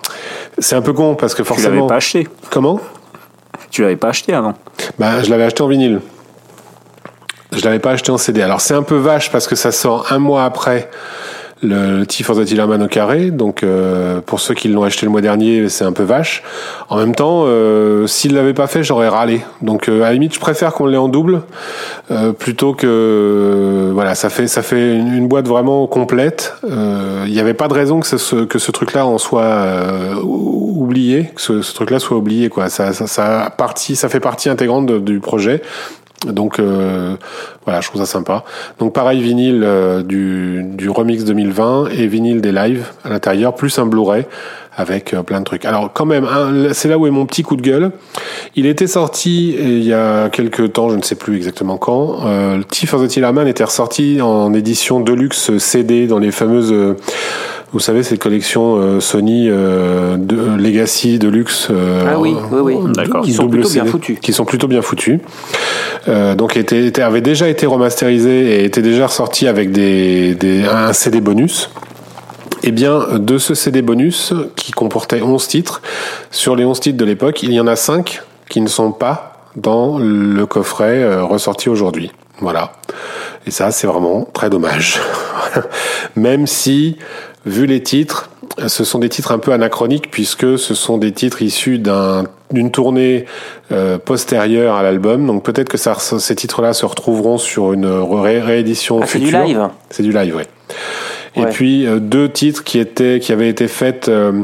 c'est 0.58 0.76
un 0.76 0.82
peu 0.82 0.94
con 0.94 1.14
parce 1.14 1.36
que 1.36 1.44
Tu 1.44 1.50
l'avais 1.50 1.62
forcément. 1.62 1.88
pas 1.88 1.96
acheté. 1.98 2.28
Comment? 2.50 2.80
Tu 3.70 3.82
l'avais 3.82 3.96
pas 3.96 4.10
acheté 4.10 4.34
avant. 4.34 4.54
bah, 4.98 5.22
je 5.24 5.30
l'avais 5.30 5.44
acheté 5.44 5.62
en 5.62 5.68
vinyle. 5.68 6.02
Je 7.52 7.64
l'avais 7.64 7.80
pas 7.80 7.92
acheté 7.92 8.12
en 8.12 8.18
CD. 8.18 8.42
Alors 8.42 8.62
c'est 8.62 8.74
un 8.74 8.84
peu 8.84 8.98
vache 8.98 9.32
parce 9.32 9.48
que 9.48 9.56
ça 9.56 9.72
sort 9.72 10.12
un 10.12 10.20
mois 10.20 10.46
après 10.46 10.90
le 11.62 12.06
Tea 12.06 12.24
for 12.24 12.36
the 12.36 12.46
Tillerman 12.46 12.82
au 12.82 12.88
carré. 12.88 13.32
Donc 13.32 13.64
euh, 13.64 14.22
pour 14.26 14.40
ceux 14.40 14.54
qui 14.54 14.68
l'ont 14.68 14.84
acheté 14.84 15.06
le 15.06 15.12
mois 15.12 15.22
dernier, 15.22 15.70
c'est 15.70 15.84
un 15.84 15.92
peu 15.92 16.04
vache. 16.04 16.44
En 16.90 16.98
même 16.98 17.14
temps, 17.14 17.44
euh, 17.46 18.08
s'il 18.08 18.34
l'avait 18.34 18.54
pas 18.54 18.68
fait, 18.68 18.84
j'aurais 18.84 19.10
râlé. 19.10 19.42
Donc 19.62 19.90
euh, 19.90 20.02
à 20.04 20.06
la 20.08 20.14
limite, 20.14 20.34
je 20.34 20.40
préfère 20.40 20.74
qu'on 20.74 20.86
l'ait 20.86 20.98
en 20.98 21.10
double 21.10 21.42
euh, 22.12 22.32
plutôt 22.32 22.74
que 22.74 23.92
voilà, 23.94 24.16
ça 24.16 24.30
fait 24.30 24.48
ça 24.48 24.62
fait 24.62 24.96
une, 24.96 25.14
une 25.14 25.28
boîte 25.28 25.48
vraiment 25.48 25.86
complète. 25.88 26.56
Euh, 26.70 27.24
Il 27.28 27.34
n'y 27.34 27.40
avait 27.40 27.54
pas 27.54 27.68
de 27.68 27.74
raison 27.74 28.00
que 28.00 28.08
ce, 28.08 28.46
que 28.46 28.60
ce 28.60 28.72
truc-là 28.72 29.06
en 29.06 29.18
soit 29.18 29.42
euh, 29.44 30.16
oublié, 30.24 31.32
que 31.36 31.42
ce, 31.42 31.62
ce 31.62 31.74
truc-là 31.74 32.00
soit 32.00 32.18
oublié 32.18 32.50
quoi. 32.50 32.70
Ça 32.70 32.94
ça 32.94 33.08
ça 33.08 33.54
partie, 33.58 33.96
ça 33.96 34.08
fait 34.10 34.20
partie 34.20 34.50
intégrante 34.50 34.86
du 35.04 35.20
projet. 35.20 35.62
Donc 36.26 36.60
euh, 36.60 37.16
voilà, 37.64 37.80
je 37.80 37.88
trouve 37.88 38.02
ça 38.02 38.08
sympa. 38.08 38.44
Donc 38.78 38.94
pareil 38.94 39.22
vinyle 39.22 39.62
euh, 39.64 40.04
du, 40.04 40.64
du 40.64 40.90
remix 40.90 41.24
2020 41.24 41.88
et 41.92 42.08
vinyle 42.08 42.42
des 42.42 42.52
lives 42.52 42.86
à 43.06 43.10
l'intérieur, 43.10 43.56
plus 43.56 43.80
un 43.80 43.86
Blu-ray 43.86 44.26
avec 44.76 45.14
euh, 45.14 45.24
plein 45.24 45.40
de 45.40 45.46
trucs. 45.46 45.64
Alors 45.64 45.94
quand 45.94 46.06
même, 46.06 46.28
c'est 46.74 46.90
là 46.90 46.98
où 46.98 47.08
est 47.08 47.12
mon 47.12 47.26
petit 47.26 47.44
coup 47.44 47.56
de 47.56 47.62
gueule. 47.62 47.92
Il 48.56 48.66
était 48.66 48.88
sorti 48.88 49.56
il 49.60 49.84
y 49.84 49.94
a 49.94 50.30
quelques 50.30 50.74
temps, 50.74 50.90
je 50.90 50.98
ne 50.98 51.02
sais 51.02 51.16
plus 51.16 51.38
exactement 51.38 51.78
quand. 51.78 52.26
Euh, 52.26 52.62
for 52.86 53.02
the 53.02 53.18
était 53.48 53.64
ressorti 53.64 54.22
en 54.22 54.54
édition 54.54 55.00
deluxe 55.00 55.58
CD 55.58 56.08
dans 56.08 56.20
les 56.20 56.32
fameuses... 56.32 56.96
vous 57.72 57.80
savez, 57.80 58.02
ces 58.04 58.18
collections 58.18 58.78
euh, 58.78 59.00
Sony 59.00 59.48
euh, 59.50 60.18
de, 60.18 60.36
euh, 60.38 60.58
Legacy 60.58 61.20
Deluxe. 61.20 61.68
euh, 61.70 62.06
Ah 62.14 62.20
oui, 62.20 62.36
oui, 62.52 62.60
oui. 62.76 62.92
D'accord. 62.94 63.24
Qui 63.24 63.34
sont 63.34 63.48
plutôt 63.48 63.70
bien 63.70 63.86
foutus. 63.86 64.18
Qui 64.20 64.34
sont 64.34 64.46
plutôt 64.46 64.68
bien 64.68 64.82
foutus. 64.82 65.20
Euh, 66.08 66.34
donc 66.36 66.58
était, 66.58 66.86
était- 66.88 67.02
avait 67.04 67.22
déjà 67.22 67.48
été 67.48 67.66
remasterisé 67.68 68.62
et 68.62 68.66
était 68.66 68.82
déjà 68.82 69.08
ressorti 69.08 69.48
avec 69.48 69.72
des, 69.72 70.34
des, 70.36 70.66
un 70.66 70.94
CD 70.94 71.22
bonus. 71.22 71.70
Eh 72.64 72.72
bien, 72.72 73.06
de 73.14 73.38
ce 73.38 73.54
CD 73.54 73.82
bonus, 73.82 74.34
qui 74.56 74.72
comportait 74.74 75.22
11 75.22 75.48
titres, 75.48 75.82
sur 76.32 76.56
les 76.56 76.66
11 76.66 76.80
titres 76.80 76.98
de 76.98 77.06
l'époque, 77.06 77.42
il 77.44 77.54
y 77.54 77.60
en 77.60 77.68
a 77.68 77.76
5 77.76 78.22
qui 78.50 78.60
ne 78.62 78.68
sont 78.68 78.92
pas 78.92 79.44
dans 79.56 79.98
le 79.98 80.46
coffret 80.46 81.02
euh, 81.04 81.24
ressorti 81.24 81.70
aujourd'hui. 81.70 82.12
Voilà. 82.42 82.74
Et 83.48 83.52
ça, 83.52 83.72
c'est 83.72 83.88
vraiment 83.88 84.28
très 84.34 84.50
dommage. 84.50 85.00
Même 86.16 86.48
si, 86.48 86.98
vu 87.46 87.66
les 87.66 87.82
titres, 87.82 88.30
ce 88.68 88.84
sont 88.84 89.00
des 89.00 89.10
titres 89.10 89.32
un 89.32 89.40
peu 89.40 89.52
anachroniques 89.54 90.12
puisque 90.12 90.58
ce 90.60 90.74
sont 90.74 90.98
des 90.98 91.12
titres 91.12 91.42
issus 91.42 91.80
d'un- 91.80 92.26
d'une 92.52 92.72
tournée 92.72 93.26
euh, 93.72 93.98
postérieure 93.98 94.76
à 94.76 94.84
l'album. 94.84 95.26
Donc 95.28 95.44
peut-être 95.44 95.70
que 95.70 95.78
ça, 95.78 95.96
ces 95.98 96.36
titres-là 96.36 96.74
se 96.74 96.86
retrouveront 96.86 97.38
sur 97.38 97.74
une 97.74 97.86
ré- 97.86 98.42
réédition 98.42 99.00
Ah, 99.02 99.06
c'est 99.08 99.20
future. 99.20 99.44
du 99.46 99.54
live 99.54 99.68
C'est 99.90 100.04
du 100.04 100.12
live, 100.12 100.36
oui. 100.36 100.44
Et 101.36 101.42
Ouais. 101.42 101.50
puis 101.52 101.86
euh, 101.86 102.00
deux 102.00 102.28
titres 102.30 102.64
qui 102.64 102.80
étaient 102.80 103.20
qui 103.20 103.32
avaient 103.32 103.50
été 103.50 103.68
faits 103.68 104.10
euh, 104.10 104.42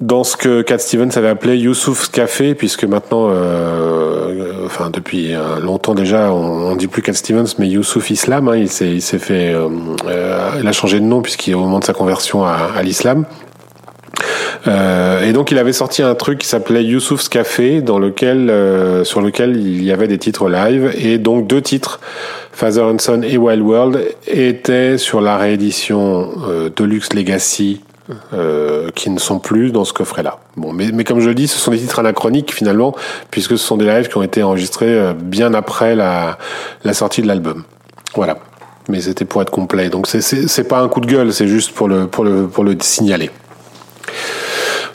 dans 0.00 0.24
ce 0.24 0.36
que 0.36 0.62
Cat 0.62 0.78
Stevens 0.78 1.10
avait 1.16 1.28
appelé 1.28 1.56
Youssouf's 1.56 2.08
Café, 2.08 2.54
puisque 2.54 2.84
maintenant, 2.84 3.28
euh, 3.30 4.66
enfin 4.66 4.90
depuis 4.90 5.34
euh, 5.34 5.58
longtemps 5.60 5.94
déjà, 5.94 6.32
on, 6.32 6.70
on 6.70 6.76
dit 6.76 6.86
plus 6.86 7.02
Cat 7.02 7.14
Stevens, 7.14 7.54
mais 7.58 7.68
Youssouf 7.68 8.10
Islam. 8.10 8.48
Hein, 8.48 8.56
il 8.56 8.68
s'est, 8.68 8.90
il 8.90 9.02
s'est 9.02 9.18
fait, 9.18 9.54
euh, 9.54 9.68
euh, 10.06 10.50
il 10.60 10.66
a 10.66 10.72
changé 10.72 11.00
de 11.00 11.04
nom 11.04 11.22
puisqu'il 11.22 11.54
au 11.54 11.60
moment 11.60 11.78
de 11.78 11.84
sa 11.84 11.94
conversion 11.94 12.44
à, 12.44 12.70
à 12.76 12.82
l'islam. 12.82 13.24
Euh, 14.66 15.22
et 15.22 15.32
donc 15.32 15.52
il 15.52 15.58
avait 15.58 15.72
sorti 15.72 16.02
un 16.02 16.14
truc 16.14 16.38
qui 16.40 16.48
s'appelait 16.48 16.82
Youssouf's 16.84 17.28
Café, 17.28 17.82
dans 17.82 17.98
lequel, 17.98 18.50
euh, 18.50 19.04
sur 19.04 19.20
lequel 19.20 19.56
il 19.56 19.84
y 19.84 19.92
avait 19.92 20.08
des 20.08 20.18
titres 20.18 20.48
live, 20.48 20.92
et 20.98 21.18
donc 21.18 21.46
deux 21.46 21.62
titres, 21.62 22.00
Father 22.52 22.82
and 22.82 22.98
Son 22.98 23.22
et 23.22 23.36
Wild 23.36 23.62
World, 23.62 24.00
étaient 24.26 24.98
sur 24.98 25.20
la 25.20 25.36
réédition 25.36 26.30
euh, 26.48 26.68
Deluxe 26.74 27.12
Legacy 27.14 27.80
euh, 28.32 28.90
qui 28.94 29.10
ne 29.10 29.18
sont 29.18 29.40
plus 29.40 29.72
dans 29.72 29.84
ce 29.84 29.92
coffret-là. 29.92 30.38
Bon, 30.56 30.72
mais, 30.72 31.04
comme 31.04 31.18
je 31.20 31.28
le 31.28 31.34
dis, 31.34 31.48
ce 31.48 31.58
sont 31.58 31.72
des 31.72 31.78
titres 31.78 31.98
anachroniques 31.98 32.54
finalement, 32.54 32.94
puisque 33.30 33.52
ce 33.52 33.64
sont 33.64 33.76
des 33.76 33.86
lives 33.86 34.08
qui 34.08 34.16
ont 34.16 34.22
été 34.22 34.42
enregistrés 34.42 34.86
euh, 34.88 35.12
bien 35.12 35.54
après 35.54 35.96
la, 35.96 36.38
sortie 36.92 37.22
de 37.22 37.26
l'album. 37.26 37.64
Voilà. 38.14 38.38
Mais 38.88 39.00
c'était 39.00 39.24
pour 39.24 39.42
être 39.42 39.50
complet. 39.50 39.88
Donc 39.88 40.06
c'est- 40.06 40.68
pas 40.68 40.78
un 40.78 40.88
coup 40.88 41.00
de 41.00 41.06
gueule, 41.06 41.32
c'est 41.32 41.48
juste 41.48 41.72
pour 41.72 41.88
le 41.88 42.06
pour 42.06 42.22
le 42.22 42.46
pour 42.46 42.62
le 42.62 42.76
signaler. 42.80 43.30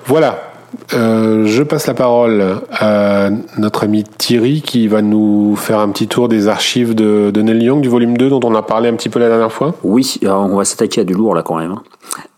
Voilà. 0.05 0.51
Euh, 0.93 1.45
je 1.47 1.63
passe 1.63 1.87
la 1.87 1.93
parole 1.93 2.61
à 2.71 3.29
notre 3.57 3.83
ami 3.83 4.05
Thierry 4.05 4.61
qui 4.61 4.87
va 4.87 5.01
nous 5.01 5.57
faire 5.57 5.79
un 5.79 5.89
petit 5.89 6.07
tour 6.07 6.29
des 6.29 6.47
archives 6.47 6.95
de, 6.95 7.29
de 7.33 7.41
Neil 7.41 7.63
Young 7.63 7.81
du 7.81 7.89
volume 7.89 8.15
2 8.15 8.29
dont 8.29 8.39
on 8.43 8.55
a 8.55 8.61
parlé 8.61 8.87
un 8.87 8.95
petit 8.95 9.09
peu 9.09 9.19
la 9.19 9.27
dernière 9.27 9.51
fois. 9.51 9.75
Oui, 9.83 10.17
on 10.23 10.55
va 10.55 10.63
s'attaquer 10.63 11.01
à 11.01 11.03
du 11.03 11.13
lourd 11.13 11.35
là 11.35 11.43
quand 11.43 11.57
même. 11.57 11.75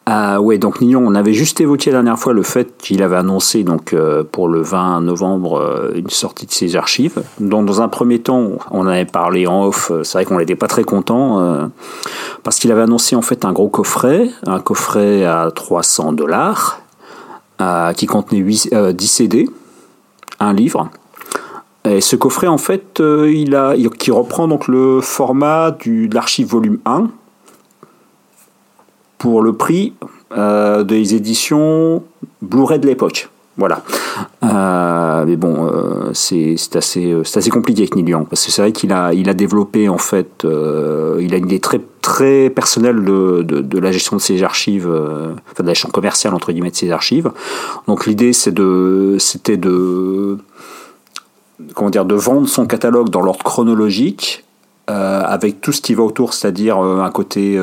Ah 0.05 0.41
ouais, 0.41 0.57
donc 0.57 0.81
Nignon, 0.81 1.01
on 1.05 1.15
avait 1.15 1.31
juste 1.33 1.61
évoqué 1.61 1.89
la 1.89 1.97
dernière 1.97 2.19
fois 2.19 2.33
le 2.33 2.43
fait 2.43 2.75
qu'il 2.77 3.01
avait 3.01 3.15
annoncé 3.15 3.63
donc 3.63 3.93
euh, 3.93 4.23
pour 4.29 4.49
le 4.49 4.61
20 4.61 4.99
novembre 4.99 5.57
euh, 5.57 5.91
une 5.95 6.09
sortie 6.09 6.45
de 6.45 6.51
ses 6.51 6.75
archives. 6.75 7.23
Donc 7.39 7.65
dans 7.65 7.81
un 7.81 7.87
premier 7.87 8.19
temps, 8.19 8.49
on 8.71 8.85
avait 8.85 9.05
parlé 9.05 9.47
en 9.47 9.63
off. 9.63 9.91
euh, 9.91 10.03
C'est 10.03 10.17
vrai 10.17 10.25
qu'on 10.25 10.39
n'était 10.39 10.57
pas 10.57 10.67
très 10.67 10.83
content 10.83 11.69
parce 12.43 12.59
qu'il 12.59 12.71
avait 12.73 12.81
annoncé 12.81 13.15
en 13.15 13.21
fait 13.21 13.45
un 13.45 13.53
gros 13.53 13.69
coffret, 13.69 14.29
un 14.45 14.59
coffret 14.59 15.25
à 15.25 15.49
300 15.53 16.13
dollars 16.13 16.81
qui 17.95 18.07
contenait 18.07 18.39
8, 18.39 18.69
euh, 18.73 18.91
10 18.91 19.07
CD, 19.07 19.49
un 20.41 20.53
livre. 20.53 20.89
Et 21.85 22.01
ce 22.01 22.17
coffret, 22.17 22.47
en 22.47 22.57
fait, 22.57 23.01
il 23.01 23.55
a, 23.55 23.75
qui 23.97 24.11
reprend 24.11 24.47
donc 24.49 24.67
le 24.67 24.99
format 25.01 25.71
du, 25.71 26.09
de 26.09 26.15
l'archive 26.15 26.47
volume 26.47 26.79
1 26.85 27.07
pour 29.23 29.41
le 29.41 29.53
prix 29.53 29.93
euh, 30.37 30.83
des 30.83 31.15
éditions 31.15 32.03
Blu-ray 32.41 32.77
de 32.77 32.87
l'époque. 32.87 33.29
Voilà. 33.55 33.81
Euh, 34.43 35.23
mais 35.25 35.37
bon, 35.37 35.65
euh, 35.65 36.09
c'est 36.11 36.57
assez, 36.75 37.15
assez 37.33 37.49
compliqué 37.49 37.83
avec 37.83 37.95
Neil 37.95 38.13
parce 38.29 38.45
que 38.45 38.51
c'est 38.51 38.61
vrai 38.61 38.73
qu'il 38.73 38.91
a, 38.91 39.13
il 39.13 39.29
a 39.29 39.33
développé, 39.33 39.87
en 39.87 39.97
fait, 39.97 40.43
il 40.43 41.33
a 41.33 41.37
une 41.37 41.45
idée 41.45 41.61
très, 41.61 41.79
très 42.01 42.49
personnelle 42.49 43.05
de, 43.05 43.43
de, 43.43 43.79
la 43.79 43.93
gestion 43.93 44.17
de 44.17 44.21
ses 44.21 44.43
archives, 44.43 44.89
enfin 44.89 45.63
de 45.63 45.67
la 45.67 45.73
gestion 45.73 45.89
commerciale, 45.89 46.33
entre 46.33 46.51
guillemets, 46.51 46.71
de 46.71 46.75
ses 46.75 46.91
archives. 46.91 47.31
Donc 47.87 48.05
l'idée, 48.05 48.33
c'était 48.33 49.55
de, 49.55 50.37
comment 51.75 51.91
dire, 51.91 52.03
de 52.03 52.15
vendre 52.15 52.49
son 52.49 52.65
catalogue 52.65 53.07
dans 53.07 53.21
l'ordre 53.21 53.45
chronologique, 53.45 54.43
avec 54.87 55.61
tout 55.61 55.71
ce 55.71 55.79
qui 55.79 55.93
va 55.93 56.03
autour, 56.03 56.33
c'est-à-dire 56.33 56.77
un 56.79 57.09
côté 57.09 57.57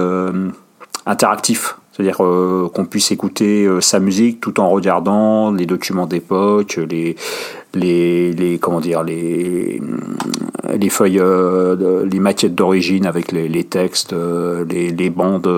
interactif. 1.11 1.77
C'est-à-dire 1.93 2.25
euh, 2.25 2.71
qu'on 2.73 2.87
puisse 2.87 3.11
écouter 3.11 3.67
euh, 3.67 3.81
sa 3.81 3.99
musique 3.99 4.41
tout 4.41 4.61
en 4.61 4.71
regardant 4.71 5.51
les 5.51 5.67
documents 5.67 6.07
d'époque, 6.07 6.81
les, 6.89 7.17
les, 7.75 8.33
les 8.33 8.59
comment 8.59 8.81
dire, 8.81 9.03
les, 9.03 9.83
les 10.73 10.89
feuilles, 10.89 11.19
euh, 11.19 12.07
les 12.07 12.21
maquettes 12.21 12.55
d'origine 12.55 13.07
avec 13.07 13.33
les, 13.33 13.65
textes, 13.65 14.15
les, 14.15 15.11
bandes, 15.11 15.51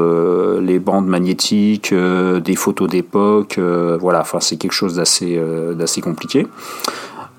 les 0.63 0.79
bandes 0.79 1.07
magnétiques, 1.07 1.95
des 1.95 2.57
photos 2.57 2.89
d'époque. 2.89 3.61
voilà, 4.01 4.25
c'est 4.41 4.57
quelque 4.57 4.73
chose 4.73 4.97
d'assez, 4.97 5.41
d'assez 5.75 6.01
compliqué. 6.01 6.47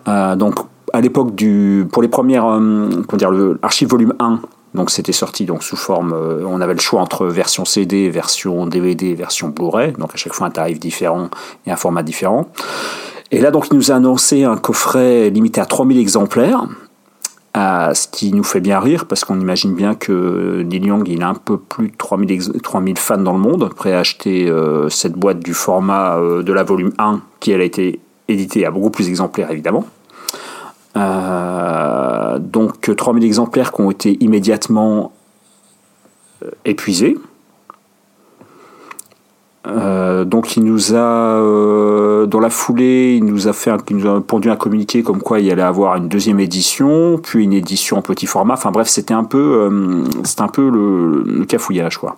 Donc 0.06 0.56
à 0.94 1.02
l'époque 1.02 1.34
du 1.34 1.88
pour 1.92 2.04
les 2.04 2.08
premières 2.08 2.44
comment 2.44 3.18
dire 3.18 3.32
le 3.32 3.58
archive 3.64 3.90
volume 3.90 4.14
1 4.20 4.40
donc 4.74 4.90
c'était 4.90 5.12
sorti 5.12 5.46
donc 5.46 5.64
sous 5.64 5.76
forme 5.76 6.14
euh, 6.14 6.44
on 6.46 6.60
avait 6.62 6.74
le 6.74 6.80
choix 6.80 7.02
entre 7.02 7.26
version 7.28 7.66
CD 7.66 8.10
version 8.10 8.66
DVD 8.66 9.14
version 9.14 9.50
Blu-ray. 9.50 9.94
Donc 9.94 10.14
à 10.14 10.18
chaque 10.18 10.34
fois 10.34 10.48
un 10.48 10.52
tarif 10.52 10.80
différent 10.80 11.30
et 11.66 11.72
un 11.72 11.76
format 11.76 12.04
différent. 12.04 12.48
Et 13.32 13.40
là 13.40 13.52
donc 13.52 13.68
il 13.72 13.76
nous 13.76 13.92
a 13.92 13.96
annoncé 13.96 14.44
un 14.44 14.58
coffret 14.58 15.30
limité 15.30 15.62
à 15.62 15.66
3000 15.66 16.00
exemplaires 16.00 16.66
euh, 17.56 17.94
ce 17.94 18.08
qui 18.08 18.34
nous 18.34 18.44
fait 18.44 18.62
bien 18.62 18.80
rire 18.80 19.06
parce 19.06 19.24
qu'on 19.24 19.40
imagine 19.40 19.76
bien 19.76 19.94
que 19.94 20.64
Neil 20.64 20.86
Young 20.88 21.08
il 21.08 21.22
a 21.22 21.30
un 21.30 21.36
peu 21.36 21.58
plus 21.58 21.90
de 21.90 21.96
3000, 21.96 22.32
ex- 22.32 22.52
3000 22.64 22.98
fans 22.98 23.18
dans 23.20 23.34
le 23.34 23.40
monde 23.40 23.72
prêts 23.76 23.94
à 23.94 24.00
acheter 24.00 24.50
euh, 24.50 24.90
cette 24.90 25.14
boîte 25.14 25.40
du 25.40 25.54
format 25.54 26.18
de 26.20 26.52
la 26.54 26.64
volume 26.64 26.94
1 26.98 27.22
qui 27.40 27.52
elle 27.52 27.62
a 27.62 27.66
été 27.66 28.00
éditée 28.28 28.66
à 28.66 28.72
beaucoup 28.72 28.90
plus 28.90 29.06
d'exemplaires 29.06 29.52
évidemment 29.52 29.86
euh, 30.96 32.40
donc 32.40 32.96
3000 32.96 33.24
exemplaires 33.24 33.72
qui 33.72 33.82
ont 33.82 33.92
été 33.92 34.18
immédiatement 34.24 35.12
euh, 36.44 36.52
épuisés. 36.66 37.18
Euh, 39.66 40.26
donc 40.26 40.58
il 40.58 40.64
nous 40.64 40.94
a, 40.94 40.98
euh, 40.98 42.26
dans 42.26 42.40
la 42.40 42.50
foulée, 42.50 43.16
il 43.16 43.26
nous 43.26 43.48
a 43.48 43.54
fait, 43.54 43.72
il 43.90 43.98
nous 43.98 44.08
a 44.08 44.20
pondu 44.22 44.50
un 44.50 44.58
communiqué 44.58 45.04
comme 45.04 45.22
quoi 45.22 45.40
il 45.40 45.50
allait 45.50 45.62
avoir 45.62 45.96
une 45.96 46.10
deuxième 46.10 46.40
édition, 46.42 47.18
puis 47.24 47.46
une 47.46 47.54
édition 47.54 47.98
en 47.98 48.02
petit 48.02 48.26
format. 48.26 48.56
Enfin 48.56 48.72
bref, 48.72 48.88
c'était 48.88 49.14
un 49.14 49.24
peu, 49.24 49.70
euh, 49.72 50.04
c'était 50.24 50.42
un 50.42 50.50
peu 50.50 50.70
le, 50.70 51.24
le 51.26 51.46
cafouillage 51.46 51.98
quoi. 51.98 52.18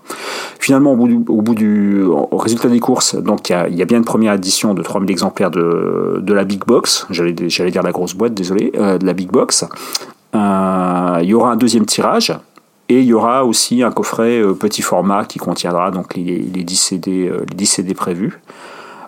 Finalement, 0.60 0.94
au 0.94 0.96
bout 0.96 1.08
du, 1.08 1.20
au, 1.28 1.42
bout 1.42 1.56
du 1.56 2.02
au 2.02 2.38
résultat 2.38 2.70
des 2.70 2.80
courses, 2.80 3.16
donc 3.16 3.50
il 3.50 3.54
y 3.54 3.56
a, 3.56 3.70
y 3.70 3.82
a 3.82 3.86
bien 3.86 4.00
une 4.00 4.06
première 4.06 4.34
édition 4.34 4.74
de 4.74 4.82
3000 4.82 5.12
exemplaires 5.12 5.52
de, 5.52 6.20
de 6.22 6.34
la 6.34 6.44
Big 6.46 6.66
Box. 6.66 7.06
J'allais, 7.12 7.36
j'allais 7.48 7.72
dire 7.72 7.84
la 7.84 7.92
grosse 7.92 8.16
boîte, 8.16 8.34
désolé, 8.34 8.72
euh, 8.76 8.98
de 8.98 9.06
la 9.06 9.14
Big 9.14 9.30
Box. 9.30 9.66
Euh, 10.34 11.20
il 11.22 11.30
y 11.30 11.34
aura 11.34 11.52
un 11.52 11.56
deuxième 11.56 11.86
tirage. 11.86 12.34
Et 12.88 13.00
il 13.00 13.06
y 13.06 13.14
aura 13.14 13.46
aussi 13.46 13.82
un 13.82 13.92
coffret 13.92 14.40
euh, 14.40 14.54
petit 14.54 14.82
format 14.82 15.26
qui 15.26 15.40
contiendra 15.40 15.90
donc 15.92 16.16
les, 16.16 16.40
les 16.40 16.64
10 16.64 16.76
CD, 16.76 17.28
euh, 17.28 17.46
les 17.50 17.56
10 17.56 17.66
CD 17.66 17.94
prévus. 17.94 18.40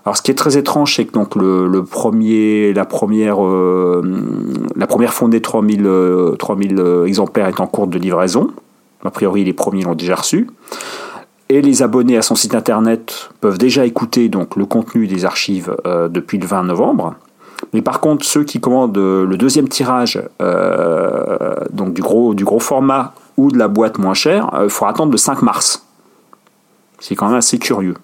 Alors, 0.07 0.15
ce 0.15 0.21
qui 0.21 0.31
est 0.31 0.35
très 0.35 0.55
étrange, 0.55 0.95
c'est 0.95 1.03
que 1.03 1.11
donc 1.11 1.35
le, 1.35 1.83
premier, 1.83 2.71
la 2.71 2.85
première, 2.85 3.45
euh, 3.45 4.01
la 4.77 4.87
première 4.87 5.13
fondée 5.13 5.41
3000, 5.41 5.85
euh, 5.85 6.31
3000 6.37 6.79
euh, 6.79 7.05
exemplaires 7.05 7.49
est 7.49 7.59
en 7.59 7.67
cours 7.67 7.87
de 7.87 7.99
livraison. 7.99 8.47
A 9.03 9.11
priori, 9.11 9.43
les 9.43 9.51
premiers 9.51 9.83
l'ont 9.83 9.95
déjà 9.95 10.15
reçu. 10.15 10.49
Et 11.49 11.61
les 11.61 11.83
abonnés 11.83 12.15
à 12.15 12.21
son 12.21 12.35
site 12.35 12.55
internet 12.55 13.31
peuvent 13.41 13.57
déjà 13.57 13.85
écouter 13.85 14.29
donc 14.29 14.55
le 14.55 14.65
contenu 14.65 15.07
des 15.07 15.25
archives 15.25 15.75
depuis 16.09 16.37
le 16.37 16.47
20 16.47 16.63
novembre. 16.63 17.15
Mais 17.73 17.81
par 17.81 17.99
contre, 17.99 18.23
ceux 18.23 18.45
qui 18.45 18.61
commandent 18.61 18.97
le 18.97 19.35
deuxième 19.35 19.67
tirage, 19.67 20.21
donc 21.71 21.93
du 21.93 22.01
gros, 22.01 22.33
du 22.33 22.45
gros 22.45 22.59
format 22.61 23.13
ou 23.37 23.51
de 23.51 23.57
la 23.57 23.67
boîte 23.67 23.97
moins 23.99 24.13
chère, 24.13 24.49
il 24.63 24.69
faudra 24.69 24.91
attendre 24.91 25.11
le 25.11 25.17
5 25.17 25.41
mars. 25.41 25.85
C'est 26.99 27.15
quand 27.15 27.27
même 27.27 27.37
assez 27.37 27.59
curieux. 27.59 27.95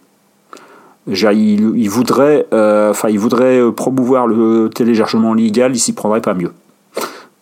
Il, 1.08 1.74
il 1.76 1.90
voudrait, 1.90 2.48
euh, 2.54 2.92
enfin, 2.92 3.10
il 3.10 3.20
voudrait 3.20 3.60
promouvoir 3.76 4.28
le 4.28 4.70
téléchargement 4.74 5.34
légal, 5.34 5.76
il 5.76 5.80
s'y 5.80 5.94
prendrait 5.94 6.22
pas 6.22 6.34
mieux. 6.34 6.54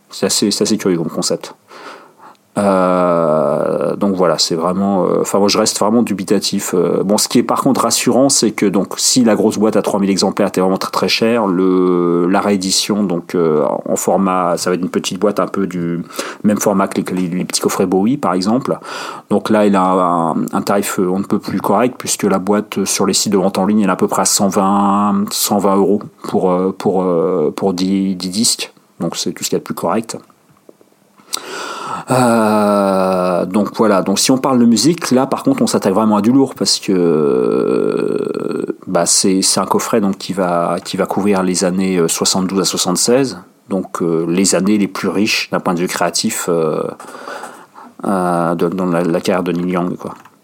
C'est 0.09 0.25
assez, 0.25 0.51
c'est 0.51 0.63
assez 0.63 0.77
curieux 0.77 0.97
comme 0.97 1.09
concept. 1.09 1.53
Euh, 2.61 3.95
donc 3.95 4.15
voilà, 4.15 4.37
c'est 4.37 4.55
vraiment. 4.55 5.05
euh, 5.05 5.21
Enfin, 5.21 5.39
moi, 5.39 5.47
je 5.47 5.57
reste 5.57 5.79
vraiment 5.79 6.03
dubitatif. 6.03 6.73
Euh, 6.73 7.03
bon, 7.03 7.17
ce 7.17 7.27
qui 7.27 7.39
est 7.39 7.43
par 7.43 7.61
contre 7.61 7.81
rassurant, 7.81 8.29
c'est 8.29 8.51
que 8.51 8.65
donc 8.65 8.93
si 8.97 9.23
la 9.23 9.35
grosse 9.35 9.57
boîte 9.57 9.75
à 9.75 9.81
3000 9.81 10.09
exemplaires 10.09 10.47
était 10.47 10.61
vraiment 10.61 10.77
très 10.77 10.91
très 10.91 11.07
chère, 11.07 11.47
le 11.47 12.27
la 12.29 12.39
réédition 12.39 13.03
donc 13.03 13.35
en 13.35 13.95
format, 13.95 14.57
ça 14.57 14.69
va 14.69 14.75
être 14.75 14.81
une 14.81 14.89
petite 14.89 15.19
boîte 15.19 15.39
un 15.39 15.47
peu 15.47 15.67
du 15.67 16.03
même 16.43 16.59
format 16.59 16.87
que 16.87 17.13
les, 17.13 17.45
petits 17.45 17.61
coffrets 17.61 17.85
Bowie 17.85 18.17
par 18.17 18.33
exemple. 18.33 18.77
Donc 19.29 19.49
là, 19.49 19.65
il 19.65 19.75
a 19.75 19.83
un, 19.83 20.61
tarif 20.61 20.99
on 20.99 21.19
ne 21.19 21.23
peut 21.23 21.39
plus 21.39 21.61
correct 21.61 21.95
puisque 21.97 22.23
la 22.23 22.39
boîte 22.39 22.85
sur 22.85 23.05
les 23.05 23.13
sites 23.13 23.33
de 23.33 23.37
vente 23.37 23.57
en 23.57 23.65
ligne, 23.65 23.81
elle 23.81 23.89
est 23.89 23.93
à 23.93 23.95
peu 23.95 24.07
près 24.07 24.21
à 24.21 24.25
120 24.25 25.25
120 25.31 25.75
euros 25.75 26.01
pour 26.23 26.53
pour 26.77 27.05
pour 27.55 27.73
10, 27.73 28.15
10 28.15 28.29
disques. 28.29 28.73
Donc 28.99 29.15
c'est 29.15 29.31
tout 29.31 29.43
ce 29.43 29.49
qu'il 29.49 29.55
y 29.55 29.57
a 29.57 29.59
de 29.59 29.63
plus 29.63 29.73
correct. 29.73 30.17
Euh, 32.09 33.45
donc 33.45 33.75
voilà, 33.75 34.01
donc 34.01 34.19
si 34.19 34.31
on 34.31 34.37
parle 34.37 34.59
de 34.59 34.65
musique, 34.65 35.11
là 35.11 35.27
par 35.27 35.43
contre 35.43 35.61
on 35.61 35.67
s'attaque 35.67 35.93
vraiment 35.93 36.17
à 36.17 36.21
du 36.21 36.31
lourd 36.31 36.55
parce 36.55 36.79
que 36.79 36.91
euh, 36.91 38.65
bah, 38.87 39.05
c'est 39.05 39.41
un 39.57 39.65
coffret 39.65 40.01
donc, 40.01 40.17
qui, 40.17 40.33
va, 40.33 40.77
qui 40.83 40.97
va 40.97 41.05
couvrir 41.05 41.43
les 41.43 41.63
années 41.63 41.97
euh, 41.97 42.07
72 42.07 42.59
à 42.59 42.65
76, 42.65 43.39
donc 43.69 44.01
euh, 44.01 44.25
les 44.27 44.55
années 44.55 44.77
les 44.77 44.87
plus 44.87 45.07
riches 45.07 45.49
d'un 45.51 45.59
point 45.59 45.73
de 45.73 45.79
vue 45.79 45.87
créatif 45.87 46.47
euh, 46.49 46.83
euh, 48.05 48.55
dans 48.55 48.85
la, 48.87 49.21
carrière 49.21 49.43
de 49.43 49.51
Neil 49.51 49.73
Young. 49.73 49.95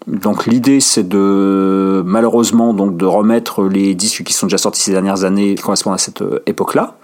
Donc 0.06 0.46
l'idée 0.46 0.80
c'est 0.80 1.06
de 1.06 2.02
malheureusement 2.06 2.72
donc 2.72 2.96
de 2.96 3.04
remettre 3.04 3.64
les 3.64 3.94
disques 3.94 4.22
qui 4.22 4.32
sont 4.32 4.46
déjà 4.46 4.58
sortis 4.58 4.80
ces 4.80 4.92
dernières 4.92 5.24
années 5.24 5.54
qui 5.54 5.62
correspondent 5.62 5.94
à 5.94 5.98
cette 5.98 6.22
euh, 6.22 6.42
époque-là. 6.46 6.94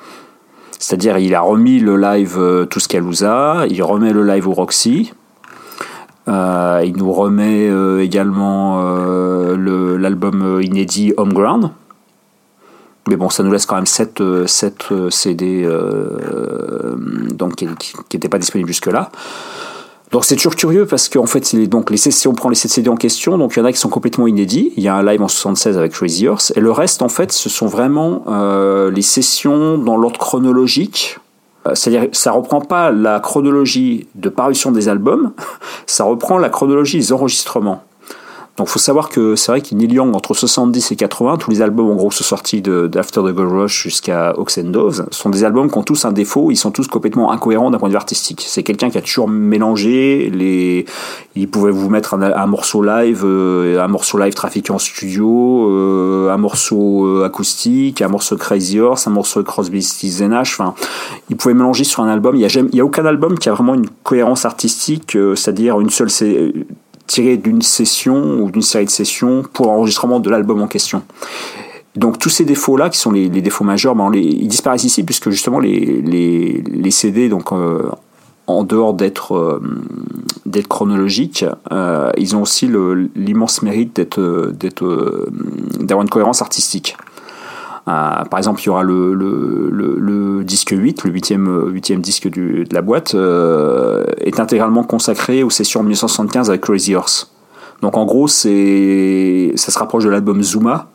C'est-à-dire 0.85 1.17
il 1.17 1.35
a 1.35 1.41
remis 1.41 1.81
le 1.81 1.97
live 1.97 2.37
euh, 2.37 2.67
Tuscaloosa, 2.67 3.65
il 3.71 3.83
remet 3.83 4.13
le 4.13 4.23
live 4.23 4.47
au 4.47 4.53
Roxy, 4.53 5.15
euh, 6.29 6.83
il 6.85 6.95
nous 6.99 7.11
remet 7.11 7.71
euh, 7.71 8.03
également 8.03 8.83
euh, 8.83 9.97
l'album 9.97 10.61
inédit 10.61 11.15
Homeground. 11.17 11.71
Mais 13.09 13.17
bon, 13.17 13.31
ça 13.31 13.43
nous 13.43 13.51
laisse 13.51 13.65
quand 13.65 13.77
même 13.77 13.87
7, 13.87 14.23
CD 15.09 15.65
euh, 15.65 16.97
donc, 17.33 17.55
qui 17.55 17.67
n'étaient 18.13 18.29
pas 18.29 18.39
disponibles 18.39 18.69
jusque-là. 18.69 19.11
Donc 20.15 20.25
c'est 20.25 20.37
toujours 20.37 20.55
curieux 20.55 20.87
parce 20.87 21.09
qu'en 21.09 21.27
fait, 21.27 21.51
les- 21.55 21.67
donc, 21.67 21.91
les, 21.91 21.99
on 22.29 22.35
prend 22.35 22.49
les 22.49 22.55
7 22.55 22.71
CD 22.71 22.89
en 22.89 22.95
question, 22.95 23.37
donc 23.37 23.57
il 23.57 23.59
y 23.59 23.63
en 23.63 23.65
a 23.65 23.73
qui 23.73 23.81
sont 23.81 23.89
complètement 23.89 24.29
inédits. 24.29 24.73
Il 24.77 24.85
y 24.85 24.87
a 24.87 24.95
un 24.95 25.03
live 25.03 25.21
en 25.21 25.27
76 25.27 25.77
avec 25.77 25.91
Crazy 25.91 26.29
Horse. 26.29 26.53
Et 26.55 26.61
le 26.61 26.71
reste, 26.71 27.03
en 27.03 27.09
fait, 27.09 27.33
ce 27.33 27.49
sont 27.49 27.67
vraiment 27.67 28.23
euh, 28.29 28.93
les 28.93 29.03
sessions 29.03 29.77
dans 29.77 29.97
l'ordre 29.97 30.21
chronologique. 30.21 31.19
Euh, 31.67 31.75
C'est-à-dire, 31.75 32.11
ça 32.13 32.31
reprend 32.31 32.61
pas 32.61 32.93
la 32.93 33.19
chronologie 33.19 34.07
de 34.15 34.29
parution 34.29 34.71
des 34.71 34.89
albums, 34.89 35.33
ça 35.89 36.05
reprend 36.05 36.39
la 36.39 36.49
chronologie 36.49 36.99
des 36.99 37.13
enregistrements. 37.13 37.83
Donc, 38.57 38.69
faut 38.69 38.79
savoir 38.79 39.09
que 39.09 39.35
c'est 39.35 39.51
vrai 39.51 39.61
qu'il 39.61 39.79
Neil 39.79 39.93
Young, 39.93 40.15
entre 40.15 40.33
70 40.33 40.93
et 40.93 40.97
80, 40.97 41.39
tous 41.39 41.51
les 41.51 41.61
albums 41.61 41.91
en 41.91 41.97
gros 41.97 42.13
sont 42.13 42.23
sortis 42.23 42.63
d'After 42.63 43.21
the 43.23 43.35
Gold 43.35 43.51
Rush 43.51 43.83
jusqu'à 43.83 44.33
Ox 44.39 44.59
and 44.59 44.71
Doves, 44.71 45.07
sont 45.11 45.29
des 45.29 45.43
albums 45.43 45.69
qui 45.69 45.77
ont 45.77 45.83
tous 45.83 46.05
un 46.05 46.13
défaut, 46.13 46.53
ils 46.53 46.57
sont 46.57 46.71
tous 46.71 46.87
complètement 46.87 47.33
incohérents 47.33 47.73
d'un 47.73 47.79
point 47.79 47.89
de 47.89 47.95
vue 47.95 47.97
artistique. 47.97 48.45
C'est 48.47 48.63
quelqu'un 48.63 48.91
qui 48.91 48.99
a 48.99 49.01
toujours 49.03 49.27
mélangé 49.29 50.31
les, 50.33 50.85
il 51.35 51.49
pouvait 51.51 51.73
vous 51.73 51.89
mettre 51.91 52.15
un, 52.15 52.23
un 52.23 52.47
morceau 52.47 52.81
live, 52.81 53.23
euh, 53.25 53.83
un 53.83 53.89
morceau 53.89 54.19
live 54.19 54.35
trafiqué 54.35 54.71
en 54.73 54.79
studio, 54.79 55.69
euh, 55.73 56.31
un 56.31 56.37
morceau 56.37 57.07
euh, 57.07 57.25
acoustique, 57.25 58.03
un 58.03 58.09
morceau 58.09 58.37
Crazy 58.37 58.79
Horse, 58.79 59.09
un 59.09 59.11
morceau 59.11 59.43
Crosby, 59.43 59.83
Stills 59.83 60.29
Nash. 60.29 60.61
Enfin, 60.61 60.75
il 61.29 61.37
pouvait 61.37 61.55
mélanger 61.55 61.83
sur 61.83 62.05
un 62.05 62.09
album. 62.09 62.37
Il 62.37 62.43
y 62.43 62.45
a, 62.45 62.49
jamais- 62.49 62.69
il 62.73 62.79
y 62.79 62.81
a 62.81 62.85
aucun 62.85 63.05
album 63.05 63.37
qui 63.37 63.49
a 63.49 63.53
vraiment 63.53 63.75
une 63.75 63.89
cohérence 64.05 64.45
artistique, 64.45 65.17
euh, 65.17 65.35
c'est-à-dire 65.35 65.81
une 65.81 65.91
seule 65.91 66.11
tirée 67.07 67.37
d'une 67.37 67.63
session 67.63 68.41
ou 68.41 68.51
d'une 68.51 68.63
série 68.63 68.87
de 68.87 68.91
sessions 68.91 69.43
pour 69.53 69.67
l'enregistrement 69.67 70.21
de 70.21 70.31
l'album 70.31 70.63
en 70.63 70.67
question. 70.67 71.03
Donc 71.97 72.19
tous 72.19 72.29
ces 72.29 72.45
défauts-là, 72.45 72.91
qui 72.91 72.99
sont 72.99 73.13
les, 73.13 73.29
défauts 73.29 73.65
majeurs, 73.65 73.95
ben, 73.95 74.11
ils 74.15 74.49
disparaissent 74.49 74.85
ici 74.85 75.05
puisque 75.05 75.31
justement 75.31 75.61
les, 75.61 76.03
les, 76.03 76.91
CD, 76.91 77.29
donc 77.29 77.53
euh, 77.53 77.89
en 78.47 78.65
dehors 78.65 78.95
d'être 78.95 79.37
euh, 79.37 79.61
d'être 80.45 80.67
chronologiques, 80.67 81.45
euh, 81.73 82.11
ils 82.17 82.35
ont 82.35 82.43
aussi 82.43 82.69
l'immense 83.15 83.63
mérite 83.63 83.95
d'être 83.97 85.29
d'avoir 85.79 86.03
une 86.03 86.11
cohérence 86.11 86.43
artistique. 86.43 86.97
Euh, 87.87 88.25
par 88.25 88.39
exemple, 88.39 88.63
il 88.63 88.67
y 88.67 88.69
aura 88.71 88.83
le, 88.83 90.43
disque 90.45 90.75
8, 90.77 91.05
le 91.05 91.11
huitième, 91.11 91.69
huitième 91.71 92.01
disque 92.01 92.29
de 92.31 92.65
la 92.73 92.83
boîte, 92.83 93.15
euh, 93.15 94.05
est 94.19 94.41
intégralement 94.41 94.85
consacré 94.85 95.43
aux 95.43 95.51
sessions 95.51 95.83
1975 95.83 96.49
avec 96.49 96.63
Crazy 96.63 96.95
Horse. 96.95 97.31
Donc 97.83 97.97
en 97.97 98.05
gros, 98.07 98.29
ça 98.29 98.49
se 98.49 99.79
rapproche 99.79 100.05
de 100.05 100.09
l'album 100.09 100.43
Zuma, 100.43 100.89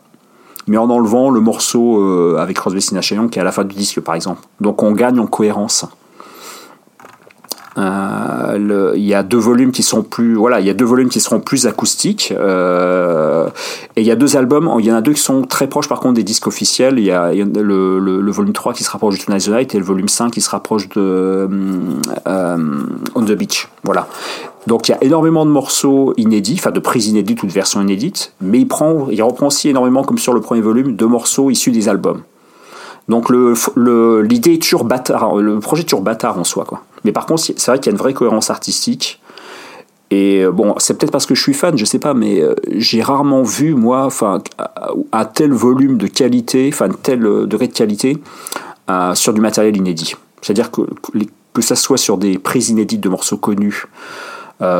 mais 0.66 0.76
en 0.76 0.90
enlevant 0.90 1.30
le 1.30 1.40
morceau 1.40 2.02
euh, 2.02 2.36
avec 2.38 2.56
Crosby, 2.56 2.84
Young 3.12 3.30
qui 3.30 3.38
est 3.38 3.42
à 3.42 3.44
la 3.44 3.52
fin 3.52 3.64
du 3.64 3.74
disque, 3.74 4.00
par 4.00 4.14
exemple. 4.14 4.40
Donc 4.60 4.82
on 4.82 4.92
gagne 4.92 5.20
en 5.20 5.26
cohérence. 5.26 5.86
Euh, 7.78 8.58
le- 8.58 8.92
il 8.96 9.04
y 9.04 9.14
a 9.14 9.22
deux 9.22 9.38
volumes 9.38 9.70
qui 9.70 9.84
sont 9.84 10.02
plus 10.02 10.34
voilà 10.34 10.58
il 10.58 10.66
y 10.66 10.70
a 10.70 10.74
deux 10.74 10.84
volumes 10.84 11.08
qui 11.08 11.20
seront 11.20 11.38
plus 11.38 11.68
acoustiques 11.68 12.34
euh, 12.36 13.46
et 13.94 14.00
il 14.00 14.06
y 14.06 14.10
a 14.10 14.16
deux 14.16 14.36
albums 14.36 14.68
il 14.80 14.84
y 14.86 14.90
en 14.92 14.96
a 14.96 15.00
deux 15.00 15.12
qui 15.12 15.20
sont 15.20 15.42
très 15.42 15.68
proches 15.68 15.88
par 15.88 16.00
contre 16.00 16.14
des 16.14 16.24
disques 16.24 16.48
officiels 16.48 16.98
il 16.98 17.04
y 17.04 17.12
a, 17.12 17.32
le, 17.32 18.00
le- 18.00 18.20
le 18.20 18.32
volume 18.32 18.52
3 18.52 18.72
qui 18.72 18.82
se 18.82 18.90
rapproche 18.90 19.20
de 19.20 19.24
Tonight 19.24 19.44
the 19.44 19.48
Night 19.50 19.74
et 19.76 19.78
le 19.78 19.84
volume 19.84 20.08
5 20.08 20.30
qui 20.32 20.40
se 20.40 20.50
rapproche 20.50 20.88
de 20.88 21.48
euh, 22.26 22.56
On 23.14 23.22
the 23.24 23.32
Beach 23.32 23.68
voilà 23.84 24.08
donc 24.66 24.88
il 24.88 24.92
y 24.92 24.94
a 24.96 25.04
énormément 25.04 25.46
de 25.46 25.50
morceaux 25.52 26.12
inédits 26.16 26.56
enfin 26.58 26.72
de 26.72 26.80
prises 26.80 27.06
inédites 27.06 27.40
ou 27.44 27.46
de 27.46 27.52
versions 27.52 27.80
inédites 27.80 28.32
mais 28.40 28.58
il 28.58 28.66
prend 28.66 29.06
il 29.12 29.22
reprend 29.22 29.46
aussi 29.46 29.68
énormément 29.68 30.02
comme 30.02 30.18
sur 30.18 30.32
le 30.32 30.40
premier 30.40 30.60
volume 30.60 30.96
de 30.96 31.04
morceaux 31.06 31.50
issus 31.50 31.70
des 31.70 31.88
albums 31.88 32.22
donc 33.08 33.28
le, 33.28 33.54
le- 33.74 34.22
l'idée 34.22 34.54
est 34.54 34.62
toujours 34.62 34.84
bâtard, 34.84 35.34
le 35.36 35.58
projet 35.58 35.82
est 35.82 35.84
toujours 35.84 36.02
bâtard 36.02 36.38
en 36.38 36.44
soi 36.44 36.64
quoi. 36.64 36.82
Mais 37.04 37.12
par 37.12 37.26
contre, 37.26 37.42
c'est 37.42 37.66
vrai 37.66 37.78
qu'il 37.78 37.86
y 37.86 37.94
a 37.94 37.96
une 37.96 38.02
vraie 38.02 38.14
cohérence 38.14 38.50
artistique. 38.50 39.20
Et 40.10 40.42
euh, 40.42 40.50
bon, 40.50 40.74
c'est 40.78 40.98
peut-être 40.98 41.12
parce 41.12 41.26
que 41.26 41.34
je 41.34 41.42
suis 41.42 41.54
fan, 41.54 41.78
je 41.78 41.84
sais 41.84 42.00
pas, 42.00 42.14
mais 42.14 42.40
euh, 42.40 42.54
j'ai 42.68 43.00
rarement 43.00 43.42
vu 43.42 43.74
moi, 43.74 44.04
enfin, 44.04 44.42
un 45.12 45.24
tel 45.24 45.52
volume 45.52 45.98
de 45.98 46.08
qualité, 46.08 46.68
enfin, 46.72 46.88
tel 46.88 47.24
euh, 47.24 47.46
degré 47.46 47.68
de 47.68 47.72
qualité 47.72 48.18
sur 49.14 49.32
du 49.32 49.40
matériel 49.40 49.76
inédit. 49.76 50.16
C'est-à-dire 50.42 50.72
que 50.72 50.82
que 51.52 51.62
ça 51.62 51.76
soit 51.76 51.96
sur 51.96 52.18
des 52.18 52.38
prises 52.38 52.70
inédites 52.70 53.00
de 53.00 53.08
morceaux 53.08 53.36
connus, 53.36 53.84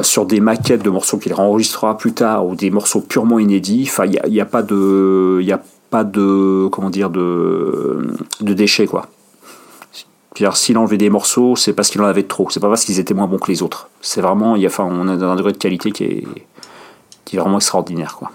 sur 0.02 0.26
des 0.26 0.40
maquettes 0.40 0.82
de 0.82 0.90
morceaux 0.90 1.18
qu'il 1.18 1.32
enregistrera 1.32 1.96
plus 1.96 2.12
tard 2.12 2.44
ou 2.44 2.56
des 2.56 2.70
morceaux 2.70 3.02
purement 3.02 3.38
inédits. 3.38 3.86
Enfin, 3.86 4.06
il 4.06 4.10
n'y 4.10 4.18
a, 4.18 4.26
y 4.26 4.40
a 4.40 4.46
pas 4.46 4.64
de, 4.64 5.38
y 5.42 5.52
a 5.52 5.62
pas 5.90 6.02
de, 6.02 6.66
comment 6.72 6.90
dire, 6.90 7.08
de, 7.08 8.16
de 8.40 8.52
déchets 8.52 8.88
quoi. 8.88 9.06
S'il 10.54 10.78
enlevait 10.78 10.96
des 10.96 11.10
morceaux, 11.10 11.56
c'est 11.56 11.72
parce 11.72 11.90
qu'il 11.90 12.00
en 12.00 12.06
avait 12.06 12.22
trop. 12.22 12.48
C'est 12.50 12.60
pas 12.60 12.68
parce 12.68 12.84
qu'ils 12.84 12.98
étaient 12.98 13.14
moins 13.14 13.26
bons 13.26 13.38
que 13.38 13.50
les 13.50 13.62
autres. 13.62 13.88
C'est 14.00 14.20
vraiment, 14.20 14.56
il 14.56 14.62
y 14.62 14.66
a, 14.66 14.68
enfin, 14.68 14.88
on 14.90 15.08
a 15.08 15.12
un 15.12 15.36
degré 15.36 15.52
de 15.52 15.58
qualité 15.58 15.92
qui 15.92 16.04
est, 16.04 16.24
qui 17.24 17.36
est 17.36 17.38
vraiment 17.38 17.58
extraordinaire 17.58 18.16
quoi. 18.16 18.30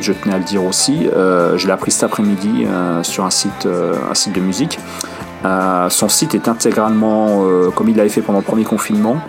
Je 0.00 0.12
tenais 0.12 0.34
à 0.34 0.38
le 0.38 0.44
dire 0.44 0.64
aussi, 0.64 1.08
euh, 1.08 1.56
je 1.58 1.66
l'ai 1.66 1.72
appris 1.72 1.90
cet 1.90 2.04
après-midi 2.04 2.64
euh, 2.66 3.02
sur 3.02 3.24
un 3.24 3.30
site, 3.30 3.66
euh, 3.66 3.94
un 4.10 4.14
site 4.14 4.34
de 4.34 4.40
musique. 4.40 4.78
Son 5.90 6.08
site 6.08 6.36
est 6.36 6.46
intégralement, 6.46 7.44
comme 7.74 7.88
il 7.88 7.96
l'avait 7.96 8.08
fait 8.08 8.22
pendant 8.22 8.38
le 8.38 8.44
premier 8.44 8.62
confinement, 8.62 9.20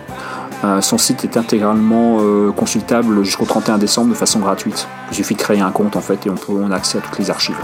son 0.80 0.96
site 0.96 1.24
est 1.24 1.36
intégralement 1.36 2.20
consultable 2.54 3.24
jusqu'au 3.24 3.46
31 3.46 3.78
décembre 3.78 4.10
de 4.10 4.14
façon 4.14 4.38
gratuite. 4.38 4.86
Il 5.10 5.16
suffit 5.16 5.34
de 5.34 5.40
créer 5.40 5.60
un 5.60 5.72
compte 5.72 5.96
en 5.96 6.00
fait 6.00 6.24
et 6.24 6.30
on, 6.30 6.36
peut, 6.36 6.52
on 6.52 6.70
a 6.70 6.76
accès 6.76 6.98
à 6.98 7.00
toutes 7.00 7.18
les 7.18 7.30
archives. 7.30 7.58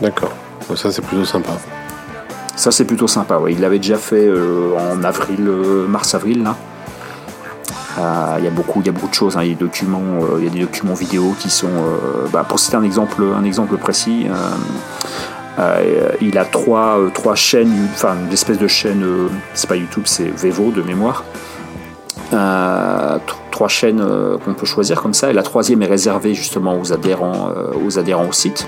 D'accord. 0.00 0.32
Ça, 0.74 0.90
c'est 0.90 1.00
plutôt 1.00 1.24
sympa. 1.24 1.52
Ça 2.56 2.72
c'est 2.72 2.86
plutôt 2.86 3.06
sympa, 3.06 3.36
ouais. 3.38 3.52
il 3.52 3.60
l'avait 3.60 3.78
déjà 3.78 3.98
fait 3.98 4.28
en 4.28 5.04
avril, 5.04 5.48
mars-avril 5.86 6.42
là. 6.42 6.56
Il 8.38 8.44
y 8.44 8.48
a 8.48 8.50
beaucoup, 8.50 8.82
y 8.82 8.88
a 8.88 8.92
beaucoup 8.92 9.08
de 9.08 9.14
choses. 9.14 9.36
hein. 9.36 9.42
Il 9.42 9.48
y 9.48 9.52
a 9.52 9.54
des 9.54 9.64
documents, 9.64 10.00
euh, 10.22 10.38
il 10.38 10.44
y 10.44 10.48
a 10.48 10.50
des 10.50 10.60
documents 10.60 10.94
vidéo 10.94 11.34
qui 11.38 11.50
sont. 11.50 11.66
euh, 11.68 12.26
bah, 12.32 12.44
pour 12.48 12.58
citer 12.58 12.76
un 12.76 12.84
exemple, 12.84 13.22
précis, 13.78 14.26
euh, 15.58 15.90
il 16.20 16.36
a 16.38 16.44
trois, 16.44 16.98
trois 17.14 17.34
chaînes, 17.34 17.88
enfin 17.94 18.14
une 18.26 18.32
espèce 18.32 18.58
de 18.58 18.68
chaîne, 18.68 19.04
c'est 19.54 19.68
pas 19.68 19.76
YouTube, 19.76 20.02
c'est 20.06 20.28
Vevo 20.28 20.70
de 20.70 20.82
mémoire. 20.82 21.24
Tr- 22.32 23.18
trois 23.50 23.68
chaînes 23.68 24.04
qu'on 24.44 24.52
peut 24.54 24.66
choisir 24.66 25.00
comme 25.00 25.14
ça, 25.14 25.30
et 25.30 25.32
la 25.32 25.42
troisième 25.42 25.80
est 25.82 25.86
réservée 25.86 26.34
justement 26.34 26.78
aux 26.78 26.92
adhérents, 26.92 27.50
aux 27.86 27.98
adhérents 27.98 28.26
au 28.28 28.32
site. 28.32 28.66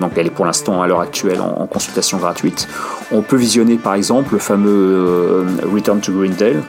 Donc 0.00 0.12
elle 0.16 0.26
est 0.26 0.30
pour 0.30 0.44
l'instant 0.44 0.82
à 0.82 0.86
l'heure 0.88 1.00
actuelle 1.00 1.40
en, 1.40 1.62
en 1.62 1.66
consultation 1.66 2.18
gratuite. 2.18 2.66
On 3.12 3.22
peut 3.22 3.36
visionner 3.36 3.76
par 3.76 3.94
exemple 3.94 4.32
le 4.32 4.40
fameux 4.40 5.46
Return 5.72 6.00
to 6.00 6.12
Greendale, 6.12 6.62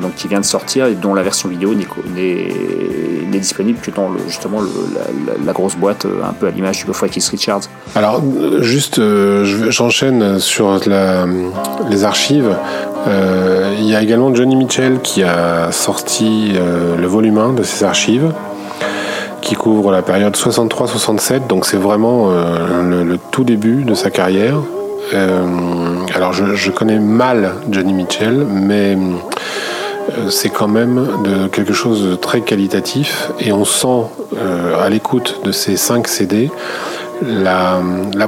donc 0.00 0.14
qui 0.14 0.28
vient 0.28 0.40
de 0.40 0.44
sortir 0.44 0.86
et 0.86 0.94
dont 0.94 1.14
la 1.14 1.22
version 1.22 1.48
vidéo 1.48 1.74
n'est 1.74 2.48
disponible 3.38 3.78
que 3.80 3.90
dans 3.90 4.10
justement 4.26 4.60
la, 5.44 5.52
grosse 5.52 5.76
boîte, 5.76 6.04
euh, 6.06 6.22
un 6.28 6.32
peu 6.32 6.46
à 6.46 6.50
l'image 6.50 6.84
coffret 6.84 7.08
Keith 7.08 7.26
Richards. 7.26 7.62
Alors, 7.94 8.20
euh, 8.20 8.62
juste, 8.62 8.98
euh, 8.98 9.44
j'enchaîne 9.70 10.38
sur 10.38 10.80
les 11.90 12.04
archives. 12.04 12.56
Il 13.06 13.84
y 13.84 13.94
a 13.94 14.00
également 14.02 14.34
Johnny 14.34 14.56
Mitchell 14.56 15.00
qui 15.02 15.22
a 15.22 15.70
sorti 15.70 16.52
le 16.54 17.06
volume 17.06 17.36
1 17.36 17.52
de 17.52 17.62
ses 17.62 17.84
archives, 17.84 18.32
qui 19.42 19.54
couvre 19.56 19.92
la 19.92 20.00
période 20.00 20.34
63-67, 20.34 21.46
donc 21.46 21.66
c'est 21.66 21.76
vraiment 21.76 22.30
le, 22.30 23.18
tout 23.30 23.44
début 23.44 23.84
de 23.84 23.94
sa 23.94 24.10
carrière. 24.10 24.56
Alors, 26.14 26.32
je, 26.32 26.70
connais 26.70 26.98
mal 26.98 27.56
Johnny 27.70 27.92
Mitchell, 27.92 28.46
mais 28.50 28.96
c'est 30.28 30.50
quand 30.50 30.68
même 30.68 31.08
de 31.24 31.46
quelque 31.48 31.72
chose 31.72 32.02
de 32.02 32.14
très 32.14 32.40
qualitatif 32.40 33.30
et 33.40 33.52
on 33.52 33.64
sent 33.64 34.06
euh, 34.36 34.84
à 34.84 34.88
l'écoute 34.88 35.40
de 35.44 35.52
ces 35.52 35.76
5 35.76 36.08
CD 36.08 36.50
la, 37.22 37.80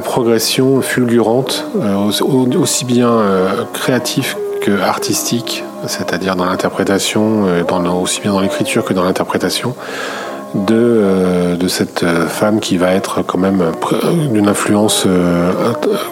progression 0.03 0.81
fulgurante, 0.83 1.67
euh, 1.77 2.11
aussi, 2.59 2.85
bien 2.85 3.11
euh, 3.11 3.49
créatif 3.73 4.37
que 4.61 4.81
artistique, 4.81 5.65
c'est-à-dire 5.87 6.37
dans 6.37 6.45
l'interprétation, 6.45 7.47
euh, 7.47 7.63
aussi 8.01 8.21
bien 8.21 8.33
dans 8.33 8.41
l'écriture 8.41 8.85
que 8.85 8.95
dans 8.95 9.05
l'interprétation, 9.05 9.75
de, 10.55 10.75
euh, 10.75 11.57
de 11.57 11.69
cette 11.69 12.03
euh, 12.03 12.27
femme 12.27 12.61
qui 12.61 12.77
va 12.77 12.93
être 12.93 13.23
quand 13.23 13.39
même 13.39 13.61
euh, 13.61 14.13
d'une 14.33 14.49
influence, 14.49 15.05
euh, 15.07 15.53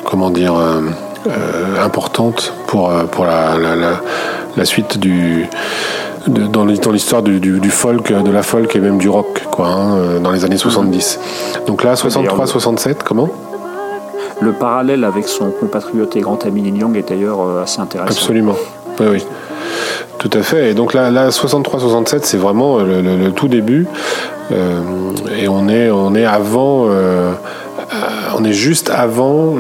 comment 0.05 0.30
dire, 0.30 0.55
euh, 0.56 0.80
euh, 1.26 1.82
importante 1.82 2.52
pour, 2.66 2.90
euh, 2.90 3.05
pour 3.05 3.24
la, 3.24 3.56
la 4.56 4.64
suite 4.64 4.98
du, 4.98 5.47
de- 6.28 6.47
dans 6.47 6.64
l'hi- 6.64 6.78
dans 6.78 6.90
l'histoire 6.93 7.22
du, 7.22 7.40
du, 7.40 7.60
du 7.60 7.70
folk, 7.70 8.12
de 8.12 8.31
la 8.31 8.43
folk 8.43 8.74
et 8.76 8.81
même 8.81 8.98
du 8.98 9.09
rock, 9.09 9.43
quoi, 9.51 9.66
hein, 9.68 9.97
euh, 9.98 10.18
dans 10.20 10.31
les 10.31 10.44
années 10.44 10.56
70. 10.56 11.18
Donc 11.66 11.82
là, 11.85 11.94
63-67, 11.94 12.97
comment? 13.05 13.28
Le 14.40 14.52
parallèle 14.52 15.05
avec 15.05 15.28
son 15.28 15.51
compatriote 15.51 16.16
et 16.16 16.20
grand 16.20 16.44
ami 16.44 16.62
Neil 16.62 16.78
Young 16.81 16.97
est 16.97 17.09
d'ailleurs 17.09 17.40
euh, 17.40 17.62
assez 17.62 17.81
intéressant. 17.81 18.10
Absolument. 18.12 18.56
Oui, 19.01 19.06
oui. 19.10 19.24
Tout 20.18 20.31
à 20.32 20.43
fait. 20.43 20.70
Et 20.70 20.74
donc 20.74 20.94
là, 20.94 21.10
là 21.10 21.28
63-67, 21.31 22.20
c'est 22.22 22.36
vraiment 22.36 22.78
le, 22.78 23.01
le- 23.01 23.16
le 23.16 23.32
tout 23.32 23.48
début. 23.48 23.86
Euh, 24.52 24.81
et 25.39 25.48
on 25.48 25.68
est, 25.68 25.90
on 25.90 26.14
est 26.14 26.24
avant. 26.26 26.86
euh, 26.86 26.89
euh, 26.90 27.32
on 28.36 28.44
est 28.44 28.52
juste 28.52 28.90
avant 28.90 29.56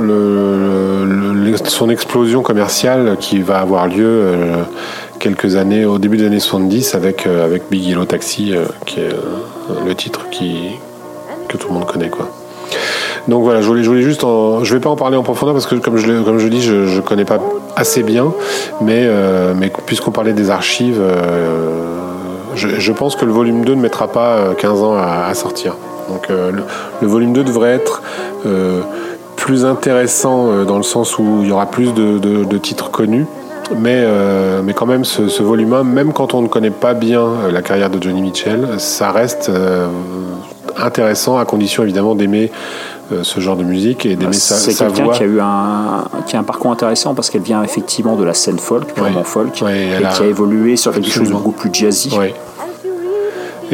son 1.66 1.90
explosion 1.90 2.42
commerciale 2.42 3.16
qui 3.18 3.40
va 3.40 3.58
avoir 3.58 3.86
lieu 3.86 4.04
euh, 4.04 4.62
quelques 5.18 5.56
années, 5.56 5.84
au 5.84 5.98
début 5.98 6.16
des 6.16 6.26
années 6.26 6.40
70, 6.40 6.94
avec, 6.94 7.26
euh, 7.26 7.44
avec 7.44 7.64
Big 7.70 7.84
Yellow 7.84 8.04
Taxi, 8.04 8.54
euh, 8.54 8.64
qui 8.86 9.00
est 9.00 9.10
le 9.86 9.94
titre 9.94 10.26
que 11.48 11.56
tout 11.56 11.68
le 11.68 11.74
monde 11.74 11.86
connaît. 11.86 12.10
Donc 13.28 13.42
voilà, 13.42 13.62
je 13.62 13.66
voulais, 13.66 14.02
juste, 14.02 14.24
en, 14.24 14.64
je 14.64 14.74
vais 14.74 14.80
pas 14.80 14.90
en 14.90 14.96
parler 14.96 15.16
en 15.16 15.22
profondeur 15.22 15.54
parce 15.54 15.66
que 15.66 15.76
comme 15.76 15.96
je, 15.96 16.22
comme 16.22 16.38
dis, 16.48 16.62
je, 16.62 16.86
je 16.86 17.00
connais 17.00 17.24
pas 17.24 17.38
assez 17.76 18.02
bien, 18.02 18.32
mais, 18.80 19.08
puisqu'on 19.86 20.10
parlait 20.10 20.32
des 20.32 20.50
archives, 20.50 21.00
je, 22.54 22.92
pense 22.92 23.16
que 23.16 23.24
le 23.24 23.32
volume 23.32 23.64
2 23.64 23.74
ne 23.74 23.80
mettra 23.80 24.08
pas 24.08 24.36
euh, 24.36 24.54
15 24.54 24.82
ans 24.82 24.96
à 24.96 25.32
sortir. 25.34 25.76
Donc 26.08 26.30
euh, 26.30 26.50
le, 26.52 26.62
le 27.02 27.06
volume 27.08 27.32
2 27.32 27.44
devrait 27.44 27.72
être 27.74 28.02
euh, 28.46 28.80
plus 29.36 29.64
intéressant 29.64 30.48
euh, 30.50 30.64
dans 30.64 30.76
le 30.76 30.82
sens 30.82 31.18
où 31.18 31.40
il 31.42 31.48
y 31.48 31.52
aura 31.52 31.66
plus 31.66 31.92
de, 31.94 32.18
de- 32.18 32.44
de 32.44 32.58
titres 32.58 32.90
connus. 32.90 33.26
Mais, 33.78 34.04
mais 34.62 34.74
quand 34.74 34.84
même, 34.84 35.06
ce, 35.06 35.28
ce 35.28 35.42
volume 35.42 35.72
1, 35.72 35.84
même 35.84 36.12
quand 36.12 36.34
on 36.34 36.42
ne 36.42 36.48
connaît 36.48 36.70
pas 36.70 36.92
bien 36.92 37.26
la 37.50 37.62
carrière 37.62 37.88
de 37.88 38.00
Johnny 38.02 38.20
Mitchell, 38.20 38.68
ça 38.76 39.10
reste 39.10 39.50
intéressant 40.76 41.38
à 41.38 41.46
condition 41.46 41.82
évidemment 41.82 42.14
d'aimer 42.14 42.50
ce 43.22 43.40
genre 43.40 43.56
de 43.56 43.64
musique 43.64 44.04
et 44.04 44.16
d'aimer 44.16 44.34
sa, 44.34 44.54
Bah, 44.56 44.60
C'est 44.60 44.72
sa 44.72 44.86
quelqu'un 44.86 45.08
qui 45.12 45.22
a 45.22 45.26
eu 45.26 45.40
un, 45.40 46.04
qui 46.26 46.36
a 46.36 46.40
un 46.40 46.42
parcours 46.42 46.72
intéressant 46.72 47.14
parce 47.14 47.30
qu'elle 47.30 47.40
vient 47.42 47.62
effectivement 47.62 48.16
de 48.16 48.24
la 48.24 48.34
scène 48.34 48.58
folk, 48.58 48.92
purement 48.92 49.20
Ouais. 49.20 49.24
folk, 49.24 49.58
Ouais, 49.64 49.86
et 50.00 50.04
a- 50.04 50.10
qui 50.10 50.22
a 50.22 50.26
évolué 50.26 50.76
sur 50.76 50.92
quelque 50.92 51.08
chose 51.10 51.28
de 51.28 51.32
beaucoup 51.34 51.52
plus 51.52 51.70
jazzy. 51.72 52.14
Ouais. 52.18 52.34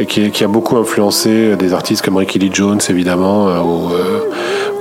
Et 0.01 0.07
qui, 0.07 0.43
a 0.43 0.47
beaucoup 0.47 0.77
influencé 0.77 1.55
des 1.57 1.73
artistes 1.73 2.03
comme 2.03 2.17
Ricky 2.17 2.39
Lee 2.39 2.49
Jones, 2.51 2.79
évidemment, 2.89 3.49
euh, 3.49 3.59
ou, 3.59 3.93
euh, 3.93 4.21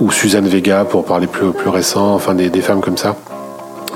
ou 0.00 0.10
Suzanne 0.10 0.48
Vega, 0.48 0.86
pour 0.86 1.04
parler 1.04 1.26
plus, 1.26 1.50
récent, 1.68 2.14
enfin 2.14 2.32
des, 2.32 2.48
femmes 2.62 2.80
comme 2.80 2.96
ça. 2.96 3.16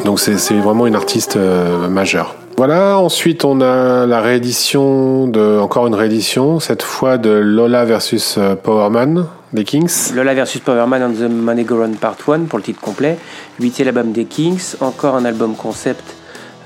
Donc 0.04 0.20
c'est 0.20 0.34
vraiment 0.58 0.86
une 0.86 0.96
artiste 0.96 1.36
euh, 1.36 1.88
majeure. 1.88 2.34
Voilà, 2.58 2.98
ensuite 2.98 3.46
on 3.46 3.62
a 3.62 4.04
la 4.04 4.20
réédition 4.20 5.26
de, 5.26 5.58
encore 5.58 5.86
une 5.86 5.94
réédition, 5.94 6.60
cette 6.60 6.82
fois 6.82 7.16
de 7.16 7.30
Lola 7.30 7.86
versus 7.86 8.38
Powerman 8.62 9.24
des 9.54 9.64
Kings. 9.64 10.12
Lola 10.14 10.34
versus 10.34 10.60
Powerman 10.60 11.04
and 11.04 11.14
the 11.14 11.30
Money 11.30 11.64
Go 11.64 11.82
Part 11.98 12.16
1 12.28 12.40
pour 12.40 12.58
le 12.58 12.64
titre 12.64 12.82
complet. 12.82 13.16
Huitième 13.58 13.88
album 13.88 14.12
des 14.12 14.26
Kings, 14.26 14.74
encore 14.82 15.14
un 15.14 15.24
album 15.24 15.54
concept 15.54 16.04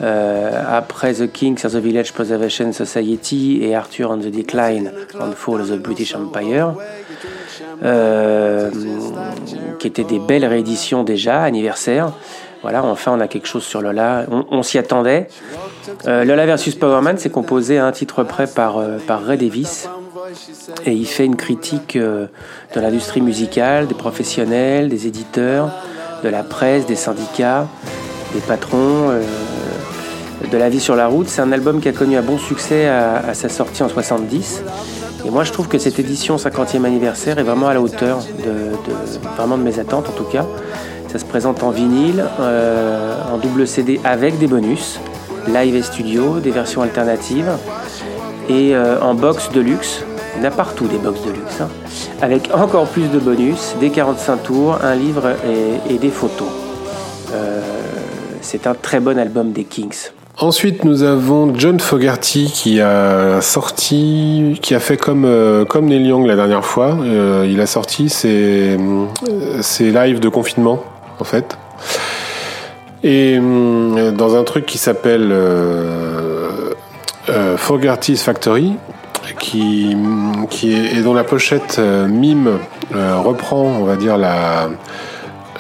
après 0.01 1.15
The 1.15 1.31
Kings 1.31 1.65
of 1.65 1.73
the 1.73 1.77
Village 1.77 2.13
Preservation 2.13 2.73
Society 2.73 3.61
et 3.63 3.75
Arthur 3.75 4.11
on 4.11 4.19
the 4.19 4.31
Decline 4.31 4.93
and 5.21 5.33
Fall 5.33 5.61
of 5.61 5.71
the 5.71 5.79
British 5.79 6.15
Empire. 6.15 6.75
Euh, 7.85 8.71
qui 9.79 9.87
étaient 9.87 10.05
des 10.05 10.19
belles 10.19 10.45
rééditions 10.45 11.05
déjà, 11.05 11.43
anniversaire. 11.43 12.13
Voilà, 12.63 12.85
enfin 12.85 13.13
on 13.17 13.21
a 13.21 13.29
quelque 13.29 13.47
chose 13.47 13.63
sur 13.63 13.81
Lola, 13.81 14.25
on, 14.31 14.45
on 14.51 14.63
s'y 14.65 14.79
attendait. 14.79 15.29
Euh, 16.07 16.25
Lola 16.25 16.45
versus 16.45 16.75
Powerman, 16.75 17.17
c'est 17.19 17.31
composé 17.31 17.79
à 17.79 17.87
un 17.87 17.93
titre 17.93 18.25
près 18.25 18.49
par, 18.49 18.79
euh, 18.79 18.99
Ray 19.09 19.39
Davis. 19.39 19.89
Et 20.85 20.93
il 20.93 21.07
fait 21.07 21.25
une 21.25 21.37
critique 21.37 21.95
euh, 21.95 22.27
de 22.75 22.81
l'industrie 22.81 23.21
musicale, 23.21 23.87
des 23.87 23.95
professionnels, 23.95 24.89
des 24.89 25.07
éditeurs, 25.07 25.71
de 26.25 26.29
la 26.29 26.43
presse, 26.43 26.85
des 26.85 26.97
syndicats, 26.97 27.69
des 28.35 28.41
patrons, 28.41 29.11
euh, 29.11 29.23
de 30.51 30.57
la 30.57 30.69
vie 30.69 30.81
sur 30.81 30.95
la 30.97 31.07
route. 31.07 31.29
C'est 31.29 31.41
un 31.43 31.53
album 31.53 31.81
qui 31.81 31.89
a 31.89 31.93
connu 31.93 32.17
un 32.17 32.23
bon 32.23 32.39
succès 32.39 32.87
à, 32.89 33.35
sa 33.35 33.49
sortie 33.49 33.83
en 33.83 33.89
70. 33.89 34.63
Et 35.27 35.31
moi, 35.31 35.45
je 35.45 35.53
trouve 35.53 35.69
que 35.69 35.79
cette 35.79 35.99
édition 35.99 36.37
50e 36.37 36.85
anniversaire 36.85 37.39
est 37.39 37.43
vraiment 37.43 37.69
à 37.69 37.75
la 37.75 37.81
hauteur 37.81 38.19
de, 38.39 38.45
de- 38.91 39.37
vraiment 39.37 39.59
de 39.59 39.63
mes 39.63 39.79
attentes, 39.79 40.09
en 40.09 40.13
tout 40.13 40.25
cas. 40.25 40.47
Ça 41.09 41.19
se 41.19 41.25
présente 41.25 41.63
en 41.63 41.71
vinyle, 41.71 42.25
euh, 42.41 43.15
en 43.33 43.39
double 43.39 43.67
CD 43.67 44.01
avec 44.05 44.39
des 44.39 44.47
bonus, 44.47 45.01
live 45.49 45.75
et 45.75 45.83
studio, 45.83 46.39
des 46.39 46.51
versions 46.51 46.83
alternatives 46.83 47.51
et 48.49 48.75
euh, 48.77 49.01
en 49.01 49.15
box 49.15 49.51
de 49.53 49.61
luxe. 49.61 50.03
Il 50.37 50.45
y 50.45 50.47
en 50.47 50.49
a 50.49 50.53
partout 50.53 50.87
des 50.87 50.99
box 50.99 51.21
de 51.23 51.31
luxe, 51.31 51.61
hein, 51.61 51.69
avec 52.23 52.51
encore 52.55 52.87
plus 52.87 53.09
de 53.11 53.19
bonus, 53.19 53.75
des 53.81 53.91
45 53.91 54.43
tours, 54.45 54.79
un 54.85 54.95
livre 54.95 55.31
et, 55.89 55.95
et 55.95 55.99
des 55.99 56.11
photos. 56.11 56.47
Euh, 57.33 57.61
c'est 58.41 58.67
un 58.67 58.75
très 58.75 59.01
bon 59.01 59.19
album 59.19 59.51
des 59.53 59.65
Kings. 59.65 60.11
Ensuite, 60.41 60.85
nous 60.85 61.03
avons 61.03 61.53
John 61.57 61.81
Fogerty 61.81 62.45
qui 62.45 62.81
a 62.81 63.41
sorti, 63.41 64.57
qui 64.63 64.73
a 64.73 64.79
fait 64.79 64.97
comme 64.97 65.25
euh, 65.25 65.65
comme 65.65 65.87
Neil 65.87 66.07
Young 66.07 66.25
la 66.27 66.37
dernière 66.37 66.65
fois. 66.65 66.97
Euh, 67.01 67.45
il 67.51 67.61
a 67.61 67.67
sorti 67.67 68.09
ses, 68.09 68.77
euh, 68.79 69.07
ses 69.63 69.91
lives 69.91 70.21
de 70.21 70.29
confinement, 70.29 70.85
en 71.19 71.25
fait. 71.25 71.59
Et 73.03 73.37
euh, 73.37 74.13
dans 74.13 74.37
un 74.37 74.45
truc 74.45 74.65
qui 74.65 74.79
s'appelle 74.79 75.35
Fogerty's 77.57 78.23
Factory, 78.23 78.75
qui, 79.41 79.97
qui 80.51 80.73
est, 80.73 80.99
et 80.99 81.03
dont 81.03 81.15
la 81.15 81.25
pochette 81.25 81.81
mime 81.81 82.59
reprend, 82.93 83.63
on 83.81 83.85
va 83.85 83.97
dire, 83.97 84.17
la, 84.17 84.69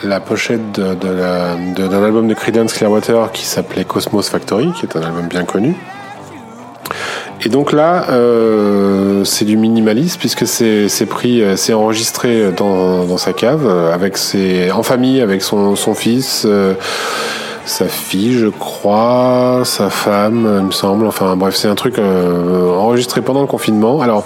la 0.02 0.20
pochette 0.20 0.72
de, 0.72 0.94
de 0.94 1.86
d'un 1.88 2.04
album 2.04 2.28
de 2.28 2.34
Creedence 2.34 2.72
Clearwater 2.72 3.32
qui 3.32 3.44
s'appelait 3.44 3.84
Cosmos 3.84 4.28
Factory, 4.28 4.70
qui 4.72 4.86
est 4.86 4.96
un 4.96 5.02
album 5.02 5.26
bien 5.28 5.44
connu. 5.44 5.76
Et 7.44 7.48
donc 7.48 7.72
là, 7.72 8.06
euh, 8.10 9.22
c'est 9.24 9.44
du 9.44 9.56
minimalisme 9.56 10.18
puisque 10.18 10.46
c'est 10.46 11.06
pris, 11.06 11.40
euh, 11.40 11.56
c'est 11.56 11.72
enregistré 11.72 12.50
dans, 12.52 13.16
sa 13.16 13.32
cave 13.32 13.64
euh, 13.64 14.70
en 14.72 14.82
famille 14.82 15.20
avec 15.20 15.42
son, 15.42 15.76
son 15.76 15.94
fils, 15.94 16.44
euh, 16.46 16.74
sa 17.68 17.86
fille, 17.86 18.32
je 18.32 18.46
crois, 18.46 19.62
sa 19.64 19.90
femme, 19.90 20.56
il 20.60 20.66
me 20.66 20.70
semble. 20.70 21.06
Enfin 21.06 21.36
bref, 21.36 21.54
c'est 21.54 21.68
un 21.68 21.74
truc 21.74 21.98
euh, 21.98 22.74
enregistré 22.74 23.20
pendant 23.20 23.42
le 23.42 23.46
confinement. 23.46 24.00
Alors, 24.00 24.24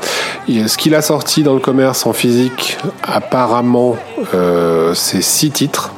ce 0.48 0.77
qu'il 0.77 0.94
a 0.94 1.02
sorti 1.02 1.43
dans 1.43 1.55
le 1.55 1.60
commerce 1.60 2.06
en 2.06 2.12
physique, 2.12 2.78
apparemment, 3.02 3.97
euh, 4.35 4.94
c'est 4.94 5.23
six 5.23 5.51
titres. 5.51 5.93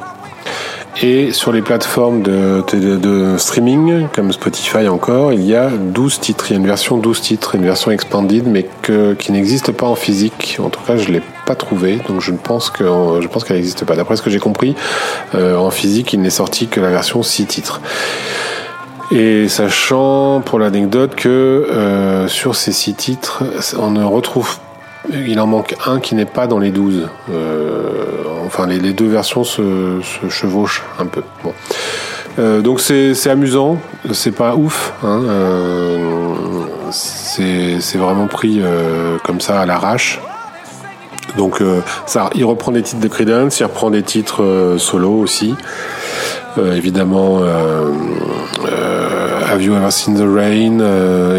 Et 1.01 1.33
sur 1.33 1.51
les 1.51 1.61
plateformes 1.61 2.21
de, 2.21 3.35
streaming, 3.37 4.07
comme 4.15 4.31
Spotify 4.31 4.87
encore, 4.87 5.33
il 5.33 5.43
y 5.43 5.53
a 5.53 5.69
12 5.69 6.19
titres. 6.21 6.45
Il 6.49 6.53
y 6.53 6.55
a 6.55 6.59
une 6.59 6.67
version 6.67 6.97
12 6.97 7.21
titres, 7.21 7.55
une 7.55 7.65
version 7.65 7.91
expanded, 7.91 8.45
mais 8.47 8.65
qui 9.17 9.31
n'existe 9.31 9.73
pas 9.73 9.87
en 9.87 9.95
physique. 9.95 10.57
En 10.63 10.69
tout 10.69 10.79
cas, 10.87 10.95
je 10.95 11.09
l'ai 11.09 11.21
pas 11.45 11.55
trouvé, 11.55 11.99
donc 12.07 12.21
je 12.21 12.31
ne 12.31 12.37
pense 12.37 12.69
que 12.69 12.83
je 12.83 13.27
pense 13.27 13.43
qu'elle 13.43 13.57
n'existe 13.57 13.85
pas. 13.85 13.95
D'après 13.95 14.17
ce 14.17 14.21
que 14.21 14.29
j'ai 14.29 14.39
compris, 14.39 14.75
euh, 15.35 15.55
en 15.55 15.71
physique, 15.71 16.13
il 16.13 16.21
n'est 16.21 16.29
sorti 16.29 16.67
que 16.67 16.81
la 16.81 16.89
version 16.89 17.23
6 17.23 17.45
titres. 17.45 17.81
Et 19.11 19.47
sachant, 19.47 20.41
pour 20.41 20.57
l'anecdote, 20.57 21.15
que 21.15 21.29
euh, 21.29 22.27
sur 22.27 22.55
ces 22.55 22.71
6 22.71 22.95
titres, 22.95 23.43
on 23.77 23.91
ne 23.91 24.03
retrouve 24.03 24.57
il 25.11 25.39
en 25.39 25.45
manque 25.45 25.75
un 25.85 25.99
qui 25.99 26.15
n'est 26.15 26.25
pas 26.25 26.47
dans 26.47 26.57
les 26.57 26.71
12. 26.71 27.07
Euh, 27.29 27.93
enfin, 28.43 28.65
les, 28.65 28.79
deux 28.91 29.07
versions 29.07 29.43
se, 29.43 30.01
chevauchent 30.29 30.83
un 30.97 31.05
peu. 31.05 31.21
Bon. 31.43 31.53
Donc 32.61 32.81
c'est 32.81 33.29
amusant, 33.29 33.77
c'est 34.11 34.35
pas 34.35 34.55
ouf. 34.55 34.93
Hein, 35.03 35.21
c'est 36.91 37.97
vraiment 37.97 38.27
pris 38.27 38.61
comme 39.23 39.39
ça 39.39 39.61
à 39.61 39.65
l'arrache. 39.67 40.19
Donc 41.37 41.61
euh, 41.61 41.81
ça, 42.05 42.29
il 42.35 42.45
reprend 42.45 42.71
des 42.71 42.81
titres 42.81 43.01
de 43.01 43.07
Creedence, 43.07 43.59
il 43.59 43.63
reprend 43.63 43.89
des 43.89 44.03
titres 44.03 44.43
euh, 44.43 44.77
solo 44.77 45.11
aussi. 45.11 45.55
Euh, 46.57 46.75
évidemment, 46.75 47.41
Have 49.51 49.61
You 49.61 49.75
Ever 49.75 49.91
Seen 49.91 50.15
the 50.15 50.23
Rain 50.25 50.79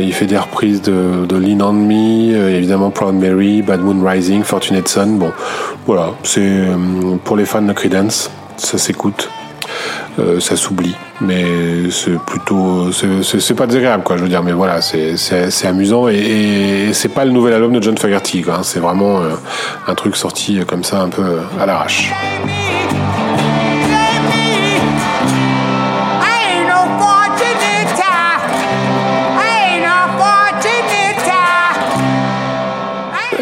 Il 0.00 0.12
fait 0.12 0.26
des 0.26 0.36
reprises 0.36 0.82
de, 0.82 1.24
de 1.26 1.36
Lean 1.36 1.60
on 1.60 1.72
Me, 1.72 2.50
évidemment 2.50 2.90
Proud 2.90 3.14
Mary, 3.14 3.62
Bad 3.62 3.80
Moon 3.80 4.06
Rising, 4.06 4.42
Fortunate 4.42 4.86
Son. 4.88 5.06
Bon, 5.06 5.32
voilà, 5.86 6.10
c'est 6.22 6.66
pour 7.24 7.36
les 7.36 7.46
fans 7.46 7.62
de 7.62 7.72
Creedence, 7.72 8.30
ça 8.58 8.76
s'écoute. 8.76 9.30
Euh, 10.18 10.40
ça 10.40 10.56
s'oublie, 10.56 10.96
mais 11.20 11.44
c'est 11.90 12.18
plutôt, 12.24 12.90
c'est- 12.92 13.54
pas 13.54 13.66
désagréable 13.66 14.02
quoi, 14.02 14.16
je 14.16 14.22
veux 14.22 14.28
dire, 14.28 14.42
mais 14.42 14.52
voilà, 14.52 14.80
c'est 14.80 15.66
amusant 15.66 16.08
et, 16.08 16.90
c'est 16.92 17.10
pas 17.12 17.24
le 17.26 17.30
nouvel 17.32 17.52
album 17.54 17.72
de 17.72 17.82
John 17.82 17.96
Fogerty, 17.98 18.42
quoi. 18.42 18.54
hein. 18.54 18.60
c'est 18.62 18.80
vraiment 18.80 19.20
euh, 19.20 19.30
un 19.86 19.94
truc 19.94 20.16
sorti 20.16 20.58
comme 20.66 20.84
ça 20.84 21.00
un 21.02 21.08
peu 21.10 21.22
euh, 21.22 21.40
à 21.60 21.66
l'arrache. 21.66 22.10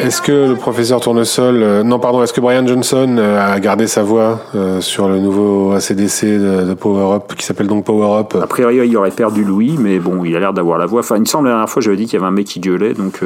Est-ce 0.05 0.21
que 0.21 0.49
le 0.51 0.55
professeur 0.55 1.01
Tournesol, 1.01 1.63
euh, 1.63 1.83
non 1.83 1.99
pardon, 1.99 2.23
est-ce 2.23 2.35
que 2.35 2.41
Brian 2.43 2.67
Johnson 2.67 3.17
euh, 3.19 3.55
a 3.55 3.59
gardé 3.59 3.87
sa 3.87 4.03
voix 4.03 4.39
euh, 4.55 4.83
sur 4.83 5.09
le 5.09 5.19
nouveau 5.19 5.73
ACDC 5.73 6.25
de, 6.25 6.65
de 6.69 6.75
Power 6.75 7.17
Up 7.17 7.33
qui 7.35 7.47
s'appelle 7.47 7.69
donc 7.69 7.87
Power 7.87 8.19
Up? 8.21 8.37
A 8.43 8.47
priori, 8.47 8.87
il 8.87 8.95
aurait 8.99 9.11
perdu 9.11 9.45
Louis, 9.45 9.77
mais 9.79 9.99
bon, 9.99 10.23
il 10.23 10.37
a 10.37 10.41
l'air 10.41 10.53
d'avoir 10.53 10.77
la 10.77 10.85
voix. 10.85 11.01
Enfin, 11.01 11.17
il 11.17 11.21
me 11.21 11.25
semble 11.25 11.47
la 11.49 11.55
dernière 11.55 11.71
fois, 11.71 11.81
j'avais 11.81 11.97
dit 11.97 12.05
qu'il 12.05 12.15
y 12.15 12.17
avait 12.17 12.27
un 12.27 12.33
mec 12.33 12.47
qui 12.47 12.61
gueulait, 12.61 12.93
donc 12.93 13.21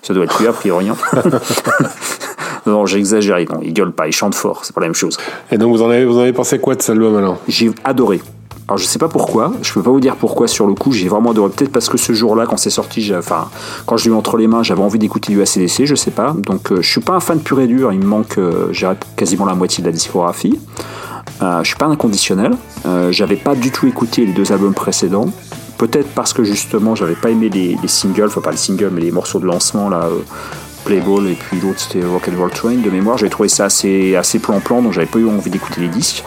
ça 0.00 0.14
doit 0.14 0.24
être 0.24 0.40
lui 0.40 0.48
a 0.48 0.52
priori. 0.54 0.88
hein. 0.88 0.96
non, 2.66 2.86
j'exagère, 2.86 3.36
non, 3.50 3.60
il 3.62 3.74
gueule 3.74 3.92
pas, 3.92 4.06
il 4.06 4.12
chante 4.12 4.34
fort, 4.34 4.64
c'est 4.64 4.74
pas 4.74 4.80
la 4.80 4.86
même 4.86 4.94
chose. 4.94 5.18
Et 5.50 5.58
donc 5.58 5.76
vous 5.76 5.82
en 5.82 5.90
avez 5.90 6.06
vous 6.06 6.16
en 6.16 6.22
avez 6.22 6.32
pensé 6.32 6.58
quoi 6.58 6.74
de 6.74 6.80
cet 6.80 6.96
album 6.96 7.14
alors? 7.14 7.36
J'ai 7.46 7.70
adoré. 7.84 8.22
Alors 8.68 8.78
je 8.78 8.84
sais 8.84 8.98
pas 8.98 9.08
pourquoi, 9.08 9.52
je 9.60 9.72
peux 9.72 9.82
pas 9.82 9.90
vous 9.90 10.00
dire 10.00 10.16
pourquoi 10.16 10.46
sur 10.46 10.66
le 10.66 10.74
coup, 10.74 10.92
j'ai 10.92 11.08
vraiment 11.08 11.32
adoré. 11.32 11.50
Peut-être 11.50 11.72
parce 11.72 11.88
que 11.88 11.98
ce 11.98 12.12
jour-là, 12.12 12.46
quand 12.46 12.56
c'est 12.56 12.70
sorti, 12.70 13.12
enfin, 13.14 13.48
quand 13.86 13.96
je 13.96 14.04
l'ai 14.04 14.10
eu 14.10 14.14
entre 14.14 14.36
les 14.36 14.46
mains, 14.46 14.62
j'avais 14.62 14.82
envie 14.82 14.98
d'écouter 14.98 15.32
du 15.32 15.42
ACDC, 15.42 15.84
je 15.84 15.94
sais 15.94 16.10
pas. 16.12 16.32
Donc 16.38 16.70
euh, 16.72 16.80
je 16.80 16.90
suis 16.90 17.00
pas 17.00 17.14
un 17.14 17.20
fan 17.20 17.40
pur 17.40 17.60
et 17.60 17.66
dur, 17.66 17.92
il 17.92 17.98
me 17.98 18.06
manque, 18.06 18.38
euh, 18.38 18.72
quasiment 19.16 19.44
la 19.44 19.54
moitié 19.54 19.82
de 19.82 19.88
la 19.88 19.92
discographie. 19.92 20.58
Euh, 21.42 21.62
je 21.62 21.68
suis 21.68 21.76
pas 21.76 21.86
un 21.86 21.90
inconditionnel. 21.90 22.52
Euh, 22.86 23.10
j'avais 23.10 23.36
pas 23.36 23.54
du 23.54 23.72
tout 23.72 23.86
écouté 23.88 24.24
les 24.24 24.32
deux 24.32 24.52
albums 24.52 24.74
précédents. 24.74 25.26
Peut-être 25.76 26.08
parce 26.14 26.32
que 26.32 26.44
justement, 26.44 26.94
j'avais 26.94 27.14
pas 27.16 27.30
aimé 27.30 27.48
les, 27.48 27.76
les 27.82 27.88
singles, 27.88 28.26
enfin 28.26 28.40
pas 28.40 28.52
les 28.52 28.56
singles, 28.56 28.90
mais 28.92 29.00
les 29.00 29.10
morceaux 29.10 29.40
de 29.40 29.46
lancement 29.46 29.88
là. 29.88 30.04
euh, 30.04 30.20
Playball 30.84 31.28
et 31.28 31.34
puis 31.34 31.60
l'autre 31.60 31.78
c'était 31.78 32.04
Rock 32.04 32.28
and 32.28 32.36
Roll 32.40 32.50
Train 32.50 32.74
de 32.74 32.90
mémoire 32.90 33.16
j'avais 33.16 33.30
trouvé 33.30 33.48
ça 33.48 33.66
assez 33.66 34.16
assez 34.16 34.40
plan-plan 34.40 34.82
donc 34.82 34.92
j'avais 34.92 35.06
pas 35.06 35.20
eu 35.20 35.28
envie 35.28 35.48
d'écouter 35.48 35.80
les 35.80 35.86
disques 35.86 36.24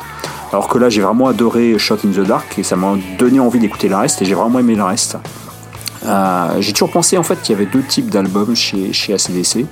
alors 0.55 0.69
que 0.69 0.77
là, 0.77 0.87
j'ai 0.87 1.01
vraiment 1.01 1.27
adoré 1.27 1.77
Shot 1.77 1.97
in 2.05 2.11
the 2.11 2.25
Dark 2.25 2.57
et 2.57 2.63
ça 2.63 2.77
m'a 2.77 2.95
donné 3.19 3.41
envie 3.41 3.59
d'écouter 3.59 3.89
le 3.89 3.97
reste 3.97 4.21
et 4.21 4.25
j'ai 4.25 4.35
vraiment 4.35 4.59
aimé 4.59 4.73
le 4.75 4.83
reste. 4.83 5.17
Euh, 6.05 6.61
j'ai 6.61 6.71
toujours 6.71 6.91
pensé 6.91 7.17
en 7.17 7.23
fait 7.23 7.41
qu'il 7.41 7.53
y 7.53 7.55
avait 7.57 7.69
deux 7.69 7.83
types 7.83 8.09
d'albums 8.09 8.55
chez, 8.55 8.93
chez 8.93 9.13
ACDC. 9.13 9.65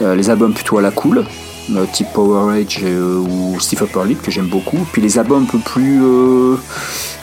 Euh, 0.00 0.14
les 0.14 0.30
albums 0.30 0.54
plutôt 0.54 0.78
à 0.78 0.82
la 0.82 0.92
cool, 0.92 1.24
euh, 1.74 1.86
type 1.92 2.06
Power 2.14 2.56
Age 2.56 2.84
ou 2.84 3.58
Steve 3.58 3.82
Upper 3.82 4.04
Lip 4.06 4.22
que 4.22 4.30
j'aime 4.30 4.46
beaucoup. 4.46 4.78
Puis 4.92 5.02
les 5.02 5.18
albums 5.18 5.42
un 5.42 5.50
peu 5.50 5.58
plus, 5.58 6.00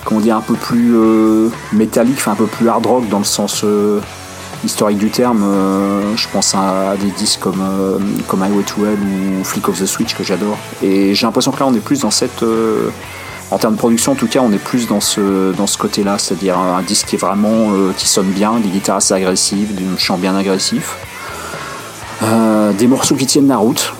comment 0.03 0.19
dire, 0.19 0.35
un 0.35 0.41
peu 0.41 0.55
plus 0.55 0.93
métallique, 1.71 2.17
enfin 2.17 2.33
un 2.33 2.35
peu 2.35 2.47
plus 2.47 2.67
hard 2.67 2.85
rock 2.85 3.07
dans 3.07 3.19
le 3.19 3.23
sens 3.23 3.63
historique 4.63 4.97
du 4.97 5.09
terme. 5.09 5.43
euh, 5.43 6.15
je 6.15 6.27
pense 6.27 6.55
à 6.55 6.95
des 6.99 7.11
disques 7.11 7.39
comme, 7.41 7.61
euh, 7.61 7.97
comme 8.27 8.41
Highway 8.43 8.63
to 8.63 8.85
Hell 8.85 8.97
ou 8.99 9.43
Flick 9.43 9.69
of 9.69 9.79
the 9.79 9.85
Switch 9.85 10.15
que 10.15 10.23
j'adore. 10.23 10.57
Et 10.81 11.13
j'ai 11.13 11.25
l'impression 11.25 11.51
que 11.51 11.59
là 11.59 11.67
on 11.67 11.73
est 11.73 11.79
plus 11.79 12.01
dans 12.01 12.11
cette... 12.11 12.43
euh, 12.43 12.89
en 13.51 13.57
termes 13.59 13.73
de 13.73 13.79
production, 13.79 14.13
en 14.13 14.15
tout 14.15 14.27
cas, 14.27 14.39
on 14.41 14.51
est 14.51 14.57
plus 14.57 14.87
dans 14.87 15.01
ce, 15.01 15.51
dans 15.51 15.67
ce 15.67 15.77
côté-là, 15.77 16.17
c'est-à-dire 16.17 16.57
un 16.57 16.81
disque 16.81 17.07
qui 17.07 17.15
est 17.17 17.19
vraiment, 17.19 17.71
euh, 17.71 17.91
qui 17.95 18.07
sonne 18.07 18.31
bien, 18.31 18.53
des 18.53 18.69
guitares 18.69 18.95
assez 18.95 19.13
agressives, 19.13 19.75
du 19.75 19.85
chant 19.99 20.17
bien 20.17 20.35
agressif, 20.35 20.97
des 22.21 22.87
morceaux 22.87 23.15
qui 23.15 23.27
tiennent 23.27 23.49
la 23.49 23.57
route. 23.57 23.93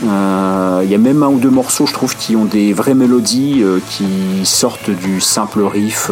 Il 0.00 0.88
y 0.90 0.94
a 0.94 0.98
même 0.98 1.22
un 1.22 1.28
ou 1.28 1.38
deux 1.38 1.50
morceaux, 1.50 1.84
je 1.86 1.92
trouve, 1.92 2.16
qui 2.16 2.34
ont 2.34 2.46
des 2.46 2.72
vraies 2.72 2.94
mélodies 2.94 3.62
qui 3.90 4.06
sortent 4.44 4.88
du 4.88 5.20
simple 5.20 5.62
riff 5.64 6.10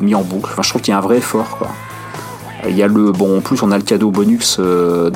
mis 0.00 0.14
en 0.14 0.22
boucle. 0.22 0.50
Enfin, 0.52 0.62
je 0.62 0.68
trouve 0.68 0.82
qu'il 0.82 0.92
y 0.92 0.94
a 0.94 0.98
un 0.98 1.00
vrai 1.00 1.16
effort, 1.16 1.56
quoi. 1.58 1.68
Il 2.68 2.76
y 2.76 2.82
a 2.82 2.86
le 2.86 3.12
bon 3.12 3.38
en 3.38 3.40
plus 3.40 3.62
on 3.62 3.70
a 3.70 3.76
le 3.76 3.82
cadeau 3.82 4.10
bonus 4.10 4.56
euh, 4.58 5.10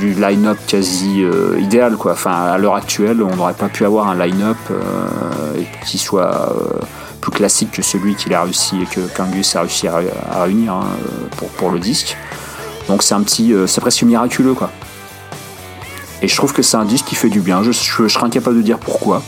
du 0.00 0.14
line-up 0.14 0.58
quasi 0.66 1.22
euh, 1.22 1.58
idéal 1.60 1.96
quoi. 1.96 2.16
À 2.24 2.58
l'heure 2.58 2.74
actuelle 2.74 3.22
on 3.22 3.36
n'aurait 3.36 3.54
pas 3.54 3.68
pu 3.68 3.84
avoir 3.84 4.08
un 4.08 4.16
line-up 4.16 4.56
euh, 4.70 5.62
qui 5.86 5.98
soit 5.98 6.54
plus 7.20 7.30
classique 7.30 7.70
que 7.70 7.82
celui 7.82 8.16
qu'il 8.16 8.34
a 8.34 8.42
réussi 8.42 8.82
et 8.82 8.86
que 8.86 9.00
Kangus 9.16 9.54
a 9.54 9.60
réussi 9.60 9.86
à, 9.86 10.00
réunir 10.42 10.72
hein, 10.72 10.86
pour, 11.56 11.70
le 11.70 11.78
disque. 11.78 12.16
Donc 12.88 13.04
c'est 13.04 13.14
un 13.14 13.22
petit 13.22 13.54
c'est 13.66 13.80
presque 13.80 14.02
miraculeux 14.02 14.54
quoi. 14.54 14.70
Et 16.20 16.28
je 16.28 16.36
trouve 16.36 16.52
que 16.52 16.62
c'est 16.62 16.76
un 16.76 16.84
disque 16.84 17.06
qui 17.06 17.14
fait 17.14 17.28
du 17.28 17.40
bien. 17.40 17.62
Je, 17.62 17.70
je, 17.70 18.08
serais 18.08 18.24
incapable 18.24 18.56
de 18.56 18.62
dire 18.62 18.78
pourquoi. 18.78 19.22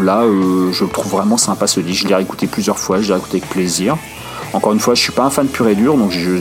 Là, 0.00 0.24
je 0.72 0.84
trouve 0.86 1.12
vraiment 1.12 1.36
sympa 1.36 1.66
ce 1.66 1.80
disque. 1.80 2.02
Je 2.02 2.08
l'ai 2.08 2.14
réécouté 2.14 2.46
plusieurs 2.46 2.78
fois, 2.78 3.00
je 3.00 3.08
l'ai 3.08 3.12
réécouté 3.14 3.38
avec 3.38 3.50
plaisir. 3.50 3.96
Encore 4.52 4.72
une 4.72 4.80
fois, 4.80 4.94
je 4.94 5.00
suis 5.00 5.12
pas 5.12 5.24
un 5.24 5.30
fan 5.30 5.46
pur 5.46 5.68
et 5.68 5.74
dur, 5.74 5.96
donc 5.96 6.10
je 6.10 6.40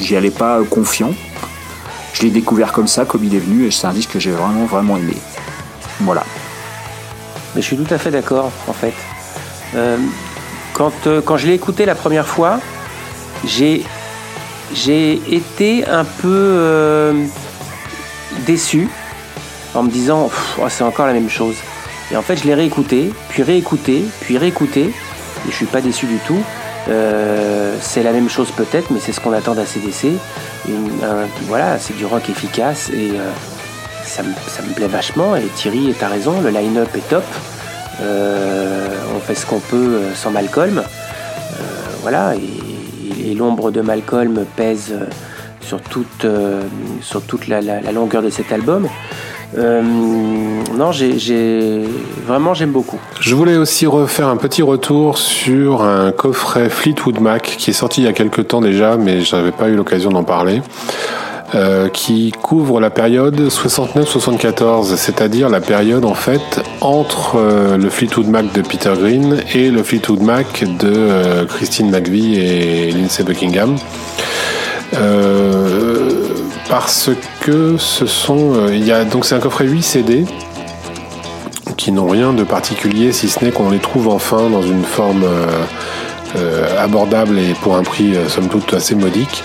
j'y 0.00 0.16
allais 0.16 0.30
pas 0.30 0.60
confiant. 0.68 1.12
Je 2.12 2.22
l'ai 2.22 2.30
découvert 2.30 2.72
comme 2.72 2.88
ça, 2.88 3.04
comme 3.04 3.24
il 3.24 3.34
est 3.34 3.40
venu, 3.40 3.66
et 3.66 3.70
c'est 3.70 3.86
un 3.86 3.92
disque 3.92 4.12
que 4.12 4.20
j'ai 4.20 4.30
vraiment 4.30 4.64
vraiment 4.64 4.96
aimé. 4.96 5.16
Voilà. 6.00 6.24
Mais 7.54 7.62
je 7.62 7.66
suis 7.66 7.76
tout 7.76 7.92
à 7.92 7.98
fait 7.98 8.10
d'accord, 8.10 8.50
en 8.68 8.72
fait. 8.72 8.94
Euh, 9.74 9.98
quand, 10.72 11.06
euh, 11.06 11.20
quand 11.20 11.36
je 11.36 11.46
l'ai 11.46 11.54
écouté 11.54 11.86
la 11.86 11.94
première 11.94 12.26
fois, 12.26 12.58
j'ai, 13.44 13.84
j'ai 14.74 15.20
été 15.34 15.86
un 15.86 16.04
peu 16.04 16.28
euh, 16.28 17.24
déçu 18.46 18.88
en 19.74 19.82
me 19.82 19.90
disant 19.90 20.30
oh, 20.58 20.66
c'est 20.68 20.84
encore 20.84 21.06
la 21.06 21.12
même 21.12 21.30
chose. 21.30 21.56
Et 22.10 22.16
en 22.16 22.22
fait, 22.22 22.36
je 22.36 22.44
l'ai 22.44 22.54
réécouté, 22.54 23.12
puis 23.28 23.42
réécouté, 23.42 24.04
puis 24.20 24.38
réécouté, 24.38 24.84
et 24.84 25.50
je 25.50 25.54
suis 25.54 25.66
pas 25.66 25.80
déçu 25.80 26.06
du 26.06 26.18
tout. 26.26 26.42
Euh, 26.88 27.76
c'est 27.80 28.02
la 28.02 28.12
même 28.12 28.28
chose 28.28 28.50
peut-être, 28.52 28.90
mais 28.90 29.00
c'est 29.00 29.12
ce 29.12 29.20
qu'on 29.20 29.32
attend 29.32 29.54
d'ACDC. 29.54 30.08
Voilà, 31.48 31.78
c'est 31.78 31.96
du 31.96 32.04
rock 32.06 32.28
efficace 32.30 32.90
et 32.90 33.10
euh, 33.12 33.30
ça, 34.04 34.22
me, 34.22 34.32
ça 34.48 34.62
me 34.62 34.72
plaît 34.72 34.86
vachement. 34.88 35.36
Et 35.36 35.46
Thierry, 35.56 35.94
t'as 35.98 36.08
raison, 36.08 36.40
le 36.40 36.50
line-up 36.50 36.88
est 36.96 37.08
top. 37.08 37.24
Euh, 38.02 38.86
on 39.16 39.20
fait 39.20 39.34
ce 39.34 39.46
qu'on 39.46 39.58
peut 39.60 39.76
euh, 39.76 40.14
sans 40.14 40.30
Malcolm. 40.30 40.78
Euh, 40.78 41.62
voilà, 42.02 42.34
et, 42.36 43.30
et 43.30 43.34
l'ombre 43.34 43.70
de 43.70 43.80
Malcolm 43.80 44.44
pèse 44.56 44.94
sur 45.60 45.80
toute, 45.80 46.24
sur 47.00 47.22
toute 47.22 47.48
la- 47.48 47.60
la 47.60 47.90
longueur 47.92 48.22
de 48.22 48.30
cet 48.30 48.52
album. 48.52 48.86
Euh, 49.56 49.82
non, 49.82 50.92
j'ai, 50.92 51.84
vraiment 52.26 52.52
j'aime 52.54 52.72
beaucoup. 52.72 52.98
Je 53.20 53.34
voulais 53.34 53.56
aussi 53.56 53.86
refaire 53.86 54.28
un 54.28 54.36
petit 54.36 54.62
retour 54.62 55.18
sur 55.18 55.82
un 55.82 56.12
coffret 56.12 56.68
Fleetwood 56.68 57.20
Mac 57.20 57.42
qui 57.58 57.70
est 57.70 57.74
sorti 57.74 58.02
il 58.02 58.04
y 58.04 58.08
a 58.08 58.12
quelques 58.12 58.48
temps 58.48 58.60
déjà, 58.60 58.96
mais 58.96 59.20
je 59.22 59.34
n'avais 59.36 59.52
pas 59.52 59.68
eu 59.68 59.74
l'occasion 59.76 60.10
d'en 60.10 60.24
parler. 60.24 60.60
euh, 61.54 61.88
qui 61.88 62.32
couvre 62.42 62.80
la 62.80 62.90
période 62.90 63.40
69-74, 63.40 64.96
c'est-à-dire 64.96 65.48
la 65.48 65.60
période 65.60 66.04
en 66.04 66.14
fait 66.14 66.60
entre 66.80 67.36
euh, 67.36 67.76
le 67.76 67.88
Fleetwood 67.88 68.26
Mac 68.28 68.52
de 68.52 68.62
Peter 68.62 68.92
Green 68.98 69.38
et 69.54 69.70
le 69.70 69.82
Fleetwood 69.84 70.22
Mac 70.22 70.64
de 70.64 70.92
euh, 70.92 71.44
Christine 71.46 71.90
McVie 71.90 72.36
et 72.36 72.90
Lindsey 72.90 73.22
Buckingham. 73.22 73.76
Euh, 74.94 76.10
parce 76.68 77.10
que 77.40 77.76
ce 77.76 78.06
sont, 78.06 78.54
euh, 78.54 78.76
y 78.76 78.92
a 78.92 79.04
donc 79.04 79.24
c'est 79.24 79.34
un 79.34 79.40
coffret 79.40 79.66
8 79.66 79.82
CD 79.82 80.24
qui 81.76 81.92
n'ont 81.92 82.08
rien 82.08 82.32
de 82.32 82.42
particulier 82.42 83.12
si 83.12 83.28
ce 83.28 83.44
n'est 83.44 83.52
qu'on 83.52 83.70
les 83.70 83.78
trouve 83.78 84.08
enfin 84.08 84.48
dans 84.50 84.62
une 84.62 84.82
forme 84.82 85.22
euh, 85.24 85.46
euh, 86.36 86.82
abordable 86.82 87.38
et 87.38 87.54
pour 87.62 87.76
un 87.76 87.82
prix 87.82 88.16
euh, 88.16 88.28
somme 88.28 88.48
toute 88.48 88.72
assez 88.74 88.94
modique, 88.94 89.42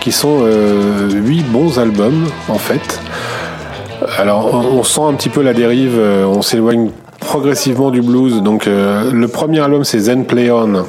qui 0.00 0.12
sont 0.12 0.40
euh, 0.42 1.10
huit 1.10 1.42
bons 1.42 1.78
albums 1.78 2.26
en 2.48 2.58
fait. 2.58 3.00
alors 4.18 4.54
on, 4.54 4.78
on 4.78 4.82
sent 4.82 5.02
un 5.02 5.14
petit 5.14 5.28
peu 5.28 5.42
la 5.42 5.52
dérive, 5.54 5.96
euh, 5.98 6.24
on 6.24 6.42
s'éloigne 6.42 6.90
progressivement 7.18 7.90
du 7.90 8.00
blues. 8.02 8.42
Donc 8.42 8.66
euh, 8.66 9.10
le 9.12 9.28
premier 9.28 9.60
album 9.60 9.84
c'est 9.84 9.98
Zen 9.98 10.24
Play 10.24 10.50
On, 10.50 10.84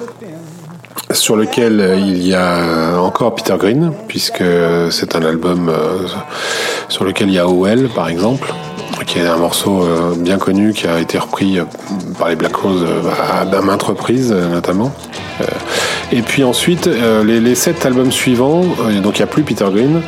sur 1.13 1.35
lequel 1.35 1.79
euh, 1.79 1.95
il 1.95 2.25
y 2.25 2.33
a 2.33 2.99
encore 2.99 3.35
Peter 3.35 3.55
Green, 3.57 3.91
puisque 4.07 4.43
c'est 4.89 5.15
un 5.15 5.23
album 5.23 5.69
euh, 5.69 6.07
sur 6.89 7.03
lequel 7.03 7.29
il 7.29 7.35
y 7.35 7.39
a 7.39 7.47
OL 7.47 7.89
par 7.89 8.09
exemple, 8.09 8.53
qui 9.05 9.19
est 9.19 9.27
un 9.27 9.37
morceau 9.37 9.83
euh, 9.83 10.13
bien 10.15 10.37
connu 10.37 10.73
qui 10.73 10.87
a 10.87 10.99
été 10.99 11.17
repris 11.17 11.59
par 12.19 12.29
les 12.29 12.35
Black 12.35 12.55
Rose 12.55 12.85
à, 13.33 13.61
maintes 13.61 13.83
reprises 13.83 14.31
notamment. 14.31 14.91
Et 16.11 16.21
puis 16.21 16.43
ensuite, 16.43 16.87
les, 17.25 17.55
sept 17.55 17.83
albums 17.85 18.11
suivants, 18.11 18.61
donc 19.01 19.17
il 19.17 19.21
n'y 19.21 19.23
a 19.23 19.27
plus 19.27 19.41
Peter 19.41 19.65
Green, 19.73 20.01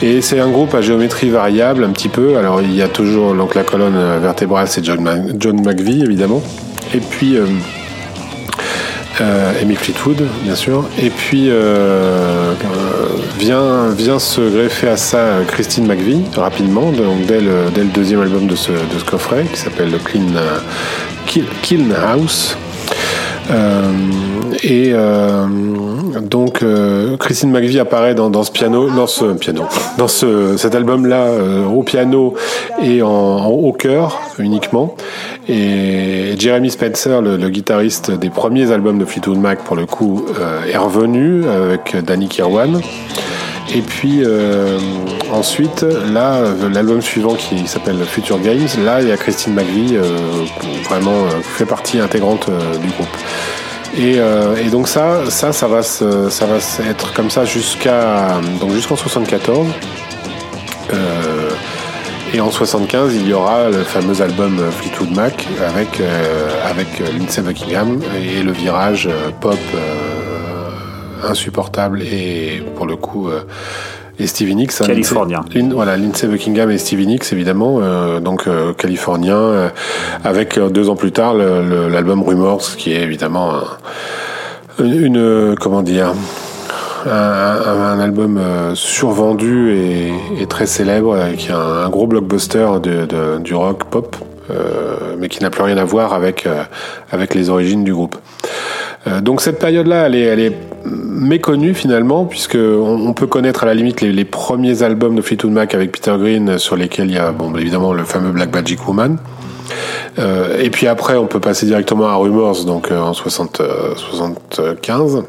et 0.00 0.22
c'est 0.22 0.40
un 0.40 0.48
groupe 0.48 0.72
à 0.74 0.80
géométrie 0.80 1.28
variable 1.28 1.84
un 1.84 1.90
petit 1.90 2.08
peu. 2.08 2.38
Alors 2.38 2.62
il 2.62 2.74
y 2.74 2.80
a 2.80 2.88
toujours 2.88 3.34
donc 3.34 3.54
la 3.54 3.64
colonne 3.64 4.20
vertébrale, 4.20 4.68
c'est 4.68 4.82
John, 4.82 5.34
John 5.38 5.60
McVie 5.60 6.02
évidemment, 6.04 6.42
et 6.94 7.00
puis 7.00 7.36
euh, 9.20 9.62
Amy 9.62 9.74
Fleetwood 9.74 10.22
bien 10.42 10.54
sûr, 10.54 10.84
et 11.02 11.10
puis 11.10 11.48
euh, 11.48 12.52
vient 13.38 13.88
vient 13.96 14.18
se 14.18 14.40
greffer 14.40 14.88
à 14.88 14.96
ça 14.96 15.18
euh, 15.18 15.44
Christine 15.44 15.86
McVie 15.86 16.22
rapidement, 16.36 16.90
donc 16.92 17.26
dès 17.26 17.40
le, 17.40 17.70
dès 17.74 17.82
le 17.82 17.88
deuxième 17.88 18.20
album 18.20 18.46
de 18.46 18.56
ce, 18.56 18.72
de 18.72 18.98
ce 18.98 19.04
coffret 19.04 19.44
qui 19.52 19.58
s'appelle 19.58 19.90
le 19.90 19.98
Clean 19.98 20.22
euh, 20.36 20.58
Kill, 21.26 21.44
Kiln 21.62 21.92
House. 21.94 22.56
Euh, 23.50 23.82
et 24.62 24.90
euh, 24.92 25.46
donc 26.20 26.62
euh, 26.62 27.16
Christine 27.16 27.50
McVie 27.50 27.78
apparaît 27.78 28.14
dans, 28.14 28.28
dans 28.28 28.42
ce 28.42 28.52
piano, 28.52 28.90
dans 28.90 29.06
ce 29.06 29.24
piano, 29.24 29.62
dans 29.96 30.08
ce, 30.08 30.56
cet 30.58 30.74
album-là 30.74 31.22
euh, 31.22 31.64
au 31.64 31.82
piano 31.82 32.34
et 32.82 33.00
en, 33.02 33.08
en 33.08 33.48
haut 33.48 33.72
chœur 33.72 34.20
uniquement. 34.38 34.94
Et 35.48 36.34
Jeremy 36.38 36.70
Spencer, 36.70 37.22
le, 37.22 37.48
guitariste 37.48 38.10
des 38.10 38.28
premiers 38.28 38.70
albums 38.70 38.98
de 38.98 39.04
Fleetwood 39.04 39.38
Mac 39.38 39.64
pour 39.64 39.76
le 39.76 39.86
coup, 39.86 40.26
euh, 40.38 40.64
est 40.64 40.76
revenu 40.76 41.48
avec 41.48 41.96
Danny 42.04 42.28
Kirwan. 42.28 42.80
Et 43.74 43.82
puis 43.82 44.24
euh, 44.24 44.78
ensuite, 45.32 45.84
là, 46.12 46.42
l'album 46.72 47.02
suivant 47.02 47.34
qui 47.34 47.66
s'appelle 47.66 47.98
Future 48.04 48.40
Games, 48.40 48.66
là, 48.82 49.02
il 49.02 49.08
y 49.08 49.12
a 49.12 49.16
Christine 49.16 49.54
McVie, 49.54 49.96
euh, 49.96 50.16
vraiment 50.88 51.24
euh, 51.24 51.40
fait 51.42 51.66
partie 51.66 52.00
intégrante 52.00 52.48
du 52.80 52.88
groupe. 52.88 53.08
Et, 53.96 54.70
donc 54.70 54.86
ça, 54.86 55.28
ça, 55.28 55.52
ça 55.52 55.66
va, 55.66 55.82
se, 55.82 56.28
ça 56.30 56.46
va 56.46 56.56
être 56.88 57.12
comme 57.14 57.30
ça 57.30 57.44
jusqu'à 57.44 58.40
donc 58.60 58.72
jusqu'en 58.72 58.96
74. 58.96 59.66
Euh, 60.92 61.37
et 62.34 62.40
en 62.40 62.50
75, 62.50 63.14
il 63.16 63.28
y 63.28 63.32
aura 63.32 63.68
le 63.70 63.82
fameux 63.84 64.20
album 64.20 64.58
Fleetwood 64.70 65.14
Mac 65.16 65.46
avec 65.66 66.00
euh, 66.00 66.48
avec 66.68 66.86
Lindsey 67.18 67.42
Buckingham 67.42 68.00
et 68.16 68.42
le 68.42 68.52
virage 68.52 69.06
euh, 69.10 69.30
pop 69.40 69.56
euh, 69.74 71.28
insupportable 71.28 72.02
et 72.02 72.62
pour 72.76 72.86
le 72.86 72.96
coup 72.96 73.28
euh, 73.28 73.40
et 74.20 74.26
Stevie 74.26 74.54
Nicks. 74.56 74.72
hein, 74.80 74.86
Californien. 74.86 75.44
Voilà, 75.74 75.96
Lindsey 75.96 76.26
Buckingham 76.26 76.70
et 76.70 76.78
Stevie 76.78 77.06
Nicks 77.06 77.32
évidemment, 77.32 77.78
euh, 77.80 78.20
donc 78.20 78.46
euh, 78.46 78.72
californien, 78.74 79.36
euh, 79.36 79.68
avec 80.24 80.58
euh, 80.58 80.68
deux 80.68 80.90
ans 80.90 80.96
plus 80.96 81.12
tard 81.12 81.34
l'album 81.34 82.22
Rumors, 82.22 82.62
qui 82.76 82.92
est 82.92 83.02
évidemment 83.02 83.52
un- 83.54 84.84
une, 84.84 85.54
comment 85.60 85.82
dire 85.82 86.12
un, 87.10 88.00
album 88.00 88.38
euh, 88.38 88.74
survendu 88.74 89.72
et, 89.72 90.12
et 90.40 90.46
très 90.46 90.66
célèbre, 90.66 91.14
euh, 91.14 91.32
qui 91.32 91.48
est 91.48 91.54
un, 91.54 91.88
gros 91.88 92.06
blockbuster 92.06 92.66
du 93.40 93.54
rock 93.54 93.84
pop, 93.84 94.16
euh, 94.50 95.14
mais 95.18 95.28
qui 95.28 95.42
n'a 95.42 95.50
plus 95.50 95.62
rien 95.62 95.76
à 95.76 95.84
voir 95.84 96.12
avec 96.12 96.48
avec 97.10 97.34
les 97.34 97.50
origines 97.50 97.84
du 97.84 97.92
groupe. 97.92 98.16
Donc 99.22 99.40
cette 99.40 99.58
période-là, 99.58 100.08
elle 100.08 100.40
est, 100.40 100.52
méconnue 100.84 101.74
finalement, 101.74 102.24
puisque 102.24 102.56
on, 102.56 103.12
peut 103.12 103.26
connaître 103.26 103.64
à 103.64 103.66
la 103.66 103.74
limite 103.74 104.00
les, 104.00 104.24
premiers 104.24 104.82
albums 104.82 105.16
de 105.16 105.22
Fleetwood 105.22 105.52
Mac 105.52 105.74
avec 105.74 105.92
Peter 105.92 106.14
Green, 106.18 106.58
sur 106.58 106.76
lesquels 106.76 107.08
il 107.08 107.14
y 107.14 107.18
a 107.18 107.32
bon 107.32 107.54
évidemment 107.56 107.92
le 107.92 108.04
fameux 108.04 108.30
Black 108.30 108.54
Magic 108.54 108.86
Woman. 108.86 109.18
Et 110.18 110.70
puis 110.70 110.86
après, 110.86 111.16
on 111.16 111.26
peut 111.26 111.40
passer 111.40 111.66
directement 111.66 112.08
à 112.08 112.14
Rumors, 112.16 112.64
donc 112.64 112.90
en 112.90 113.12
60, 113.12 113.60
euh, 113.60 113.94
75. 113.94 115.24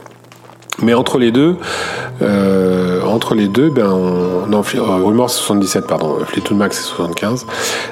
Mais 0.82 0.94
entre 0.94 1.18
les 1.18 1.32
deux, 1.32 1.58
euh, 2.22 3.02
entre 3.04 3.36
les 3.36 3.48
deux, 3.48 3.70
ben, 3.70 3.88
on, 3.91 4.48
non, 4.48 4.62
euh, 4.76 4.82
Rumors 5.06 5.30
c'est 5.30 5.40
77, 5.41 5.88
pardon, 5.88 6.18
Fleetwood 6.26 6.58
Mac 6.58 6.74
c'est 6.74 6.84
75. 6.84 7.46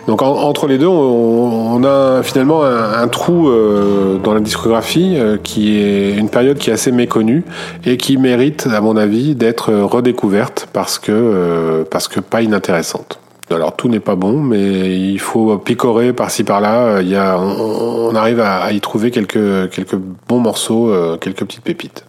Donc 0.07 0.21
en- 0.21 0.27
entre 0.37 0.67
les 0.67 0.77
deux, 0.77 0.87
on, 0.87 1.73
on 1.75 1.83
a 1.83 2.23
finalement 2.23 2.63
un, 2.63 2.93
un 2.93 3.07
trou 3.09 3.49
euh, 3.49 4.17
dans 4.23 4.33
la 4.33 4.39
discographie 4.39 5.15
euh, 5.17 5.37
qui 5.41 5.77
est 5.81 6.13
une 6.15 6.29
période 6.29 6.57
qui 6.57 6.69
est 6.69 6.73
assez 6.73 6.91
méconnue 6.93 7.43
et 7.85 7.97
qui 7.97 8.15
mérite, 8.17 8.67
à 8.73 8.79
mon 8.79 8.95
avis, 8.95 9.35
d'être 9.35 9.73
redécouverte 9.73 10.69
parce 10.71 10.97
que 10.97 11.11
euh, 11.11 11.83
parce 11.89 12.07
que 12.07 12.19
pas 12.21 12.41
inintéressante. 12.41 13.19
Alors 13.49 13.75
tout 13.77 13.87
n'est 13.87 14.01
pas 14.01 14.15
bon, 14.15 14.39
mais 14.41 14.97
il 14.97 15.19
faut 15.19 15.57
picorer 15.57 16.11
par-ci 16.13 16.43
par-là. 16.43 17.01
Il 17.01 17.09
y 17.09 17.15
a, 17.15 17.37
on, 17.39 18.09
on 18.11 18.15
arrive 18.15 18.39
à, 18.41 18.57
à 18.59 18.71
y 18.71 18.79
trouver 18.81 19.09
quelques 19.11 19.69
quelques 19.71 19.95
bons 20.27 20.39
morceaux, 20.39 20.89
euh, 20.89 21.17
quelques 21.17 21.45
petites 21.45 21.63
pépites. 21.63 22.05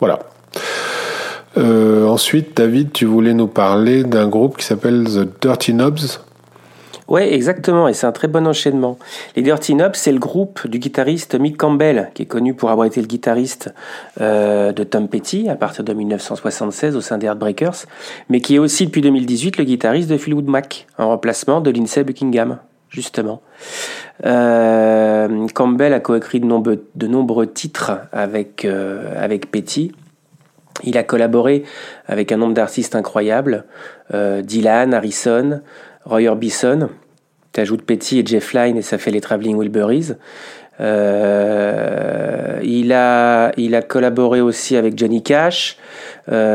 Voilà. 0.00 0.18
Euh, 1.56 2.06
ensuite, 2.06 2.56
David, 2.56 2.92
tu 2.92 3.06
voulais 3.06 3.34
nous 3.34 3.46
parler 3.46 4.04
d'un 4.04 4.28
groupe 4.28 4.58
qui 4.58 4.64
s'appelle 4.64 5.04
The 5.04 5.42
Dirty 5.42 5.72
Knobs. 5.72 6.20
Ouais, 7.08 7.32
exactement, 7.32 7.86
et 7.86 7.94
c'est 7.94 8.06
un 8.06 8.12
très 8.12 8.26
bon 8.26 8.48
enchaînement. 8.48 8.98
Les 9.36 9.42
Dirty 9.42 9.74
Knobs, 9.74 9.94
c'est 9.94 10.10
le 10.10 10.18
groupe 10.18 10.66
du 10.66 10.80
guitariste 10.80 11.38
Mick 11.38 11.56
Campbell, 11.56 12.10
qui 12.14 12.22
est 12.22 12.26
connu 12.26 12.52
pour 12.52 12.70
avoir 12.70 12.84
été 12.84 13.00
le 13.00 13.06
guitariste 13.06 13.72
euh, 14.20 14.72
de 14.72 14.82
Tom 14.82 15.06
Petty 15.06 15.48
à 15.48 15.54
partir 15.54 15.84
de 15.84 15.92
1976 15.92 16.96
au 16.96 17.00
sein 17.00 17.16
des 17.16 17.26
Heartbreakers, 17.28 17.86
mais 18.28 18.40
qui 18.40 18.56
est 18.56 18.58
aussi 18.58 18.86
depuis 18.86 19.02
2018 19.02 19.56
le 19.56 19.64
guitariste 19.64 20.10
de 20.10 20.18
Fleetwood 20.18 20.48
Mac, 20.48 20.88
en 20.98 21.06
remplacement 21.08 21.60
de 21.60 21.70
Lindsey 21.70 22.02
Buckingham, 22.02 22.58
justement. 22.90 23.42
Euh, 24.24 25.46
Campbell 25.54 25.92
a 25.92 26.00
coécrit 26.00 26.40
de 26.40 26.46
nombreux, 27.06 27.46
titres 27.46 27.92
avec, 28.12 28.64
euh, 28.64 29.12
avec 29.22 29.50
Petty. 29.50 29.92
Il 30.84 30.98
a 30.98 31.02
collaboré 31.02 31.64
avec 32.06 32.32
un 32.32 32.36
nombre 32.36 32.54
d'artistes 32.54 32.94
incroyables, 32.94 33.64
euh, 34.14 34.42
Dylan, 34.42 34.92
Harrison, 34.94 35.62
Roy 36.04 36.28
Orbison. 36.28 36.90
T'ajoutes 37.52 37.82
Petty 37.82 38.18
et 38.20 38.26
Jeff 38.26 38.52
Lynne 38.52 38.76
et 38.76 38.82
ça 38.82 38.98
fait 38.98 39.10
les 39.10 39.22
Traveling 39.22 39.56
Wilburys. 39.56 40.16
Il, 40.78 40.84
a, 42.92 43.52
il 43.56 43.74
a 43.74 43.82
collaboré 43.82 44.42
aussi 44.42 44.76
avec 44.76 44.98
Johnny 44.98 45.22
Cash, 45.22 45.78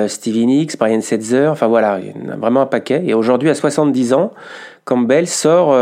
Stevie 0.08 0.46
Nicks, 0.46 0.78
Brian 0.78 1.02
Setzer. 1.02 1.48
Enfin 1.48 1.66
voilà, 1.66 2.00
vraiment 2.38 2.62
un 2.62 2.68
paquet. 2.68 3.02
Et 3.04 3.16
aujourd'hui, 3.16 3.50
à 3.50 3.56
70 3.56 4.14
ans, 4.14 4.32
Campbell 4.86 5.26
sort 5.28 5.74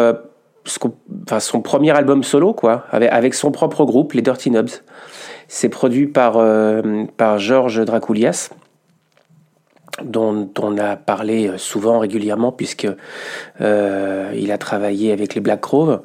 son 0.65 1.61
premier 1.61 1.91
album 1.91 2.23
solo, 2.23 2.53
quoi, 2.53 2.86
avec, 2.91 3.11
avec 3.11 3.34
son 3.34 3.52
propre 3.52 3.86
groupe, 3.86 4.14
les 4.14 4.22
Dirty 4.22 4.49
Knobs. 4.49 4.69
C'est 5.48 5.69
produit 5.69 6.07
par, 6.07 6.38
euh, 6.38 7.06
par 7.18 7.40
Georges 7.40 7.84
Dracoulias, 7.84 8.49
dont, 10.04 10.50
on 10.62 10.78
a 10.78 10.96
parlé 10.96 11.52
souvent, 11.58 12.00
régulièrement, 12.00 12.52
puisque 12.52 12.88
euh, 13.62 14.32
il 14.36 14.52
a 14.52 14.58
travaillé 14.58 15.12
avec 15.12 15.36
les 15.36 15.42
Black 15.42 15.62
Crowes. 15.62 16.02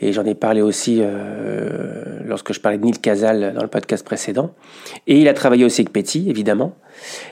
Et 0.00 0.12
j'en 0.12 0.24
ai 0.24 0.34
parlé 0.34 0.62
aussi 0.62 1.00
euh, 1.00 2.20
lorsque 2.24 2.52
je 2.52 2.60
parlais 2.60 2.78
de 2.78 2.84
Neil 2.84 2.98
Casal 2.98 3.52
dans 3.54 3.62
le 3.62 3.68
podcast 3.68 4.04
précédent. 4.04 4.50
Et 5.06 5.18
il 5.18 5.28
a 5.28 5.34
travaillé 5.34 5.64
aussi 5.64 5.82
avec 5.82 5.92
Petty, 5.92 6.28
évidemment. 6.28 6.74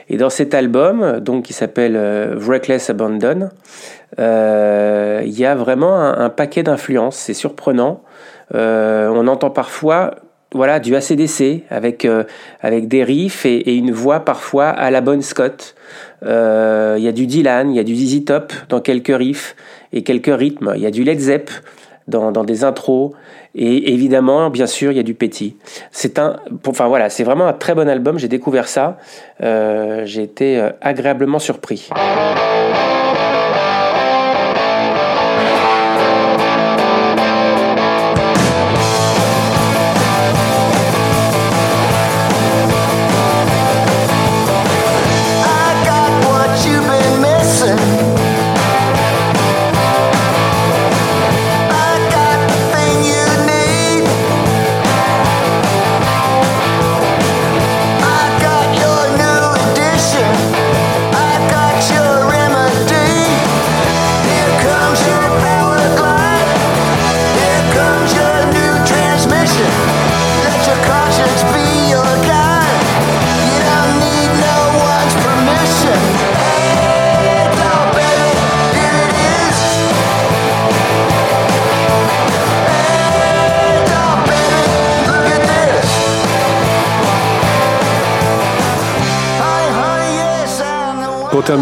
Et 0.09 0.17
dans 0.17 0.29
cet 0.29 0.53
album, 0.53 1.19
donc 1.19 1.45
qui 1.45 1.53
s'appelle 1.53 1.95
euh, 1.95 2.35
Reckless 2.39 2.89
Abandon, 2.89 3.49
euh, 4.19 5.21
il 5.25 5.37
y 5.37 5.45
a 5.45 5.55
vraiment 5.55 5.95
un, 5.95 6.17
un 6.25 6.29
paquet 6.29 6.63
d'influences. 6.63 7.17
C'est 7.17 7.33
surprenant. 7.33 8.03
Euh, 8.53 9.07
on 9.09 9.27
entend 9.27 9.49
parfois 9.49 10.15
voilà, 10.53 10.79
du 10.79 10.95
ACDC 10.95 11.63
avec, 11.69 12.05
euh, 12.05 12.23
avec 12.61 12.87
des 12.87 13.03
riffs 13.03 13.45
et, 13.45 13.57
et 13.57 13.75
une 13.75 13.91
voix 13.91 14.21
parfois 14.21 14.69
à 14.69 14.91
la 14.91 15.01
Bon 15.01 15.21
Scott. 15.21 15.75
Euh, 16.25 16.95
Il 16.97 17.03
y 17.03 17.07
a 17.07 17.11
du 17.11 17.27
Dylan, 17.27 17.71
il 17.71 17.75
y 17.75 17.79
a 17.79 17.83
du 17.83 17.95
ZZ 17.95 18.25
Top 18.25 18.53
dans 18.69 18.79
quelques 18.79 19.15
riffs 19.15 19.55
et 19.91 20.03
quelques 20.03 20.33
rythmes. 20.33 20.73
Il 20.75 20.81
y 20.81 20.85
a 20.85 20.91
du 20.91 21.03
Led 21.03 21.19
Zepp 21.19 21.49
dans, 22.07 22.31
dans 22.31 22.43
des 22.43 22.63
intros. 22.63 23.11
Et 23.55 23.93
évidemment, 23.93 24.49
bien 24.49 24.65
sûr, 24.65 24.91
il 24.91 24.95
y 24.95 24.99
a 24.99 25.03
du 25.03 25.13
Petty. 25.13 25.57
C'est 25.91 26.17
un, 26.17 26.37
enfin 26.65 26.87
voilà, 26.87 27.09
c'est 27.09 27.23
vraiment 27.23 27.45
un 27.45 27.53
très 27.53 27.75
bon 27.75 27.87
album. 27.87 28.17
J'ai 28.17 28.27
découvert 28.27 28.67
ça. 28.67 28.97
Euh, 29.43 30.03
J'ai 30.05 30.23
été 30.23 30.57
euh, 30.57 30.69
agréablement 30.81 31.39
surpris. 31.39 31.89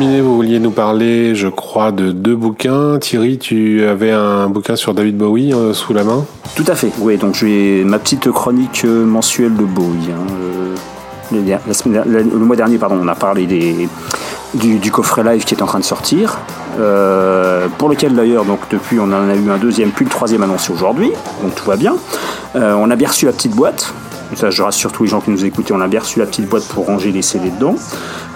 Vous 0.02 0.36
vouliez 0.36 0.60
nous 0.60 0.72
parler, 0.72 1.36
je 1.36 1.48
crois, 1.48 1.92
de 1.92 2.12
deux 2.12 2.36
bouquins. 2.36 2.98
Thierry, 3.00 3.38
tu 3.38 3.86
avais 3.86 4.12
un 4.12 4.48
bouquin 4.50 4.76
sur 4.76 4.94
David 4.94 5.18
Bowie 5.18 5.54
euh, 5.54 5.74
sous 5.74 5.94
la 5.94 6.04
main? 6.04 6.26
Tout 6.56 6.64
à 6.68 6.76
fait, 6.76 6.92
oui. 7.00 7.18
Donc 7.18 7.36
j'ai 7.36 7.84
ma 7.86 8.00
petite 8.00 8.30
chronique 8.32 8.82
euh, 8.86 9.06
mensuelle 9.06 9.56
de 9.56 9.64
Bowie. 9.64 10.10
hein. 10.12 10.26
Euh, 10.32 10.76
le, 11.32 11.58
la 11.68 11.74
semaine- 11.74 12.04
le 12.08 12.24
mois 12.40 12.56
dernier, 12.56 12.78
pardon, 12.78 13.00
on 13.02 13.08
a 13.08 13.16
parlé 13.16 13.46
des, 13.46 13.88
du, 14.56 14.92
coffret 14.92 15.24
live 15.24 15.44
qui 15.46 15.54
est 15.54 15.62
en 15.62 15.68
train 15.68 15.80
de 15.80 15.84
sortir. 15.86 16.40
pour 17.78 17.90
lequel 17.90 18.14
d'ailleurs, 18.16 18.44
donc 18.46 18.60
depuis, 18.72 19.00
on 19.00 19.04
en 19.04 19.30
a 19.30 19.36
eu 19.36 19.50
un 19.52 19.58
deuxième, 19.58 19.92
puis 19.92 20.04
le 20.06 20.12
troisième 20.12 20.42
annoncé 20.44 20.74
aujourd'hui. 20.74 21.12
Donc 21.44 21.56
tout 21.56 21.66
va 21.66 21.78
bien. 21.78 21.96
On 22.56 22.90
a 22.92 22.96
bien 22.98 23.08
reçu 23.08 23.28
la 23.28 23.32
petite 23.32 23.56
boîte. 23.56 23.94
Ça, 24.36 24.50
je 24.50 24.62
rassure 24.64 24.92
tous 24.94 25.04
les 25.04 25.10
gens 25.10 25.20
qui 25.22 25.30
nous 25.30 25.44
écoutaient, 25.46 25.74
on 25.74 25.82
a 25.82 25.88
bien 25.88 26.00
reçu 26.00 26.20
la 26.20 26.26
petite 26.26 26.48
boîte 26.50 26.64
pour 26.70 26.86
ranger 26.86 27.12
les 27.12 27.22
CD 27.22 27.50
dedans. 27.50 27.76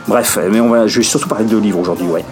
Bref, 0.08 0.38
mais 0.52 0.60
on 0.60 0.70
va, 0.70 0.86
je 0.86 1.00
vais 1.00 1.04
surtout 1.04 1.28
parler 1.28 1.46
de 1.46 1.58
livres 1.58 1.80
aujourd'hui, 1.80 2.08
ouais. 2.08 2.24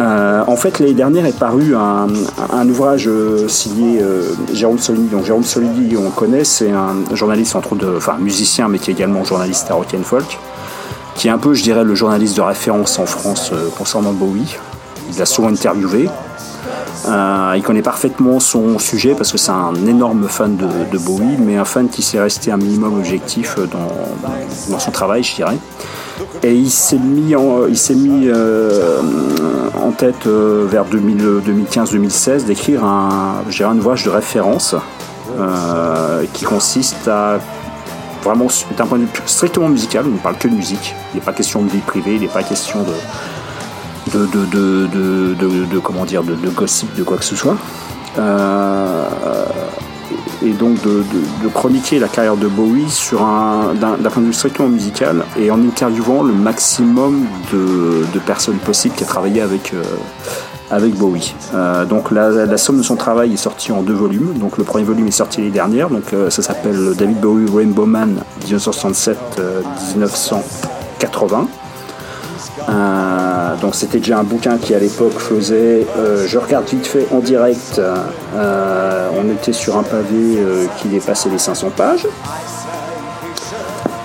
Euh, 0.00 0.42
en 0.46 0.56
fait, 0.56 0.78
l'année 0.78 0.94
dernière 0.94 1.24
est 1.24 1.38
paru 1.38 1.74
un, 1.74 2.68
ouvrage 2.68 3.06
euh, 3.08 3.48
signé 3.48 4.00
euh, 4.02 4.34
Jérôme 4.52 4.78
Solini. 4.78 5.08
Donc 5.08 5.24
Jérôme 5.24 5.44
Solini, 5.44 5.96
on 5.96 6.04
le 6.04 6.10
connaît, 6.10 6.44
c'est 6.44 6.70
un 6.70 6.94
journaliste 7.14 7.56
entre 7.56 7.72
autres, 7.72 7.94
enfin 7.96 8.16
musicien, 8.18 8.68
mais 8.68 8.78
qui 8.78 8.90
est 8.90 8.94
également 8.94 9.24
journaliste 9.24 9.70
à 9.70 9.74
Rock 9.74 9.94
and 9.94 10.04
Folk, 10.04 10.38
qui 11.14 11.28
est 11.28 11.30
un 11.30 11.38
peu, 11.38 11.54
je 11.54 11.62
dirais, 11.62 11.84
le 11.84 11.94
journaliste 11.94 12.36
de 12.36 12.42
référence 12.42 12.98
en 12.98 13.06
France 13.06 13.50
euh, 13.52 13.68
concernant 13.76 14.12
Bowie. 14.12 14.56
Il 15.10 15.18
l'a 15.18 15.26
souvent 15.26 15.48
interviewé. 15.48 16.08
Euh, 17.08 17.54
il 17.56 17.62
connaît 17.62 17.82
parfaitement 17.82 18.40
son 18.40 18.78
sujet 18.78 19.14
parce 19.16 19.32
que 19.32 19.38
c'est 19.38 19.50
un 19.50 19.74
énorme 19.86 20.28
fan 20.28 20.56
de, 20.56 20.66
de 20.90 20.98
Bowie, 20.98 21.36
mais 21.38 21.56
un 21.56 21.64
fan 21.64 21.88
qui 21.88 22.02
s'est 22.02 22.20
resté 22.20 22.52
un 22.52 22.56
minimum 22.58 22.98
objectif 22.98 23.56
dans, 23.58 24.28
dans 24.70 24.78
son 24.78 24.90
travail, 24.90 25.22
je 25.22 25.34
dirais. 25.36 25.56
Et 26.42 26.54
il 26.54 26.70
s'est 26.70 26.98
mis 26.98 27.34
en, 27.36 27.66
il 27.68 27.76
s'est 27.76 27.94
mis 27.94 28.28
euh, 28.28 29.00
en 29.80 29.92
tête 29.92 30.26
euh, 30.26 30.66
vers 30.68 30.84
2015-2016 30.86 32.44
d'écrire 32.44 32.84
un, 32.84 33.42
dirais 33.48 33.70
un 33.70 33.78
ouvrage 33.78 34.04
de 34.04 34.10
référence 34.10 34.74
euh, 35.38 36.24
qui 36.32 36.44
consiste 36.44 37.08
à 37.08 37.38
vraiment 38.22 38.46
d'un 38.76 38.86
point 38.86 38.98
de 38.98 39.04
vue 39.04 39.10
strictement 39.26 39.68
musical, 39.68 40.04
on 40.06 40.10
ne 40.10 40.18
parle 40.18 40.36
que 40.36 40.48
de 40.48 40.54
musique. 40.54 40.94
Il 41.12 41.16
n'est 41.18 41.24
pas 41.24 41.32
question 41.32 41.62
de 41.62 41.68
vie 41.68 41.78
privée, 41.78 42.14
il 42.14 42.20
n'est 42.20 42.28
pas 42.28 42.42
question 42.42 42.82
de 42.82 42.92
de, 44.12 44.26
de, 44.26 44.46
de, 44.46 45.64
de, 45.64 45.78
comment 45.78 46.04
dire 46.04 46.22
de, 46.22 46.34
gossip 46.50 46.92
de 46.96 47.02
quoi 47.02 47.16
que 47.16 47.24
ce 47.24 47.36
soit. 47.36 47.56
Euh, 48.18 49.04
et 50.44 50.52
donc 50.52 50.80
de, 50.82 51.02
chroniquer 51.52 51.98
la 51.98 52.08
carrière 52.08 52.36
de 52.36 52.48
Bowie 52.48 52.90
sur 52.90 53.22
un 53.22 53.74
d'un 53.74 54.10
point 54.10 54.22
de 54.22 54.28
vue 54.28 54.32
strictement 54.32 54.68
musical 54.68 55.24
et 55.38 55.50
en 55.50 55.62
interviewant 55.62 56.22
le 56.22 56.32
maximum 56.32 57.26
de, 57.52 58.04
de 58.12 58.18
personnes 58.18 58.58
possibles 58.58 58.94
qui 58.94 59.04
a 59.04 59.06
travaillé 59.06 59.40
avec 59.40 59.72
euh, 59.74 59.82
avec 60.70 60.94
Bowie. 60.94 61.34
Euh, 61.54 61.84
donc 61.84 62.10
la, 62.10 62.30
la 62.30 62.56
somme 62.56 62.78
de 62.78 62.82
son 62.82 62.96
travail 62.96 63.34
est 63.34 63.36
sortie 63.36 63.72
en 63.72 63.82
deux 63.82 63.92
volumes. 63.92 64.38
Donc 64.38 64.56
le 64.56 64.64
premier 64.64 64.84
volume 64.84 65.06
est 65.06 65.10
sorti 65.10 65.40
l'année 65.40 65.52
dernière. 65.52 65.90
Donc 65.90 66.14
euh, 66.14 66.30
ça 66.30 66.40
s'appelle 66.42 66.94
David 66.96 67.20
Bowie 67.20 67.44
Rainbow 67.54 67.84
Man 67.84 68.22
1967-1980. 68.46 71.46
Donc 73.60 73.74
c'était 73.74 73.98
déjà 73.98 74.18
un 74.18 74.24
bouquin 74.24 74.56
qui 74.58 74.74
à 74.74 74.78
l'époque 74.78 75.18
faisait, 75.18 75.86
euh, 75.98 76.26
je 76.26 76.38
regarde 76.38 76.66
vite 76.68 76.86
fait 76.86 77.06
en 77.12 77.18
direct, 77.18 77.80
euh, 77.80 79.08
on 79.18 79.30
était 79.30 79.52
sur 79.52 79.76
un 79.76 79.82
pavé 79.82 80.38
euh, 80.38 80.66
qui 80.78 80.88
dépassait 80.88 81.28
les 81.28 81.38
500 81.38 81.70
pages. 81.76 82.06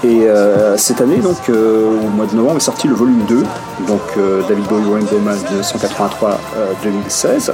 Et 0.04 0.28
cette 0.78 1.02
année, 1.02 1.20
au 1.20 2.10
mois 2.16 2.28
de 2.28 2.36
novembre, 2.36 2.58
est 2.58 2.62
sorti 2.62 2.88
le 2.88 2.94
volume 2.94 3.26
2, 3.28 3.44
donc 3.88 4.02
David 4.48 4.64
Bowie 4.66 4.94
Rainbow 4.94 5.18
Man 5.20 5.38
1983-2016. 6.86 7.52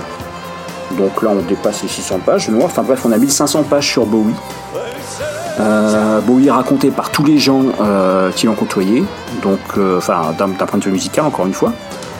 Donc 0.98 1.24
là, 1.24 1.30
on 1.32 1.42
dépasse 1.42 1.82
les 1.82 1.90
600 1.90 2.20
pages. 2.20 2.50
mémoire. 2.50 2.68
Enfin 2.68 2.84
bref, 2.84 3.00
on 3.06 3.12
a 3.12 3.18
1500 3.18 3.64
pages 3.64 3.90
sur 3.90 4.06
Bowie. 4.06 4.36
Euh, 5.60 6.20
Bowie 6.22 6.48
est 6.48 6.52
raconté 6.52 6.90
par 6.90 7.12
tous 7.12 7.24
les 7.24 7.38
gens 7.38 7.62
euh, 7.80 8.32
qui 8.32 8.48
l'ont 8.48 8.56
côtoyé, 8.56 9.04
donc 9.44 9.60
euh, 9.78 9.98
enfin 10.00 10.34
d'un 10.38 10.48
point 10.50 10.80
de 10.80 10.84
vue 10.86 10.92
musical 10.92 11.26
encore 11.26 11.46
une 11.46 11.54
fois. 11.54 11.72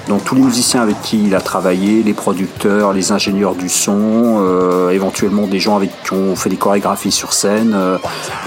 Donc 0.10 0.24
tous 0.26 0.36
les 0.36 0.42
musiciens 0.42 0.82
avec 0.82 1.02
qui 1.02 1.24
il 1.28 1.34
a 1.34 1.40
travaillé, 1.42 2.04
les 2.04 2.14
producteurs, 2.14 2.92
les 2.94 3.12
ingénieurs 3.14 3.56
du 3.56 3.70
son, 3.70 3.96
euh, 4.42 4.90
éventuellement 4.92 5.48
des 5.48 5.60
gens 5.60 5.78
avec 5.78 5.92
qui 6.04 6.14
ont 6.14 6.36
fait 6.36 6.50
des 6.50 6.58
chorégraphies 6.58 7.12
sur 7.12 7.32
scène, 7.34 7.72
euh, 7.74 7.98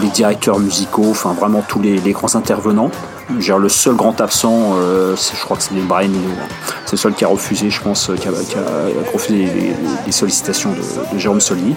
les 0.03 0.09
directeurs 0.09 0.59
musicaux, 0.59 1.07
enfin 1.11 1.33
vraiment 1.33 1.63
tous 1.67 1.81
les, 1.81 1.97
les 1.99 2.13
grands 2.13 2.35
intervenants. 2.37 2.91
Genre 3.41 3.59
le 3.59 3.71
seul 3.71 3.95
grand 3.97 4.21
absent, 4.21 4.75
euh, 4.77 5.17
je 5.17 5.45
crois 5.45 5.57
que 5.57 5.63
c'est 5.65 5.75
Brian 5.75 6.11
Eno. 6.11 6.21
C'est 6.85 6.93
le 6.93 6.99
seul 6.99 7.15
qui 7.15 7.25
a 7.25 7.29
refusé, 7.29 7.71
je 7.71 7.81
pense, 7.81 8.11
qui 8.21 8.29
a, 8.29 8.33
qui 8.33 8.55
a 8.57 9.13
refusé 9.13 9.35
les, 9.39 9.47
les- 9.47 9.77
les 10.05 10.13
sollicitations 10.13 10.71
de, 10.71 11.15
de 11.15 11.19
Jérôme 11.19 11.41
Solini. 11.41 11.75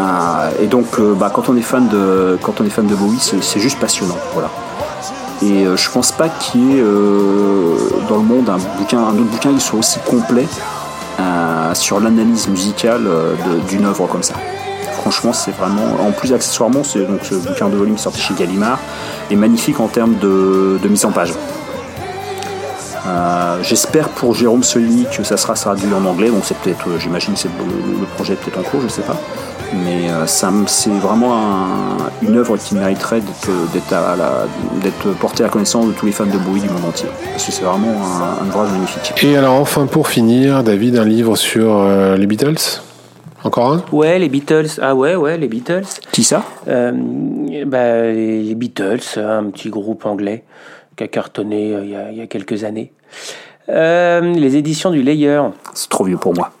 Euh, 0.00 0.50
et 0.60 0.66
donc, 0.66 0.98
euh, 0.98 1.14
bah, 1.14 1.30
quand 1.32 1.48
on 1.48 1.56
est 1.56 1.62
fan 1.62 1.88
de, 1.88 2.38
quand 2.42 2.60
on 2.60 2.64
est 2.64 2.70
fan 2.70 2.86
de 2.86 2.94
Bowie, 2.94 3.18
c'est 3.20 3.60
juste 3.60 3.78
passionnant, 3.78 4.16
voilà. 4.32 4.50
Et 5.42 5.66
euh, 5.66 5.76
je 5.76 5.90
pense 5.90 6.12
pas 6.12 6.28
qu'il 6.28 6.60
y 6.60 6.78
ait 6.78 6.82
dans 8.08 8.16
le 8.16 8.22
monde 8.22 8.48
un 8.48 8.56
autre 8.56 9.30
bouquin 9.30 9.52
qui 9.52 9.60
soit 9.60 9.78
aussi 9.78 9.98
complet 10.06 10.46
sur 11.74 11.98
l'analyse 11.98 12.48
musicale 12.48 13.08
d'une 13.68 13.84
œuvre 13.84 14.06
comme 14.06 14.22
ça. 14.22 14.34
Franchement, 15.00 15.32
c'est 15.32 15.50
vraiment. 15.50 16.06
En 16.06 16.12
plus, 16.12 16.32
accessoirement, 16.32 16.84
c'est 16.84 17.00
donc 17.00 17.20
ce 17.22 17.34
bouquin 17.34 17.68
de 17.68 17.76
volume 17.76 17.98
sorti 17.98 18.20
chez 18.20 18.34
Gallimard 18.34 18.78
est 19.30 19.36
magnifique 19.36 19.80
en 19.80 19.88
termes 19.88 20.14
de, 20.18 20.78
mise 20.88 21.04
en 21.04 21.10
page. 21.10 21.34
J'espère 23.62 24.08
pour 24.10 24.34
Jérôme 24.34 24.62
Solini 24.62 25.06
que 25.10 25.24
ça 25.24 25.36
sera 25.36 25.54
traduit 25.54 25.92
en 25.92 26.04
anglais. 26.04 26.28
Donc 26.28 26.42
c'est 26.44 26.56
peut-être, 26.58 26.86
j'imagine, 26.98 27.34
que 27.34 27.48
le, 27.48 28.06
projet 28.14 28.34
est 28.34 28.36
peut-être 28.36 28.58
en 28.58 28.62
cours, 28.62 28.80
je 28.82 28.88
sais 28.88 29.02
pas. 29.02 29.16
Mais 29.84 30.10
euh, 30.10 30.26
ça 30.26 30.52
c'est 30.66 30.90
vraiment 30.90 31.34
un- 31.36 31.96
une 32.22 32.36
œuvre 32.36 32.56
qui 32.56 32.74
mériterait 32.74 33.20
d'être 33.20 33.72
d'être 33.72 33.92
à 33.92 34.16
la- 34.16 34.46
d'être 34.82 35.16
portée 35.18 35.42
à 35.42 35.46
la 35.46 35.52
connaissance 35.52 35.86
de 35.86 35.92
tous 35.92 36.06
les 36.06 36.12
fans 36.12 36.26
de 36.26 36.38
Bowie 36.38 36.60
du 36.60 36.68
monde 36.68 36.84
entier. 36.88 37.08
Parce 37.32 37.46
que 37.46 37.52
c'est 37.52 37.64
vraiment 37.64 37.88
un, 37.88 38.44
un 38.44 38.48
ouvrage 38.48 38.70
magnifique. 38.70 39.12
Et 39.22 39.36
alors 39.36 39.54
enfin 39.54 39.86
pour 39.86 40.08
finir, 40.08 40.62
David, 40.62 40.96
un 40.98 41.04
livre 41.04 41.36
sur 41.36 41.78
euh, 41.78 42.16
les 42.16 42.26
Beatles? 42.26 42.80
Encore 43.42 43.72
un? 43.72 43.84
Ouais, 43.92 44.18
les 44.18 44.28
Beatles. 44.30 44.68
Ah 44.80 44.94
ouais, 44.94 45.16
ouais, 45.16 45.36
les 45.36 45.48
Beatles. 45.48 45.84
Qui 46.12 46.24
ça? 46.24 46.44
Euh, 46.68 46.92
bah, 47.66 48.02
les 48.04 48.42
les 48.42 48.54
Beatles, 48.54 49.00
un 49.18 49.44
petit 49.50 49.68
groupe 49.70 50.06
anglais 50.06 50.44
qui 50.96 51.04
a 51.04 51.08
cartonné 51.08 51.74
euh, 51.74 51.80
il 51.84 51.90
y 51.90 51.96
a, 51.96 52.10
il 52.12 52.16
y 52.18 52.20
a 52.22 52.26
quelques 52.26 52.64
années. 52.64 52.92
Euh, 53.68 54.20
les 54.20 54.56
éditions 54.56 54.90
du 54.90 55.02
Layer, 55.02 55.40
C'est 55.74 55.88
trop 55.88 56.04
vieux 56.04 56.16
pour 56.18 56.34
moi. 56.34 56.52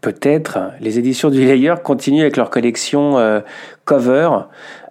Peut-être. 0.00 0.58
Les 0.80 0.98
éditions 0.98 1.30
du 1.30 1.44
Layer 1.44 1.74
continuent 1.82 2.22
avec 2.22 2.36
leur 2.36 2.50
collection 2.50 3.18
euh, 3.18 3.40
cover. 3.86 4.28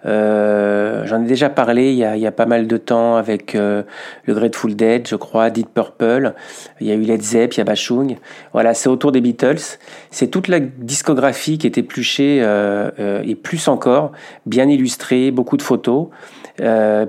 Euh, 0.06 1.04
J'en 1.06 1.22
ai 1.22 1.26
déjà 1.26 1.50
parlé 1.50 1.92
il 1.92 1.98
y, 1.98 2.26
a, 2.26 2.32
pas 2.32 2.46
mal 2.46 2.66
de 2.66 2.76
temps 2.76 3.16
avec 3.16 3.54
euh, 3.54 3.82
le 4.24 4.34
Grateful 4.34 4.74
Dead, 4.74 5.06
je 5.06 5.16
crois, 5.16 5.50
Deep 5.50 5.68
Purple. 5.72 6.34
Il 6.80 6.86
y 6.86 6.90
a 6.90 6.94
eu 6.94 7.02
Led 7.02 7.22
Zepp, 7.22 7.54
il 7.54 7.58
y 7.58 7.60
a 7.60 7.64
Bachung. 7.64 8.16
Voilà, 8.52 8.74
c'est 8.74 8.88
autour 8.88 9.12
des 9.12 9.20
Beatles. 9.20 9.78
C'est 10.10 10.28
toute 10.28 10.48
la 10.48 10.60
discographie 10.60 11.58
qui 11.58 11.66
est 11.66 11.78
épluchée 11.78 12.40
euh, 12.42 13.22
et 13.24 13.34
plus 13.34 13.68
encore, 13.68 14.12
bien 14.46 14.68
illustrée, 14.68 15.30
beaucoup 15.30 15.56
de 15.56 15.62
photos. 15.62 16.08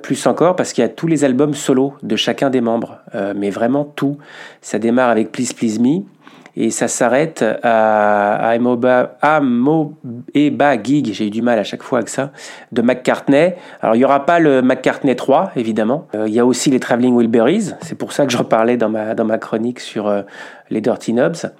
Plus 0.03 0.27
encore 0.27 0.57
parce 0.57 0.73
qu'il 0.73 0.81
y 0.81 0.85
a 0.85 0.89
tous 0.89 1.07
les 1.07 1.23
albums 1.23 1.53
solo 1.53 1.93
de 2.03 2.17
chacun 2.17 2.49
des 2.49 2.59
membres, 2.59 2.97
mais 3.33 3.49
vraiment 3.49 3.85
tout. 3.85 4.17
Ça 4.59 4.77
démarre 4.77 5.09
avec 5.09 5.31
Please 5.31 5.53
Please 5.55 5.79
Me 5.79 6.03
et 6.59 6.71
ça 6.71 6.87
s'arrête 6.87 7.45
à, 7.61 8.35
à 8.35 8.49
Amoeba, 8.49 9.17
Gig, 10.83 11.13
j'ai 11.13 11.27
eu 11.27 11.29
du 11.29 11.43
mal 11.43 11.59
à 11.59 11.63
chaque 11.63 11.83
fois 11.83 11.99
avec 11.99 12.09
ça, 12.09 12.31
de 12.71 12.81
McCartney. 12.81 13.53
Alors 13.79 13.95
il 13.95 13.99
n'y 13.99 14.05
aura 14.05 14.25
pas 14.25 14.39
le 14.39 14.63
McCartney 14.63 15.15
3, 15.15 15.51
évidemment. 15.55 16.07
Euh, 16.15 16.27
il 16.27 16.33
y 16.33 16.39
a 16.39 16.45
aussi 16.45 16.71
les 16.71 16.79
Traveling 16.79 17.15
Wilburys, 17.15 17.75
c'est 17.81 17.97
pour 17.97 18.11
ça 18.11 18.25
que 18.25 18.31
j'en 18.31 18.43
parlais 18.43 18.75
dans 18.75 18.89
ma, 18.89 19.13
dans 19.13 19.25
ma 19.25 19.37
chronique 19.37 19.79
sur 19.79 20.07
euh, 20.07 20.23
les 20.71 20.81
Dirty 20.81 21.13
Knobs. 21.13 21.51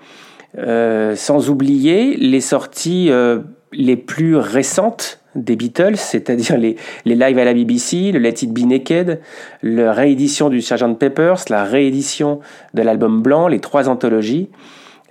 Euh, 0.58 1.16
sans 1.16 1.52
oublier 1.52 2.16
les 2.16 2.42
sorties 2.42 3.12
euh, 3.12 3.42
les 3.74 3.98
plus 3.98 4.36
récentes 4.38 5.20
des 5.36 5.56
Beatles, 5.56 5.98
c'est-à-dire 5.98 6.58
les, 6.58 6.78
les 7.06 7.16
lives 7.16 7.38
à 7.38 7.46
la 7.46 7.54
BBC, 7.54 8.12
le 8.12 8.18
Let 8.18 8.42
It 8.42 8.52
Be 8.52 8.66
Naked, 8.66 9.20
la 9.62 9.94
réédition 9.94 10.50
du 10.50 10.62
Sgt 10.62 10.98
Peppers, 10.98 11.44
la 11.50 11.64
réédition 11.64 12.40
de 12.74 12.82
l'album 12.82 13.22
blanc, 13.22 13.48
les 13.48 13.60
trois 13.60 13.88
anthologies, 13.88 14.50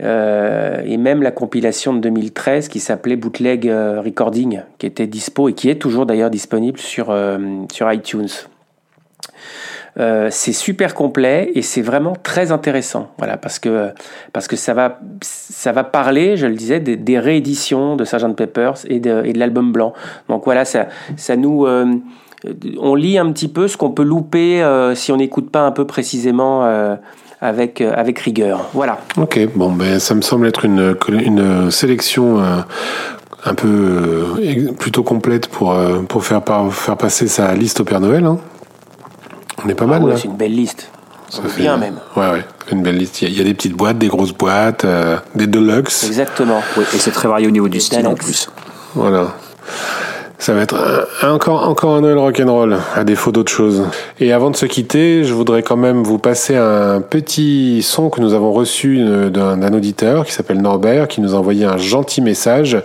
euh, 0.03 0.83
et 0.85 0.97
même 0.99 1.23
la 1.23 1.31
compilation 1.31 1.95
de 1.95 2.01
2013 2.01 2.69
qui 2.69 2.81
s'appelait 2.81 3.17
Bootleg 3.17 3.69
euh, 3.69 4.03
Recording, 4.03 4.61
qui 4.79 4.87
était 4.87 5.07
dispo 5.07 5.49
et 5.49 5.55
qui 5.55 5.71
est 5.71 5.77
toujours 5.77 6.05
d'ailleurs 6.05 6.31
disponible 6.31 6.79
sur, 6.79 7.11
euh, 7.11 7.39
sur 7.73 7.91
iTunes. 7.93 8.29
C'est 10.29 10.53
super 10.53 10.93
complet 10.93 11.51
et 11.55 11.63
c'est 11.63 11.81
vraiment 11.81 12.13
très 12.23 12.53
intéressant, 12.53 13.09
voilà, 13.17 13.39
parce 13.39 13.59
que 13.59 13.93
parce 14.35 14.47
que 14.47 14.55
ça 14.55 14.75
va 14.75 15.01
ça 15.23 15.73
va 15.73 15.85
parler, 15.85 16.37
je 16.37 16.47
le 16.47 16.55
disais, 16.55 16.81
des, 16.81 17.19
rééditions 17.19 17.97
de 17.97 18.05
Sgt 18.05 18.37
Peppers 18.37 18.75
et 18.91 19.01
de, 19.01 19.23
et 19.25 19.33
de 19.33 19.39
l'album 19.39 19.73
blanc. 19.73 19.95
Donc 20.29 20.45
voilà, 20.45 20.67
ça 20.67 20.89
ça 21.17 21.37
nous 21.37 21.67
on 22.79 22.95
lit 22.95 23.17
un 23.17 23.33
petit 23.33 23.49
peu 23.49 23.69
ce 23.69 23.79
qu'on 23.79 23.91
peut 23.91 24.05
louper 24.05 24.63
si 24.95 25.13
on 25.13 25.17
n'écoute 25.17 25.51
pas 25.51 25.63
un 25.63 25.73
peu 25.73 25.87
précisément 25.87 26.67
avec, 27.41 27.81
euh, 27.81 27.93
avec 27.97 28.19
rigueur. 28.21 28.67
Voilà. 28.73 28.99
Ok, 29.17 29.39
bon, 29.55 29.71
ben 29.73 29.99
ça 29.99 30.15
me 30.15 30.23
semble 30.23 30.47
être 30.47 30.65
une, 30.65 30.97
une 31.09 31.71
sélection 31.71 32.41
euh, 32.41 32.57
un 33.45 33.55
peu 33.55 33.69
euh, 34.39 34.73
plutôt 34.79 35.03
complète 35.03 35.49
pour, 35.49 35.73
euh, 35.73 36.01
pour 36.03 36.25
faire, 36.25 36.43
par- 36.43 36.73
faire 36.73 36.97
passer 36.97 37.29
sa 37.29 37.55
liste 37.55 37.81
au 37.81 37.85
Père 37.85 38.01
Noël. 38.01 38.25
hein. 38.25 38.39
On 39.65 39.69
est 39.69 39.75
pas 39.75 39.85
Ah 39.85 39.89
mal 39.89 40.03
ouais, 40.05 40.11
là. 40.13 40.17
c'est 40.17 40.29
une 40.29 40.37
belle 40.37 40.55
liste. 40.55 40.91
Ça 41.29 41.43
bien 41.57 41.75
fait- 41.75 41.81
même. 41.81 41.97
Ouais, 42.17 42.31
ouais, 42.31 42.45
une 42.71 42.83
belle 42.83 42.97
liste. 42.99 43.21
Il 43.21 43.25
y, 43.25 43.27
a- 43.29 43.31
il 43.35 43.39
y 43.39 43.41
a 43.41 43.45
des 43.45 43.55
petites 43.55 43.75
boîtes, 43.77 43.99
des 43.99 44.09
grosses 44.09 44.33
boîtes, 44.33 44.85
euh, 44.85 45.17
des 45.35 45.47
deluxe. 45.47 46.05
Exactement. 46.05 46.63
Oui, 46.77 46.85
et 46.95 46.99
c'est 46.99 47.11
très 47.11 47.27
varié 47.29 47.47
au 47.47 47.51
niveau 47.51 47.69
du 47.69 47.81
style 47.81 48.07
en 48.07 48.15
plus. 48.15 48.49
Voilà. 48.95 49.29
Ça 50.39 50.53
va 50.53 50.61
être 50.61 50.75
un- 51.23 51.33
encore, 51.33 51.67
encore 51.67 51.95
un 51.97 52.03
Noël 52.03 52.19
rock'n'roll, 52.19 52.77
à 52.95 53.05
défaut 53.05 53.33
d'autre 53.33 53.51
chose. 53.51 53.85
Et 54.21 54.33
avant 54.35 54.51
de 54.51 54.57
se 54.57 54.67
quitter, 54.67 55.25
je 55.25 55.33
voudrais 55.33 55.63
quand 55.63 55.79
même 55.79 56.03
vous 56.03 56.19
passer 56.19 56.57
un 56.57 57.01
petit 57.01 57.83
son 57.83 58.11
que 58.11 58.21
nous 58.21 58.35
avons 58.35 58.53
reçu 58.53 59.03
d'un 59.31 59.57
d'un 59.57 59.73
auditeur 59.73 60.27
qui 60.27 60.33
s'appelle 60.33 60.61
Norbert, 60.61 61.09
qui 61.09 61.23
nous 61.23 61.35
a 61.35 61.39
envoyé 61.39 61.65
un 61.65 61.79
gentil 61.79 62.21
message. 62.21 62.77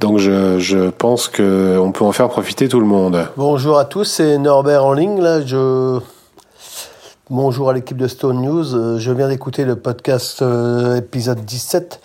Donc 0.00 0.18
je, 0.18 0.58
je 0.58 0.90
pense 0.90 1.28
qu'on 1.28 1.92
peut 1.94 2.04
en 2.04 2.12
faire 2.12 2.28
profiter 2.28 2.68
tout 2.68 2.80
le 2.80 2.86
monde. 2.86 3.26
Bonjour 3.38 3.78
à 3.78 3.86
tous, 3.86 4.04
c'est 4.04 4.36
Norbert 4.36 4.84
en 4.84 4.92
ligne. 4.92 5.20
Là, 5.20 5.40
je... 5.44 5.98
Bonjour 7.30 7.70
à 7.70 7.72
l'équipe 7.72 7.96
de 7.96 8.08
Stone 8.08 8.42
News. 8.42 8.74
Euh, 8.74 8.98
Je 8.98 9.10
viens 9.12 9.28
d'écouter 9.28 9.64
le 9.64 9.76
podcast 9.76 10.42
euh, 10.42 10.96
épisode 10.96 11.42
17. 11.46 12.00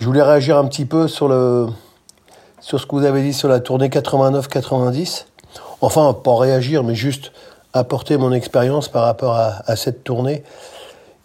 Je 0.00 0.06
voulais 0.06 0.22
réagir 0.22 0.56
un 0.56 0.64
petit 0.64 0.86
peu 0.86 1.06
sur, 1.06 1.28
le... 1.28 1.66
sur 2.60 2.80
ce 2.80 2.86
que 2.86 2.94
vous 2.94 3.04
avez 3.04 3.22
dit 3.22 3.32
sur 3.32 3.48
la 3.48 3.60
tournée 3.60 3.88
89-90. 3.88 5.26
Enfin, 5.80 6.12
pas 6.12 6.36
réagir, 6.36 6.84
mais 6.84 6.94
juste 6.94 7.32
apporter 7.72 8.16
mon 8.16 8.32
expérience 8.32 8.88
par 8.88 9.04
rapport 9.04 9.34
à, 9.34 9.76
cette 9.76 10.04
tournée. 10.04 10.42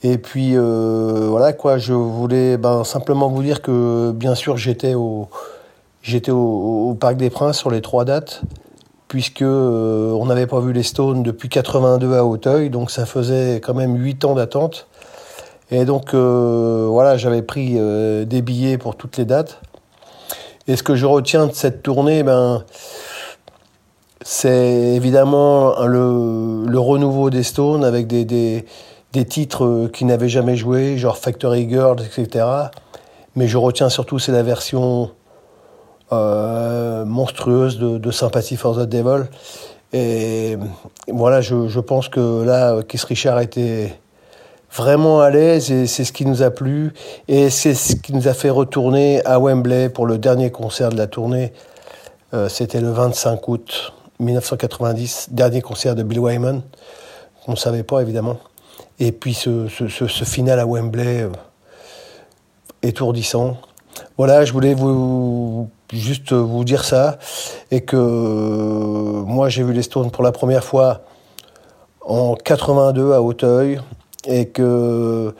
Et 0.03 0.17
puis 0.17 0.51
euh, 0.55 1.27
voilà 1.29 1.53
quoi, 1.53 1.77
je 1.77 1.93
voulais 1.93 2.57
ben, 2.57 2.83
simplement 2.83 3.27
vous 3.29 3.41
dire 3.41 3.61
que 3.61 4.11
bien 4.11 4.35
sûr 4.35 4.55
j'étais 4.55 4.93
au, 4.93 5.27
Parc 6.99 7.17
des 7.17 7.29
Princes 7.31 7.57
sur 7.57 7.71
les 7.71 7.81
trois 7.81 8.05
dates 8.05 8.43
puisque 9.07 9.41
euh, 9.41 10.11
on 10.11 10.25
n'avait 10.25 10.47
pas 10.47 10.59
vu 10.59 10.73
les 10.73 10.83
Stones 10.83 11.23
depuis 11.23 11.49
82 11.49 12.15
à 12.15 12.25
Auteuil, 12.25 12.69
donc 12.69 12.91
ça 12.91 13.05
faisait 13.05 13.61
quand 13.61 13.73
même 13.73 13.95
8 13.95 14.25
ans 14.25 14.35
d'attente. 14.35 14.87
Et 15.71 15.85
donc 15.85 16.13
euh, 16.13 16.87
voilà, 16.89 17.17
j'avais 17.17 17.41
pris 17.41 17.75
euh, 17.77 18.25
des 18.25 18.41
billets 18.41 18.77
pour 18.77 18.95
toutes 18.95 19.17
les 19.17 19.25
dates. 19.25 19.61
Et 20.67 20.75
ce 20.75 20.83
que 20.83 20.95
je 20.95 21.05
retiens 21.05 21.45
de 21.45 21.53
cette 21.53 21.83
tournée, 21.83 22.23
ben, 22.23 22.63
c'est 24.23 24.95
évidemment 24.95 25.85
le, 25.85 26.79
renouveau 26.79 27.29
des 27.29 27.43
Stones 27.43 27.83
avec 27.83 28.07
des, 28.07 28.65
titres 29.27 29.65
euh, 29.65 29.87
qui 29.87 30.05
n'avaient 30.05 30.29
jamais 30.29 30.55
joué, 30.57 30.97
genre 30.97 31.17
Factory 31.17 31.69
Girls, 31.69 32.01
etc. 32.01 32.45
Mais 33.35 33.47
je 33.47 33.57
retiens 33.57 33.89
surtout, 33.89 34.17
c'est 34.17 34.31
la 34.31 34.43
version 34.43 35.11
euh, 36.11 37.05
monstrueuse 37.05 37.77
de, 37.77 38.11
Sympathy 38.11 38.57
for 38.57 38.75
the 38.75 38.89
Devil. 38.89 39.25
Et 39.93 40.57
voilà, 41.07 41.41
je, 41.41 41.67
je 41.67 41.79
pense 41.79 42.09
que 42.09 42.43
là, 42.43 42.81
Keith 42.81 43.03
Richard 43.03 43.39
était 43.39 43.97
vraiment 44.75 45.21
à 45.21 45.29
l'aise 45.29 45.71
et 45.71 45.87
c'est 45.87 46.03
ce 46.03 46.11
qui 46.11 46.25
nous 46.25 46.43
a 46.43 46.51
plu. 46.51 46.93
Et 47.27 47.49
c'est 47.49 47.73
ce 47.73 47.95
qui 47.95 48.13
nous 48.13 48.27
a 48.27 48.33
fait 48.33 48.49
retourner 48.49 49.23
à 49.25 49.39
Wembley 49.39 49.89
pour 49.89 50.05
le 50.05 50.17
dernier 50.17 50.51
concert 50.51 50.89
de 50.89 50.97
la 50.97 51.07
tournée. 51.07 51.53
Euh, 52.33 52.49
C'était 52.49 52.81
le 52.81 52.91
25 52.91 53.47
août 53.47 53.93
1990, 54.19 55.29
dernier 55.31 55.61
concert 55.61 55.95
de 55.95 56.03
Bill 56.03 56.19
Wyman. 56.19 56.61
On 57.47 57.51
ne 57.51 57.57
savait 57.57 57.83
pas, 57.83 58.01
évidemment. 58.01 58.37
Et 58.99 59.11
puis 59.11 59.33
ce, 59.33 59.67
ce 59.67 60.23
final 60.23 60.59
à 60.59 60.65
Wembley, 60.65 61.21
euh, 61.21 61.29
étourdissant. 62.81 63.57
Voilà, 64.17 64.45
je 64.45 64.53
voulais 64.53 64.73
vous 64.73 65.69
juste 65.93 66.33
vous 66.33 66.63
dire 66.63 66.83
ça 66.83 67.17
et 67.71 67.81
que 67.81 67.95
euh, 67.95 69.23
moi 69.25 69.49
j'ai 69.49 69.63
vu 69.63 69.71
les 69.71 69.83
Stones 69.83 70.11
pour 70.11 70.23
la 70.23 70.31
première 70.31 70.63
fois 70.63 71.01
en 72.01 72.35
82 72.35 73.13
à 73.13 73.21
Auteuil 73.21 73.79
et 74.27 74.47
que 74.47 75.33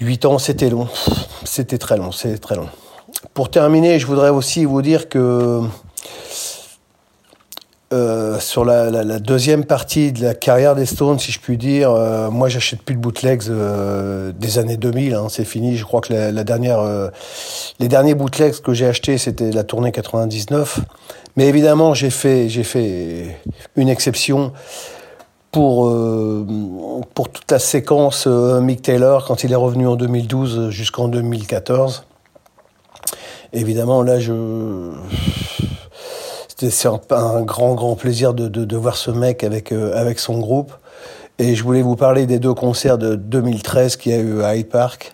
8 0.00 0.24
ans 0.24 0.38
c'était 0.38 0.70
long, 0.70 0.88
c'était 1.44 1.78
très 1.78 1.96
long, 1.96 2.12
c'est 2.12 2.38
très 2.38 2.56
long. 2.56 2.68
Pour 3.34 3.50
terminer, 3.50 3.98
je 3.98 4.06
voudrais 4.06 4.30
aussi 4.30 4.64
vous 4.64 4.82
dire 4.82 5.08
que 5.08 5.62
euh, 7.92 8.40
sur 8.40 8.64
la, 8.64 9.18
deuxième 9.18 9.64
partie 9.64 10.12
de 10.12 10.22
la 10.22 10.34
carrière 10.34 10.74
des 10.74 10.86
Stones, 10.86 11.18
si 11.18 11.30
je 11.30 11.38
puis 11.38 11.58
dire, 11.58 11.90
euh, 11.90 12.30
moi 12.30 12.48
j'achète 12.48 12.80
plus 12.82 12.94
de 12.94 13.00
bootlegs 13.00 13.42
euh, 13.50 14.32
des 14.32 14.58
années 14.58 14.78
2000, 14.78 15.14
hein, 15.14 15.26
c'est 15.28 15.44
fini. 15.44 15.76
Je 15.76 15.84
crois 15.84 16.00
que 16.00 16.12
la, 16.12 16.32
la 16.32 16.44
dernière, 16.44 16.80
euh, 16.80 17.08
les 17.80 17.88
derniers 17.88 18.14
bootlegs 18.14 18.60
que 18.62 18.72
j'ai 18.72 18.86
achetés, 18.86 19.18
c'était 19.18 19.50
la 19.50 19.62
tournée 19.62 19.92
99. 19.92 20.80
Mais 21.36 21.48
évidemment, 21.48 21.92
j'ai 21.92 22.10
fait, 22.10 22.48
j'ai 22.48 22.64
fait 22.64 23.38
une 23.76 23.88
exception 23.88 24.52
pour 25.52 25.86
euh, 25.86 26.46
pour 27.14 27.28
toute 27.28 27.50
la 27.50 27.58
séquence 27.58 28.24
euh, 28.26 28.60
Mick 28.60 28.80
Taylor 28.80 29.26
quand 29.26 29.44
il 29.44 29.52
est 29.52 29.56
revenu 29.56 29.86
en 29.86 29.96
2012 29.96 30.70
jusqu'en 30.70 31.08
2014. 31.08 32.06
Évidemment, 33.52 34.02
là, 34.02 34.18
je 34.18 34.92
c'est 36.56 36.86
un, 36.86 37.42
grand, 37.42 37.74
grand 37.74 37.96
plaisir 37.96 38.34
de, 38.34 38.46
de, 38.46 38.76
voir 38.76 38.96
ce 38.96 39.10
mec 39.10 39.42
avec, 39.42 39.72
euh, 39.72 39.96
avec 39.96 40.20
son 40.20 40.38
groupe. 40.38 40.72
Et 41.40 41.56
je 41.56 41.64
voulais 41.64 41.82
vous 41.82 41.96
parler 41.96 42.24
des 42.24 42.38
deux 42.38 42.54
concerts 42.54 42.98
de 42.98 43.16
2013 43.16 43.96
qu'il 43.96 44.12
y 44.12 44.14
a 44.14 44.18
eu 44.18 44.42
à 44.42 44.54
Hyde 44.54 44.68
Park, 44.68 45.12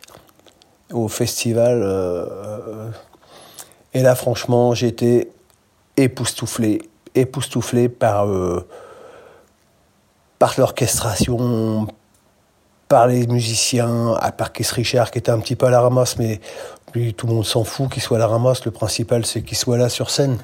au 0.93 1.09
festival. 1.09 1.83
Et 3.95 4.03
là, 4.03 4.15
franchement, 4.15 4.75
été 4.75 5.31
époustouflé, 5.97 6.83
époustouflé 7.15 7.89
par, 7.89 8.27
par 10.39 10.55
l'orchestration, 10.59 11.87
par 12.89 13.07
les 13.07 13.27
musiciens, 13.27 14.15
à 14.21 14.33
part 14.33 14.53
Keith 14.53 14.71
Richard 14.71 15.11
qui 15.11 15.19
était 15.19 15.31
un 15.31 15.41
petit 15.41 15.57
peu 15.57 15.67
à 15.67 15.71
la 15.71 15.81
ramasse, 15.81 16.19
mais 16.19 16.41
lui, 16.95 17.15
tout 17.15 17.27
le 17.27 17.35
monde 17.35 17.45
s'en 17.45 17.65
fout 17.65 17.91
qu'il 17.91 18.03
soit 18.03 18.17
à 18.17 18.21
la 18.21 18.27
ramasse. 18.27 18.65
Le 18.65 18.71
principal, 18.71 19.27
c'est 19.27 19.43
qu'il 19.43 19.57
soit 19.57 19.77
là 19.77 19.89
sur 19.89 20.11
scène 20.11 20.39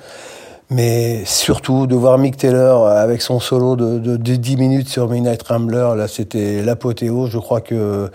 mais 0.70 1.24
surtout 1.24 1.86
de 1.86 1.94
voir 1.94 2.18
Mick 2.18 2.36
Taylor 2.36 2.86
avec 2.86 3.22
son 3.22 3.38
solo 3.40 3.76
de, 3.76 3.98
de, 3.98 4.16
de 4.16 4.34
10 4.34 4.56
minutes 4.56 4.88
sur 4.88 5.08
Midnight 5.08 5.42
Rambler, 5.42 5.90
là 5.96 6.08
c'était 6.08 6.62
l'apothéose. 6.62 7.30
Je 7.30 7.38
crois 7.38 7.60
que 7.60 8.10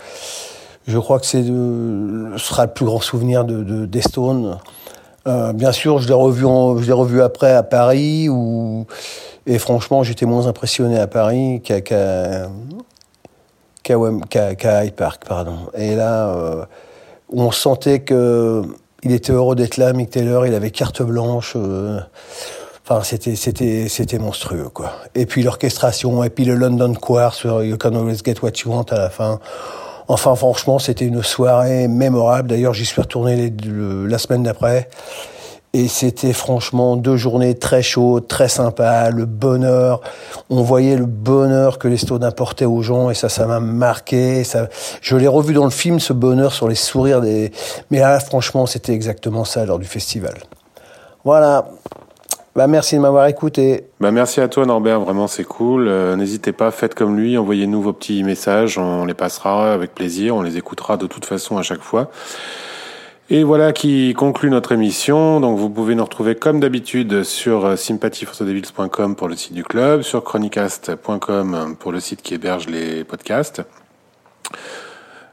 je 0.86 0.98
crois 0.98 1.20
que 1.20 1.26
c'est 1.26 1.44
ce 1.44 2.32
sera 2.36 2.66
le 2.66 2.72
plus 2.72 2.86
grand 2.86 3.00
souvenir 3.00 3.44
de, 3.44 3.62
de 3.62 3.86
des. 3.86 4.02
Euh, 5.30 5.52
bien 5.52 5.72
sûr, 5.72 5.98
je 5.98 6.08
l'ai 6.08 6.14
revu 6.14 6.42
je 6.42 6.86
l'ai 6.86 6.92
revu 6.92 7.22
après 7.22 7.52
à 7.52 7.62
Paris 7.62 8.28
et 9.46 9.58
franchement 9.58 10.02
j'étais 10.02 10.26
moins 10.26 10.46
impressionné 10.46 10.98
à 10.98 11.06
Paris 11.06 11.60
qu'à 11.62 11.80
qu'à 11.80 12.48
qu'à 13.82 14.54
qu 14.54 14.66
Hyde 14.66 14.94
Park, 14.94 15.22
pardon. 15.28 15.58
Et 15.74 15.94
là, 15.94 16.28
euh, 16.28 16.64
on 17.32 17.50
sentait 17.50 18.00
que 18.00 18.62
il 19.02 19.12
était 19.12 19.32
heureux 19.32 19.54
d'être 19.54 19.76
là, 19.76 19.92
Mick 19.92 20.10
Taylor, 20.10 20.46
il 20.46 20.54
avait 20.54 20.70
carte 20.70 21.02
blanche. 21.02 21.54
Euh, 21.56 22.00
enfin, 22.84 23.02
c'était, 23.02 23.34
c'était, 23.34 23.88
c'était 23.88 24.18
monstrueux, 24.18 24.68
quoi. 24.68 24.92
Et 25.14 25.24
puis 25.24 25.42
l'orchestration, 25.42 26.22
et 26.22 26.28
puis 26.28 26.44
le 26.44 26.54
London 26.54 26.92
Choir 26.94 27.32
sur 27.34 27.62
You 27.64 27.78
Can 27.78 27.94
Always 27.94 28.18
Get 28.24 28.36
What 28.42 28.52
You 28.64 28.72
Want 28.72 28.86
à 28.90 28.98
la 28.98 29.10
fin. 29.10 29.40
Enfin, 30.12 30.34
franchement, 30.34 30.80
c'était 30.80 31.04
une 31.04 31.22
soirée 31.22 31.86
mémorable. 31.86 32.48
D'ailleurs, 32.48 32.74
j'y 32.74 32.84
suis 32.84 33.00
retourné 33.00 33.54
la 34.08 34.18
semaine 34.18 34.42
d'après. 34.42 34.88
Et 35.72 35.86
c'était 35.86 36.32
franchement 36.32 36.96
deux 36.96 37.16
journées 37.16 37.54
très 37.54 37.80
chaudes, 37.80 38.26
très 38.26 38.48
sympas, 38.48 39.10
le 39.10 39.24
bonheur. 39.24 40.00
On 40.50 40.62
voyait 40.62 40.96
le 40.96 41.06
bonheur 41.06 41.78
que 41.78 41.86
les 41.86 41.96
Stones 41.96 42.24
apportaient 42.24 42.64
aux 42.64 42.82
gens 42.82 43.10
et 43.10 43.14
ça, 43.14 43.28
ça 43.28 43.46
m'a 43.46 43.60
marqué. 43.60 44.42
Ça, 44.42 44.68
je 45.00 45.14
l'ai 45.14 45.28
revu 45.28 45.54
dans 45.54 45.62
le 45.62 45.70
film, 45.70 46.00
ce 46.00 46.12
bonheur 46.12 46.52
sur 46.52 46.66
les 46.66 46.74
sourires 46.74 47.20
des. 47.20 47.52
Mais 47.92 48.00
là, 48.00 48.18
franchement, 48.18 48.66
c'était 48.66 48.92
exactement 48.92 49.44
ça 49.44 49.64
lors 49.64 49.78
du 49.78 49.86
festival. 49.86 50.34
Voilà. 51.22 51.68
Bah, 52.60 52.66
merci 52.66 52.96
de 52.96 53.00
m'avoir 53.00 53.26
écouté. 53.26 53.84
Bah, 54.00 54.10
merci 54.10 54.38
à 54.42 54.46
toi 54.46 54.66
Norbert, 54.66 55.00
vraiment 55.00 55.28
c'est 55.28 55.44
cool. 55.44 55.88
Euh, 55.88 56.14
N'hésitez 56.14 56.52
pas, 56.52 56.70
faites 56.70 56.94
comme 56.94 57.16
lui, 57.16 57.38
envoyez-nous 57.38 57.80
vos 57.80 57.94
petits 57.94 58.22
messages, 58.22 58.76
on 58.76 59.06
les 59.06 59.14
passera 59.14 59.72
avec 59.72 59.94
plaisir, 59.94 60.36
on 60.36 60.42
les 60.42 60.58
écoutera 60.58 60.98
de 60.98 61.06
toute 61.06 61.24
façon 61.24 61.56
à 61.56 61.62
chaque 61.62 61.80
fois. 61.80 62.10
Et 63.30 63.44
voilà 63.44 63.72
qui 63.72 64.12
conclut 64.12 64.50
notre 64.50 64.72
émission. 64.72 65.40
Donc 65.40 65.58
vous 65.58 65.70
pouvez 65.70 65.94
nous 65.94 66.04
retrouver 66.04 66.34
comme 66.34 66.60
d'habitude 66.60 67.22
sur 67.22 67.78
sympathyforcedevils.com 67.78 69.16
pour 69.16 69.28
le 69.28 69.36
site 69.36 69.54
du 69.54 69.64
club, 69.64 70.02
sur 70.02 70.22
chronicast.com 70.22 71.76
pour 71.78 71.92
le 71.92 72.00
site 72.00 72.20
qui 72.20 72.34
héberge 72.34 72.66
les 72.66 73.04
podcasts. 73.04 73.62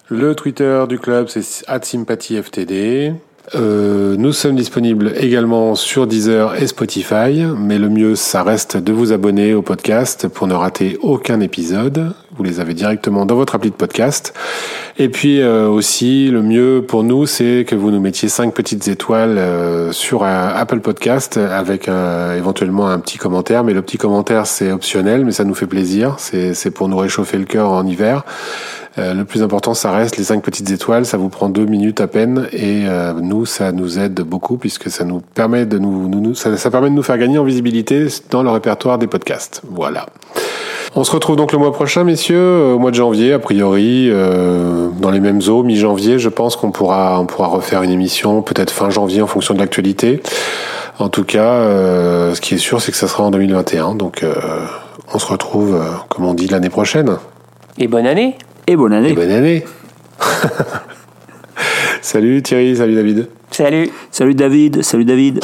Le 0.08 0.34
Twitter 0.34 0.86
du 0.88 0.98
club 0.98 1.28
c'est 1.28 1.44
@sympathyftd. 1.44 3.18
Euh, 3.56 4.18
nous 4.18 4.34
sommes 4.34 4.56
disponibles 4.56 5.14
également 5.18 5.76
sur 5.76 6.06
Deezer 6.06 6.62
et 6.62 6.68
Spotify, 6.68 7.46
mais 7.58 7.78
le 7.78 7.90
mieux, 7.90 8.16
ça 8.16 8.44
reste 8.44 8.76
de 8.76 8.92
vous 8.92 9.14
abonner 9.14 9.54
au 9.54 9.62
podcast 9.62 10.28
pour 10.28 10.48
ne 10.48 10.54
rater 10.54 10.98
aucun 11.02 11.40
épisode. 11.40 12.14
Vous 12.38 12.44
les 12.44 12.60
avez 12.60 12.74
directement 12.76 13.26
dans 13.26 13.36
votre 13.36 13.56
appli 13.56 13.72
de 13.72 13.76
podcast. 13.76 14.34
Et 15.00 15.10
puis 15.10 15.42
euh, 15.42 15.68
aussi, 15.68 16.30
le 16.30 16.42
mieux 16.42 16.84
pour 16.88 17.04
nous, 17.04 17.26
c'est 17.26 17.66
que 17.68 17.76
vous 17.76 17.90
nous 17.92 18.00
mettiez 18.00 18.30
cinq 18.30 18.54
petites 18.54 18.88
étoiles 18.88 19.38
euh, 19.38 19.92
sur 19.92 20.24
euh, 20.24 20.50
Apple 20.54 20.80
Podcast 20.82 21.38
avec 21.38 21.88
éventuellement 21.88 22.88
un 22.90 23.00
petit 23.00 23.18
commentaire. 23.18 23.64
Mais 23.64 23.74
le 23.74 23.82
petit 23.82 23.98
commentaire, 23.98 24.46
c'est 24.46 24.72
optionnel, 24.72 25.26
mais 25.26 25.32
ça 25.32 25.44
nous 25.46 25.56
fait 25.56 25.66
plaisir. 25.68 26.16
C'est 26.20 26.54
c'est 26.54 26.72
pour 26.72 26.88
nous 26.90 26.98
réchauffer 26.98 27.38
le 27.38 27.46
cœur 27.46 27.72
en 27.72 27.86
hiver. 27.86 28.24
Euh, 29.00 29.14
le 29.14 29.26
plus 29.26 29.44
important, 29.44 29.74
ça 29.76 29.92
reste 29.92 30.18
les 30.18 30.24
cinq 30.24 30.42
petites 30.44 30.70
étoiles. 30.72 31.06
Ça 31.06 31.18
vous 31.18 31.30
prend 31.30 31.50
deux 31.50 31.66
minutes 31.66 32.02
à 32.02 32.08
peine 32.08 32.48
et 32.52 32.84
euh, 32.88 33.14
nous, 33.14 33.46
ça 33.46 33.72
nous 33.72 33.98
aide 34.00 34.22
beaucoup 34.22 34.58
puisque 34.58 34.90
ça 34.90 35.06
nous 35.06 35.22
permet 35.22 35.66
de 35.66 35.78
nous, 35.78 36.08
nous- 36.08 36.20
nous- 36.22 36.36
ça, 36.36 36.56
ça 36.58 36.70
permet 36.72 36.90
de 36.90 36.96
nous 36.96 37.04
faire 37.04 37.18
gagner 37.18 37.38
en 37.38 37.44
visibilité 37.44 38.08
dans 38.32 38.42
le 38.44 38.50
répertoire 38.50 38.98
des 38.98 39.08
podcasts. 39.08 39.62
Voilà. 39.70 40.06
On 40.96 41.04
se 41.04 41.12
retrouve 41.12 41.36
donc 41.36 41.52
le 41.52 41.60
mois 41.60 41.72
prochain, 41.72 42.04
messieurs, 42.04 42.27
euh, 42.36 42.74
au 42.74 42.80
mois 42.80 42.92
de 42.92 42.96
janvier, 42.96 43.34
a 43.34 43.40
priori, 43.40 44.08
euh, 44.10 44.90
dans 45.00 45.12
les 45.12 45.20
mêmes 45.20 45.42
eaux, 45.48 45.64
mi-janvier. 45.64 46.20
Je 46.20 46.30
pense 46.30 46.56
qu'on 46.56 46.72
pourra, 46.72 47.20
on 47.20 47.26
pourra 47.26 47.48
refaire 47.48 47.84
une 47.84 47.92
émission, 47.92 48.42
peut-être 48.42 48.72
fin 48.72 48.90
janvier 48.90 49.22
en 49.22 49.28
fonction 49.28 49.54
de 49.54 49.60
l'actualité. 49.60 50.22
En 51.00 51.10
tout 51.10 51.24
cas, 51.24 51.54
euh, 51.54 52.34
ce 52.34 52.42
qui 52.42 52.56
est 52.56 52.60
sûr, 52.60 52.82
c'est 52.82 52.92
que 52.92 52.98
ça 52.98 53.08
sera 53.08 53.24
en 53.24 53.32
2021. 53.32 53.96
Donc, 53.96 54.24
euh, 54.24 54.34
on 55.14 55.20
se 55.20 55.28
retrouve, 55.28 55.76
euh, 55.76 55.86
comme 56.10 56.26
on 56.26 56.34
dit, 56.34 56.48
l'année 56.48 56.70
prochaine. 56.70 57.18
Et 57.78 57.88
bonne 57.88 58.08
année 58.08 58.36
Et 58.66 58.76
bonne 58.76 58.94
année. 58.94 59.12
Et 59.12 59.14
bonne 59.14 59.32
année. 59.32 59.64
salut 62.02 62.42
Thierry, 62.42 62.76
salut 62.76 62.96
David. 62.96 63.28
Salut 63.52 63.92
Salut 64.12 64.34
David, 64.34 64.82
salut 64.82 65.06
David. 65.06 65.40